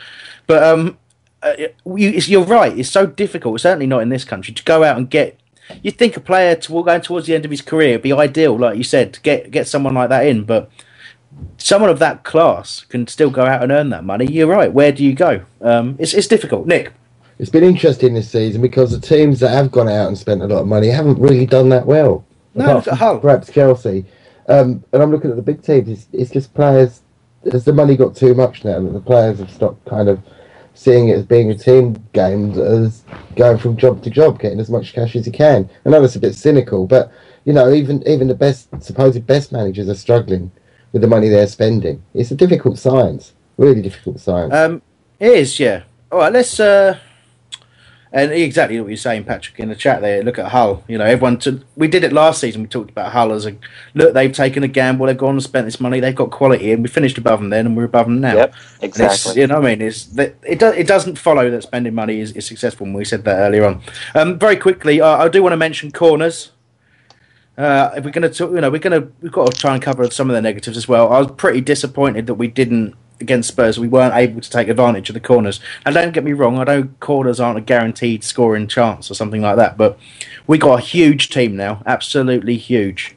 But 0.47 0.63
um, 0.63 0.99
uh, 1.43 1.55
you, 1.59 1.71
it's, 2.11 2.29
you're 2.29 2.45
right. 2.45 2.77
It's 2.77 2.91
so 2.91 3.07
difficult. 3.07 3.61
Certainly 3.61 3.87
not 3.87 4.03
in 4.03 4.09
this 4.09 4.25
country 4.25 4.53
to 4.55 4.65
go 4.65 4.83
out 4.83 4.97
and 4.97 5.09
get. 5.09 5.39
You'd 5.83 5.97
think 5.97 6.17
a 6.17 6.21
player 6.21 6.55
to, 6.55 6.85
going 6.85 7.01
towards 7.01 7.27
the 7.27 7.35
end 7.35 7.45
of 7.45 7.51
his 7.51 7.63
career 7.63 7.93
would 7.93 8.03
be 8.03 8.13
ideal, 8.13 8.59
like 8.59 8.77
you 8.77 8.85
said, 8.85 9.15
to 9.15 9.21
get 9.21 9.51
get 9.51 9.67
someone 9.69 9.95
like 9.95 10.11
that 10.11 10.27
in, 10.27 10.45
but 10.45 10.71
someone 11.59 11.91
of 11.91 11.99
that 11.99 12.25
class 12.25 12.85
can 12.85 13.07
still 13.07 13.31
go 13.31 13.45
out 13.45 13.63
and 13.63 13.73
earn 13.73 13.91
that 13.91 14.05
money. 14.05 14.27
You're 14.27 14.47
right. 14.47 14.73
Where 14.73 14.93
do 14.93 15.05
you 15.05 15.15
go? 15.15 15.43
Um, 15.61 15.97
it's 15.99 16.15
it's 16.15 16.27
difficult, 16.27 16.67
Nick. 16.67 16.93
It's 17.39 17.51
been 17.51 17.65
interesting 17.65 18.15
this 18.15 18.31
season 18.31 18.63
because 18.63 18.93
the 18.93 19.01
teams 19.01 19.41
that 19.41 19.51
have 19.51 19.71
gone 19.73 19.89
out 19.89 20.07
and 20.09 20.17
spent 20.17 20.43
a 20.43 20.47
lot 20.47 20.61
of 20.61 20.69
money 20.69 20.89
haven't 20.89 21.19
really 21.19 21.47
done 21.47 21.69
that 21.71 21.87
well. 21.87 22.25
No, 22.55 22.75
look 22.77 22.87
at 22.87 22.99
Hull. 22.99 23.19
Perhaps 23.19 23.51
Chelsea. 23.51 24.05
Um, 24.49 24.85
and 24.93 25.03
I'm 25.03 25.11
looking 25.11 25.31
at 25.31 25.37
the 25.37 25.43
big 25.43 25.63
teams. 25.63 25.89
It's, 25.89 26.07
it's 26.13 26.31
just 26.31 26.55
players. 26.55 27.01
Has 27.51 27.65
the 27.65 27.73
money 27.73 27.97
got 27.97 28.15
too 28.15 28.35
much 28.35 28.65
now 28.65 28.81
that 28.81 28.93
the 28.93 29.01
players 29.01 29.39
have 29.39 29.51
stopped 29.51 29.85
kind 29.87 30.09
of 30.09 30.21
seeing 30.75 31.09
it 31.09 31.19
as 31.19 31.25
being 31.25 31.51
a 31.51 31.55
team 31.55 31.95
game 32.13 32.53
as 32.59 33.05
going 33.37 33.59
from 33.59 33.77
job 33.77 34.03
to 34.03 34.11
job, 34.11 34.41
getting 34.41 34.61
as 34.61 34.71
much 34.71 34.93
cash 34.93 35.15
as 35.15 35.27
you 35.27 35.33
can. 35.33 35.69
I 35.85 35.91
know 35.91 36.01
that's 36.01 36.17
a 36.17 36.21
bit 36.21 36.35
cynical, 36.35 36.87
but 36.87 37.11
you 37.45 37.53
know, 37.53 37.73
even 37.73 38.07
even 38.09 38.29
the 38.29 38.35
best 38.35 38.69
supposed 38.83 39.27
best 39.27 39.53
managers 39.53 39.89
are 39.89 39.95
struggling 39.95 40.51
with 40.95 41.03
the 41.03 41.09
money 41.09 41.29
they're 41.29 41.49
spending. 41.49 42.03
It's 42.15 42.31
a 42.31 42.37
difficult 42.37 42.79
science, 42.79 43.35
really 43.59 43.83
difficult 43.83 44.21
science. 44.21 44.55
Um, 44.55 44.81
it 45.19 45.33
is, 45.33 45.59
yeah. 45.61 45.83
All 46.11 46.21
right, 46.21 46.33
let's. 46.33 46.59
Uh, 46.59 46.99
and 48.13 48.31
exactly 48.31 48.81
what 48.81 48.87
you're 48.87 48.97
saying, 48.97 49.25
Patrick, 49.25 49.59
in 49.59 49.71
the 49.71 49.75
chat 49.75 50.01
there. 50.01 50.23
Look 50.23 50.39
at 50.39 50.53
Hull. 50.53 50.85
You 50.87 50.99
know, 50.99 51.05
everyone. 51.05 51.41
Took, 51.41 51.63
we 51.75 51.89
did 51.89 52.05
it 52.05 52.13
last 52.13 52.41
season. 52.41 52.63
We 52.63 52.69
talked 52.69 52.91
about 52.91 53.11
Hull 53.11 53.33
as 53.33 53.45
a 53.45 53.57
look. 53.95 54.15
They've 54.15 54.33
taken 54.33 54.63
a 54.63 54.69
gamble. 54.69 55.07
They've 55.07 55.19
gone 55.19 55.35
and 55.35 55.43
spent 55.43 55.67
this 55.67 55.81
money. 55.81 55.99
They've 55.99 56.15
got 56.15 56.31
quality, 56.31 56.71
and 56.71 56.85
we 56.85 56.89
finished 56.89 57.19
above 57.19 57.41
them 57.41 57.51
then, 57.51 57.67
and 57.67 57.77
we're 57.77 57.85
above 57.85 58.07
them 58.07 58.21
now. 58.21 58.37
Yep, 58.37 58.55
exactly. 58.83 59.41
you 59.41 59.49
know 59.49 59.57
what 59.57 59.67
I 59.67 59.75
mean? 59.75 59.83
It's 59.83 60.05
that 60.07 60.37
it, 60.45 60.61
do, 60.61 60.69
it 60.69 60.87
doesn't 60.87 61.19
follow 61.19 61.51
that 61.51 61.63
spending 61.65 61.95
money 61.95 62.21
is, 62.21 62.31
is 62.33 62.47
successful. 62.47 62.87
And 62.87 62.95
we 62.95 63.05
said 63.05 63.25
that 63.25 63.39
earlier 63.41 63.65
on. 63.65 63.83
Um, 64.15 64.39
very 64.39 64.57
quickly, 64.57 65.01
uh, 65.01 65.17
I 65.17 65.27
do 65.27 65.43
want 65.43 65.55
to 65.55 65.57
mention 65.57 65.91
corners. 65.91 66.53
Uh, 67.57 67.91
if 67.97 68.05
we're 68.05 68.11
going 68.11 68.31
to, 68.31 68.45
you 68.47 68.61
know, 68.61 68.71
we're 68.71 68.79
going 68.79 69.01
to, 69.01 69.13
we've 69.21 69.31
got 69.31 69.53
to 69.53 69.59
try 69.59 69.75
and 69.75 69.83
cover 69.83 70.09
some 70.11 70.29
of 70.29 70.35
the 70.35 70.43
negatives 70.43 70.77
as 70.77 70.89
well. 70.89 71.13
I 71.13 71.21
was 71.21 71.31
pretty 71.33 71.61
disappointed 71.61 72.27
that 72.27 72.35
we 72.35 72.49
didn't 72.49 72.97
against 73.21 73.49
Spurs, 73.49 73.79
we 73.79 73.89
weren't 73.89 74.15
able 74.15 74.41
to 74.41 74.51
take 74.51 74.69
advantage 74.69 75.09
of 75.09 75.15
the 75.15 75.21
corners. 75.21 75.61
And 75.87 75.95
don't 75.95 76.13
get 76.13 76.25
me 76.25 76.33
wrong, 76.33 76.59
I 76.59 76.65
know 76.65 76.89
corners 77.01 77.41
aren't 77.41 77.59
a 77.59 77.63
guaranteed 77.63 78.25
scoring 78.25 78.67
chance 78.67 79.11
or 79.11 79.15
something 79.15 79.41
like 79.41 79.57
that, 79.57 79.77
but 79.77 79.99
we 80.47 80.59
got 80.59 80.81
a 80.81 80.83
huge 80.83 81.31
team 81.31 81.57
now, 81.57 81.83
absolutely 81.87 82.57
huge. 82.57 83.17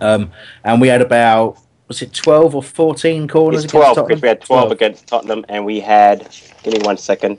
Um, 0.00 0.30
and 0.62 0.80
we 0.80 0.88
had 0.88 1.00
about 1.00 1.58
was 1.88 2.02
it 2.02 2.12
twelve 2.12 2.54
or 2.54 2.62
fourteen 2.62 3.28
corners? 3.28 3.64
It's 3.64 3.72
twelve 3.72 3.96
because 3.96 4.20
we 4.20 4.28
had 4.28 4.40
12, 4.40 4.62
12 4.68 4.72
against 4.72 5.06
Tottenham, 5.06 5.44
and 5.48 5.64
we 5.64 5.80
had. 5.80 6.28
Give 6.62 6.74
me 6.74 6.80
one 6.80 6.96
second. 6.96 7.38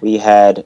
We 0.00 0.16
had 0.16 0.64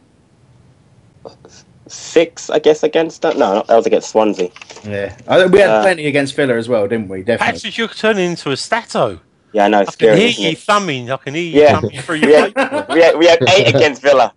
six, 1.92 2.50
I 2.50 2.58
guess, 2.58 2.82
against 2.82 3.22
that. 3.22 3.36
No, 3.36 3.64
that 3.68 3.76
was 3.76 3.86
against 3.86 4.10
Swansea. 4.10 4.50
Yeah, 4.84 5.16
we 5.48 5.58
had 5.60 5.70
uh, 5.70 5.82
plenty 5.82 6.06
against 6.06 6.34
Villa 6.34 6.56
as 6.56 6.68
well, 6.68 6.88
didn't 6.88 7.08
we? 7.08 7.22
Definitely. 7.22 7.46
Actually, 7.46 7.70
you're 7.72 7.88
turning 7.88 8.30
into 8.30 8.50
a 8.50 8.56
stato. 8.56 9.20
Yeah, 9.52 9.66
I 9.66 9.68
know. 9.68 9.80
I 9.80 9.84
scary, 9.84 10.18
can 10.18 10.28
hear 10.30 10.50
you 10.50 10.56
thumbing. 10.56 11.10
I 11.10 11.16
can 11.18 11.34
hear 11.34 11.42
you 11.42 11.60
yeah. 11.60 11.80
thumbing 11.80 12.00
through 12.00 12.16
your 12.16 12.28
we, 12.28 12.34
had, 12.34 12.88
we, 12.88 13.00
had, 13.02 13.18
we 13.18 13.26
had 13.26 13.38
eight 13.50 13.68
against 13.74 14.02
Villa. 14.02 14.32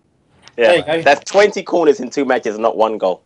Yeah, 0.56 1.02
that's 1.02 1.30
twenty 1.30 1.62
corners 1.62 2.00
in 2.00 2.10
two 2.10 2.24
matches, 2.24 2.54
and 2.54 2.62
not 2.62 2.76
one 2.76 2.98
goal. 2.98 3.22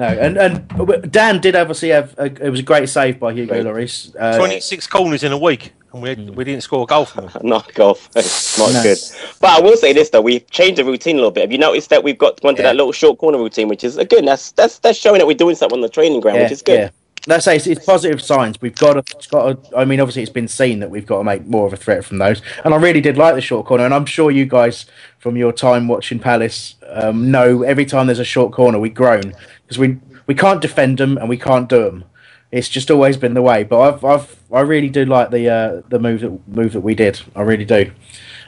No, 0.00 0.06
and 0.06 0.38
and 0.38 1.12
Dan 1.12 1.42
did 1.42 1.54
obviously 1.54 1.90
have 1.90 2.18
a, 2.18 2.24
it 2.24 2.48
was 2.48 2.60
a 2.60 2.62
great 2.62 2.88
save 2.88 3.20
by 3.20 3.34
Hugo 3.34 3.62
Lloris. 3.62 4.16
Uh, 4.18 4.38
Twenty 4.38 4.58
six 4.58 4.86
corners 4.86 5.22
in 5.22 5.30
a 5.30 5.36
week, 5.36 5.74
and 5.92 6.00
we 6.00 6.14
we 6.30 6.42
didn't 6.42 6.62
score 6.62 6.84
a 6.84 6.86
goal 6.86 7.04
from 7.04 7.26
them. 7.26 7.40
not 7.46 7.74
golf, 7.74 8.08
not 8.14 8.72
no. 8.72 8.82
good. 8.82 8.96
But 9.40 9.50
I 9.50 9.60
will 9.60 9.76
say 9.76 9.92
this 9.92 10.08
though, 10.08 10.22
we've 10.22 10.48
changed 10.50 10.78
the 10.78 10.86
routine 10.86 11.16
a 11.16 11.18
little 11.18 11.30
bit. 11.30 11.42
Have 11.42 11.52
you 11.52 11.58
noticed 11.58 11.90
that 11.90 12.02
we've 12.02 12.16
got 12.16 12.40
gone 12.40 12.56
to 12.56 12.62
yeah. 12.62 12.68
that 12.68 12.76
little 12.76 12.92
short 12.92 13.18
corner 13.18 13.36
routine, 13.36 13.68
which 13.68 13.84
is 13.84 13.98
again 13.98 14.24
That's 14.24 14.52
that's 14.52 14.78
that's 14.78 14.98
showing 14.98 15.18
that 15.18 15.26
we're 15.26 15.34
doing 15.34 15.54
something 15.54 15.76
on 15.76 15.82
the 15.82 15.88
training 15.90 16.22
ground, 16.22 16.38
yeah, 16.38 16.44
which 16.44 16.52
is 16.52 16.62
good. 16.62 16.80
Yeah. 16.80 16.90
Let's 17.26 17.44
say 17.44 17.56
it's, 17.56 17.66
it's, 17.66 17.84
positive 17.84 18.22
signs. 18.22 18.58
We've 18.62 18.74
got 18.74 18.94
to, 18.94 19.28
got 19.28 19.64
to, 19.64 19.76
I 19.76 19.84
mean, 19.84 20.00
obviously, 20.00 20.22
it's 20.22 20.32
been 20.32 20.48
seen 20.48 20.80
that 20.80 20.88
we've 20.88 21.04
got 21.04 21.18
to 21.18 21.24
make 21.24 21.44
more 21.44 21.66
of 21.66 21.72
a 21.74 21.76
threat 21.76 22.02
from 22.02 22.16
those. 22.16 22.40
And 22.64 22.72
I 22.72 22.78
really 22.78 23.02
did 23.02 23.18
like 23.18 23.34
the 23.34 23.42
short 23.42 23.66
corner. 23.66 23.84
And 23.84 23.92
I'm 23.92 24.06
sure 24.06 24.30
you 24.30 24.46
guys, 24.46 24.86
from 25.18 25.36
your 25.36 25.52
time 25.52 25.86
watching 25.86 26.18
Palace, 26.18 26.76
um, 26.88 27.30
know 27.30 27.62
every 27.62 27.84
time 27.84 28.06
there's 28.06 28.20
a 28.20 28.24
short 28.24 28.52
corner, 28.52 28.78
we 28.78 28.88
groan 28.88 29.34
because 29.70 29.78
we 29.78 29.98
we 30.26 30.34
can't 30.34 30.60
defend 30.60 30.98
them 30.98 31.16
and 31.16 31.28
we 31.28 31.36
can't 31.36 31.68
do 31.68 31.84
them. 31.84 32.04
It's 32.50 32.68
just 32.68 32.90
always 32.90 33.16
been 33.16 33.34
the 33.34 33.42
way. 33.42 33.62
But 33.62 33.80
I've, 33.80 34.04
I've 34.04 34.36
I 34.52 34.60
really 34.62 34.88
do 34.88 35.04
like 35.04 35.30
the 35.30 35.48
uh, 35.48 35.82
the 35.88 36.00
move 36.00 36.20
that 36.22 36.48
move 36.48 36.72
that 36.72 36.80
we 36.80 36.96
did. 36.96 37.20
I 37.36 37.42
really 37.42 37.64
do. 37.64 37.92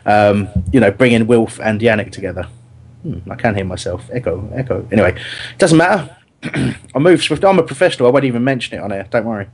Um, 0.04 0.48
you 0.72 0.80
know, 0.80 0.90
bringing 0.90 1.28
Wilf 1.28 1.60
and 1.60 1.80
Yannick 1.80 2.10
together. 2.10 2.48
Hmm, 3.02 3.30
I 3.30 3.36
can 3.36 3.54
hear 3.54 3.64
myself. 3.64 4.10
Echo, 4.12 4.50
echo. 4.52 4.86
Anyway, 4.90 5.20
doesn't 5.58 5.78
matter. 5.78 6.16
I 6.42 6.98
move 6.98 7.22
swift. 7.22 7.44
I'm 7.44 7.60
a 7.60 7.62
professional. 7.62 8.08
I 8.08 8.10
won't 8.10 8.24
even 8.24 8.42
mention 8.42 8.76
it 8.76 8.82
on 8.82 8.90
air. 8.90 9.06
Don't 9.08 9.24
worry. 9.24 9.46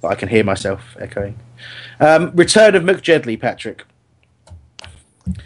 But 0.00 0.08
I 0.08 0.14
can 0.14 0.28
hear 0.28 0.44
myself 0.44 0.96
echoing. 1.00 1.36
Um, 1.98 2.30
return 2.36 2.76
of 2.76 2.84
McJedley, 2.84 3.40
Patrick. 3.40 3.84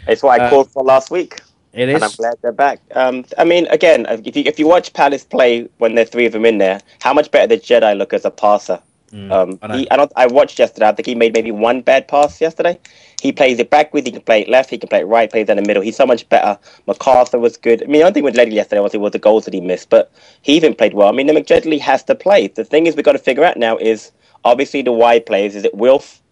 It's 0.07 0.21
what 0.21 0.39
I 0.39 0.45
uh, 0.45 0.49
called 0.51 0.69
for 0.71 0.83
last 0.83 1.09
week. 1.09 1.41
It 1.73 1.89
is. 1.89 1.95
And 1.95 2.03
I'm 2.03 2.11
glad 2.11 2.35
they're 2.41 2.51
back. 2.51 2.79
Um, 2.93 3.25
I 3.37 3.43
mean, 3.43 3.65
again, 3.67 4.05
if 4.07 4.35
you 4.35 4.43
if 4.45 4.59
you 4.59 4.67
watch 4.67 4.93
Palace 4.93 5.23
play 5.23 5.67
when 5.79 5.95
there's 5.95 6.09
three 6.09 6.27
of 6.27 6.33
them 6.33 6.45
in 6.45 6.59
there, 6.59 6.79
how 7.01 7.13
much 7.13 7.31
better 7.31 7.47
did 7.47 7.63
Jedi 7.63 7.97
look 7.97 8.13
as 8.13 8.25
a 8.25 8.31
passer? 8.31 8.79
Mm, 9.11 9.31
um, 9.31 9.59
I, 9.61 9.77
he, 9.77 9.91
I, 9.91 9.97
don't. 9.97 10.11
I 10.15 10.25
watched 10.27 10.57
yesterday. 10.57 10.87
I 10.87 10.91
think 10.91 11.05
he 11.05 11.13
made 11.13 11.33
maybe 11.33 11.51
one 11.51 11.81
bad 11.81 12.07
pass 12.07 12.41
yesterday. 12.41 12.79
He 13.21 13.31
plays 13.31 13.59
it 13.59 13.69
backwards. 13.69 14.07
He 14.07 14.11
can 14.11 14.21
play 14.21 14.41
it 14.41 14.49
left. 14.49 14.71
He 14.71 14.77
can 14.77 14.89
play 14.89 15.01
it 15.01 15.05
right. 15.05 15.29
Plays 15.29 15.49
in 15.49 15.57
the 15.57 15.63
middle. 15.63 15.83
He's 15.83 15.95
so 15.95 16.05
much 16.05 16.27
better. 16.29 16.57
McArthur 16.87 17.39
was 17.39 17.55
good. 17.55 17.83
I 17.83 17.85
mean, 17.85 17.93
the 17.93 18.01
only 18.01 18.13
thing 18.13 18.23
with 18.23 18.35
Ledley 18.35 18.55
yesterday 18.55 18.81
was 18.81 18.93
it 18.93 19.01
was 19.01 19.11
the 19.11 19.19
goals 19.19 19.45
that 19.45 19.53
he 19.53 19.61
missed, 19.61 19.89
but 19.89 20.11
he 20.41 20.55
even 20.55 20.73
played 20.73 20.95
well. 20.95 21.09
I 21.09 21.11
mean, 21.11 21.27
the 21.27 21.33
McJedley 21.33 21.79
has 21.79 22.03
to 22.05 22.15
play. 22.15 22.47
The 22.47 22.65
thing 22.65 22.87
is, 22.87 22.95
we've 22.95 23.05
got 23.05 23.13
to 23.13 23.19
figure 23.19 23.43
out 23.43 23.57
now 23.57 23.77
is 23.77 24.11
obviously 24.43 24.81
the 24.81 24.91
wide 24.91 25.27
players. 25.27 25.55
Is 25.55 25.63
it 25.63 25.75
Wilf 25.75 26.22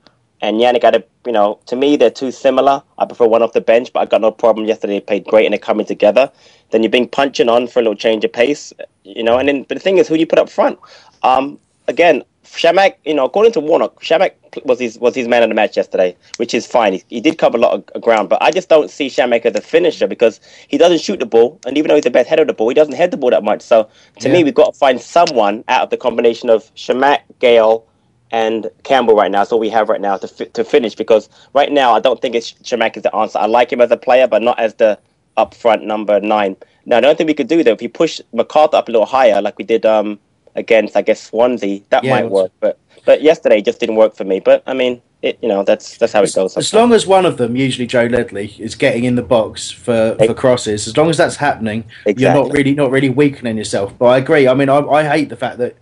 and 0.41 0.59
Yannick 0.59 0.81
got 0.81 0.91
to, 0.91 1.03
you 1.25 1.31
know, 1.31 1.59
to 1.67 1.75
me, 1.75 1.95
they're 1.95 2.09
too 2.09 2.31
similar. 2.31 2.81
I 2.97 3.05
prefer 3.05 3.27
one 3.27 3.43
off 3.43 3.53
the 3.53 3.61
bench, 3.61 3.93
but 3.93 3.99
I 3.99 4.05
got 4.05 4.21
no 4.21 4.31
problem 4.31 4.65
yesterday. 4.65 4.93
They 4.95 5.01
played 5.01 5.25
great 5.25 5.45
and 5.45 5.53
they're 5.53 5.59
coming 5.59 5.85
together. 5.85 6.31
Then 6.71 6.83
you're 6.83 6.89
being 6.89 7.07
Puncheon 7.07 7.49
on 7.49 7.67
for 7.67 7.79
a 7.79 7.83
little 7.83 7.95
change 7.95 8.25
of 8.25 8.33
pace, 8.33 8.73
you 9.03 9.23
know, 9.23 9.37
and 9.37 9.47
then, 9.47 9.63
but 9.63 9.75
the 9.75 9.81
thing 9.81 9.97
is, 9.97 10.07
who 10.07 10.15
do 10.15 10.19
you 10.19 10.27
put 10.27 10.39
up 10.39 10.49
front? 10.49 10.79
Um, 11.23 11.59
again, 11.87 12.23
Chamakh, 12.43 12.95
you 13.05 13.13
know, 13.13 13.25
according 13.25 13.53
to 13.53 13.59
Warnock, 13.59 14.01
Chamakh 14.01 14.33
was 14.65 14.79
his 14.79 14.99
was 14.99 15.15
his 15.15 15.27
man 15.27 15.41
of 15.43 15.49
the 15.49 15.55
match 15.55 15.77
yesterday, 15.77 16.17
which 16.35 16.53
is 16.53 16.67
fine. 16.67 16.93
He, 16.93 17.03
he 17.07 17.21
did 17.21 17.37
cover 17.37 17.57
a 17.57 17.61
lot 17.61 17.89
of 17.93 18.01
ground, 18.01 18.27
but 18.27 18.41
I 18.41 18.51
just 18.51 18.67
don't 18.67 18.89
see 18.89 19.07
Chamakh 19.07 19.45
as 19.45 19.55
a 19.55 19.61
finisher 19.61 20.07
because 20.07 20.41
he 20.67 20.77
doesn't 20.77 20.99
shoot 20.99 21.19
the 21.19 21.25
ball, 21.25 21.59
and 21.65 21.77
even 21.77 21.89
though 21.89 21.95
he's 21.95 22.03
the 22.03 22.11
best 22.11 22.27
head 22.27 22.39
of 22.39 22.47
the 22.47 22.53
ball, 22.53 22.67
he 22.67 22.75
doesn't 22.75 22.95
head 22.95 23.11
the 23.11 23.17
ball 23.17 23.29
that 23.29 23.43
much. 23.43 23.61
So 23.61 23.89
to 24.19 24.27
yeah. 24.27 24.33
me, 24.33 24.43
we've 24.43 24.53
got 24.53 24.73
to 24.73 24.77
find 24.77 24.99
someone 24.99 25.63
out 25.69 25.83
of 25.83 25.89
the 25.91 25.97
combination 25.97 26.49
of 26.49 26.73
Chamakh, 26.75 27.21
Gayle, 27.39 27.85
and 28.31 28.69
Campbell 28.83 29.15
right 29.15 29.29
now. 29.29 29.39
That's 29.39 29.51
all 29.51 29.59
we 29.59 29.69
have 29.69 29.89
right 29.89 30.01
now 30.01 30.17
to 30.17 30.27
fi- 30.27 30.45
to 30.45 30.63
finish 30.63 30.95
because 30.95 31.29
right 31.53 31.71
now 31.71 31.93
I 31.93 31.99
don't 31.99 32.21
think 32.21 32.35
it's 32.35 32.53
Chamakh 32.53 32.97
is 32.97 33.03
the 33.03 33.15
answer. 33.15 33.39
I 33.39 33.45
like 33.45 33.71
him 33.71 33.81
as 33.81 33.91
a 33.91 33.97
player, 33.97 34.27
but 34.27 34.41
not 34.41 34.57
as 34.59 34.75
the 34.75 34.97
upfront 35.37 35.83
number 35.83 36.19
nine. 36.19 36.55
Now 36.85 36.99
the 36.99 37.07
only 37.07 37.17
thing 37.17 37.27
we 37.27 37.33
could 37.33 37.47
do 37.47 37.63
though, 37.63 37.71
if 37.71 37.81
you 37.81 37.89
push 37.89 38.21
McArthur 38.33 38.75
up 38.75 38.89
a 38.89 38.91
little 38.91 39.05
higher, 39.05 39.41
like 39.41 39.57
we 39.57 39.63
did 39.65 39.85
um, 39.85 40.19
against 40.55 40.95
I 40.95 41.01
guess 41.01 41.21
Swansea, 41.21 41.81
that 41.89 42.03
yeah, 42.03 42.15
might 42.15 42.29
work. 42.29 42.51
But 42.59 42.79
but 43.05 43.21
yesterday 43.21 43.61
just 43.61 43.79
didn't 43.79 43.95
work 43.95 44.15
for 44.15 44.23
me. 44.23 44.39
But 44.39 44.63
I 44.65 44.73
mean. 44.73 45.01
It, 45.23 45.37
you 45.39 45.49
know 45.49 45.63
that's 45.63 45.99
that's 45.99 46.13
how 46.13 46.23
it 46.23 46.33
goes. 46.33 46.53
Sometimes. 46.53 46.65
As 46.65 46.73
long 46.73 46.93
as 46.93 47.05
one 47.05 47.27
of 47.27 47.37
them, 47.37 47.55
usually 47.55 47.85
Joe 47.85 48.05
Ledley, 48.05 48.55
is 48.57 48.73
getting 48.73 49.03
in 49.03 49.13
the 49.13 49.21
box 49.21 49.69
for, 49.69 50.15
for 50.17 50.33
crosses, 50.33 50.87
as 50.87 50.97
long 50.97 51.11
as 51.11 51.17
that's 51.17 51.35
happening, 51.35 51.83
exactly. 52.07 52.23
you're 52.23 52.33
not 52.33 52.51
really 52.51 52.73
not 52.73 52.89
really 52.89 53.09
weakening 53.09 53.55
yourself. 53.55 53.95
But 53.99 54.07
I 54.07 54.17
agree. 54.17 54.47
I 54.47 54.55
mean, 54.55 54.67
I, 54.67 54.79
I 54.79 55.03
hate 55.03 55.29
the 55.29 55.35
fact 55.35 55.59
that 55.59 55.75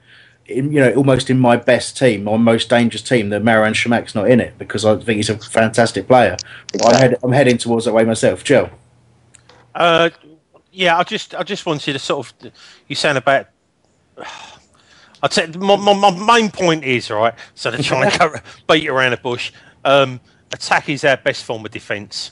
in, 0.50 0.72
you 0.72 0.80
know, 0.80 0.94
almost 0.94 1.30
in 1.30 1.40
my 1.40 1.56
best 1.56 1.98
team, 1.98 2.24
my 2.24 2.38
most 2.38 2.70
dangerous 2.70 3.02
team, 3.02 3.30
that 3.30 3.44
Marouane 3.44 3.76
Chamakh's 3.76 4.16
not 4.16 4.30
in 4.30 4.40
it 4.40 4.58
because 4.58 4.86
I 4.86 4.96
think 4.96 5.18
he's 5.18 5.30
a 5.30 5.38
fantastic 5.38 6.08
player. 6.08 6.38
Exactly. 6.74 6.96
I'm, 6.96 7.02
head, 7.02 7.20
I'm, 7.24 7.32
heading 7.32 7.58
towards 7.58 7.86
that 7.86 7.94
way 7.94 8.04
myself. 8.04 8.44
Joe. 8.44 8.70
Uh, 9.76 10.10
yeah, 10.72 10.98
I 10.98 11.04
just 11.04 11.36
I 11.36 11.44
just 11.44 11.66
wanted 11.66 11.94
to 11.94 12.00
sort 12.00 12.28
of 12.28 12.52
you 12.88 12.96
saying 12.96 13.18
about. 13.18 13.48
I'd 15.22 15.34
say 15.34 15.48
my, 15.48 15.76
my, 15.76 15.94
my, 15.94 16.40
main 16.40 16.50
point 16.50 16.86
is 16.86 17.12
right. 17.12 17.34
So 17.54 17.70
to 17.72 17.84
try 17.84 18.06
and 18.06 18.20
go, 18.20 18.36
beat 18.70 18.88
around 18.88 19.12
the 19.12 19.18
bush, 19.18 19.52
um, 19.84 20.22
attack 20.54 20.88
is 20.88 21.04
our 21.04 21.18
best 21.18 21.44
form 21.44 21.66
of 21.66 21.72
defence. 21.72 22.32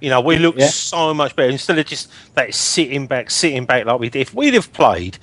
You 0.00 0.10
know, 0.10 0.20
we 0.20 0.38
look 0.38 0.56
yeah. 0.58 0.66
so 0.66 1.14
much 1.14 1.36
better 1.36 1.50
instead 1.50 1.78
of 1.78 1.86
just 1.86 2.10
that 2.34 2.52
sitting 2.52 3.06
back, 3.06 3.30
sitting 3.30 3.66
back 3.66 3.86
like 3.86 4.00
we 4.00 4.10
did. 4.10 4.22
If 4.22 4.34
we'd 4.34 4.54
have 4.54 4.72
played 4.72 5.18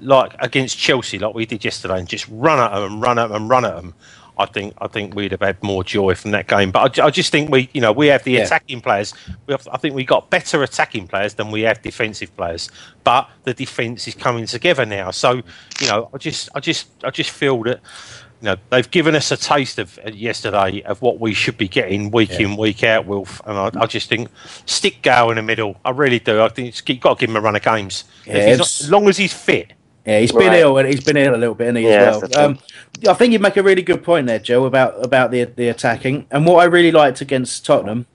like 0.00 0.34
against 0.40 0.78
Chelsea, 0.78 1.18
like 1.18 1.34
we 1.34 1.46
did 1.46 1.64
yesterday, 1.64 1.98
and 1.98 2.08
just 2.08 2.26
run 2.30 2.58
at 2.58 2.74
them 2.74 2.92
and 2.92 3.02
run 3.02 3.18
at 3.18 3.28
them 3.28 3.42
and 3.42 3.50
run 3.50 3.64
at 3.64 3.76
them, 3.76 3.94
I 4.38 4.46
think 4.46 4.74
I 4.78 4.88
think 4.88 5.14
we'd 5.14 5.32
have 5.32 5.40
had 5.40 5.62
more 5.62 5.84
joy 5.84 6.14
from 6.14 6.30
that 6.30 6.48
game. 6.48 6.70
But 6.70 6.98
I, 6.98 7.06
I 7.06 7.10
just 7.10 7.30
think 7.30 7.50
we, 7.50 7.68
you 7.74 7.80
know, 7.80 7.92
we 7.92 8.06
have 8.08 8.24
the 8.24 8.32
yeah. 8.32 8.40
attacking 8.40 8.80
players. 8.80 9.14
We 9.46 9.52
have, 9.52 9.68
I 9.70 9.76
think 9.76 9.94
we 9.94 10.04
got 10.04 10.30
better 10.30 10.62
attacking 10.62 11.08
players 11.08 11.34
than 11.34 11.50
we 11.50 11.62
have 11.62 11.82
defensive 11.82 12.34
players. 12.36 12.70
But 13.04 13.28
the 13.44 13.54
defence 13.54 14.08
is 14.08 14.14
coming 14.14 14.46
together 14.46 14.86
now. 14.86 15.10
So 15.10 15.42
you 15.80 15.86
know, 15.86 16.08
I 16.12 16.18
just 16.18 16.48
I 16.54 16.60
just 16.60 16.88
I 17.04 17.10
just 17.10 17.30
feel 17.30 17.62
that. 17.64 17.80
You 18.40 18.46
know, 18.46 18.56
they've 18.70 18.90
given 18.90 19.14
us 19.14 19.30
a 19.30 19.36
taste 19.36 19.78
of 19.78 20.00
uh, 20.04 20.10
yesterday 20.10 20.82
of 20.82 21.00
what 21.00 21.20
we 21.20 21.32
should 21.32 21.56
be 21.56 21.68
getting 21.68 22.10
week 22.10 22.30
yeah. 22.30 22.48
in, 22.48 22.56
week 22.56 22.82
out, 22.82 23.06
Wilf. 23.06 23.40
And 23.46 23.56
I, 23.56 23.70
I, 23.80 23.86
just 23.86 24.08
think 24.08 24.30
stick 24.66 25.00
Gayle 25.00 25.30
in 25.30 25.36
the 25.36 25.42
middle. 25.42 25.76
I 25.84 25.90
really 25.90 26.18
do. 26.18 26.42
I 26.42 26.48
think 26.48 26.74
you've 26.88 26.98
got 26.98 27.20
to 27.20 27.20
give 27.20 27.30
him 27.30 27.36
a 27.36 27.40
run 27.40 27.54
of 27.54 27.62
games. 27.62 28.02
Yeah, 28.26 28.56
not, 28.56 28.62
as 28.62 28.90
long 28.90 29.08
as 29.08 29.16
he's 29.16 29.32
fit, 29.32 29.74
yeah, 30.04 30.18
he's 30.18 30.32
been 30.32 30.48
right. 30.48 30.60
ill, 30.60 30.78
and 30.78 30.88
he's 30.88 31.04
been 31.04 31.16
ill 31.16 31.34
a 31.34 31.36
little 31.36 31.54
bit, 31.54 31.68
and 31.68 31.78
he 31.78 31.84
yeah, 31.84 32.16
as 32.16 32.30
well. 32.34 32.44
Um, 32.44 32.58
I 33.08 33.14
think 33.14 33.32
you 33.32 33.38
make 33.38 33.56
a 33.56 33.62
really 33.62 33.82
good 33.82 34.02
point 34.02 34.26
there, 34.26 34.40
Joe, 34.40 34.64
about 34.64 35.04
about 35.04 35.30
the 35.30 35.44
the 35.44 35.68
attacking. 35.68 36.26
And 36.30 36.44
what 36.44 36.56
I 36.56 36.64
really 36.64 36.90
liked 36.90 37.20
against 37.20 37.64
Tottenham 37.64 38.06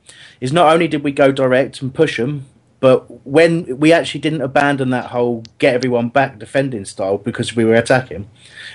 is 0.41 0.51
not 0.51 0.71
only 0.73 0.87
did 0.87 1.03
we 1.03 1.11
go 1.11 1.31
direct 1.31 1.81
and 1.81 1.93
push 1.93 2.17
them, 2.17 2.45
but 2.81 3.25
when 3.25 3.79
we 3.79 3.93
actually 3.93 4.19
didn't 4.19 4.41
abandon 4.41 4.89
that 4.89 5.11
whole 5.11 5.43
get 5.59 5.75
everyone 5.75 6.09
back 6.09 6.37
defending 6.37 6.83
style 6.83 7.17
because 7.17 7.55
we 7.55 7.63
were 7.63 7.75
attacking. 7.75 8.29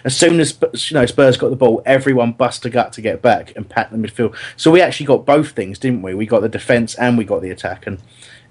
As 0.05 0.17
soon 0.17 0.41
as 0.41 0.57
you 0.91 0.95
know 0.95 1.05
Spurs 1.05 1.37
got 1.37 1.51
the 1.51 1.57
ball, 1.57 1.83
everyone 1.85 2.33
bust 2.33 2.65
a 2.65 2.71
gut 2.71 2.95
to 2.95 3.03
get 3.03 3.21
back 3.21 3.53
and 3.55 3.69
pack 3.69 3.91
the 3.91 3.99
midfield. 3.99 4.35
So 4.57 4.71
we 4.71 4.81
actually 4.81 5.07
got 5.07 5.27
both 5.27 5.51
things, 5.51 5.79
didn't 5.79 6.01
we? 6.01 6.15
We 6.15 6.25
got 6.25 6.41
the 6.41 6.49
defence 6.49 6.95
and 6.95 7.19
we 7.19 7.25
got 7.25 7.43
the 7.43 7.51
attack. 7.51 7.87
And 7.87 7.99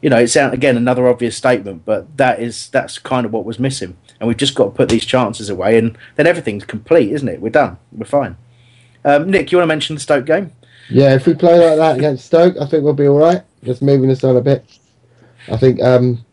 you 0.04 0.12
know, 0.12 0.18
it's 0.18 0.36
again 0.36 0.78
another 0.78 1.08
obvious 1.08 1.36
statement, 1.36 1.84
but 1.84 2.16
that 2.18 2.40
is 2.40 2.70
that's 2.70 3.00
kind 3.00 3.26
of 3.26 3.34
what 3.34 3.44
was 3.44 3.58
missing 3.58 3.98
and 4.22 4.28
we've 4.28 4.38
just 4.38 4.54
got 4.54 4.66
to 4.66 4.70
put 4.70 4.88
these 4.88 5.04
chances 5.04 5.50
away, 5.50 5.80
and 5.80 5.98
then 6.16 6.28
everything's 6.28 6.64
complete, 6.64 7.12
isn't 7.12 7.28
it? 7.28 7.42
We're 7.42 7.50
done. 7.50 7.78
We're 7.92 8.06
fine. 8.06 8.38
Um, 9.04 9.32
Nick, 9.32 9.52
you 9.52 9.58
want 9.58 9.64
to 9.64 9.68
mention 9.68 9.96
the 9.96 10.00
Stoke 10.00 10.26
game? 10.26 10.52
Yeah, 10.92 11.16
if 11.16 11.26
we 11.26 11.34
play 11.34 11.58
like 11.58 11.78
that 11.78 11.98
against 11.98 12.28
Stoke, 12.28 12.56
I 12.62 12.68
think 12.68 12.84
we'll 12.84 12.94
be 12.94 13.08
all 13.08 13.18
right. 13.18 13.42
Just 13.64 13.82
moving 13.82 14.12
us 14.12 14.24
on 14.24 14.38
a 14.38 14.42
bit. 14.42 14.64
I 15.52 15.58
think, 15.58 15.82
um, 15.82 16.24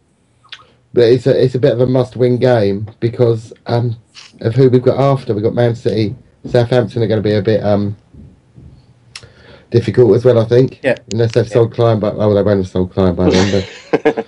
but 0.93 1.05
it's 1.05 1.27
a 1.27 1.43
it's 1.43 1.55
a 1.55 1.59
bit 1.59 1.73
of 1.73 1.81
a 1.81 1.87
must-win 1.87 2.37
game 2.37 2.91
because 3.01 3.55
um, 3.67 3.97
of 4.43 4.55
who 4.55 4.69
we've 4.69 4.83
got 4.83 5.01
after. 5.01 5.33
We've 5.33 5.43
got 5.43 5.55
Man 5.55 5.75
City, 5.75 6.15
Southampton 6.45 7.03
are 7.03 7.07
going 7.07 7.23
to 7.23 7.29
be 7.29 7.37
a 7.37 7.43
bit 7.43 7.65
um, 7.65 7.97
difficult 9.71 10.15
as 10.15 10.27
well. 10.27 10.39
I 10.39 10.45
think. 10.45 10.81
Yeah. 10.83 10.97
Unless 11.11 11.33
they've 11.33 11.49
sold 11.49 11.73
Clyne, 11.73 12.01
but 12.01 12.17
oh, 12.19 12.35
they 12.35 12.43
won't 12.43 12.59
have 12.59 12.69
sold 12.69 12.93
Clyne 12.93 13.15
by 13.15 13.31
then. 13.31 13.65
But 13.93 14.27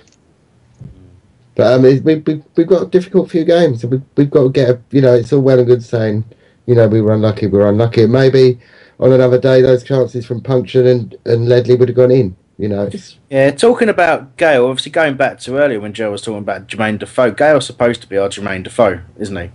But 1.61 1.73
um, 1.73 1.81
we, 1.83 1.99
we, 1.99 2.43
we've 2.55 2.67
got 2.67 2.81
a 2.81 2.85
difficult 2.87 3.29
few 3.29 3.45
games. 3.45 3.85
We, 3.85 4.01
we've 4.17 4.31
got 4.31 4.43
to 4.43 4.49
get, 4.49 4.69
a, 4.69 4.81
you 4.89 4.99
know, 5.01 5.13
it's 5.13 5.31
all 5.31 5.41
well 5.41 5.59
and 5.59 5.67
good 5.67 5.83
saying, 5.83 6.25
you 6.65 6.73
know, 6.73 6.87
we 6.87 7.01
were 7.01 7.13
unlucky, 7.13 7.45
we 7.45 7.59
were 7.59 7.69
unlucky. 7.69 8.07
Maybe 8.07 8.57
on 8.99 9.11
another 9.13 9.39
day, 9.39 9.61
those 9.61 9.83
chances 9.83 10.25
from 10.25 10.41
Puncheon 10.41 10.87
and, 10.87 11.15
and 11.25 11.47
Ledley 11.47 11.75
would 11.75 11.89
have 11.89 11.95
gone 11.95 12.09
in. 12.09 12.35
You 12.57 12.69
know, 12.69 12.83
it's, 12.91 13.17
Yeah, 13.29 13.51
talking 13.51 13.89
about 13.89 14.37
Gayle, 14.37 14.65
obviously 14.67 14.91
going 14.91 15.17
back 15.17 15.39
to 15.41 15.57
earlier 15.57 15.79
when 15.79 15.93
Joe 15.93 16.11
was 16.11 16.21
talking 16.23 16.39
about 16.39 16.67
Jermaine 16.67 16.97
Defoe, 16.97 17.31
Gayle's 17.31 17.65
supposed 17.67 18.01
to 18.01 18.07
be 18.07 18.17
our 18.17 18.29
Jermaine 18.29 18.63
Defoe, 18.63 19.01
isn't 19.19 19.35
he? 19.35 19.49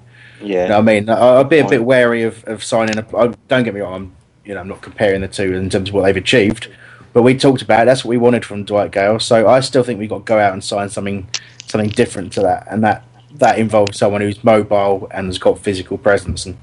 Yeah. 0.45 0.63
You 0.65 0.69
know 0.69 0.79
I 0.79 0.83
mean, 0.83 1.09
I- 1.09 1.41
I'd 1.41 1.49
be 1.49 1.59
a 1.59 1.69
bit 1.69 1.85
wary 1.85 2.23
of, 2.23 2.45
of 2.45 2.63
signing 2.63 2.99
a. 2.99 3.17
I- 3.17 3.35
Don't 3.49 3.65
get 3.65 3.75
me 3.75 3.81
wrong, 3.81 3.95
I'm 3.95 4.13
you 4.45 4.55
know 4.55 4.61
I'm 4.61 4.69
not 4.69 4.81
comparing 4.81 5.23
the 5.23 5.29
two 5.29 5.55
in 5.55 5.71
terms 5.71 5.89
of 5.89 5.95
what 5.95 6.03
they've 6.05 6.17
achieved, 6.17 6.69
but 7.17 7.23
we 7.23 7.35
talked 7.35 7.63
about 7.63 7.85
it, 7.85 7.87
that's 7.87 8.05
what 8.05 8.11
we 8.11 8.19
wanted 8.19 8.45
from 8.45 8.63
Dwight 8.65 8.93
Gayle. 8.93 9.19
So 9.19 9.49
I 9.49 9.61
still 9.61 9.83
think 9.83 9.99
we've 9.99 10.11
got 10.11 10.19
to 10.19 10.25
go 10.25 10.39
out 10.39 10.53
and 10.53 10.63
sign 10.63 10.91
something 10.91 11.27
something 11.67 11.89
different 11.89 12.31
to 12.35 12.43
that, 12.43 12.67
and 12.71 12.85
that 12.85 13.07
that 13.37 13.59
involves 13.59 13.97
someone 13.97 14.21
who's 14.21 14.45
mobile 14.45 15.09
and 15.15 15.29
has 15.29 15.39
got 15.39 15.59
physical 15.59 15.97
presence. 15.97 16.45
And 16.45 16.59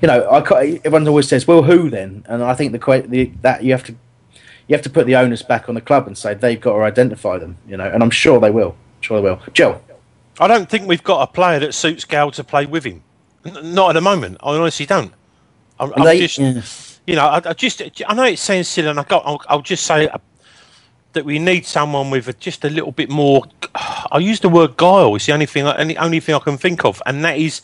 you 0.00 0.08
know, 0.08 0.28
I 0.28 0.80
everyone 0.84 1.06
always 1.06 1.28
says, 1.28 1.46
well, 1.46 1.62
who 1.62 1.88
then? 1.88 2.24
And 2.26 2.42
I 2.42 2.52
think 2.56 2.72
the, 2.72 3.06
the 3.08 3.26
that 3.42 3.62
you 3.62 3.70
have 3.70 3.84
to 3.84 3.92
you 3.92 4.74
have 4.74 4.82
to 4.82 4.90
put 4.90 5.06
the 5.06 5.14
onus 5.14 5.42
back 5.42 5.68
on 5.68 5.76
the 5.76 5.80
club 5.80 6.08
and 6.08 6.18
say 6.18 6.34
they've 6.34 6.60
got 6.60 6.72
to 6.72 6.80
identify 6.82 7.38
them. 7.38 7.58
You 7.68 7.76
know, 7.76 7.88
and 7.88 8.02
I'm 8.02 8.10
sure 8.10 8.40
they 8.40 8.50
will. 8.50 8.74
Sure 9.02 9.20
they 9.20 9.24
will. 9.24 9.40
Joe. 9.52 9.80
I 10.40 10.48
don't 10.48 10.68
think 10.68 10.88
we've 10.88 11.04
got 11.04 11.22
a 11.28 11.32
player 11.32 11.60
that 11.60 11.74
suits 11.74 12.04
Gayle 12.04 12.32
to 12.32 12.44
play 12.44 12.66
with 12.66 12.84
him. 12.84 13.04
N- 13.46 13.74
not 13.74 13.90
at 13.90 13.92
the 13.94 14.00
moment. 14.02 14.38
I 14.42 14.56
honestly 14.56 14.86
don't. 14.86 15.14
I'm, 15.78 15.92
I'm 15.96 16.04
They- 16.04 16.20
just, 16.20 16.91
you 17.06 17.16
know, 17.16 17.26
I, 17.26 17.42
I 17.44 17.52
just, 17.54 17.82
I 18.06 18.14
know 18.14 18.24
it 18.24 18.38
sounds 18.38 18.68
silly, 18.68 18.88
and 18.88 19.00
I 19.00 19.04
got, 19.04 19.24
I'll, 19.26 19.42
I'll 19.48 19.62
just 19.62 19.84
say 19.86 20.08
that 21.12 21.24
we 21.24 21.38
need 21.38 21.66
someone 21.66 22.10
with 22.10 22.28
a, 22.28 22.32
just 22.34 22.64
a 22.64 22.70
little 22.70 22.92
bit 22.92 23.10
more. 23.10 23.44
I 24.12 24.18
use 24.18 24.40
the 24.40 24.48
word 24.48 24.76
guile. 24.76 25.14
It's 25.16 25.26
the 25.26 25.32
only 25.32 25.46
thing, 25.46 25.66
only, 25.66 25.96
only 25.98 26.20
thing 26.20 26.34
I 26.34 26.38
can 26.40 26.58
think 26.58 26.84
of, 26.84 27.02
and 27.06 27.24
that 27.24 27.38
is. 27.38 27.62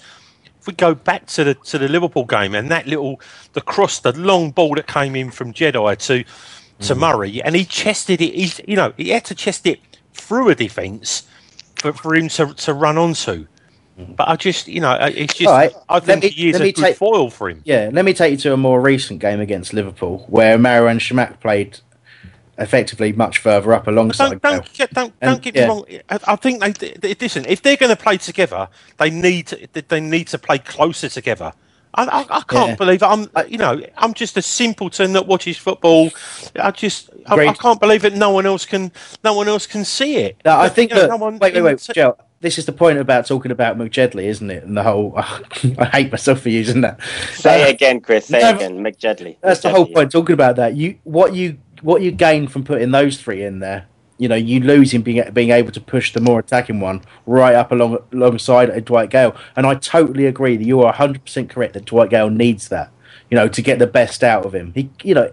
If 0.60 0.66
we 0.66 0.74
go 0.74 0.94
back 0.94 1.26
to 1.28 1.44
the 1.44 1.54
to 1.54 1.78
the 1.78 1.88
Liverpool 1.88 2.24
game 2.24 2.54
and 2.54 2.70
that 2.70 2.86
little 2.86 3.20
the 3.54 3.60
cross, 3.62 4.00
the 4.00 4.12
long 4.18 4.50
ball 4.50 4.74
that 4.76 4.88
came 4.88 5.16
in 5.16 5.30
from 5.30 5.52
Jedi 5.54 5.96
to 6.08 6.24
to 6.86 6.94
Mm. 6.94 7.00
Murray, 7.00 7.42
and 7.42 7.56
he 7.56 7.64
chested 7.64 8.20
it. 8.20 8.34
He, 8.34 8.52
you 8.68 8.76
know, 8.76 8.92
he 8.96 9.10
had 9.10 9.24
to 9.26 9.34
chest 9.34 9.66
it 9.66 9.80
through 10.14 10.50
a 10.50 10.54
defence 10.56 11.24
for, 11.76 11.92
for 11.92 12.14
him 12.14 12.28
to, 12.30 12.54
to 12.54 12.74
run 12.74 12.98
onto. 12.98 13.46
But 13.98 14.28
I 14.28 14.36
just, 14.36 14.68
you 14.68 14.80
know, 14.80 14.96
it's 15.00 15.34
just. 15.34 15.50
Right, 15.50 15.72
I 15.88 15.94
let 15.94 16.04
think 16.04 16.22
me- 16.24 16.28
he 16.30 16.48
is 16.50 16.54
let 16.58 16.62
a 16.68 16.72
good 16.72 16.82
take- 16.82 16.96
foil 16.96 17.30
for 17.30 17.50
him. 17.50 17.62
Yeah, 17.64 17.90
let 17.92 18.04
me 18.04 18.14
take 18.14 18.30
you 18.32 18.36
to 18.38 18.52
a 18.52 18.56
more 18.56 18.80
recent 18.80 19.20
game 19.20 19.40
against 19.40 19.72
Liverpool 19.72 20.24
where 20.28 20.56
Marouane 20.56 20.98
Chamakh 21.00 21.40
played 21.40 21.80
effectively 22.58 23.12
much 23.12 23.38
further 23.38 23.72
up 23.72 23.86
alongside. 23.86 24.40
Don't 24.40 24.42
don't 24.42 24.72
get 24.72 24.92
don't, 24.92 25.12
And- 25.20 25.30
don't 25.32 25.42
get 25.42 25.54
yeah. 25.56 25.62
me 25.62 25.68
wrong. 25.68 25.84
I, 26.10 26.18
I 26.28 26.36
think 26.36 26.60
they, 26.62 26.72
they 26.94 27.16
listen. 27.20 27.44
If 27.46 27.62
they're 27.62 27.76
going 27.76 27.94
to 27.94 28.00
play 28.00 28.18
together, 28.18 28.68
they 28.98 29.10
need 29.10 29.48
to, 29.48 29.68
they 29.88 30.00
need 30.00 30.28
to 30.28 30.38
play 30.38 30.58
closer 30.58 31.08
together. 31.08 31.52
I, 31.94 32.04
I, 32.04 32.20
I 32.38 32.42
can't 32.42 32.70
Yeah. 32.70 32.74
believe 32.76 33.02
it. 33.02 33.06
I'm 33.06 33.28
you 33.48 33.58
know 33.58 33.80
I'm 33.96 34.14
just 34.14 34.36
a 34.36 34.42
simpleton 34.42 35.12
that 35.14 35.26
watches 35.26 35.56
football. 35.56 36.10
I 36.56 36.70
just 36.70 37.10
I, 37.26 37.34
I 37.48 37.52
can't 37.54 37.80
believe 37.80 38.04
it. 38.04 38.14
No 38.14 38.30
one 38.30 38.46
else 38.46 38.66
can 38.66 38.92
no 39.24 39.34
one 39.34 39.48
else 39.48 39.66
can 39.66 39.84
see 39.84 40.16
it. 40.16 40.36
No, 40.44 40.58
I 40.58 40.68
think 40.68 40.90
You 40.90 40.96
know, 40.96 41.02
that. 41.02 41.08
no 41.10 41.16
one 41.16 41.38
wait, 41.38 41.54
wait, 41.54 41.62
wait, 41.62 41.80
see- 41.80 41.92
Joe. 41.94 42.16
This 42.40 42.56
is 42.56 42.66
the 42.66 42.72
point 42.72 42.98
about 42.98 43.26
talking 43.26 43.50
about 43.50 43.76
McJedley, 43.76 44.26
isn't 44.26 44.48
it? 44.48 44.62
And 44.62 44.76
the 44.76 44.84
whole. 44.84 45.12
I 45.18 45.86
hate 45.92 46.12
myself 46.12 46.42
for 46.42 46.50
using 46.50 46.82
that. 46.82 47.00
Say 47.32 47.64
Uh, 47.64 47.66
it 47.66 47.74
again, 47.74 48.00
Chris. 48.00 48.26
Say 48.26 48.38
no, 48.40 48.50
it 48.50 48.54
again. 48.54 48.78
Mick 48.78 48.96
Jedley. 48.96 49.36
That's 49.40 49.58
the 49.60 49.70
whole 49.70 49.86
Jedley. 49.86 49.94
point. 49.94 50.12
Talking 50.12 50.34
about 50.34 50.54
that, 50.54 50.76
you 50.76 50.98
what 51.02 51.34
you 51.34 51.58
what 51.82 52.00
you 52.02 52.12
gain 52.12 52.46
from 52.46 52.62
putting 52.62 52.92
those 52.92 53.16
three 53.20 53.42
in 53.42 53.58
there. 53.58 53.86
You 54.18 54.28
know, 54.28 54.34
you 54.34 54.60
lose 54.60 54.92
him 54.92 55.02
being 55.02 55.22
being 55.32 55.50
able 55.50 55.72
to 55.72 55.80
push 55.80 56.12
the 56.12 56.20
more 56.20 56.40
attacking 56.40 56.80
one 56.80 57.02
right 57.26 57.54
up 57.54 57.72
along 57.72 57.98
alongside 58.12 58.84
Dwight 58.84 59.10
Gayle. 59.10 59.34
And 59.56 59.66
I 59.66 59.74
totally 59.74 60.26
agree 60.26 60.56
that 60.56 60.64
you 60.64 60.80
are 60.80 60.86
100 60.86 61.24
percent 61.24 61.50
correct 61.50 61.74
that 61.74 61.86
Dwight 61.86 62.10
Gayle 62.10 62.30
needs 62.30 62.68
that. 62.68 62.90
You 63.30 63.36
know, 63.36 63.48
to 63.48 63.62
get 63.62 63.78
the 63.78 63.86
best 63.86 64.24
out 64.24 64.44
of 64.44 64.54
him. 64.54 64.72
He, 64.74 64.90
you 65.02 65.14
know. 65.14 65.32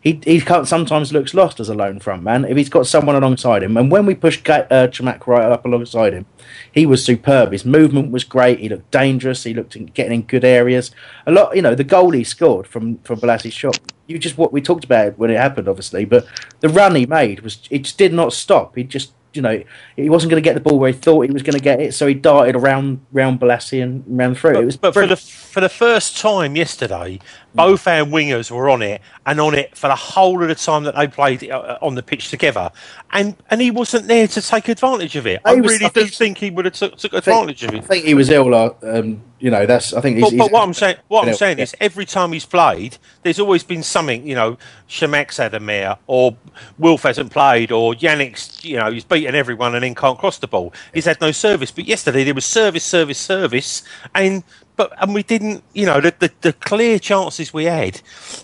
He, 0.00 0.20
he 0.24 0.40
can't 0.40 0.68
sometimes 0.68 1.12
looks 1.12 1.34
lost 1.34 1.60
as 1.60 1.68
a 1.68 1.74
lone 1.74 2.00
front 2.00 2.22
man 2.22 2.44
if 2.44 2.56
he's 2.56 2.68
got 2.68 2.86
someone 2.86 3.16
alongside 3.16 3.62
him. 3.62 3.76
And 3.76 3.90
when 3.90 4.06
we 4.06 4.14
pushed 4.14 4.48
uh, 4.48 4.88
Chamakh 4.88 5.26
right 5.26 5.50
up 5.50 5.64
alongside 5.64 6.12
him, 6.12 6.26
he 6.72 6.86
was 6.86 7.04
superb. 7.04 7.52
His 7.52 7.64
movement 7.64 8.10
was 8.10 8.24
great. 8.24 8.60
He 8.60 8.68
looked 8.68 8.90
dangerous. 8.90 9.44
He 9.44 9.54
looked 9.54 9.76
in, 9.76 9.86
getting 9.86 10.20
in 10.20 10.22
good 10.22 10.44
areas. 10.44 10.90
A 11.26 11.32
lot, 11.32 11.56
you 11.56 11.62
know, 11.62 11.74
the 11.74 11.84
goal 11.84 12.10
he 12.10 12.24
scored 12.24 12.66
from 12.66 12.98
from 12.98 13.20
Bolasie's 13.20 13.54
shot. 13.54 13.78
You 14.06 14.18
just 14.18 14.36
what 14.36 14.52
we 14.52 14.60
talked 14.60 14.84
about 14.84 15.18
when 15.18 15.30
it 15.30 15.38
happened, 15.38 15.68
obviously, 15.68 16.04
but 16.04 16.26
the 16.60 16.68
run 16.68 16.94
he 16.94 17.06
made 17.06 17.40
was 17.40 17.60
it 17.70 17.82
just 17.82 17.98
did 17.98 18.12
not 18.12 18.32
stop. 18.32 18.76
He 18.76 18.84
just 18.84 19.12
you 19.34 19.42
know 19.42 19.62
he 19.96 20.08
wasn't 20.08 20.30
going 20.30 20.42
to 20.42 20.48
get 20.48 20.54
the 20.54 20.60
ball 20.60 20.78
where 20.78 20.92
he 20.92 20.98
thought 20.98 21.22
he 21.22 21.30
was 21.30 21.42
going 21.42 21.56
to 21.56 21.62
get 21.62 21.80
it, 21.80 21.94
so 21.94 22.06
he 22.06 22.14
darted 22.14 22.56
around 22.56 23.04
round 23.12 23.40
Balassi 23.40 23.82
and 23.82 24.04
ran 24.06 24.34
through. 24.34 24.58
it 24.58 24.64
was 24.64 24.76
But 24.76 24.94
for 24.94 25.06
the 25.06 25.16
for 25.16 25.60
the 25.60 25.68
first 25.68 26.18
time 26.18 26.56
yesterday, 26.56 27.18
both 27.54 27.86
our 27.86 28.04
wingers 28.04 28.50
were 28.50 28.68
on 28.68 28.82
it 28.82 29.00
and 29.26 29.40
on 29.40 29.54
it 29.54 29.76
for 29.76 29.88
the 29.88 29.94
whole 29.94 30.42
of 30.42 30.48
the 30.48 30.54
time 30.54 30.82
that 30.84 30.94
they 30.96 31.06
played 31.06 31.48
uh, 31.50 31.78
on 31.80 31.94
the 31.94 32.02
pitch 32.02 32.28
together, 32.30 32.70
and 33.12 33.36
and 33.50 33.60
he 33.60 33.70
wasn't 33.70 34.06
there 34.08 34.26
to 34.28 34.42
take 34.42 34.68
advantage 34.68 35.16
of 35.16 35.26
it. 35.26 35.40
I 35.44 35.54
He 35.54 35.60
was- 35.60 35.72
really 35.72 35.86
I 35.86 35.88
do 35.90 36.06
think- 36.06 36.38
he 36.38 36.50
would 36.50 36.64
have 36.64 36.74
took, 36.74 36.96
took 36.96 37.14
I 37.14 37.20
think- 37.20 37.34
advantage 37.40 37.62
of 37.64 37.74
it. 37.74 37.78
I 37.78 37.86
think 37.86 38.04
he 38.04 38.14
was 38.14 38.30
ill. 38.30 38.54
uh, 38.54 38.70
Um, 38.82 39.22
you 39.38 39.50
know, 39.50 39.66
that's 39.66 39.92
I 39.92 40.00
think 40.00 40.16
he's. 40.16 40.30
But, 40.30 40.38
but 40.38 40.52
what 40.52 40.62
I'm 40.62 40.72
saying, 40.74 40.96
what 41.08 41.22
I'm 41.24 41.28
ill, 41.30 41.36
saying 41.36 41.58
yeah. 41.58 41.64
is, 41.64 41.74
every 41.80 42.06
time 42.06 42.32
he's 42.32 42.46
played, 42.46 42.96
there's 43.22 43.38
always 43.38 43.62
been 43.62 43.82
something. 43.82 44.26
You 44.26 44.34
know, 44.34 44.58
Chamakh's 44.88 45.36
had 45.36 45.52
a 45.54 45.60
mare, 45.60 45.96
or 46.06 46.36
Wilf 46.78 47.02
hasn't 47.02 47.30
played, 47.30 47.70
or 47.70 47.94
Yannick's, 47.94 48.64
you 48.64 48.76
know, 48.78 48.90
he's 48.90 49.04
beaten 49.04 49.34
everyone 49.34 49.74
and 49.74 49.84
then 49.84 49.94
can't 49.94 50.18
cross 50.18 50.38
the 50.38 50.46
ball. 50.48 50.72
He's 50.94 51.04
had 51.04 51.20
no 51.20 51.30
service. 51.30 51.70
But 51.70 51.86
yesterday 51.86 52.24
there 52.24 52.34
was 52.34 52.44
service, 52.46 52.84
service, 52.84 53.18
service, 53.18 53.82
and 54.14 54.42
but 54.76 54.92
and 55.00 55.14
we 55.14 55.22
didn't. 55.22 55.62
You 55.72 55.86
know, 55.86 56.00
the 56.00 56.14
the, 56.18 56.32
the 56.40 56.52
clear 56.52 56.98
chances 56.98 57.52
we 57.52 57.64
had 57.64 57.96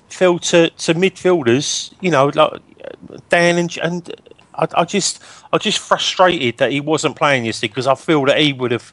fell 0.09 0.39
to 0.39 0.71
to 0.71 0.95
midfielders. 0.95 1.93
You 2.01 2.11
know, 2.11 2.31
like 2.35 2.61
Dan 3.29 3.59
and 3.59 3.77
and. 3.79 4.15
I, 4.53 4.67
I 4.75 4.85
just, 4.85 5.23
I 5.53 5.59
just 5.59 5.79
frustrated 5.79 6.59
that 6.59 6.73
he 6.73 6.81
wasn't 6.81 7.15
playing 7.17 7.47
yesterday 7.47 7.69
because 7.69 7.87
I 7.87 7.95
feel 7.95 8.25
that 8.27 8.39
he 8.39 8.53
would 8.53 8.73
have, 8.73 8.93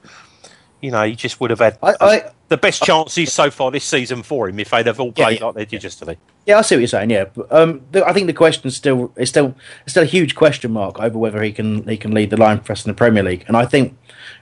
you 0.81 0.91
know, 0.91 1.03
he 1.03 1.15
just 1.15 1.41
would 1.41 1.49
have 1.49 1.59
had 1.59 1.79
I- 1.81 1.95
I- 1.99 2.31
the 2.47 2.57
best 2.57 2.83
chances 2.83 3.33
so 3.33 3.49
far 3.49 3.71
this 3.71 3.83
season 3.83 4.23
for 4.23 4.47
him 4.47 4.59
if 4.59 4.69
they'd 4.69 4.85
have 4.85 4.99
all 4.99 5.11
played 5.11 5.39
yeah. 5.39 5.45
like 5.47 5.55
they 5.55 5.65
did 5.65 5.83
yesterday. 5.83 6.15
Yeah, 6.45 6.59
I 6.59 6.61
see 6.61 6.75
what 6.75 6.81
you're 6.81 6.87
saying. 6.87 7.09
Yeah, 7.09 7.25
but, 7.25 7.51
um, 7.51 7.81
the, 7.91 8.05
I 8.07 8.13
think 8.13 8.27
the 8.27 8.33
question 8.33 8.69
still 8.71 9.11
is 9.17 9.29
still 9.29 9.55
it's 9.83 9.93
still 9.93 10.03
a 10.03 10.05
huge 10.05 10.35
question 10.35 10.71
mark 10.71 10.99
over 10.99 11.17
whether 11.17 11.41
he 11.41 11.51
can 11.51 11.85
he 11.87 11.97
can 11.97 12.13
lead 12.13 12.29
the 12.29 12.37
line 12.37 12.59
for 12.61 12.71
us 12.71 12.85
in 12.85 12.91
the 12.91 12.95
Premier 12.95 13.23
League, 13.23 13.43
and 13.47 13.57
I 13.57 13.65
think 13.65 13.97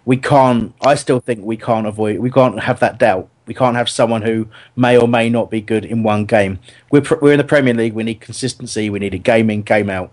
we 0.05 0.17
can't. 0.17 0.73
I 0.81 0.95
still 0.95 1.19
think 1.19 1.43
we 1.43 1.57
can't 1.57 1.87
avoid. 1.87 2.19
We 2.19 2.31
can't 2.31 2.59
have 2.61 2.79
that 2.79 2.97
doubt. 2.97 3.29
We 3.47 3.53
can't 3.53 3.75
have 3.75 3.89
someone 3.89 4.21
who 4.21 4.47
may 4.75 4.97
or 4.97 5.07
may 5.07 5.29
not 5.29 5.51
be 5.51 5.61
good 5.61 5.85
in 5.85 6.03
one 6.03 6.25
game. 6.25 6.59
We're 6.91 7.03
we're 7.21 7.33
in 7.33 7.37
the 7.37 7.43
Premier 7.43 7.73
League. 7.73 7.93
We 7.93 8.03
need 8.03 8.21
consistency. 8.21 8.89
We 8.89 8.99
need 8.99 9.13
a 9.13 9.19
game 9.19 9.49
in, 9.49 9.63
game 9.63 9.89
out. 9.89 10.11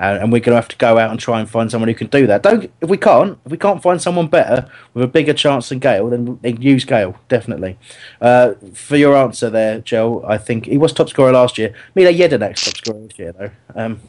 Uh, 0.00 0.16
and 0.20 0.30
we're 0.30 0.38
going 0.38 0.52
to 0.52 0.54
have 0.54 0.68
to 0.68 0.76
go 0.76 0.96
out 0.96 1.10
and 1.10 1.18
try 1.18 1.40
and 1.40 1.50
find 1.50 1.72
someone 1.72 1.88
who 1.88 1.94
can 1.94 2.06
do 2.06 2.24
that. 2.24 2.42
Don't 2.42 2.70
if 2.80 2.88
we 2.88 2.96
can't 2.96 3.36
if 3.44 3.50
we 3.50 3.58
can't 3.58 3.82
find 3.82 4.00
someone 4.00 4.28
better 4.28 4.70
with 4.94 5.02
a 5.02 5.08
bigger 5.08 5.32
chance 5.32 5.68
than 5.70 5.80
Gayle, 5.80 6.08
then 6.08 6.38
then 6.42 6.62
use 6.62 6.84
Gayle 6.84 7.16
definitely. 7.28 7.76
Uh, 8.20 8.54
for 8.74 8.96
your 8.96 9.16
answer 9.16 9.50
there, 9.50 9.80
Joe, 9.80 10.24
I 10.24 10.38
think 10.38 10.66
he 10.66 10.78
was 10.78 10.92
top 10.92 11.08
scorer 11.08 11.32
last 11.32 11.58
year. 11.58 11.74
Mile 11.96 12.12
Jedinak's 12.12 12.64
top 12.64 12.76
scorer 12.76 13.00
this 13.00 13.18
year 13.18 13.32
though. 13.32 13.50
Um, 13.74 14.00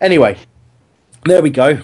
anyway, 0.00 0.38
there 1.24 1.42
we 1.42 1.50
go. 1.50 1.82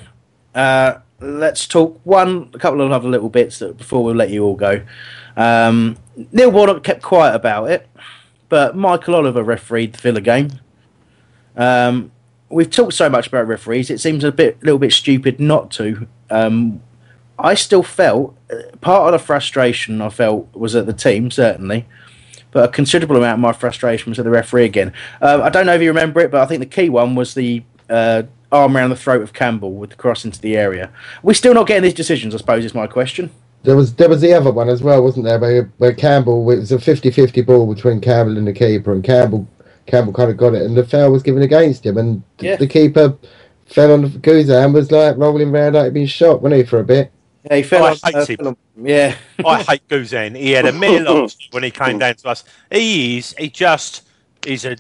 Uh, 0.55 1.01
let's 1.23 1.67
talk 1.67 2.01
one 2.05 2.51
a 2.53 2.59
couple 2.59 2.81
of 2.81 2.91
other 2.91 3.09
little 3.09 3.29
bits 3.29 3.59
that, 3.61 3.79
before 3.79 4.05
we 4.05 4.13
let 4.13 4.31
you 4.31 4.45
all 4.45 4.57
go. 4.57 4.83
Um, 5.37 5.97
Neil 6.33 6.51
Warnock 6.51 6.83
kept 6.83 7.03
quiet 7.03 7.35
about 7.35 7.71
it, 7.71 7.89
but 8.49 8.77
Michael 8.77 9.15
Oliver 9.15 9.43
refereed 9.43 9.95
the 9.95 9.99
Villa 9.99 10.21
game. 10.21 10.51
Um, 11.57 12.13
we've 12.49 12.71
talked 12.71 12.95
so 12.95 13.09
much 13.09 13.29
about 13.29 13.47
referees; 13.47 13.91
it 13.91 14.01
seems 14.01 14.25
a 14.25 14.33
bit, 14.33 14.63
little 14.63 14.79
bit 14.79 14.93
stupid 14.93 15.41
not 15.41 15.71
to. 15.73 16.07
Um, 16.31 16.83
I 17.39 17.55
still 17.55 17.83
felt 17.83 18.37
part 18.81 19.07
of 19.07 19.19
the 19.19 19.25
frustration 19.25 20.01
I 20.01 20.11
felt 20.11 20.55
was 20.55 20.75
at 20.75 20.87
the 20.87 20.93
team, 20.93 21.31
certainly, 21.31 21.87
but 22.51 22.69
a 22.69 22.73
considerable 22.73 23.17
amount 23.17 23.39
of 23.39 23.41
my 23.41 23.53
frustration 23.53 24.11
was 24.11 24.19
at 24.19 24.25
the 24.25 24.31
referee 24.31 24.65
again. 24.65 24.93
Uh, 25.21 25.41
I 25.43 25.49
don't 25.49 25.67
know 25.67 25.75
if 25.75 25.83
you 25.83 25.89
remember 25.89 26.21
it, 26.21 26.31
but 26.31 26.43
I 26.43 26.47
think 26.47 26.61
the 26.61 26.67
key 26.67 26.89
one 26.89 27.15
was 27.15 27.35
the 27.35 27.63
uh, 27.89 28.25
arm 28.53 28.77
around 28.77 28.91
the 28.91 28.97
throat 28.97 29.23
of 29.23 29.33
Campbell 29.33 29.73
with 29.73 29.91
the 29.91 29.97
cross 29.97 30.25
into 30.25 30.41
the 30.41 30.57
area. 30.57 30.91
We're 31.23 31.35
still 31.35 31.55
not 31.55 31.67
getting 31.67 31.83
these 31.83 31.95
decisions, 31.95 32.35
I 32.35 32.39
suppose, 32.39 32.65
is 32.65 32.75
my 32.75 32.87
question. 32.87 33.31
There 33.65 33.77
was 33.77 33.95
there 33.95 34.09
was 34.09 34.21
the 34.21 34.33
other 34.35 34.53
one 34.53 34.69
as 34.69 34.83
well, 34.83 35.03
wasn't 35.03 35.25
there? 35.25 35.39
Where, 35.39 35.73
where 35.79 35.93
Campbell 35.95 36.49
it 36.51 36.59
was 36.59 36.73
a 36.73 36.77
50-50 36.79 37.45
ball 37.47 37.73
between 37.73 38.01
Campbell 38.01 38.37
and 38.37 38.47
the 38.47 38.53
keeper, 38.53 38.93
and 38.93 39.03
Campbell 39.03 39.47
Campbell 39.87 40.13
kind 40.13 40.31
of 40.31 40.37
got 40.37 40.55
it, 40.55 40.63
and 40.63 40.77
the 40.77 40.85
foul 40.85 41.11
was 41.11 41.23
given 41.23 41.43
against 41.43 41.85
him, 41.87 41.97
and 41.99 42.23
th- 42.39 42.51
Yeah. 42.51 42.57
the 42.57 42.67
keeper 42.67 43.17
fell 43.67 43.93
on 43.93 44.03
the 44.03 44.09
Guzan 44.09 44.65
and 44.67 44.75
was 44.75 44.91
like 44.93 45.17
rolling 45.17 45.51
round 45.51 45.75
like 45.75 45.85
he'd 45.87 45.95
been 45.95 46.07
shot, 46.07 46.43
wasn't 46.43 46.59
he, 46.61 46.65
for 46.67 46.81
a 46.81 46.85
bit? 46.85 47.11
Yeah, 47.45 47.57
he 47.57 47.63
fell 47.63 47.85
I 47.85 47.91
on, 47.91 47.97
hate 48.05 48.15
uh, 48.15 48.27
him. 48.27 48.37
fell 48.37 48.49
on- 48.49 48.57
yeah. 48.85 49.15
I 49.47 49.63
hate 49.63 49.89
Guzan. 49.89 50.37
He 50.37 50.53
had 50.53 50.67
a 50.67 50.73
middle 50.73 51.23
last 51.23 51.41
year 51.41 51.49
when 51.53 51.63
he 51.63 51.71
came 51.71 51.99
down 51.99 52.15
to 52.17 52.29
us. 52.29 52.45
He 52.71 53.19
is. 53.19 53.35
He 53.39 53.49
just 53.49 54.03
is 54.47 54.65
a. 54.65 54.77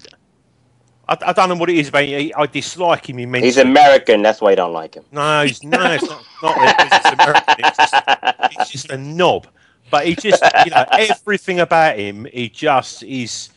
I, 1.09 1.17
I 1.21 1.33
don't 1.33 1.49
know 1.49 1.57
what 1.57 1.71
it 1.71 1.77
is 1.77 1.89
about. 1.89 2.05
him. 2.05 2.33
I 2.37 2.47
dislike 2.47 3.09
him 3.09 3.19
immensely. 3.19 3.49
He's 3.49 3.59
American. 3.59 4.23
That's 4.23 4.41
why 4.41 4.51
you 4.51 4.57
don't 4.57 4.73
like 4.73 4.95
him. 4.95 5.05
No, 5.13 5.45
he's 5.45 5.63
no, 5.63 5.93
it's 5.93 6.09
not. 6.09 6.25
not 6.43 6.93
he's 6.93 7.13
American. 7.13 7.55
He's 7.65 7.77
just, 7.77 8.73
just 8.73 8.91
a 8.91 8.97
knob. 8.97 9.47
But 9.91 10.07
he 10.07 10.15
just, 10.15 10.43
you 10.65 10.71
know, 10.71 10.85
everything 10.93 11.61
about 11.61 11.99
him, 11.99 12.27
he 12.33 12.49
just 12.49 13.03
is 13.03 13.51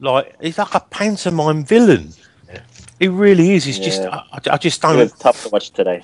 like 0.00 0.34
he's 0.40 0.58
like 0.58 0.74
a 0.74 0.80
pantomime 0.80 1.64
villain. 1.64 2.12
He 2.98 3.08
really 3.08 3.52
is. 3.52 3.64
He's 3.64 3.78
just 3.78 4.02
I, 4.02 4.24
I 4.50 4.56
just 4.56 4.80
don't. 4.80 4.96
was 4.96 5.12
tough 5.12 5.42
to 5.42 5.48
watch 5.48 5.70
today. 5.70 6.02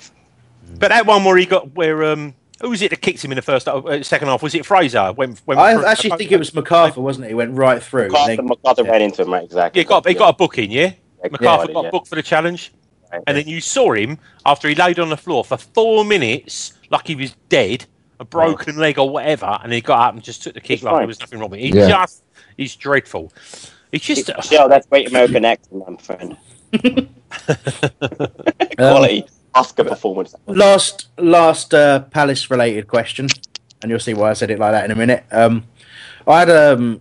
But 0.79 0.89
that 0.89 1.07
one 1.07 1.25
where 1.25 1.37
he 1.37 1.47
got 1.47 1.75
where 1.75 2.05
um 2.05 2.35
who 2.61 2.71
was 2.71 2.83
it 2.83 2.91
that 2.91 3.01
kicked 3.01 3.25
him 3.25 3.31
in 3.33 3.37
the 3.37 3.43
first 3.43 3.69
uh, 3.69 4.03
second 4.03 4.29
half? 4.29 4.43
Was 4.43 4.55
it 4.55 4.67
Fraser? 4.67 5.13
When, 5.13 5.37
when 5.45 5.59
I 5.59 5.73
actually 5.91 6.17
think 6.17 6.33
it 6.33 6.39
was 6.39 6.51
McArthur, 6.51 6.97
wasn't 6.99 7.27
it? 7.27 7.29
He 7.29 7.35
went 7.35 7.55
right 7.55 7.83
through. 7.83 8.09
McArthur, 8.11 8.29
and 8.39 8.39
then- 8.39 8.49
McArthur 8.49 8.89
ran 8.89 9.03
into 9.03 9.23
him, 9.23 9.33
right? 9.33 9.45
Exactly. 9.45 9.81
He 9.83 9.85
got 9.85 10.07
he 10.07 10.15
got 10.15 10.31
a 10.35 10.37
booking, 10.37 10.71
yeah. 10.71 10.93
Yeah, 11.23 11.29
McArthur 11.31 11.69
yeah, 11.69 11.75
got 11.75 11.85
yeah. 11.85 11.91
booked 11.91 12.09
for 12.09 12.15
the 12.15 12.23
challenge, 12.23 12.73
Right, 13.13 13.23
and 13.27 13.37
then 13.37 13.49
you 13.49 13.61
saw 13.61 13.93
him 13.93 14.19
after 14.47 14.69
he 14.69 14.75
laid 14.75 14.99
on 14.99 15.09
the 15.09 15.17
floor 15.17 15.45
for 15.45 15.57
four 15.57 16.05
minutes, 16.05 16.75
like 16.91 17.07
he 17.07 17.15
was 17.15 17.35
dead, 17.49 17.87
a 18.21 18.25
broken 18.25 18.77
leg 18.77 18.99
or 18.99 19.09
whatever, 19.11 19.59
and 19.63 19.73
he 19.73 19.81
got 19.81 20.01
up 20.09 20.15
and 20.15 20.23
just 20.23 20.43
took 20.43 20.55
the 20.55 20.61
kick 20.61 20.79
He's 20.79 20.83
like 20.85 20.93
fine. 20.93 21.01
there 21.01 21.07
was 21.09 21.21
nothing 21.21 21.39
wrong 21.41 21.51
with 21.51 21.61
it. 21.61 21.65
He 21.65 21.71
Yeah. 21.71 21.89
just 21.89 22.23
he's 22.57 22.77
dreadful. 22.77 23.33
He's 23.93 24.03
just 24.03 24.31
Yeah, 24.51 24.67
that's 24.69 24.87
great 24.87 25.09
American 25.09 25.45
acting, 25.45 25.79
my 25.79 25.97
friend. 25.97 26.37
Quality 28.77 29.25
Oscar 29.59 29.85
performance. 29.85 30.35
last 30.47 31.09
last 31.19 31.75
uh, 31.75 32.01
Palace 32.01 32.51
related 32.51 32.89
question, 32.89 33.29
and 33.83 33.91
you'll 33.91 34.01
see 34.01 34.15
why 34.15 34.31
I 34.31 34.35
said 34.35 34.51
it 34.51 34.59
like 34.59 34.73
that 34.73 34.85
in 34.85 34.91
a 34.91 34.97
minute. 34.97 35.25
Um, 35.31 35.65
I 36.27 36.41
had 36.41 36.51
um, 36.51 37.01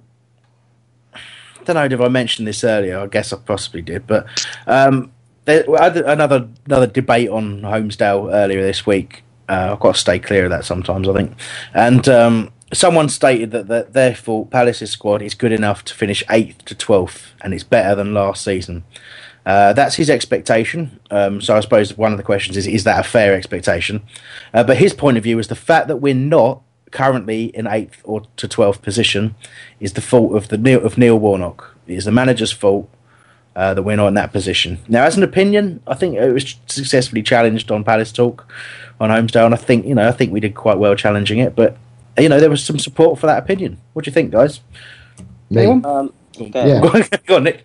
don't 1.74 1.90
know 1.90 1.96
if 1.96 2.02
I 2.02 2.08
mentioned 2.08 2.48
this 2.48 2.64
earlier. 2.64 3.00
I 3.00 3.08
guess 3.08 3.34
I 3.34 3.38
possibly 3.38 3.82
did, 3.82 4.08
but 4.08 4.26
um, 4.66 5.12
there, 5.46 5.64
I 5.80 5.86
had 5.86 5.98
another 5.98 6.48
another 6.66 6.88
debate 6.88 7.30
on 7.30 7.62
Holmesdale 7.62 8.34
earlier 8.34 8.62
this 8.62 8.86
week. 8.86 9.24
Uh, 9.50 9.70
I've 9.74 9.80
got 9.80 9.96
to 9.96 10.02
stay 10.02 10.20
clear 10.20 10.46
of 10.46 10.52
that 10.52 10.66
sometimes, 10.66 11.08
I 11.08 11.14
think. 11.14 11.34
And 11.74 12.08
um, 12.10 12.52
someone 12.74 13.08
stated 13.08 13.52
that, 13.52 13.68
that 13.68 13.94
therefore 13.94 14.46
Palace's 14.46 14.92
squad 14.92 15.22
is 15.22 15.34
good 15.36 15.54
enough 15.54 15.86
to 15.86 15.94
finish 15.94 16.24
eighth 16.30 16.66
to 16.66 16.76
twelfth, 16.76 17.34
and 17.42 17.54
it's 17.54 17.64
better 17.64 17.96
than 17.96 18.14
last 18.14 18.44
season. 18.44 18.84
Uh, 19.48 19.72
that's 19.72 19.96
his 19.96 20.10
expectation. 20.10 21.00
Um, 21.10 21.40
so 21.40 21.56
I 21.56 21.62
suppose 21.62 21.98
one 21.98 22.12
of 22.12 22.18
the 22.18 22.24
questions 22.24 22.58
is: 22.58 22.68
Is 22.68 22.84
that 22.84 23.00
a 23.00 23.04
fair 23.08 23.34
expectation? 23.34 24.02
Uh, 24.54 24.66
but 24.66 24.76
his 24.76 24.94
point 24.94 25.16
of 25.18 25.24
view 25.24 25.40
is 25.40 25.48
the 25.48 25.56
fact 25.56 25.88
that 25.88 25.98
we're 25.98 26.14
not 26.14 26.62
currently 26.92 27.46
in 27.56 27.66
eighth 27.66 28.02
or 28.04 28.24
to 28.36 28.48
twelfth 28.50 28.82
position 28.82 29.36
is 29.80 29.94
the 29.94 30.02
fault 30.02 30.36
of 30.36 30.50
the 30.50 30.58
Neil, 30.58 30.86
of 30.86 30.98
Neil 30.98 31.18
Warnock. 31.18 31.78
It 31.88 31.94
is 31.94 32.04
the 32.04 32.12
manager's 32.12 32.52
fault 32.52 32.90
uh, 33.56 33.74
that 33.74 33.84
we're 33.84 33.96
not 33.96 34.10
in 34.10 34.16
that 34.16 34.34
position. 34.34 34.80
Now, 34.90 35.06
as 35.06 35.16
an 35.16 35.24
opinion, 35.24 35.82
I 35.88 35.96
think 35.96 36.16
it 36.16 36.34
was 36.34 36.56
successfully 36.66 37.24
challenged 37.24 37.72
on 37.72 37.86
Palace 37.86 38.12
Talk 38.12 38.46
on 39.00 39.12
Holmesdale, 39.12 39.46
and 39.46 39.54
I 39.54 39.58
think 39.58 39.86
you 39.86 39.96
know 39.96 40.10
I 40.10 40.12
think 40.12 40.34
we 40.34 40.42
did 40.42 40.56
quite 40.56 40.78
well 40.78 40.94
challenging 40.94 41.40
it. 41.40 41.56
But 41.56 41.78
you 42.20 42.28
know 42.28 42.42
there 42.42 42.50
was 42.50 42.66
some 42.66 42.80
support 42.80 43.18
for 43.18 43.28
that 43.28 43.42
opinion. 43.42 43.80
What 43.94 44.04
do 44.04 44.10
you 44.10 44.14
think, 44.14 44.32
guys? 44.32 44.60
Me. 45.50 45.62
Anyone? 45.62 45.86
Um, 45.86 46.14
Yeah. 46.38 46.82
Go 47.26 47.38
on, 47.38 47.46
Nick. 47.46 47.64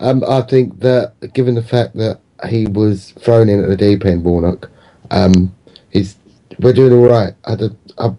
Um, 0.00 0.22
I 0.28 0.42
think 0.42 0.78
that 0.80 1.14
given 1.34 1.54
the 1.54 1.62
fact 1.62 1.94
that 1.96 2.20
he 2.48 2.66
was 2.66 3.12
thrown 3.12 3.48
in 3.48 3.62
at 3.62 3.68
the 3.68 3.76
deep 3.76 4.04
end, 4.04 4.24
Warnock, 4.24 4.70
um, 5.10 5.54
he's 5.90 6.16
we're 6.60 6.72
doing 6.72 6.92
all 6.92 7.08
right. 7.08 7.34
D- 7.58 7.76
I, 7.98 8.10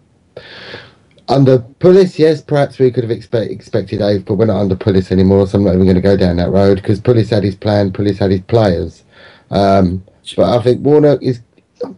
under 1.30 1.60
Pulis, 1.60 2.18
yes, 2.18 2.42
perhaps 2.42 2.80
we 2.80 2.92
could 2.92 3.04
have 3.04 3.12
expect, 3.12 3.52
expected 3.52 4.02
eighth, 4.02 4.26
but 4.26 4.36
we're 4.36 4.46
not 4.46 4.60
under 4.60 4.76
Pulis 4.76 5.12
anymore, 5.12 5.46
so 5.48 5.58
I'm 5.58 5.64
not 5.64 5.76
even 5.76 5.86
going 5.86 5.96
to 5.96 6.02
go 6.02 6.18
down 6.18 6.38
that 6.38 6.50
road 6.50 6.76
because 6.82 7.00
Pulis 7.00 7.30
had 7.30 7.44
his 7.44 7.56
plan, 7.56 7.92
Pulis 7.92 8.18
had 8.18 8.32
his 8.32 8.42
players. 8.42 9.04
Um, 9.52 10.04
but 10.36 10.58
I 10.58 10.62
think 10.64 10.82
Warnock 10.82 11.22
is 11.22 11.42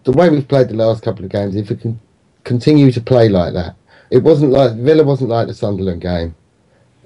the 0.04 0.12
way 0.12 0.30
we've 0.30 0.48
played 0.48 0.68
the 0.68 0.74
last 0.76 1.04
couple 1.04 1.24
of 1.24 1.32
games. 1.32 1.56
If 1.56 1.70
we 1.70 1.78
can 1.78 2.00
continue 2.44 2.92
to 2.92 3.02
play 3.02 3.30
like 3.30 3.54
that, 3.54 3.76
it 4.10 4.20
wasn't 4.20 4.52
like 4.52 4.76
Villa 4.76 5.04
wasn't 5.04 5.30
like 5.30 5.48
the 5.48 5.54
Sunderland 5.54 6.02
game. 6.02 6.36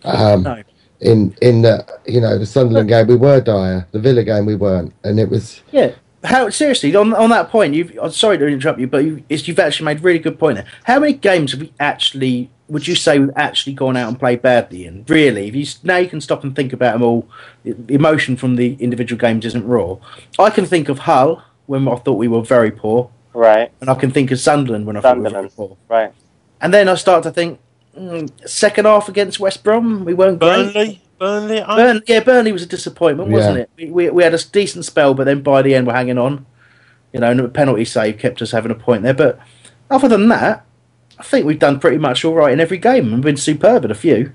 Um, 0.04 0.44
No. 0.44 0.64
In 1.02 1.36
in 1.42 1.62
the 1.62 1.86
you 2.06 2.22
know 2.22 2.38
the 2.38 2.46
Sunderland 2.46 2.90
game 2.90 3.08
we 3.08 3.16
were 3.16 3.42
dire, 3.42 3.88
the 3.92 4.00
Villa 4.00 4.24
game 4.24 4.46
we 4.46 4.56
weren't, 4.56 4.94
and 5.04 5.20
it 5.20 5.30
was 5.30 5.62
Yeah. 5.72 5.92
How 6.24 6.50
seriously 6.50 6.96
on 6.96 7.14
on 7.14 7.30
that 7.30 7.50
point? 7.52 7.76
You've 7.76 7.96
I'm 8.02 8.12
sorry 8.12 8.38
to 8.40 8.48
interrupt 8.48 8.80
you, 8.80 8.88
but 8.88 9.04
you, 9.04 9.24
it's, 9.30 9.48
you've 9.48 9.60
actually 9.60 9.86
made 9.86 10.00
a 10.00 10.02
really 10.02 10.20
good 10.20 10.40
point 10.40 10.56
there. 10.56 10.66
How 10.86 11.00
many 11.00 11.14
games 11.14 11.52
have 11.52 11.62
we 11.62 11.72
actually? 11.80 12.50
Would 12.68 12.88
you 12.88 12.96
say 12.96 13.20
we've 13.20 13.30
actually 13.36 13.74
gone 13.74 13.96
out 13.96 14.08
and 14.08 14.18
played 14.18 14.42
badly 14.42 14.88
And 14.88 15.08
Really, 15.08 15.48
if 15.48 15.54
you 15.56 15.62
s- 15.62 15.78
now 15.84 15.98
you 15.98 16.10
can 16.10 16.20
stop 16.20 16.44
and 16.44 16.56
think 16.56 16.74
about 16.74 16.94
them 16.94 17.04
all. 17.04 17.28
The 17.64 17.94
emotion 17.94 18.36
from 18.38 18.56
the 18.56 18.74
individual 18.80 19.20
games 19.20 19.46
isn't 19.46 19.68
raw. 19.68 19.98
I 20.40 20.50
can 20.50 20.66
think 20.66 20.90
of 20.90 20.98
Hull 21.00 21.44
when 21.68 21.88
I 21.88 21.96
thought 21.98 22.14
we 22.18 22.28
were 22.28 22.42
very 22.42 22.72
poor, 22.72 23.12
Right, 23.36 23.72
and 23.82 23.88
I 23.92 23.94
can 23.94 24.10
think 24.10 24.32
of 24.32 24.40
Sunderland 24.40 24.88
when 24.88 24.98
I 24.98 25.02
thought 25.02 25.18
we 25.18 25.24
were 25.26 25.30
very 25.30 25.50
poor. 25.50 25.78
right. 25.90 26.12
And 26.60 26.74
then 26.74 26.90
I 26.90 26.96
start 26.96 27.22
to 27.24 27.32
think, 27.32 27.60
Mm, 27.98 28.30
second 28.50 28.86
half 28.86 29.08
against 29.10 29.40
West 29.40 29.64
Brom, 29.64 30.04
we 30.06 30.14
weren't 30.14 30.40
great. 30.40 30.74
Burnley, 30.74 31.02
Burnley. 31.18 31.62
I, 31.62 31.76
Burn, 31.78 32.02
yeah, 32.08 32.20
Burnley 32.22 32.52
was 32.52 32.64
a 32.64 32.68
disappointment, 32.68 33.30
wasn't 33.30 33.56
Yeah. 33.58 33.62
it? 33.64 33.70
We, 33.78 33.92
we, 33.92 34.10
we 34.10 34.24
had 34.24 34.34
a 34.34 34.38
decent 34.38 34.86
spell, 34.86 35.14
but 35.14 35.24
then 35.24 35.42
by 35.42 35.62
the 35.62 35.74
end 35.76 35.88
we're 35.88 35.94
hanging 35.94 36.18
on. 36.18 36.46
You 37.14 37.22
know, 37.22 37.32
and 37.32 37.40
the 37.40 37.48
penalty 37.48 37.86
save 37.86 38.20
kept 38.20 38.42
us 38.42 38.52
having 38.52 38.72
a 38.72 38.76
point 38.76 39.04
there. 39.04 39.14
But 39.14 39.40
other 39.90 40.10
than 40.10 40.28
that, 40.28 40.66
I 41.18 41.24
think 41.24 41.46
we've 41.46 41.58
done 41.60 41.80
pretty 41.80 41.98
much 41.98 42.26
all 42.26 42.34
right 42.34 42.52
in 42.52 42.60
every 42.60 42.78
game 42.78 43.14
and 43.14 43.24
been 43.24 43.38
superb 43.38 43.86
at 43.86 43.92
a 43.92 43.96
few. 43.96 44.34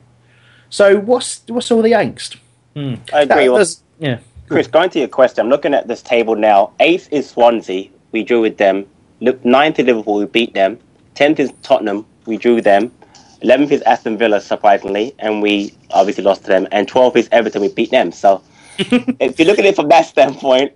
So 0.71 0.99
what's 0.99 1.43
what's 1.49 1.71
all 1.71 1.83
the 1.83 1.93
angst? 1.93 2.37
Hmm. 2.75 2.95
I 3.13 3.23
agree. 3.23 3.49
That- 3.49 3.53
Well, 3.53 3.67
yeah, 3.99 4.19
Chris, 4.49 4.67
going 4.69 4.89
to 4.91 4.99
your 5.01 5.09
question, 5.09 5.45
I'm 5.45 5.51
looking 5.51 5.75
at 5.75 5.89
this 5.89 6.01
table 6.01 6.35
now. 6.37 6.71
Eighth 6.81 7.09
is 7.13 7.29
Swansea. 7.29 7.91
We 8.13 8.23
drew 8.23 8.41
with 8.41 8.57
them. 8.57 8.87
Look, 9.21 9.45
ninth 9.45 9.79
is 9.79 9.85
Liverpool. 9.85 10.15
We 10.15 10.25
beat 10.25 10.55
them. 10.55 10.79
Tenth 11.15 11.39
is 11.39 11.53
Tottenham. 11.63 12.07
We 12.25 12.39
drew 12.39 12.63
them. 12.63 12.91
Eleventh 13.43 13.73
is 13.73 13.83
Aston 13.83 14.19
Villa, 14.19 14.41
surprisingly, 14.41 15.15
and 15.19 15.43
we 15.43 15.75
obviously 15.91 16.25
lost 16.25 16.43
to 16.43 16.49
them. 16.49 16.69
And 16.73 16.87
twelfth 16.89 17.17
is 17.17 17.29
Everton. 17.33 17.63
We 17.63 17.69
beat 17.69 17.91
them. 17.91 18.13
So, 18.13 18.43
if 18.79 19.39
you 19.39 19.45
look 19.45 19.59
at 19.59 19.65
it 19.65 19.77
from 19.77 19.89
that 19.89 20.07
standpoint, 20.07 20.73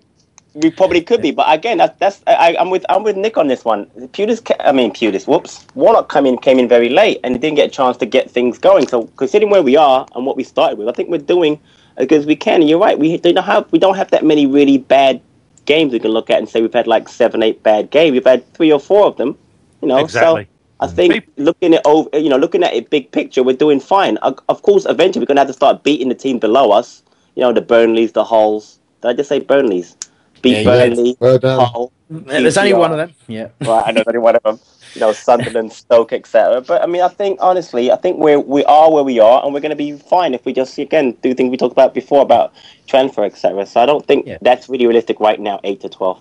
we 0.55 0.71
probably 0.71 1.01
could 1.01 1.21
be. 1.21 1.31
But 1.31 1.53
again, 1.53 1.79
that's 1.79 1.99
that's 1.99 2.23
I, 2.27 2.57
I'm 2.59 2.71
with 2.71 2.85
I'm 2.89 3.03
with 3.03 3.17
Nick 3.17 3.37
on 3.37 3.49
this 3.49 3.65
one. 3.65 3.87
Pulis, 4.13 4.41
I 4.61 4.73
mean 4.73 4.93
Pulis. 4.93 5.27
Whoops, 5.27 5.67
Warnock 5.75 6.11
came 6.11 6.27
in 6.27 6.39
came 6.39 6.59
in 6.59 6.69
very 6.69 6.89
late, 6.89 7.21
and 7.25 7.35
he 7.35 7.39
didn't 7.39 7.57
get 7.57 7.69
a 7.69 7.73
chance 7.73 7.97
to 7.99 8.07
get 8.07 8.31
things 8.31 8.59
going. 8.59 8.87
So, 8.89 9.07
considering 9.17 9.51
where 9.51 9.63
we 9.63 9.77
are 9.77 10.07
and 10.15 10.25
what 10.25 10.37
we 10.37 10.45
started 10.45 10.79
with, 10.79 10.89
I 10.89 10.93
think 10.93 11.11
we're 11.11 11.19
doing 11.19 11.61
as 11.97 12.07
good 12.07 12.21
as 12.21 12.27
we 12.27 12.37
can. 12.37 12.61
And 12.61 12.71
you're 12.71 12.79
right, 12.79 12.99
we 12.99 13.17
don't 13.19 13.37
have 13.37 13.71
we 13.73 13.79
don't 13.79 13.97
have 13.97 14.11
that 14.11 14.25
many 14.25 14.47
really 14.47 14.79
bad 14.79 15.21
games 15.67 15.93
we 15.93 15.99
can 15.99 16.11
look 16.11 16.31
at 16.31 16.39
and 16.39 16.49
say 16.49 16.61
we've 16.61 16.73
had 16.73 16.87
like 16.87 17.09
seven, 17.09 17.43
eight 17.43 17.63
bad 17.63 17.91
games. 17.91 18.13
We've 18.13 18.25
had 18.25 18.51
three 18.55 18.73
or 18.73 18.81
four 18.81 19.07
of 19.07 19.17
them. 19.17 19.37
You 19.83 19.89
know, 19.89 19.99
Exactly. 19.99 20.45
so 20.45 20.49
I 20.85 20.93
think 20.93 21.25
looking 21.37 21.75
at 21.75 21.83
over, 21.85 22.09
you 22.19 22.29
know, 22.29 22.37
looking 22.37 22.63
at 22.63 22.73
it 22.75 22.91
big 22.91 23.11
picture, 23.11 23.43
we're 23.43 23.57
doing 23.57 23.81
fine. 23.81 24.17
Of 24.19 24.39
of 24.49 24.63
course, 24.63 24.87
eventually 24.87 25.23
we're 25.23 25.27
going 25.27 25.37
to 25.37 25.41
have 25.43 25.49
to 25.49 25.53
start 25.55 25.83
beating 25.83 26.09
the 26.09 26.15
team 26.15 26.39
below 26.39 26.71
us. 26.71 27.03
You 27.35 27.43
know, 27.43 27.53
the 27.53 27.63
Burnleys, 27.63 28.13
the 28.13 28.25
Hulls. 28.25 28.79
Did 29.03 29.09
I 29.09 29.13
just 29.15 29.29
say 29.29 29.41
Burnleys? 29.41 29.97
Beat 30.43 30.53
Yeah, 30.53 30.59
you 30.59 30.65
did. 30.65 30.97
Burnley, 30.97 31.17
well 31.21 31.39
done. 31.39 31.67
Hull. 31.67 31.93
there's 32.11 32.57
only 32.59 32.75
one 32.75 32.93
of 32.93 32.99
them. 32.99 33.13
Yeah, 33.29 33.49
Right, 33.61 33.83
I 33.87 33.91
know 33.91 33.95
there's 34.05 34.09
only 34.09 34.19
one 34.21 34.37
of 34.37 34.43
them. 34.43 34.61
You 34.95 35.01
know, 35.01 35.13
Sunderland, 35.13 35.73
Stoke, 35.83 36.13
etc. 36.13 36.61
But 36.61 36.83
I 36.83 36.87
mean, 36.87 37.03
I 37.03 37.09
think 37.09 37.39
honestly, 37.43 37.91
I 37.91 37.97
think 37.97 38.19
we 38.19 38.37
we 38.37 38.65
are 38.67 38.93
where 38.93 39.03
we 39.03 39.19
are, 39.21 39.43
and 39.45 39.53
we're 39.55 39.61
going 39.61 39.71
to 39.71 39.77
be 39.77 39.93
fine 39.97 40.35
if 40.35 40.45
we 40.45 40.53
just 40.53 40.77
again 40.79 41.17
do 41.23 41.35
things 41.35 41.51
we 41.51 41.57
talked 41.57 41.73
about 41.73 41.95
before 41.95 42.23
about 42.23 42.53
transfer, 42.87 43.25
etc. 43.25 43.67
So 43.67 43.81
I 43.81 43.87
don't 43.87 44.05
think 44.07 44.27
Yeah. 44.27 44.39
that's 44.43 44.69
really 44.69 44.87
realistic 44.87 45.19
right 45.19 45.41
now. 45.41 45.59
Eight 45.65 45.81
to 45.81 45.89
twelve. 45.89 46.21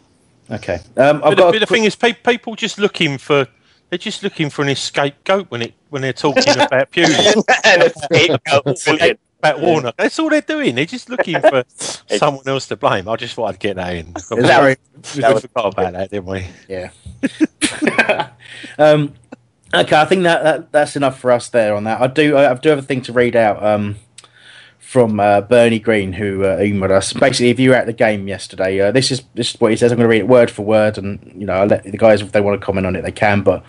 okay. 0.49 0.79
Um, 0.97 1.17
I've 1.17 1.21
but 1.21 1.29
the, 1.35 1.41
but 1.43 1.55
a 1.55 1.59
the 1.59 1.65
thing 1.67 1.83
is, 1.83 1.95
pe- 1.95 2.13
people 2.13 2.55
just 2.55 2.79
looking 2.79 3.17
for. 3.17 3.45
They're 3.93 3.99
just 3.99 4.23
looking 4.23 4.49
for 4.49 4.63
an 4.63 4.75
scapegoat 4.75 5.51
when 5.51 5.61
it 5.61 5.75
when 5.91 6.01
they're 6.01 6.13
talking 6.13 6.51
about 6.55 6.89
Pulis. 6.89 7.43
and 7.63 7.83
a 7.83 8.75
scapegoat, 8.75 9.19
about 9.37 9.59
Warnock. 9.59 9.97
That's 9.97 10.17
all 10.17 10.31
they're 10.31 10.41
doing. 10.41 10.73
They're 10.73 10.87
just 10.87 11.11
looking 11.11 11.39
for 11.39 11.63
someone 12.17 12.47
else 12.47 12.67
to 12.69 12.75
blame. 12.75 13.07
I 13.07 13.15
just 13.17 13.35
thought 13.35 13.53
I'd 13.53 13.59
get 13.59 13.75
that 13.75 13.93
in. 13.95 14.13
Is 14.15 14.29
that 14.29 14.61
right? 14.61 14.79
We 15.13 15.21
that 15.21 15.33
was- 15.35 15.43
forgot 15.43 15.73
about 15.73 15.93
that, 15.93 16.09
didn't 16.09 16.25
we? 16.25 16.47
Yeah. 16.67 16.89
um, 18.79 19.13
okay, 19.71 19.95
I 19.95 20.05
think 20.05 20.23
that, 20.23 20.41
that 20.41 20.71
that's 20.71 20.95
enough 20.95 21.19
for 21.19 21.29
us 21.29 21.49
there 21.49 21.75
on 21.75 21.83
that. 21.83 22.01
I 22.01 22.07
do 22.07 22.35
I 22.35 22.51
do 22.55 22.69
have 22.69 22.79
a 22.79 22.81
thing 22.81 23.03
to 23.03 23.13
read 23.13 23.35
out 23.35 23.63
um, 23.63 23.97
from 24.83 25.19
uh, 25.19 25.41
Bernie 25.41 25.79
Green 25.79 26.13
who 26.13 26.43
uh, 26.43 26.59
emailed 26.59 26.91
us. 26.91 27.13
Basically, 27.13 27.49
if 27.49 27.59
you 27.59 27.71
were 27.71 27.75
at 27.75 27.85
the 27.85 27.93
game 27.93 28.27
yesterday, 28.27 28.79
uh, 28.79 28.91
this 28.91 29.11
is 29.11 29.23
this 29.33 29.55
is 29.55 29.61
what 29.61 29.71
he 29.71 29.77
says. 29.77 29.91
I'm 29.91 29.97
going 29.97 30.05
to 30.05 30.09
read 30.09 30.19
it 30.19 30.27
word 30.27 30.51
for 30.51 30.61
word, 30.61 30.97
and 30.97 31.33
you 31.35 31.47
know, 31.47 31.53
I'll 31.53 31.67
let 31.67 31.83
the 31.83 31.97
guys 31.97 32.21
if 32.21 32.33
they 32.33 32.41
want 32.41 32.59
to 32.59 32.63
comment 32.63 32.85
on 32.85 32.95
it, 32.95 33.01
they 33.01 33.11
can, 33.11 33.41
but 33.41 33.63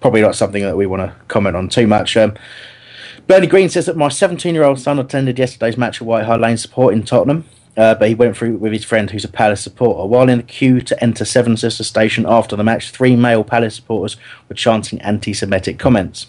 probably 0.00 0.22
not 0.22 0.36
something 0.36 0.62
that 0.62 0.76
we 0.76 0.86
want 0.86 1.02
to 1.02 1.14
comment 1.26 1.56
on 1.56 1.68
too 1.68 1.86
much. 1.86 2.16
Um, 2.16 2.34
Bernie 3.26 3.48
Green 3.48 3.68
says 3.68 3.86
that 3.86 3.96
my 3.96 4.08
17 4.08 4.54
year 4.54 4.64
old 4.64 4.80
son 4.80 4.98
attended 4.98 5.38
yesterday's 5.38 5.76
match 5.76 6.00
at 6.00 6.06
White 6.06 6.24
Hart 6.24 6.40
Lane 6.40 6.56
supporting 6.56 7.02
Tottenham, 7.02 7.44
uh, 7.76 7.96
but 7.96 8.08
he 8.08 8.14
went 8.14 8.36
through 8.36 8.56
with 8.56 8.72
his 8.72 8.84
friend 8.84 9.10
who's 9.10 9.24
a 9.24 9.28
Palace 9.28 9.60
supporter. 9.60 10.08
While 10.08 10.28
in 10.28 10.38
the 10.38 10.44
queue 10.44 10.80
to 10.80 11.04
enter 11.04 11.24
Seven 11.24 11.56
Sisters 11.56 11.88
Station 11.88 12.24
after 12.26 12.56
the 12.56 12.64
match, 12.64 12.90
three 12.90 13.16
male 13.16 13.44
Palace 13.44 13.74
supporters 13.74 14.16
were 14.48 14.54
chanting 14.54 15.00
anti 15.02 15.34
Semitic 15.34 15.78
comments. 15.78 16.28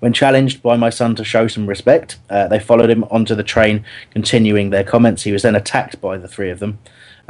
When 0.00 0.12
challenged 0.12 0.62
by 0.62 0.76
my 0.76 0.90
son 0.90 1.14
to 1.16 1.24
show 1.24 1.46
some 1.46 1.66
respect, 1.66 2.18
uh, 2.28 2.48
they 2.48 2.58
followed 2.58 2.90
him 2.90 3.04
onto 3.04 3.34
the 3.34 3.42
train, 3.42 3.84
continuing 4.10 4.70
their 4.70 4.84
comments. 4.84 5.22
He 5.22 5.32
was 5.32 5.42
then 5.42 5.54
attacked 5.54 6.00
by 6.00 6.18
the 6.18 6.28
three 6.28 6.50
of 6.50 6.58
them. 6.58 6.78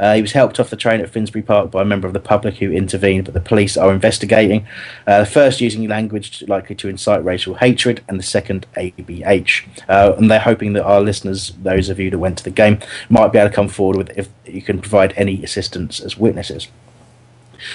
Uh, 0.01 0.15
he 0.15 0.21
was 0.21 0.31
helped 0.31 0.59
off 0.59 0.71
the 0.71 0.75
train 0.75 0.99
at 0.99 1.09
Finsbury 1.11 1.43
Park 1.43 1.69
by 1.69 1.83
a 1.83 1.85
member 1.85 2.07
of 2.07 2.13
the 2.13 2.19
public 2.19 2.55
who 2.55 2.71
intervened, 2.71 3.25
but 3.25 3.35
the 3.35 3.39
police 3.39 3.77
are 3.77 3.93
investigating. 3.93 4.65
Uh, 5.05 5.23
first 5.23 5.61
using 5.61 5.87
language 5.87 6.43
likely 6.47 6.75
to 6.75 6.89
incite 6.89 7.23
racial 7.23 7.53
hatred, 7.53 8.03
and 8.07 8.17
the 8.17 8.23
second 8.23 8.65
ABH. 8.75 9.83
Uh, 9.87 10.15
and 10.17 10.31
they're 10.31 10.39
hoping 10.39 10.73
that 10.73 10.83
our 10.83 11.01
listeners, 11.01 11.53
those 11.61 11.87
of 11.87 11.99
you 11.99 12.09
that 12.09 12.17
went 12.17 12.39
to 12.39 12.43
the 12.43 12.49
game, 12.49 12.79
might 13.09 13.31
be 13.31 13.37
able 13.37 13.49
to 13.49 13.55
come 13.55 13.67
forward 13.67 13.95
with 13.95 14.17
if 14.17 14.27
you 14.45 14.63
can 14.63 14.81
provide 14.81 15.13
any 15.17 15.43
assistance 15.43 15.99
as 15.99 16.17
witnesses. 16.17 16.67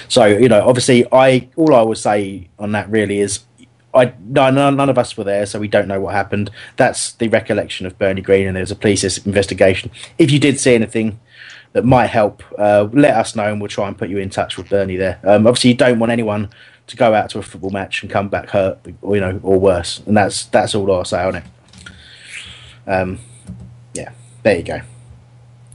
So 0.09 0.25
you 0.25 0.49
know, 0.49 0.67
obviously, 0.67 1.05
I 1.13 1.47
all 1.55 1.73
I 1.73 1.81
would 1.81 1.97
say 1.97 2.49
on 2.59 2.73
that 2.73 2.89
really 2.89 3.19
is. 3.19 3.39
I, 3.93 4.13
none, 4.19 4.55
none 4.55 4.89
of 4.89 4.97
us 4.97 5.17
were 5.17 5.23
there, 5.23 5.45
so 5.45 5.59
we 5.59 5.67
don't 5.67 5.87
know 5.87 5.99
what 5.99 6.13
happened. 6.13 6.51
That's 6.75 7.13
the 7.13 7.29
recollection 7.29 7.85
of 7.87 7.97
Bernie 7.97 8.21
Green, 8.21 8.47
and 8.47 8.55
there's 8.55 8.71
a 8.71 8.75
police 8.75 9.17
investigation. 9.25 9.91
If 10.17 10.31
you 10.31 10.39
did 10.39 10.59
see 10.59 10.75
anything, 10.75 11.19
that 11.73 11.85
might 11.85 12.07
help, 12.07 12.43
uh, 12.57 12.87
let 12.91 13.15
us 13.15 13.35
know 13.35 13.51
and 13.51 13.61
we'll 13.61 13.67
try 13.67 13.87
and 13.87 13.97
put 13.97 14.09
you 14.09 14.17
in 14.17 14.29
touch 14.29 14.57
with 14.57 14.69
Bernie 14.69 14.95
there. 14.95 15.19
Um, 15.23 15.45
obviously, 15.45 15.71
you 15.71 15.75
don't 15.75 15.99
want 15.99 16.11
anyone 16.11 16.49
to 16.87 16.95
go 16.95 17.13
out 17.13 17.29
to 17.31 17.39
a 17.39 17.41
football 17.43 17.69
match 17.69 18.01
and 18.01 18.11
come 18.11 18.29
back 18.29 18.49
hurt, 18.49 18.79
or, 19.01 19.15
you 19.15 19.21
know, 19.21 19.39
or 19.43 19.59
worse, 19.59 20.01
and 20.07 20.15
that's 20.15 20.45
that's 20.45 20.73
all 20.73 20.91
I'll 20.91 21.05
say 21.05 21.21
on 21.21 21.35
it. 21.35 21.43
Um, 22.87 23.19
yeah, 23.93 24.11
there 24.43 24.57
you 24.57 24.63
go. 24.63 24.81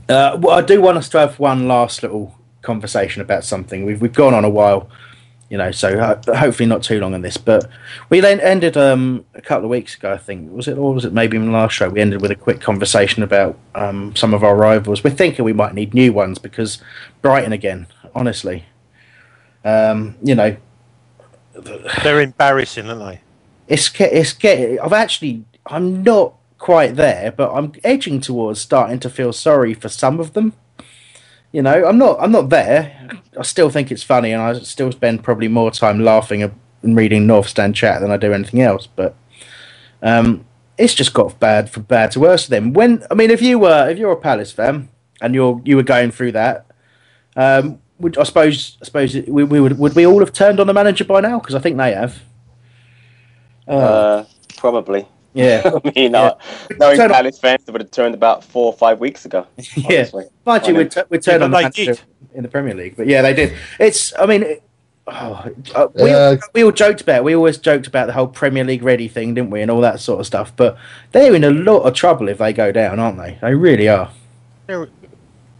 Uh, 0.09 0.37
well, 0.39 0.57
I 0.57 0.61
do 0.61 0.81
want 0.81 0.97
us 0.97 1.07
to 1.09 1.19
have 1.19 1.39
one 1.39 1.67
last 1.67 2.03
little 2.03 2.37
conversation 2.61 3.21
about 3.21 3.43
something. 3.43 3.85
We've 3.85 4.01
we've 4.01 4.13
gone 4.13 4.33
on 4.33 4.43
a 4.43 4.49
while, 4.49 4.89
you 5.53 5.59
know, 5.59 5.69
so 5.69 5.99
ho- 5.99 6.33
hopefully 6.35 6.65
not 6.65 6.81
too 6.81 6.99
long 6.99 7.13
on 7.13 7.21
this. 7.21 7.37
But 7.37 7.69
we 8.09 8.19
then 8.21 8.39
ended 8.39 8.75
um, 8.75 9.23
a 9.35 9.41
couple 9.41 9.65
of 9.65 9.69
weeks 9.69 9.93
ago, 9.95 10.11
I 10.11 10.17
think. 10.17 10.51
Was 10.51 10.67
it, 10.67 10.79
or 10.79 10.95
was 10.95 11.05
it 11.05 11.13
maybe 11.13 11.37
in 11.37 11.45
the 11.45 11.51
last 11.51 11.73
show? 11.73 11.89
We 11.89 12.01
ended 12.01 12.23
with 12.23 12.31
a 12.31 12.35
quick 12.35 12.59
conversation 12.59 13.21
about 13.21 13.55
um, 13.75 14.15
some 14.15 14.33
of 14.33 14.43
our 14.43 14.55
rivals. 14.55 15.03
We're 15.03 15.11
thinking 15.11 15.45
we 15.45 15.53
might 15.53 15.75
need 15.75 15.93
new 15.93 16.11
ones 16.11 16.39
because 16.39 16.81
Brighton 17.21 17.53
again, 17.53 17.85
honestly, 18.15 18.65
um, 19.63 20.15
you 20.23 20.33
know, 20.33 20.57
They're 22.03 22.21
embarrassing, 22.21 22.89
aren't 22.89 23.01
they? 23.01 23.19
it's 23.67 23.91
it's 23.99 24.33
getting. 24.33 24.79
I've 24.79 24.91
actually, 24.91 25.45
I'm 25.67 26.01
not 26.01 26.33
quite 26.57 26.95
there, 26.95 27.31
but 27.31 27.53
I'm 27.53 27.73
edging 27.83 28.21
towards 28.21 28.59
starting 28.59 28.99
to 29.01 29.09
feel 29.09 29.31
sorry 29.33 29.75
for 29.75 29.87
some 29.87 30.19
of 30.19 30.33
them. 30.33 30.53
You 31.53 31.61
know, 31.61 31.85
I'm 31.85 31.99
not, 31.99 32.17
I'm 32.19 32.31
not 32.31 32.49
there. 32.49 33.21
I 33.37 33.43
still 33.43 33.69
think 33.69 33.91
it's 33.91 34.03
funny, 34.03 34.31
and 34.31 34.41
I 34.41 34.53
still 34.59 34.91
spend 34.91 35.23
probably 35.23 35.47
more 35.47 35.71
time 35.71 35.99
laughing 35.99 36.41
and 36.43 36.97
reading 36.97 37.27
North 37.27 37.47
Stand 37.47 37.75
chat 37.75 38.01
than 38.01 38.11
I 38.11 38.17
do 38.17 38.33
anything 38.33 38.59
else. 38.59 38.87
But 38.87 39.15
um, 40.01 40.45
it's 40.79 40.95
just 40.95 41.13
got 41.13 41.39
bad 41.39 41.69
for 41.69 41.79
bad 41.79 42.11
to 42.11 42.19
worse 42.19 42.47
them. 42.47 42.73
When 42.73 43.05
I 43.09 43.13
mean, 43.13 43.29
if 43.29 43.41
you 43.41 43.59
were, 43.59 43.87
if 43.87 43.99
you're 43.99 44.11
a 44.11 44.17
Palace 44.17 44.51
fan 44.51 44.89
and 45.21 45.35
you're 45.35 45.61
you 45.63 45.75
were 45.75 45.83
going 45.83 46.09
through 46.09 46.31
that, 46.31 46.65
um, 47.35 47.79
would 47.99 48.17
I 48.17 48.23
suppose, 48.23 48.77
I 48.81 48.85
suppose 48.85 49.15
we, 49.15 49.43
we 49.43 49.59
would 49.59 49.77
would 49.77 49.95
we 49.95 50.07
all 50.07 50.19
have 50.19 50.33
turned 50.33 50.59
on 50.59 50.65
the 50.65 50.73
manager 50.73 51.05
by 51.05 51.21
now? 51.21 51.39
Because 51.39 51.53
I 51.53 51.59
think 51.59 51.77
they 51.77 51.93
have. 51.93 52.19
Uh, 53.67 54.25
probably. 54.57 55.07
Yeah. 55.33 55.61
I 55.85 55.91
mean, 55.95 56.15
uh, 56.15 56.35
knowing 56.79 56.97
Turn 56.97 57.09
on- 57.11 57.15
Palace 57.15 57.39
fans, 57.39 57.63
they 57.65 57.71
would 57.71 57.81
have 57.81 57.91
turned 57.91 58.13
about 58.15 58.43
four 58.43 58.67
or 58.67 58.73
five 58.73 58.99
weeks 58.99 59.25
ago. 59.25 59.47
yeah, 59.75 59.99
honestly. 59.99 60.25
mind 60.45 60.67
you, 60.67 60.75
I 60.75 60.77
we 60.77 60.85
t- 60.89 61.01
we 61.09 61.19
turned 61.19 61.39
Yeah, 61.41 61.45
on 61.45 61.51
the 61.51 61.57
they 61.57 61.63
manager 61.85 62.03
in 62.33 62.43
the 62.43 62.49
Premier 62.49 62.73
League, 62.75 62.95
but 62.97 63.07
yeah, 63.07 63.21
they 63.21 63.33
did. 63.33 63.53
It's, 63.79 64.13
I 64.19 64.25
mean, 64.25 64.43
it, 64.43 64.63
oh, 65.07 65.49
uh, 65.75 65.87
we, 65.95 66.11
Uh, 66.11 66.37
we 66.53 66.63
all 66.63 66.71
joked 66.71 67.01
about. 67.01 67.17
it. 67.17 67.23
We 67.23 67.35
always 67.35 67.57
joked 67.57 67.87
about 67.87 68.07
the 68.07 68.13
whole 68.13 68.27
Premier 68.27 68.63
League 68.63 68.83
ready 68.83 69.07
thing, 69.07 69.33
didn't 69.33 69.49
we, 69.51 69.61
and 69.61 69.69
all 69.71 69.81
that 69.81 69.99
sort 69.99 70.19
of 70.19 70.25
stuff. 70.25 70.51
But 70.55 70.77
they're 71.11 71.33
in 71.35 71.43
a 71.43 71.51
lot 71.51 71.81
of 71.81 71.93
trouble 71.93 72.29
if 72.29 72.37
they 72.37 72.53
go 72.53 72.71
down, 72.71 72.99
aren't 72.99 73.17
they? 73.17 73.37
They 73.41 73.55
really 73.55 73.87
are. 73.89 74.11
They're, 74.67 74.87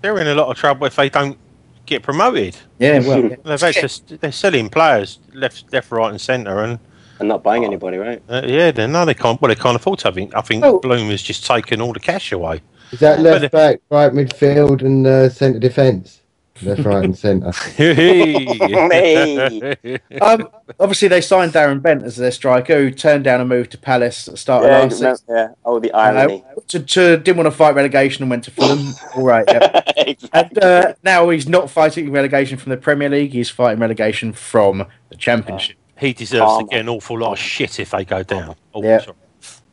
they're 0.01 0.19
in 0.19 0.27
a 0.27 0.35
lot 0.35 0.49
of 0.49 0.57
trouble 0.57 0.85
if 0.87 0.95
they 0.95 1.09
don't 1.09 1.37
get 1.85 2.03
promoted. 2.03 2.55
Yeah, 2.79 2.99
well, 2.99 3.25
yeah. 3.29 3.35
They're, 3.43 3.71
just, 3.71 4.19
they're 4.21 4.31
selling 4.31 4.69
players 4.69 5.19
left, 5.33 5.71
left, 5.73 5.91
right, 5.91 6.09
and 6.09 6.19
centre, 6.21 6.59
and 6.59 6.79
And 7.19 7.29
not 7.29 7.43
buying 7.43 7.63
anybody, 7.63 7.97
right? 7.97 8.21
uh, 8.27 8.41
yeah, 8.45 8.71
they 8.71 8.87
no, 8.87 9.05
they 9.05 9.13
can't. 9.13 9.39
Well, 9.41 9.49
they 9.49 9.55
can't 9.61 9.75
afford 9.75 9.99
to. 9.99 10.09
I 10.09 10.11
think, 10.11 10.35
I 10.35 10.41
think 10.41 10.63
Oh. 10.65 10.79
Bloom 10.79 11.09
has 11.09 11.21
just 11.21 11.45
taken 11.45 11.79
all 11.81 11.93
the 11.93 11.99
cash 11.99 12.31
away. 12.31 12.61
Is 12.91 12.99
that 12.99 13.19
left 13.21 13.41
the- 13.41 13.49
back, 13.49 13.79
right 13.89 14.11
midfield, 14.11 14.81
and 14.81 15.05
uh, 15.07 15.29
centre 15.29 15.59
defence? 15.59 16.19
Left, 16.61 16.83
right, 16.85 17.03
and 17.03 17.17
centre. 17.17 17.51
Hey. 17.75 18.45
um, 20.21 20.47
obviously, 20.79 21.07
they 21.07 21.21
signed 21.21 21.51
Darren 21.53 21.81
Bent 21.81 22.03
as 22.03 22.15
their 22.17 22.31
striker, 22.31 22.75
who 22.77 22.91
turned 22.91 23.23
down 23.23 23.41
a 23.41 23.45
move 23.45 23.69
to 23.69 23.77
Palace 23.77 24.27
at 24.27 24.33
the 24.33 24.37
start 24.37 24.63
Yeah, 24.65 24.79
of 24.83 24.91
last 24.91 25.21
season. 25.21 25.35
yeah. 25.35 25.47
Oh, 25.65 25.79
the 25.79 25.91
Uh, 25.91 25.97
irony. 25.97 26.43
to, 26.67 26.79
to, 26.79 27.17
didn't 27.17 27.37
want 27.37 27.47
to 27.47 27.51
fight 27.51 27.73
relegation 27.75 28.23
and 28.23 28.29
went 28.29 28.43
to 28.45 28.51
Fulham. 28.51 28.93
All 29.15 29.23
right, 29.23 29.45
yeah. 29.47 29.81
exactly. 29.97 30.29
And 30.33 30.63
uh, 30.63 30.93
now 31.03 31.29
he's 31.29 31.47
not 31.49 31.69
fighting 31.71 32.11
relegation 32.11 32.57
from 32.59 32.69
the 32.69 32.77
Premier 32.77 33.09
League. 33.09 33.31
He's 33.33 33.49
fighting 33.49 33.79
relegation 33.79 34.31
from 34.33 34.85
the 35.09 35.15
Championship. 35.15 35.77
He 35.99 36.13
deserves 36.13 36.43
Karma. 36.43 36.67
to 36.67 36.69
get 36.71 36.79
an 36.81 36.89
awful 36.89 37.19
lot 37.19 37.33
of 37.33 37.39
shit 37.39 37.79
if 37.79 37.91
they 37.91 38.03
go 38.05 38.23
down. 38.23 38.55
Oh, 38.73 38.83
Yeah. 38.83 38.99
sorry. 38.99 39.17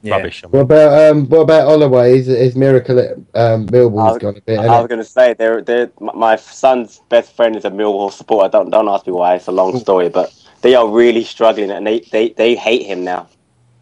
Yeah. 0.02 0.16
Rubbish. 0.16 0.42
I. 0.44 0.46
What 0.46 0.60
about 0.60 1.10
um, 1.10 1.28
what 1.28 1.40
about 1.40 1.68
Holloway? 1.68 2.16
His, 2.16 2.26
his 2.26 2.56
miracle 2.56 2.98
at 2.98 3.12
um, 3.34 3.66
Millwall's 3.66 4.16
I- 4.16 4.18
gone 4.18 4.36
a 4.36 4.40
bit. 4.40 4.58
I 4.58 4.78
was 4.80 4.88
going 4.88 4.98
to 4.98 5.04
say, 5.04 5.34
they're, 5.34 5.60
they're, 5.60 5.90
my 6.00 6.12
my 6.14 6.36
son's 6.36 7.00
best 7.10 7.36
friend 7.36 7.54
is 7.54 7.66
a 7.66 7.70
Millwall 7.70 8.10
supporter. 8.10 8.48
Don't 8.50 8.70
don't 8.70 8.88
ask 8.88 9.06
me 9.06 9.12
why. 9.12 9.34
It's 9.34 9.46
a 9.46 9.52
long 9.52 9.78
story, 9.78 10.08
but 10.08 10.32
they 10.62 10.74
are 10.74 10.88
really 10.88 11.22
struggling, 11.24 11.70
and 11.70 11.86
they, 11.86 12.00
they, 12.00 12.30
they 12.30 12.54
hate 12.54 12.86
him 12.86 13.04
now. 13.04 13.28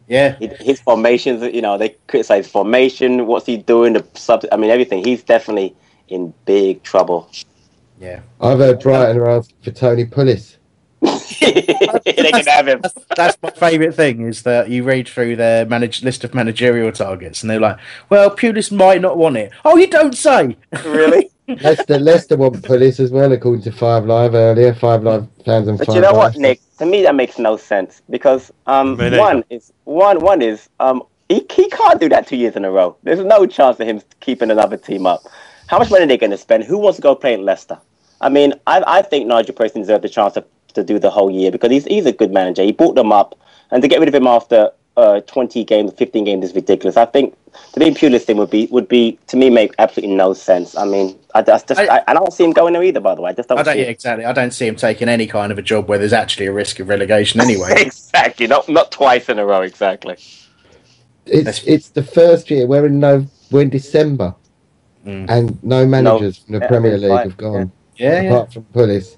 Yeah, 0.08 0.36
His 0.38 0.80
formations, 0.80 1.42
you 1.54 1.60
know, 1.60 1.76
they 1.78 1.90
criticize 2.08 2.48
formation. 2.50 3.26
What's 3.26 3.46
he 3.46 3.56
doing? 3.58 3.92
The 3.92 4.04
sub, 4.14 4.44
I 4.50 4.56
mean, 4.56 4.70
everything. 4.70 5.04
He's 5.04 5.22
definitely 5.22 5.76
in 6.08 6.32
big 6.46 6.82
trouble. 6.82 7.30
yeah. 8.00 8.20
I've 8.40 8.58
heard 8.58 8.80
Brighton 8.80 9.18
are 9.18 9.28
asking 9.28 9.56
for 9.62 9.70
Tony 9.70 10.04
Pulis. 10.06 10.56
they 12.04 12.30
can 12.30 12.46
have 12.46 12.68
him. 12.68 12.80
That's, 12.80 13.06
that's 13.16 13.42
my 13.42 13.50
favourite 13.50 13.94
thing 13.94 14.22
is 14.22 14.42
that 14.42 14.70
you 14.70 14.84
read 14.84 15.08
through 15.08 15.36
their 15.36 15.66
manage, 15.66 16.02
list 16.02 16.24
of 16.24 16.34
managerial 16.34 16.92
targets 16.92 17.42
and 17.42 17.50
they're 17.50 17.60
like, 17.60 17.78
well, 18.08 18.34
Pulis 18.34 18.72
might 18.72 19.00
not 19.00 19.16
want 19.16 19.36
it. 19.36 19.52
Oh, 19.64 19.76
you 19.76 19.86
don't 19.86 20.16
say. 20.16 20.56
really? 20.84 21.30
Leicester, 21.48 21.98
Leicester 21.98 22.36
want 22.36 22.56
Pulis 22.56 23.00
as 23.00 23.10
well, 23.10 23.32
according 23.32 23.62
to 23.62 23.72
Five 23.72 24.04
Live 24.04 24.34
earlier. 24.34 24.74
Five 24.74 25.02
Live 25.02 25.26
fans 25.46 25.66
and 25.66 25.78
But 25.78 25.86
Five 25.86 25.96
you 25.96 26.02
know 26.02 26.12
what, 26.12 26.34
Live. 26.34 26.42
Nick? 26.42 26.60
To 26.78 26.86
me, 26.86 27.02
that 27.02 27.14
makes 27.14 27.38
no 27.38 27.56
sense 27.56 28.02
because 28.10 28.52
um, 28.66 28.96
Me 28.96 29.18
one 29.18 29.42
is 29.48 29.72
one 29.84 30.20
one 30.20 30.42
is 30.42 30.68
um, 30.78 31.02
he 31.28 31.46
he 31.50 31.68
can't 31.70 31.98
do 32.00 32.08
that 32.10 32.26
two 32.26 32.36
years 32.36 32.54
in 32.54 32.66
a 32.66 32.70
row. 32.70 32.96
There's 33.02 33.20
no 33.20 33.46
chance 33.46 33.80
of 33.80 33.86
him 33.86 34.02
keeping 34.20 34.50
another 34.50 34.76
team 34.76 35.06
up. 35.06 35.22
How 35.68 35.78
much 35.78 35.90
money 35.90 36.04
are 36.04 36.06
they 36.06 36.18
going 36.18 36.30
to 36.30 36.38
spend? 36.38 36.64
Who 36.64 36.78
wants 36.78 36.96
to 36.96 37.02
go 37.02 37.14
play 37.14 37.32
in 37.32 37.44
Leicester? 37.44 37.78
I 38.20 38.28
mean, 38.28 38.52
I 38.66 38.82
I 38.86 39.02
think 39.02 39.26
Nigel 39.26 39.54
Pearson 39.54 39.80
deserved 39.80 40.04
the 40.04 40.08
chance 40.10 40.34
to, 40.34 40.44
to 40.74 40.82
do 40.84 40.98
the 40.98 41.10
whole 41.10 41.30
year 41.30 41.50
because 41.50 41.70
he's 41.70 41.84
he's 41.84 42.06
a 42.06 42.12
good 42.12 42.32
manager. 42.32 42.62
He 42.62 42.72
brought 42.72 42.94
them 42.94 43.12
up, 43.12 43.38
and 43.70 43.82
to 43.82 43.88
get 43.88 44.00
rid 44.00 44.08
of 44.08 44.14
him 44.14 44.26
after 44.26 44.70
uh, 44.96 45.20
20 45.20 45.62
games, 45.64 45.92
15 45.92 46.24
games 46.24 46.44
is 46.44 46.54
ridiculous. 46.54 46.96
I 46.96 47.04
think 47.04 47.36
the 47.74 47.80
be 47.80 47.90
Pulis 47.92 48.22
thing 48.24 48.36
would 48.36 48.50
be 48.50 48.66
would 48.70 48.88
be 48.88 49.18
to 49.28 49.36
me 49.36 49.48
make 49.50 49.74
absolutely 49.78 50.14
no 50.16 50.34
sense. 50.34 50.76
I 50.76 50.84
mean, 50.84 51.18
I 51.34 51.42
just, 51.42 51.68
just 51.68 51.80
I- 51.80 51.98
I, 51.98 52.04
I 52.08 52.14
don't 52.14 52.32
see 52.32 52.44
him 52.44 52.52
going 52.52 52.72
there 52.72 52.82
either. 52.82 53.00
By 53.00 53.14
the 53.14 53.22
way, 53.22 53.30
I 53.30 53.32
just 53.32 53.48
don't. 53.48 53.58
I 53.58 53.62
don't, 53.62 53.74
see 53.74 53.80
yeah, 53.82 53.86
exactly. 53.86 54.24
I 54.24 54.32
don't 54.32 54.52
see 54.52 54.66
him 54.66 54.76
taking 54.76 55.08
any 55.08 55.26
kind 55.26 55.52
of 55.52 55.58
a 55.58 55.62
job 55.62 55.88
where 55.88 55.98
there's 55.98 56.12
actually 56.12 56.46
a 56.46 56.52
risk 56.52 56.80
of 56.80 56.88
relegation 56.88 57.40
anyway. 57.40 57.74
exactly. 57.76 58.46
Not 58.46 58.68
not 58.68 58.90
twice 58.92 59.28
in 59.28 59.38
a 59.38 59.46
row. 59.46 59.62
Exactly. 59.62 60.16
It's 61.26 61.62
it's 61.64 61.90
the 61.90 62.02
first 62.02 62.50
year. 62.50 62.66
We're 62.66 62.86
in 62.86 63.00
no, 63.00 63.26
we're 63.50 63.62
in 63.62 63.70
December, 63.70 64.34
Mm. 65.06 65.26
and 65.30 65.62
no 65.64 65.86
managers 65.86 66.38
from 66.38 66.54
the 66.54 66.60
yeah, 66.60 66.66
Premier 66.68 66.98
League 66.98 67.10
fine, 67.10 67.28
have 67.28 67.36
gone 67.36 67.72
yeah, 67.96 68.20
yeah. 68.20 68.28
apart 68.30 68.52
from 68.52 68.64
Pulis. 68.74 69.16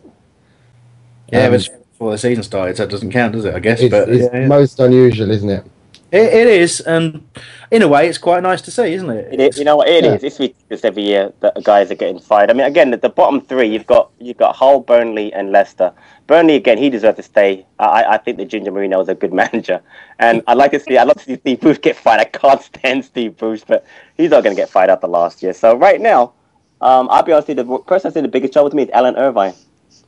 Yeah, 1.32 1.46
Um, 1.46 1.52
but 1.52 1.68
before 1.92 2.10
the 2.12 2.18
season 2.18 2.42
started, 2.42 2.76
so 2.76 2.84
it 2.84 2.90
doesn't 2.90 3.10
count, 3.12 3.32
does 3.34 3.44
it? 3.44 3.54
I 3.54 3.58
guess. 3.60 3.80
It's, 3.80 3.90
but 3.90 4.08
it's 4.08 4.24
yeah, 4.32 4.40
yeah. 4.40 4.46
most 4.46 4.80
unusual, 4.80 5.30
isn't 5.30 5.48
it? 5.50 5.64
It, 6.12 6.22
it 6.22 6.46
is, 6.48 6.80
and 6.80 7.24
in 7.70 7.82
a 7.82 7.88
way, 7.88 8.08
it's 8.08 8.18
quite 8.18 8.42
nice 8.42 8.60
to 8.62 8.72
see, 8.72 8.94
isn't 8.94 9.08
it? 9.10 9.32
It 9.32 9.40
is, 9.40 9.58
you 9.58 9.64
know 9.64 9.76
what 9.76 9.88
it 9.88 10.02
Yeah. 10.04 10.14
is. 10.14 10.24
It's 10.24 10.40
ridiculous 10.40 10.84
every 10.84 11.04
year 11.04 11.32
that 11.38 11.62
guys 11.62 11.88
are 11.92 11.94
getting 11.94 12.18
fired. 12.18 12.50
I 12.50 12.52
mean, 12.52 12.66
again, 12.66 12.90
the, 12.90 12.96
the 12.96 13.08
bottom 13.08 13.40
three 13.40 13.68
you've 13.68 13.86
got 13.86 14.10
you've 14.18 14.36
got 14.36 14.56
Hull, 14.56 14.80
Burnley, 14.80 15.32
and 15.32 15.52
Leicester. 15.52 15.92
Burnley 16.26 16.56
again, 16.56 16.78
he 16.78 16.90
deserves 16.90 17.16
to 17.18 17.22
stay. 17.22 17.64
I, 17.78 18.04
I 18.04 18.18
think 18.18 18.38
that 18.38 18.46
Ginger 18.46 18.72
Mourinho 18.72 19.00
is 19.00 19.08
a 19.08 19.14
good 19.14 19.32
manager, 19.42 19.80
and 20.18 20.42
I'd 20.48 20.56
like 20.56 20.72
to 20.72 20.80
see. 20.80 20.98
I'd 20.98 21.06
love 21.06 21.16
to 21.18 21.24
see 21.24 21.36
Steve 21.36 21.60
Bruce 21.60 21.78
get 21.78 21.94
fired. 21.94 22.20
I 22.22 22.24
can't 22.24 22.60
stand 22.60 23.04
Steve 23.04 23.36
Bruce, 23.36 23.62
but 23.64 23.86
he's 24.16 24.30
not 24.30 24.42
going 24.42 24.56
to 24.56 24.60
get 24.60 24.68
fired 24.68 24.90
after 24.90 25.06
last 25.06 25.44
year. 25.44 25.52
So 25.52 25.76
right 25.76 26.00
now, 26.00 26.32
um, 26.80 27.08
I'll 27.08 27.22
be 27.22 27.30
honest. 27.30 27.46
with 27.46 27.58
you, 27.58 27.62
The 27.64 27.78
person 27.84 28.08
that's 28.08 28.16
in 28.16 28.24
the 28.24 28.28
biggest 28.28 28.52
trouble 28.52 28.70
to 28.70 28.74
me 28.74 28.82
is 28.82 28.90
Alan 28.90 29.14
Irvine 29.14 29.54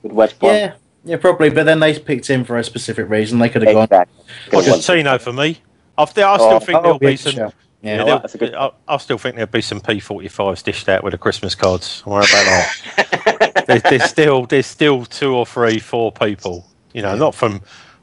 with 0.03 0.11
West 0.11 0.41
Brom. 0.41 0.53
Yeah, 0.57 0.73
yeah, 1.05 1.17
probably. 1.17 1.51
But 1.51 1.65
then 1.65 1.81
they 1.81 1.99
picked 1.99 2.29
him 2.29 2.45
for 2.45 2.59
a 2.59 2.65
specific 2.65 3.09
reason. 3.09 3.39
They 3.39 3.49
could 3.49 3.63
have 3.63 3.75
gone. 3.75 3.85
exactly. 3.85 4.25
Good 4.51 4.57
one. 4.71 4.79
Pochettino 4.81 5.21
for 5.21 5.33
me. 5.33 5.59
I, 5.99 6.05
th- 6.07 6.19
I 6.27 6.37
still 6.37 6.49
Oh, 6.53 6.61
think 6.61 6.79
Oh, 6.79 6.83
there'll 6.83 6.99
yeah, 7.03 7.09
be 7.11 7.17
some. 7.17 7.33
sure. 7.33 7.53
Yeah, 7.83 7.97
Yeah, 7.97 8.05
there'll- 8.05 8.21
that's 8.21 8.35
a 8.35 8.39
good- 8.39 8.55
I, 8.55 8.71
I 8.89 8.97
still 8.99 9.19
think 9.19 9.35
there'll 9.37 9.51
be 9.51 9.61
some 9.61 9.81
P45s 9.81 10.63
dished 10.63 10.89
out 10.89 11.03
with 11.05 11.13
the 11.13 11.19
Christmas 11.19 11.55
cards. 11.55 12.03
Don't 12.05 12.15
worry 12.15 12.25
about 12.25 12.67
that. 12.97 13.65
there's, 13.67 13.83
there's 13.83 14.05
still 14.05 14.47
there's 14.47 14.67
still 14.67 15.05
two 15.05 15.35
or 15.35 15.45
three, 15.47 15.79
four 15.79 16.13
people. 16.13 16.67
You 16.93 17.03
know, 17.03 17.17
not 17.17 17.35
from 17.35 17.61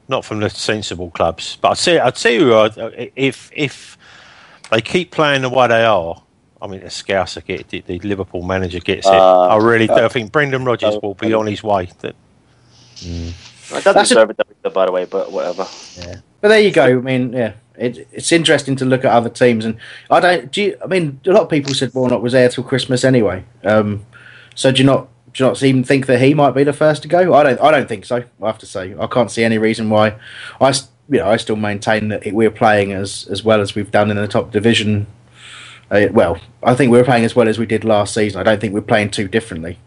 not 0.08 0.24
from 0.24 0.40
the 0.40 0.50
sensible 0.50 1.10
clubs. 1.10 1.56
But 1.60 1.70
I'd 1.70 1.78
say 1.78 1.98
I'd 1.98 2.16
say 2.16 2.38
uh, 2.38 2.70
if 3.16 3.50
if 3.54 3.96
they 4.70 4.80
keep 4.80 5.10
playing 5.10 5.42
the 5.42 5.48
way 5.48 5.66
they 5.68 5.84
are, 5.84 6.22
I 6.62 6.66
mean, 6.66 6.80
the 6.80 6.86
Scouser 6.86 7.44
get 7.44 7.72
it, 7.72 7.86
the 7.86 7.98
Liverpool 8.00 8.42
manager 8.42 8.80
gets 8.80 9.06
it. 9.06 9.12
Uh, 9.14 9.46
I 9.48 9.56
really 9.56 9.86
do. 9.86 9.94
uh, 9.94 10.04
I 10.04 10.08
think 10.08 10.30
Brendan 10.32 10.64
Rodgers 10.64 10.96
will 11.02 11.14
be 11.14 11.32
on 11.32 11.46
his 11.46 11.62
way. 11.62 11.88
That 12.00 12.14
It 13.02 13.34
doesn't 13.84 13.94
That's 13.94 14.10
a- 14.10 14.14
deserve 14.14 14.30
it, 14.30 14.74
by 14.74 14.86
the 14.86 14.92
way, 14.92 15.04
but 15.04 15.30
whatever. 15.32 15.66
Yeah. 15.98 16.16
But 16.40 16.48
there 16.48 16.60
you 16.60 16.70
go. 16.72 16.84
I 16.84 16.92
mean, 16.94 17.32
yeah, 17.32 17.52
it, 17.76 18.08
it's 18.12 18.32
interesting 18.32 18.74
to 18.76 18.84
look 18.84 19.04
at 19.04 19.12
other 19.12 19.28
teams, 19.30 19.64
and 19.64 19.76
I 20.10 20.20
don't. 20.20 20.50
Do 20.50 20.62
you, 20.62 20.76
I 20.82 20.86
mean, 20.86 21.20
a 21.26 21.30
lot 21.30 21.42
of 21.42 21.48
people 21.50 21.74
said 21.74 21.92
Warnock 21.94 22.22
was 22.22 22.32
there 22.32 22.48
till 22.48 22.64
Christmas 22.64 23.04
anyway. 23.04 23.44
Um, 23.64 24.04
so 24.54 24.72
do 24.72 24.78
you 24.78 24.86
not? 24.86 25.08
Do 25.32 25.44
you 25.44 25.48
not 25.50 25.62
even 25.62 25.84
think 25.84 26.06
that 26.06 26.20
he 26.20 26.34
might 26.34 26.52
be 26.52 26.64
the 26.64 26.72
first 26.72 27.02
to 27.02 27.08
go? 27.08 27.34
I 27.34 27.42
don't. 27.44 27.60
I 27.60 27.70
don't 27.70 27.88
think 27.88 28.04
so. 28.04 28.24
I 28.42 28.46
have 28.46 28.58
to 28.58 28.66
say, 28.66 28.94
I 28.98 29.06
can't 29.06 29.30
see 29.30 29.44
any 29.44 29.58
reason 29.58 29.88
why. 29.90 30.14
I, 30.60 30.70
s- 30.70 30.88
you 31.08 31.18
know, 31.18 31.28
I 31.28 31.36
still 31.36 31.56
maintain 31.56 32.08
that 32.08 32.26
it, 32.26 32.34
we're 32.34 32.50
playing 32.50 32.92
as 32.92 33.28
as 33.30 33.44
well 33.44 33.60
as 33.60 33.74
we've 33.74 33.90
done 33.90 34.10
in 34.10 34.16
the 34.16 34.26
top 34.26 34.50
division. 34.50 35.06
Uh, 35.90 36.06
well, 36.12 36.38
I 36.62 36.74
think 36.74 36.90
we're 36.90 37.04
playing 37.04 37.24
as 37.24 37.36
well 37.36 37.48
as 37.48 37.58
we 37.58 37.66
did 37.66 37.84
last 37.84 38.14
season. 38.14 38.40
I 38.40 38.44
don't 38.44 38.60
think 38.60 38.72
we're 38.74 38.80
playing 38.80 39.10
too 39.10 39.28
differently, 39.28 39.78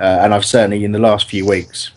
uh, 0.00 0.18
and 0.22 0.34
I've 0.34 0.44
certainly 0.44 0.84
in 0.84 0.92
the 0.92 0.98
last 0.98 1.28
few 1.28 1.46
weeks, 1.46 1.90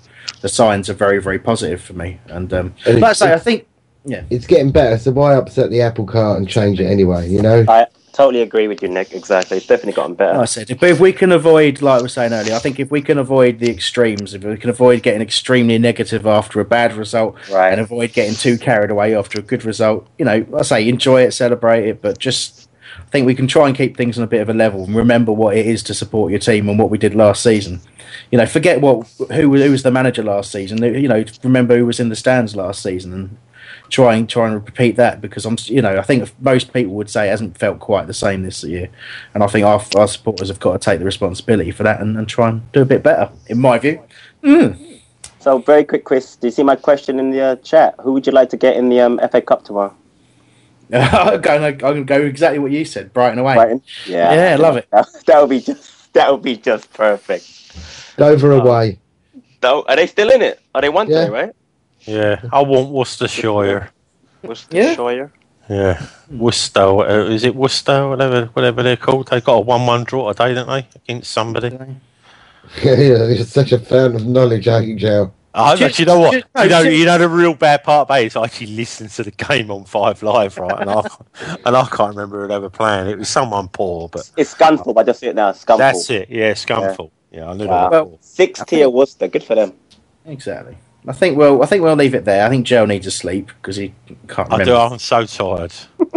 the 0.44 0.50
signs 0.50 0.90
are 0.90 0.94
very, 0.94 1.20
very 1.22 1.40
positive 1.40 1.82
for 1.82 1.94
me. 1.94 2.20
And 2.28 2.54
um, 2.54 2.76
And 2.86 2.96
like 3.00 3.04
I 3.04 3.12
it's- 3.12 3.20
say, 3.20 3.34
I 3.34 3.40
think 3.40 3.66
yeah. 4.06 4.24
It's 4.30 4.46
getting 4.46 4.70
better, 4.70 4.98
so 4.98 5.12
why 5.12 5.34
upset 5.36 5.70
the 5.70 5.80
apple 5.82 6.06
cart 6.06 6.38
and 6.38 6.48
change 6.48 6.78
it 6.82 6.88
anyway? 6.88 7.30
You 7.30 7.42
know. 7.42 7.64
I 7.70 7.88
totally 8.12 8.42
agree 8.42 8.68
with 8.68 8.82
you, 8.84 8.90
Nick. 8.90 9.14
Exactly. 9.14 9.56
It's 9.56 9.66
definitely 9.66 9.94
gotten 9.94 10.16
better. 10.16 10.38
I 10.38 10.44
said, 10.44 10.68
but 10.78 10.90
if 10.90 11.00
we 11.00 11.14
can 11.14 11.32
avoid, 11.32 11.82
like 11.82 12.00
I 12.02 12.04
was 12.04 12.12
saying 12.12 12.34
earlier, 12.34 12.54
I 12.54 12.60
think 12.60 12.82
if 12.82 12.92
we 12.92 13.02
can 13.02 13.18
avoid 13.18 13.60
the 13.60 13.72
extremes, 13.72 14.34
if 14.34 14.44
we 14.44 14.58
can 14.58 14.70
avoid 14.70 15.04
getting 15.04 15.22
extremely 15.22 15.78
negative 15.80 16.28
after 16.28 16.60
a 16.60 16.66
bad 16.66 16.94
result, 16.96 17.38
Right. 17.50 17.72
and 17.72 17.80
avoid 17.80 18.12
getting 18.12 18.36
too 18.36 18.58
carried 18.58 18.92
away 18.92 19.16
after 19.16 19.40
a 19.40 19.42
good 19.42 19.64
result, 19.64 20.06
you 20.18 20.26
know, 20.26 20.46
I 20.54 20.64
say 20.64 20.90
enjoy 20.90 21.22
it, 21.22 21.32
celebrate 21.32 21.88
it, 21.88 22.02
but 22.02 22.18
just 22.18 22.68
I 23.00 23.10
think 23.10 23.26
we 23.26 23.36
can 23.36 23.48
try 23.48 23.68
and 23.70 23.78
keep 23.78 23.96
things 23.96 24.18
on 24.18 24.26
a 24.26 24.28
bit 24.28 24.42
of 24.42 24.50
a 24.50 24.54
level 24.54 24.84
and 24.84 24.96
remember 24.96 25.32
what 25.32 25.56
it 25.56 25.66
is 25.66 25.82
to 25.84 25.94
support 25.94 26.30
your 26.32 26.40
team 26.42 26.68
and 26.68 26.78
what 26.78 26.90
we 26.90 26.98
did 26.98 27.16
last 27.16 27.42
season. 27.42 27.80
You 28.32 28.38
know, 28.38 28.46
forget 28.46 28.82
what 28.82 29.08
who 29.32 29.56
who 29.56 29.72
was 29.72 29.84
the 29.84 29.92
manager 29.92 30.24
last 30.24 30.52
season. 30.52 30.84
You 30.84 31.08
know, 31.08 31.24
remember 31.44 31.78
who 31.78 31.86
was 31.86 32.00
in 32.00 32.10
the 32.10 32.16
stands 32.16 32.56
last 32.56 32.82
season 32.82 33.14
and 33.14 33.38
try 33.90 34.16
and 34.16 34.28
try 34.28 34.48
and 34.48 34.56
repeat 34.56 34.96
that 34.96 35.22
because 35.22 35.46
I'm 35.46 35.58
you 35.66 35.82
know 35.82 35.98
I 35.98 36.02
think 36.02 36.32
most 36.42 36.74
people 36.74 36.94
would 36.96 37.10
say 37.10 37.28
it 37.28 37.32
hasn't 37.32 37.58
felt 37.58 37.80
quite 37.80 38.08
the 38.08 38.14
same 38.14 38.44
this 38.44 38.64
year, 38.64 38.90
and 39.34 39.44
I 39.44 39.48
think 39.48 39.66
our, 39.66 39.84
our 39.96 40.08
supporters 40.08 40.50
have 40.50 40.60
got 40.60 40.74
to 40.74 40.80
take 40.80 41.00
the 41.00 41.06
responsibility 41.06 41.72
for 41.72 41.84
that 41.84 42.02
and, 42.02 42.18
and 42.18 42.28
try 42.28 42.50
and 42.50 42.72
do 42.72 42.82
a 42.82 42.86
bit 42.86 43.04
better, 43.04 43.32
in 43.48 43.60
my 43.60 43.78
view. 43.78 44.02
Mm. 44.44 45.00
So, 45.40 45.60
very 45.60 45.84
quick, 45.84 46.06
Chris. 46.06 46.38
Do 46.38 46.48
you 46.48 46.52
see 46.52 46.64
my 46.64 46.76
question 46.78 47.20
in 47.20 47.32
the 47.32 47.42
uh, 47.42 47.56
chat? 47.58 47.96
Who 48.02 48.14
would 48.14 48.26
you 48.26 48.32
like 48.32 48.50
to 48.50 48.58
get 48.58 48.78
in 48.78 48.90
the 48.90 49.02
um, 49.02 49.20
FA 49.30 49.42
Cup 49.42 49.66
tomorrow? 49.66 49.94
I'm 50.94 51.42
going 51.42 51.64
I'm 51.64 51.78
going 51.78 51.96
to 51.98 52.04
go 52.04 52.22
exactly 52.22 52.60
what 52.60 52.72
you 52.72 52.86
said, 52.86 53.14
Brighton 53.14 53.40
away. 53.40 53.56
Brighton? 53.56 53.82
Yeah. 54.06 54.34
yeah, 54.34 54.54
I 54.54 54.56
love 54.56 54.78
it. 54.78 54.88
That 55.26 55.40
would 55.40 55.50
be 55.50 55.62
just 55.62 56.14
that 56.14 56.32
would 56.32 56.42
be 56.42 56.58
just 56.58 56.92
perfect. 56.94 57.63
Dover 58.18 58.52
away. 58.54 59.00
Though, 59.62 59.84
are 59.88 59.96
they 59.96 60.08
still 60.08 60.30
in 60.30 60.42
it? 60.42 60.60
Are 60.76 60.82
they 60.82 60.90
one 60.90 61.10
Yeah. 61.10 61.22
today, 61.26 61.30
right? 61.32 61.56
yeah, 62.02 62.42
I 62.52 62.62
want 62.62 62.90
Worcestershire. 62.90 63.90
Worcestershire. 64.44 65.32
Yeah, 65.70 66.06
Worcester. 66.30 66.82
Uh, 66.82 67.26
is 67.30 67.46
it 67.46 67.56
Worcester? 67.56 68.10
Whatever, 68.10 68.46
whatever 68.54 68.84
they're 68.84 68.98
called. 68.98 69.30
They 69.30 69.40
got 69.40 69.54
a 69.56 69.60
one-one 69.62 70.04
draw 70.04 70.32
today, 70.34 70.54
don't 70.54 70.68
they, 70.68 70.86
against 70.96 71.32
somebody? 71.32 71.70
yeah, 72.84 72.94
you're 73.28 73.38
such 73.46 73.72
a 73.72 73.80
fan 73.80 74.16
of 74.16 74.26
knowledge, 74.28 74.68
aren't 74.68 74.88
you, 74.88 74.96
Joe? 74.96 75.32
I, 75.56 75.76
Just- 75.76 76.00
you 76.00 76.06
know 76.06 76.20
what? 76.20 76.34
just- 76.34 76.46
no, 76.56 76.64
you 76.64 76.70
know, 76.70 76.84
just- 76.84 76.98
you 76.98 77.06
know 77.06 77.18
the 77.20 77.30
real 77.30 77.54
bad 77.54 77.84
part 77.84 78.08
about 78.08 78.22
it 78.22 78.26
is 78.26 78.36
I 78.36 78.44
actually 78.46 78.76
listened 78.76 79.12
to 79.12 79.24
the 79.24 79.32
game 79.32 79.70
on 79.72 79.86
Five 79.86 80.22
Live, 80.24 80.58
right? 80.58 80.82
And 80.82 80.90
I 80.90 81.02
and 81.66 81.78
I 81.78 81.86
can't 81.86 82.10
remember 82.16 82.42
who 82.42 82.48
they 82.50 82.58
were 82.60 82.70
playing. 82.72 83.08
It 83.08 83.18
was 83.20 83.30
someone 83.30 83.68
poor, 83.70 84.10
but 84.10 84.30
It's 84.36 84.54
Scunthorpe. 84.56 84.98
I 85.00 85.04
just 85.04 85.20
see 85.22 85.28
it 85.28 85.36
now. 85.36 85.52
Scunthorpe. 85.52 85.78
that's 85.78 86.10
it. 86.10 86.30
Yeah, 86.30 86.52
Scunthorpe. 86.54 87.12
Yeah, 87.12 87.23
I 87.36 87.54
knew 87.54 87.68
Wow. 87.68 87.90
they 87.90 87.98
were 88.00 88.06
poor. 88.06 88.18
Six 88.22 88.64
tier 88.66 88.90
Worcester. 88.90 89.28
Good 89.28 89.44
for 89.44 89.56
them. 89.56 89.74
Exactly. 90.26 90.78
I 91.08 91.12
think 91.14 91.38
we'll 91.38 91.62
I 91.62 91.66
think 91.66 91.84
we'll 91.84 91.96
leave 91.96 92.16
it 92.16 92.26
there. 92.26 92.46
I 92.46 92.50
think 92.50 92.66
Joe 92.66 92.86
needs 92.86 93.06
to 93.06 93.12
sleep 93.12 93.48
because 93.48 93.76
he 93.76 93.94
can't 94.28 94.50
Remember. 94.50 94.74
I 94.76 94.88
do. 94.88 94.94
I'm 94.94 95.00
so 95.00 95.26
tired. 95.26 95.74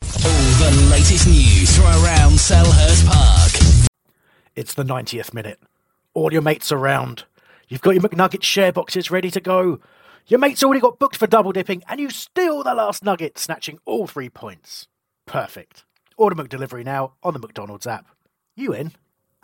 the 0.59 0.87
latest 0.91 1.27
news 1.27 1.77
from 1.77 1.85
around 1.85 2.33
Selhurst 2.33 3.05
Park. 3.07 3.87
It's 4.57 4.73
the 4.73 4.83
90th 4.83 5.33
minute. 5.33 5.61
All 6.13 6.33
your 6.33 6.41
mates 6.41 6.73
around. 6.73 7.23
You've 7.69 7.81
got 7.81 7.91
your 7.95 8.03
McNugget 8.03 8.43
share 8.43 8.73
boxes 8.73 9.09
ready 9.09 9.31
to 9.31 9.39
go. 9.39 9.79
Your 10.27 10.39
mate's 10.41 10.65
already 10.65 10.81
got 10.81 10.99
booked 10.99 11.15
for 11.15 11.27
double 11.27 11.53
dipping, 11.53 11.81
and 11.87 12.01
you 12.01 12.09
steal 12.09 12.61
the 12.61 12.75
last 12.75 13.05
nugget, 13.05 13.37
snatching 13.37 13.79
all 13.85 14.05
three 14.05 14.27
points. 14.29 14.89
Perfect. 15.25 15.85
Order 16.17 16.35
McDelivery 16.35 16.83
now 16.83 17.13
on 17.23 17.31
the 17.33 17.39
McDonald's 17.39 17.87
app. 17.87 18.07
You 18.57 18.73
in? 18.73 18.91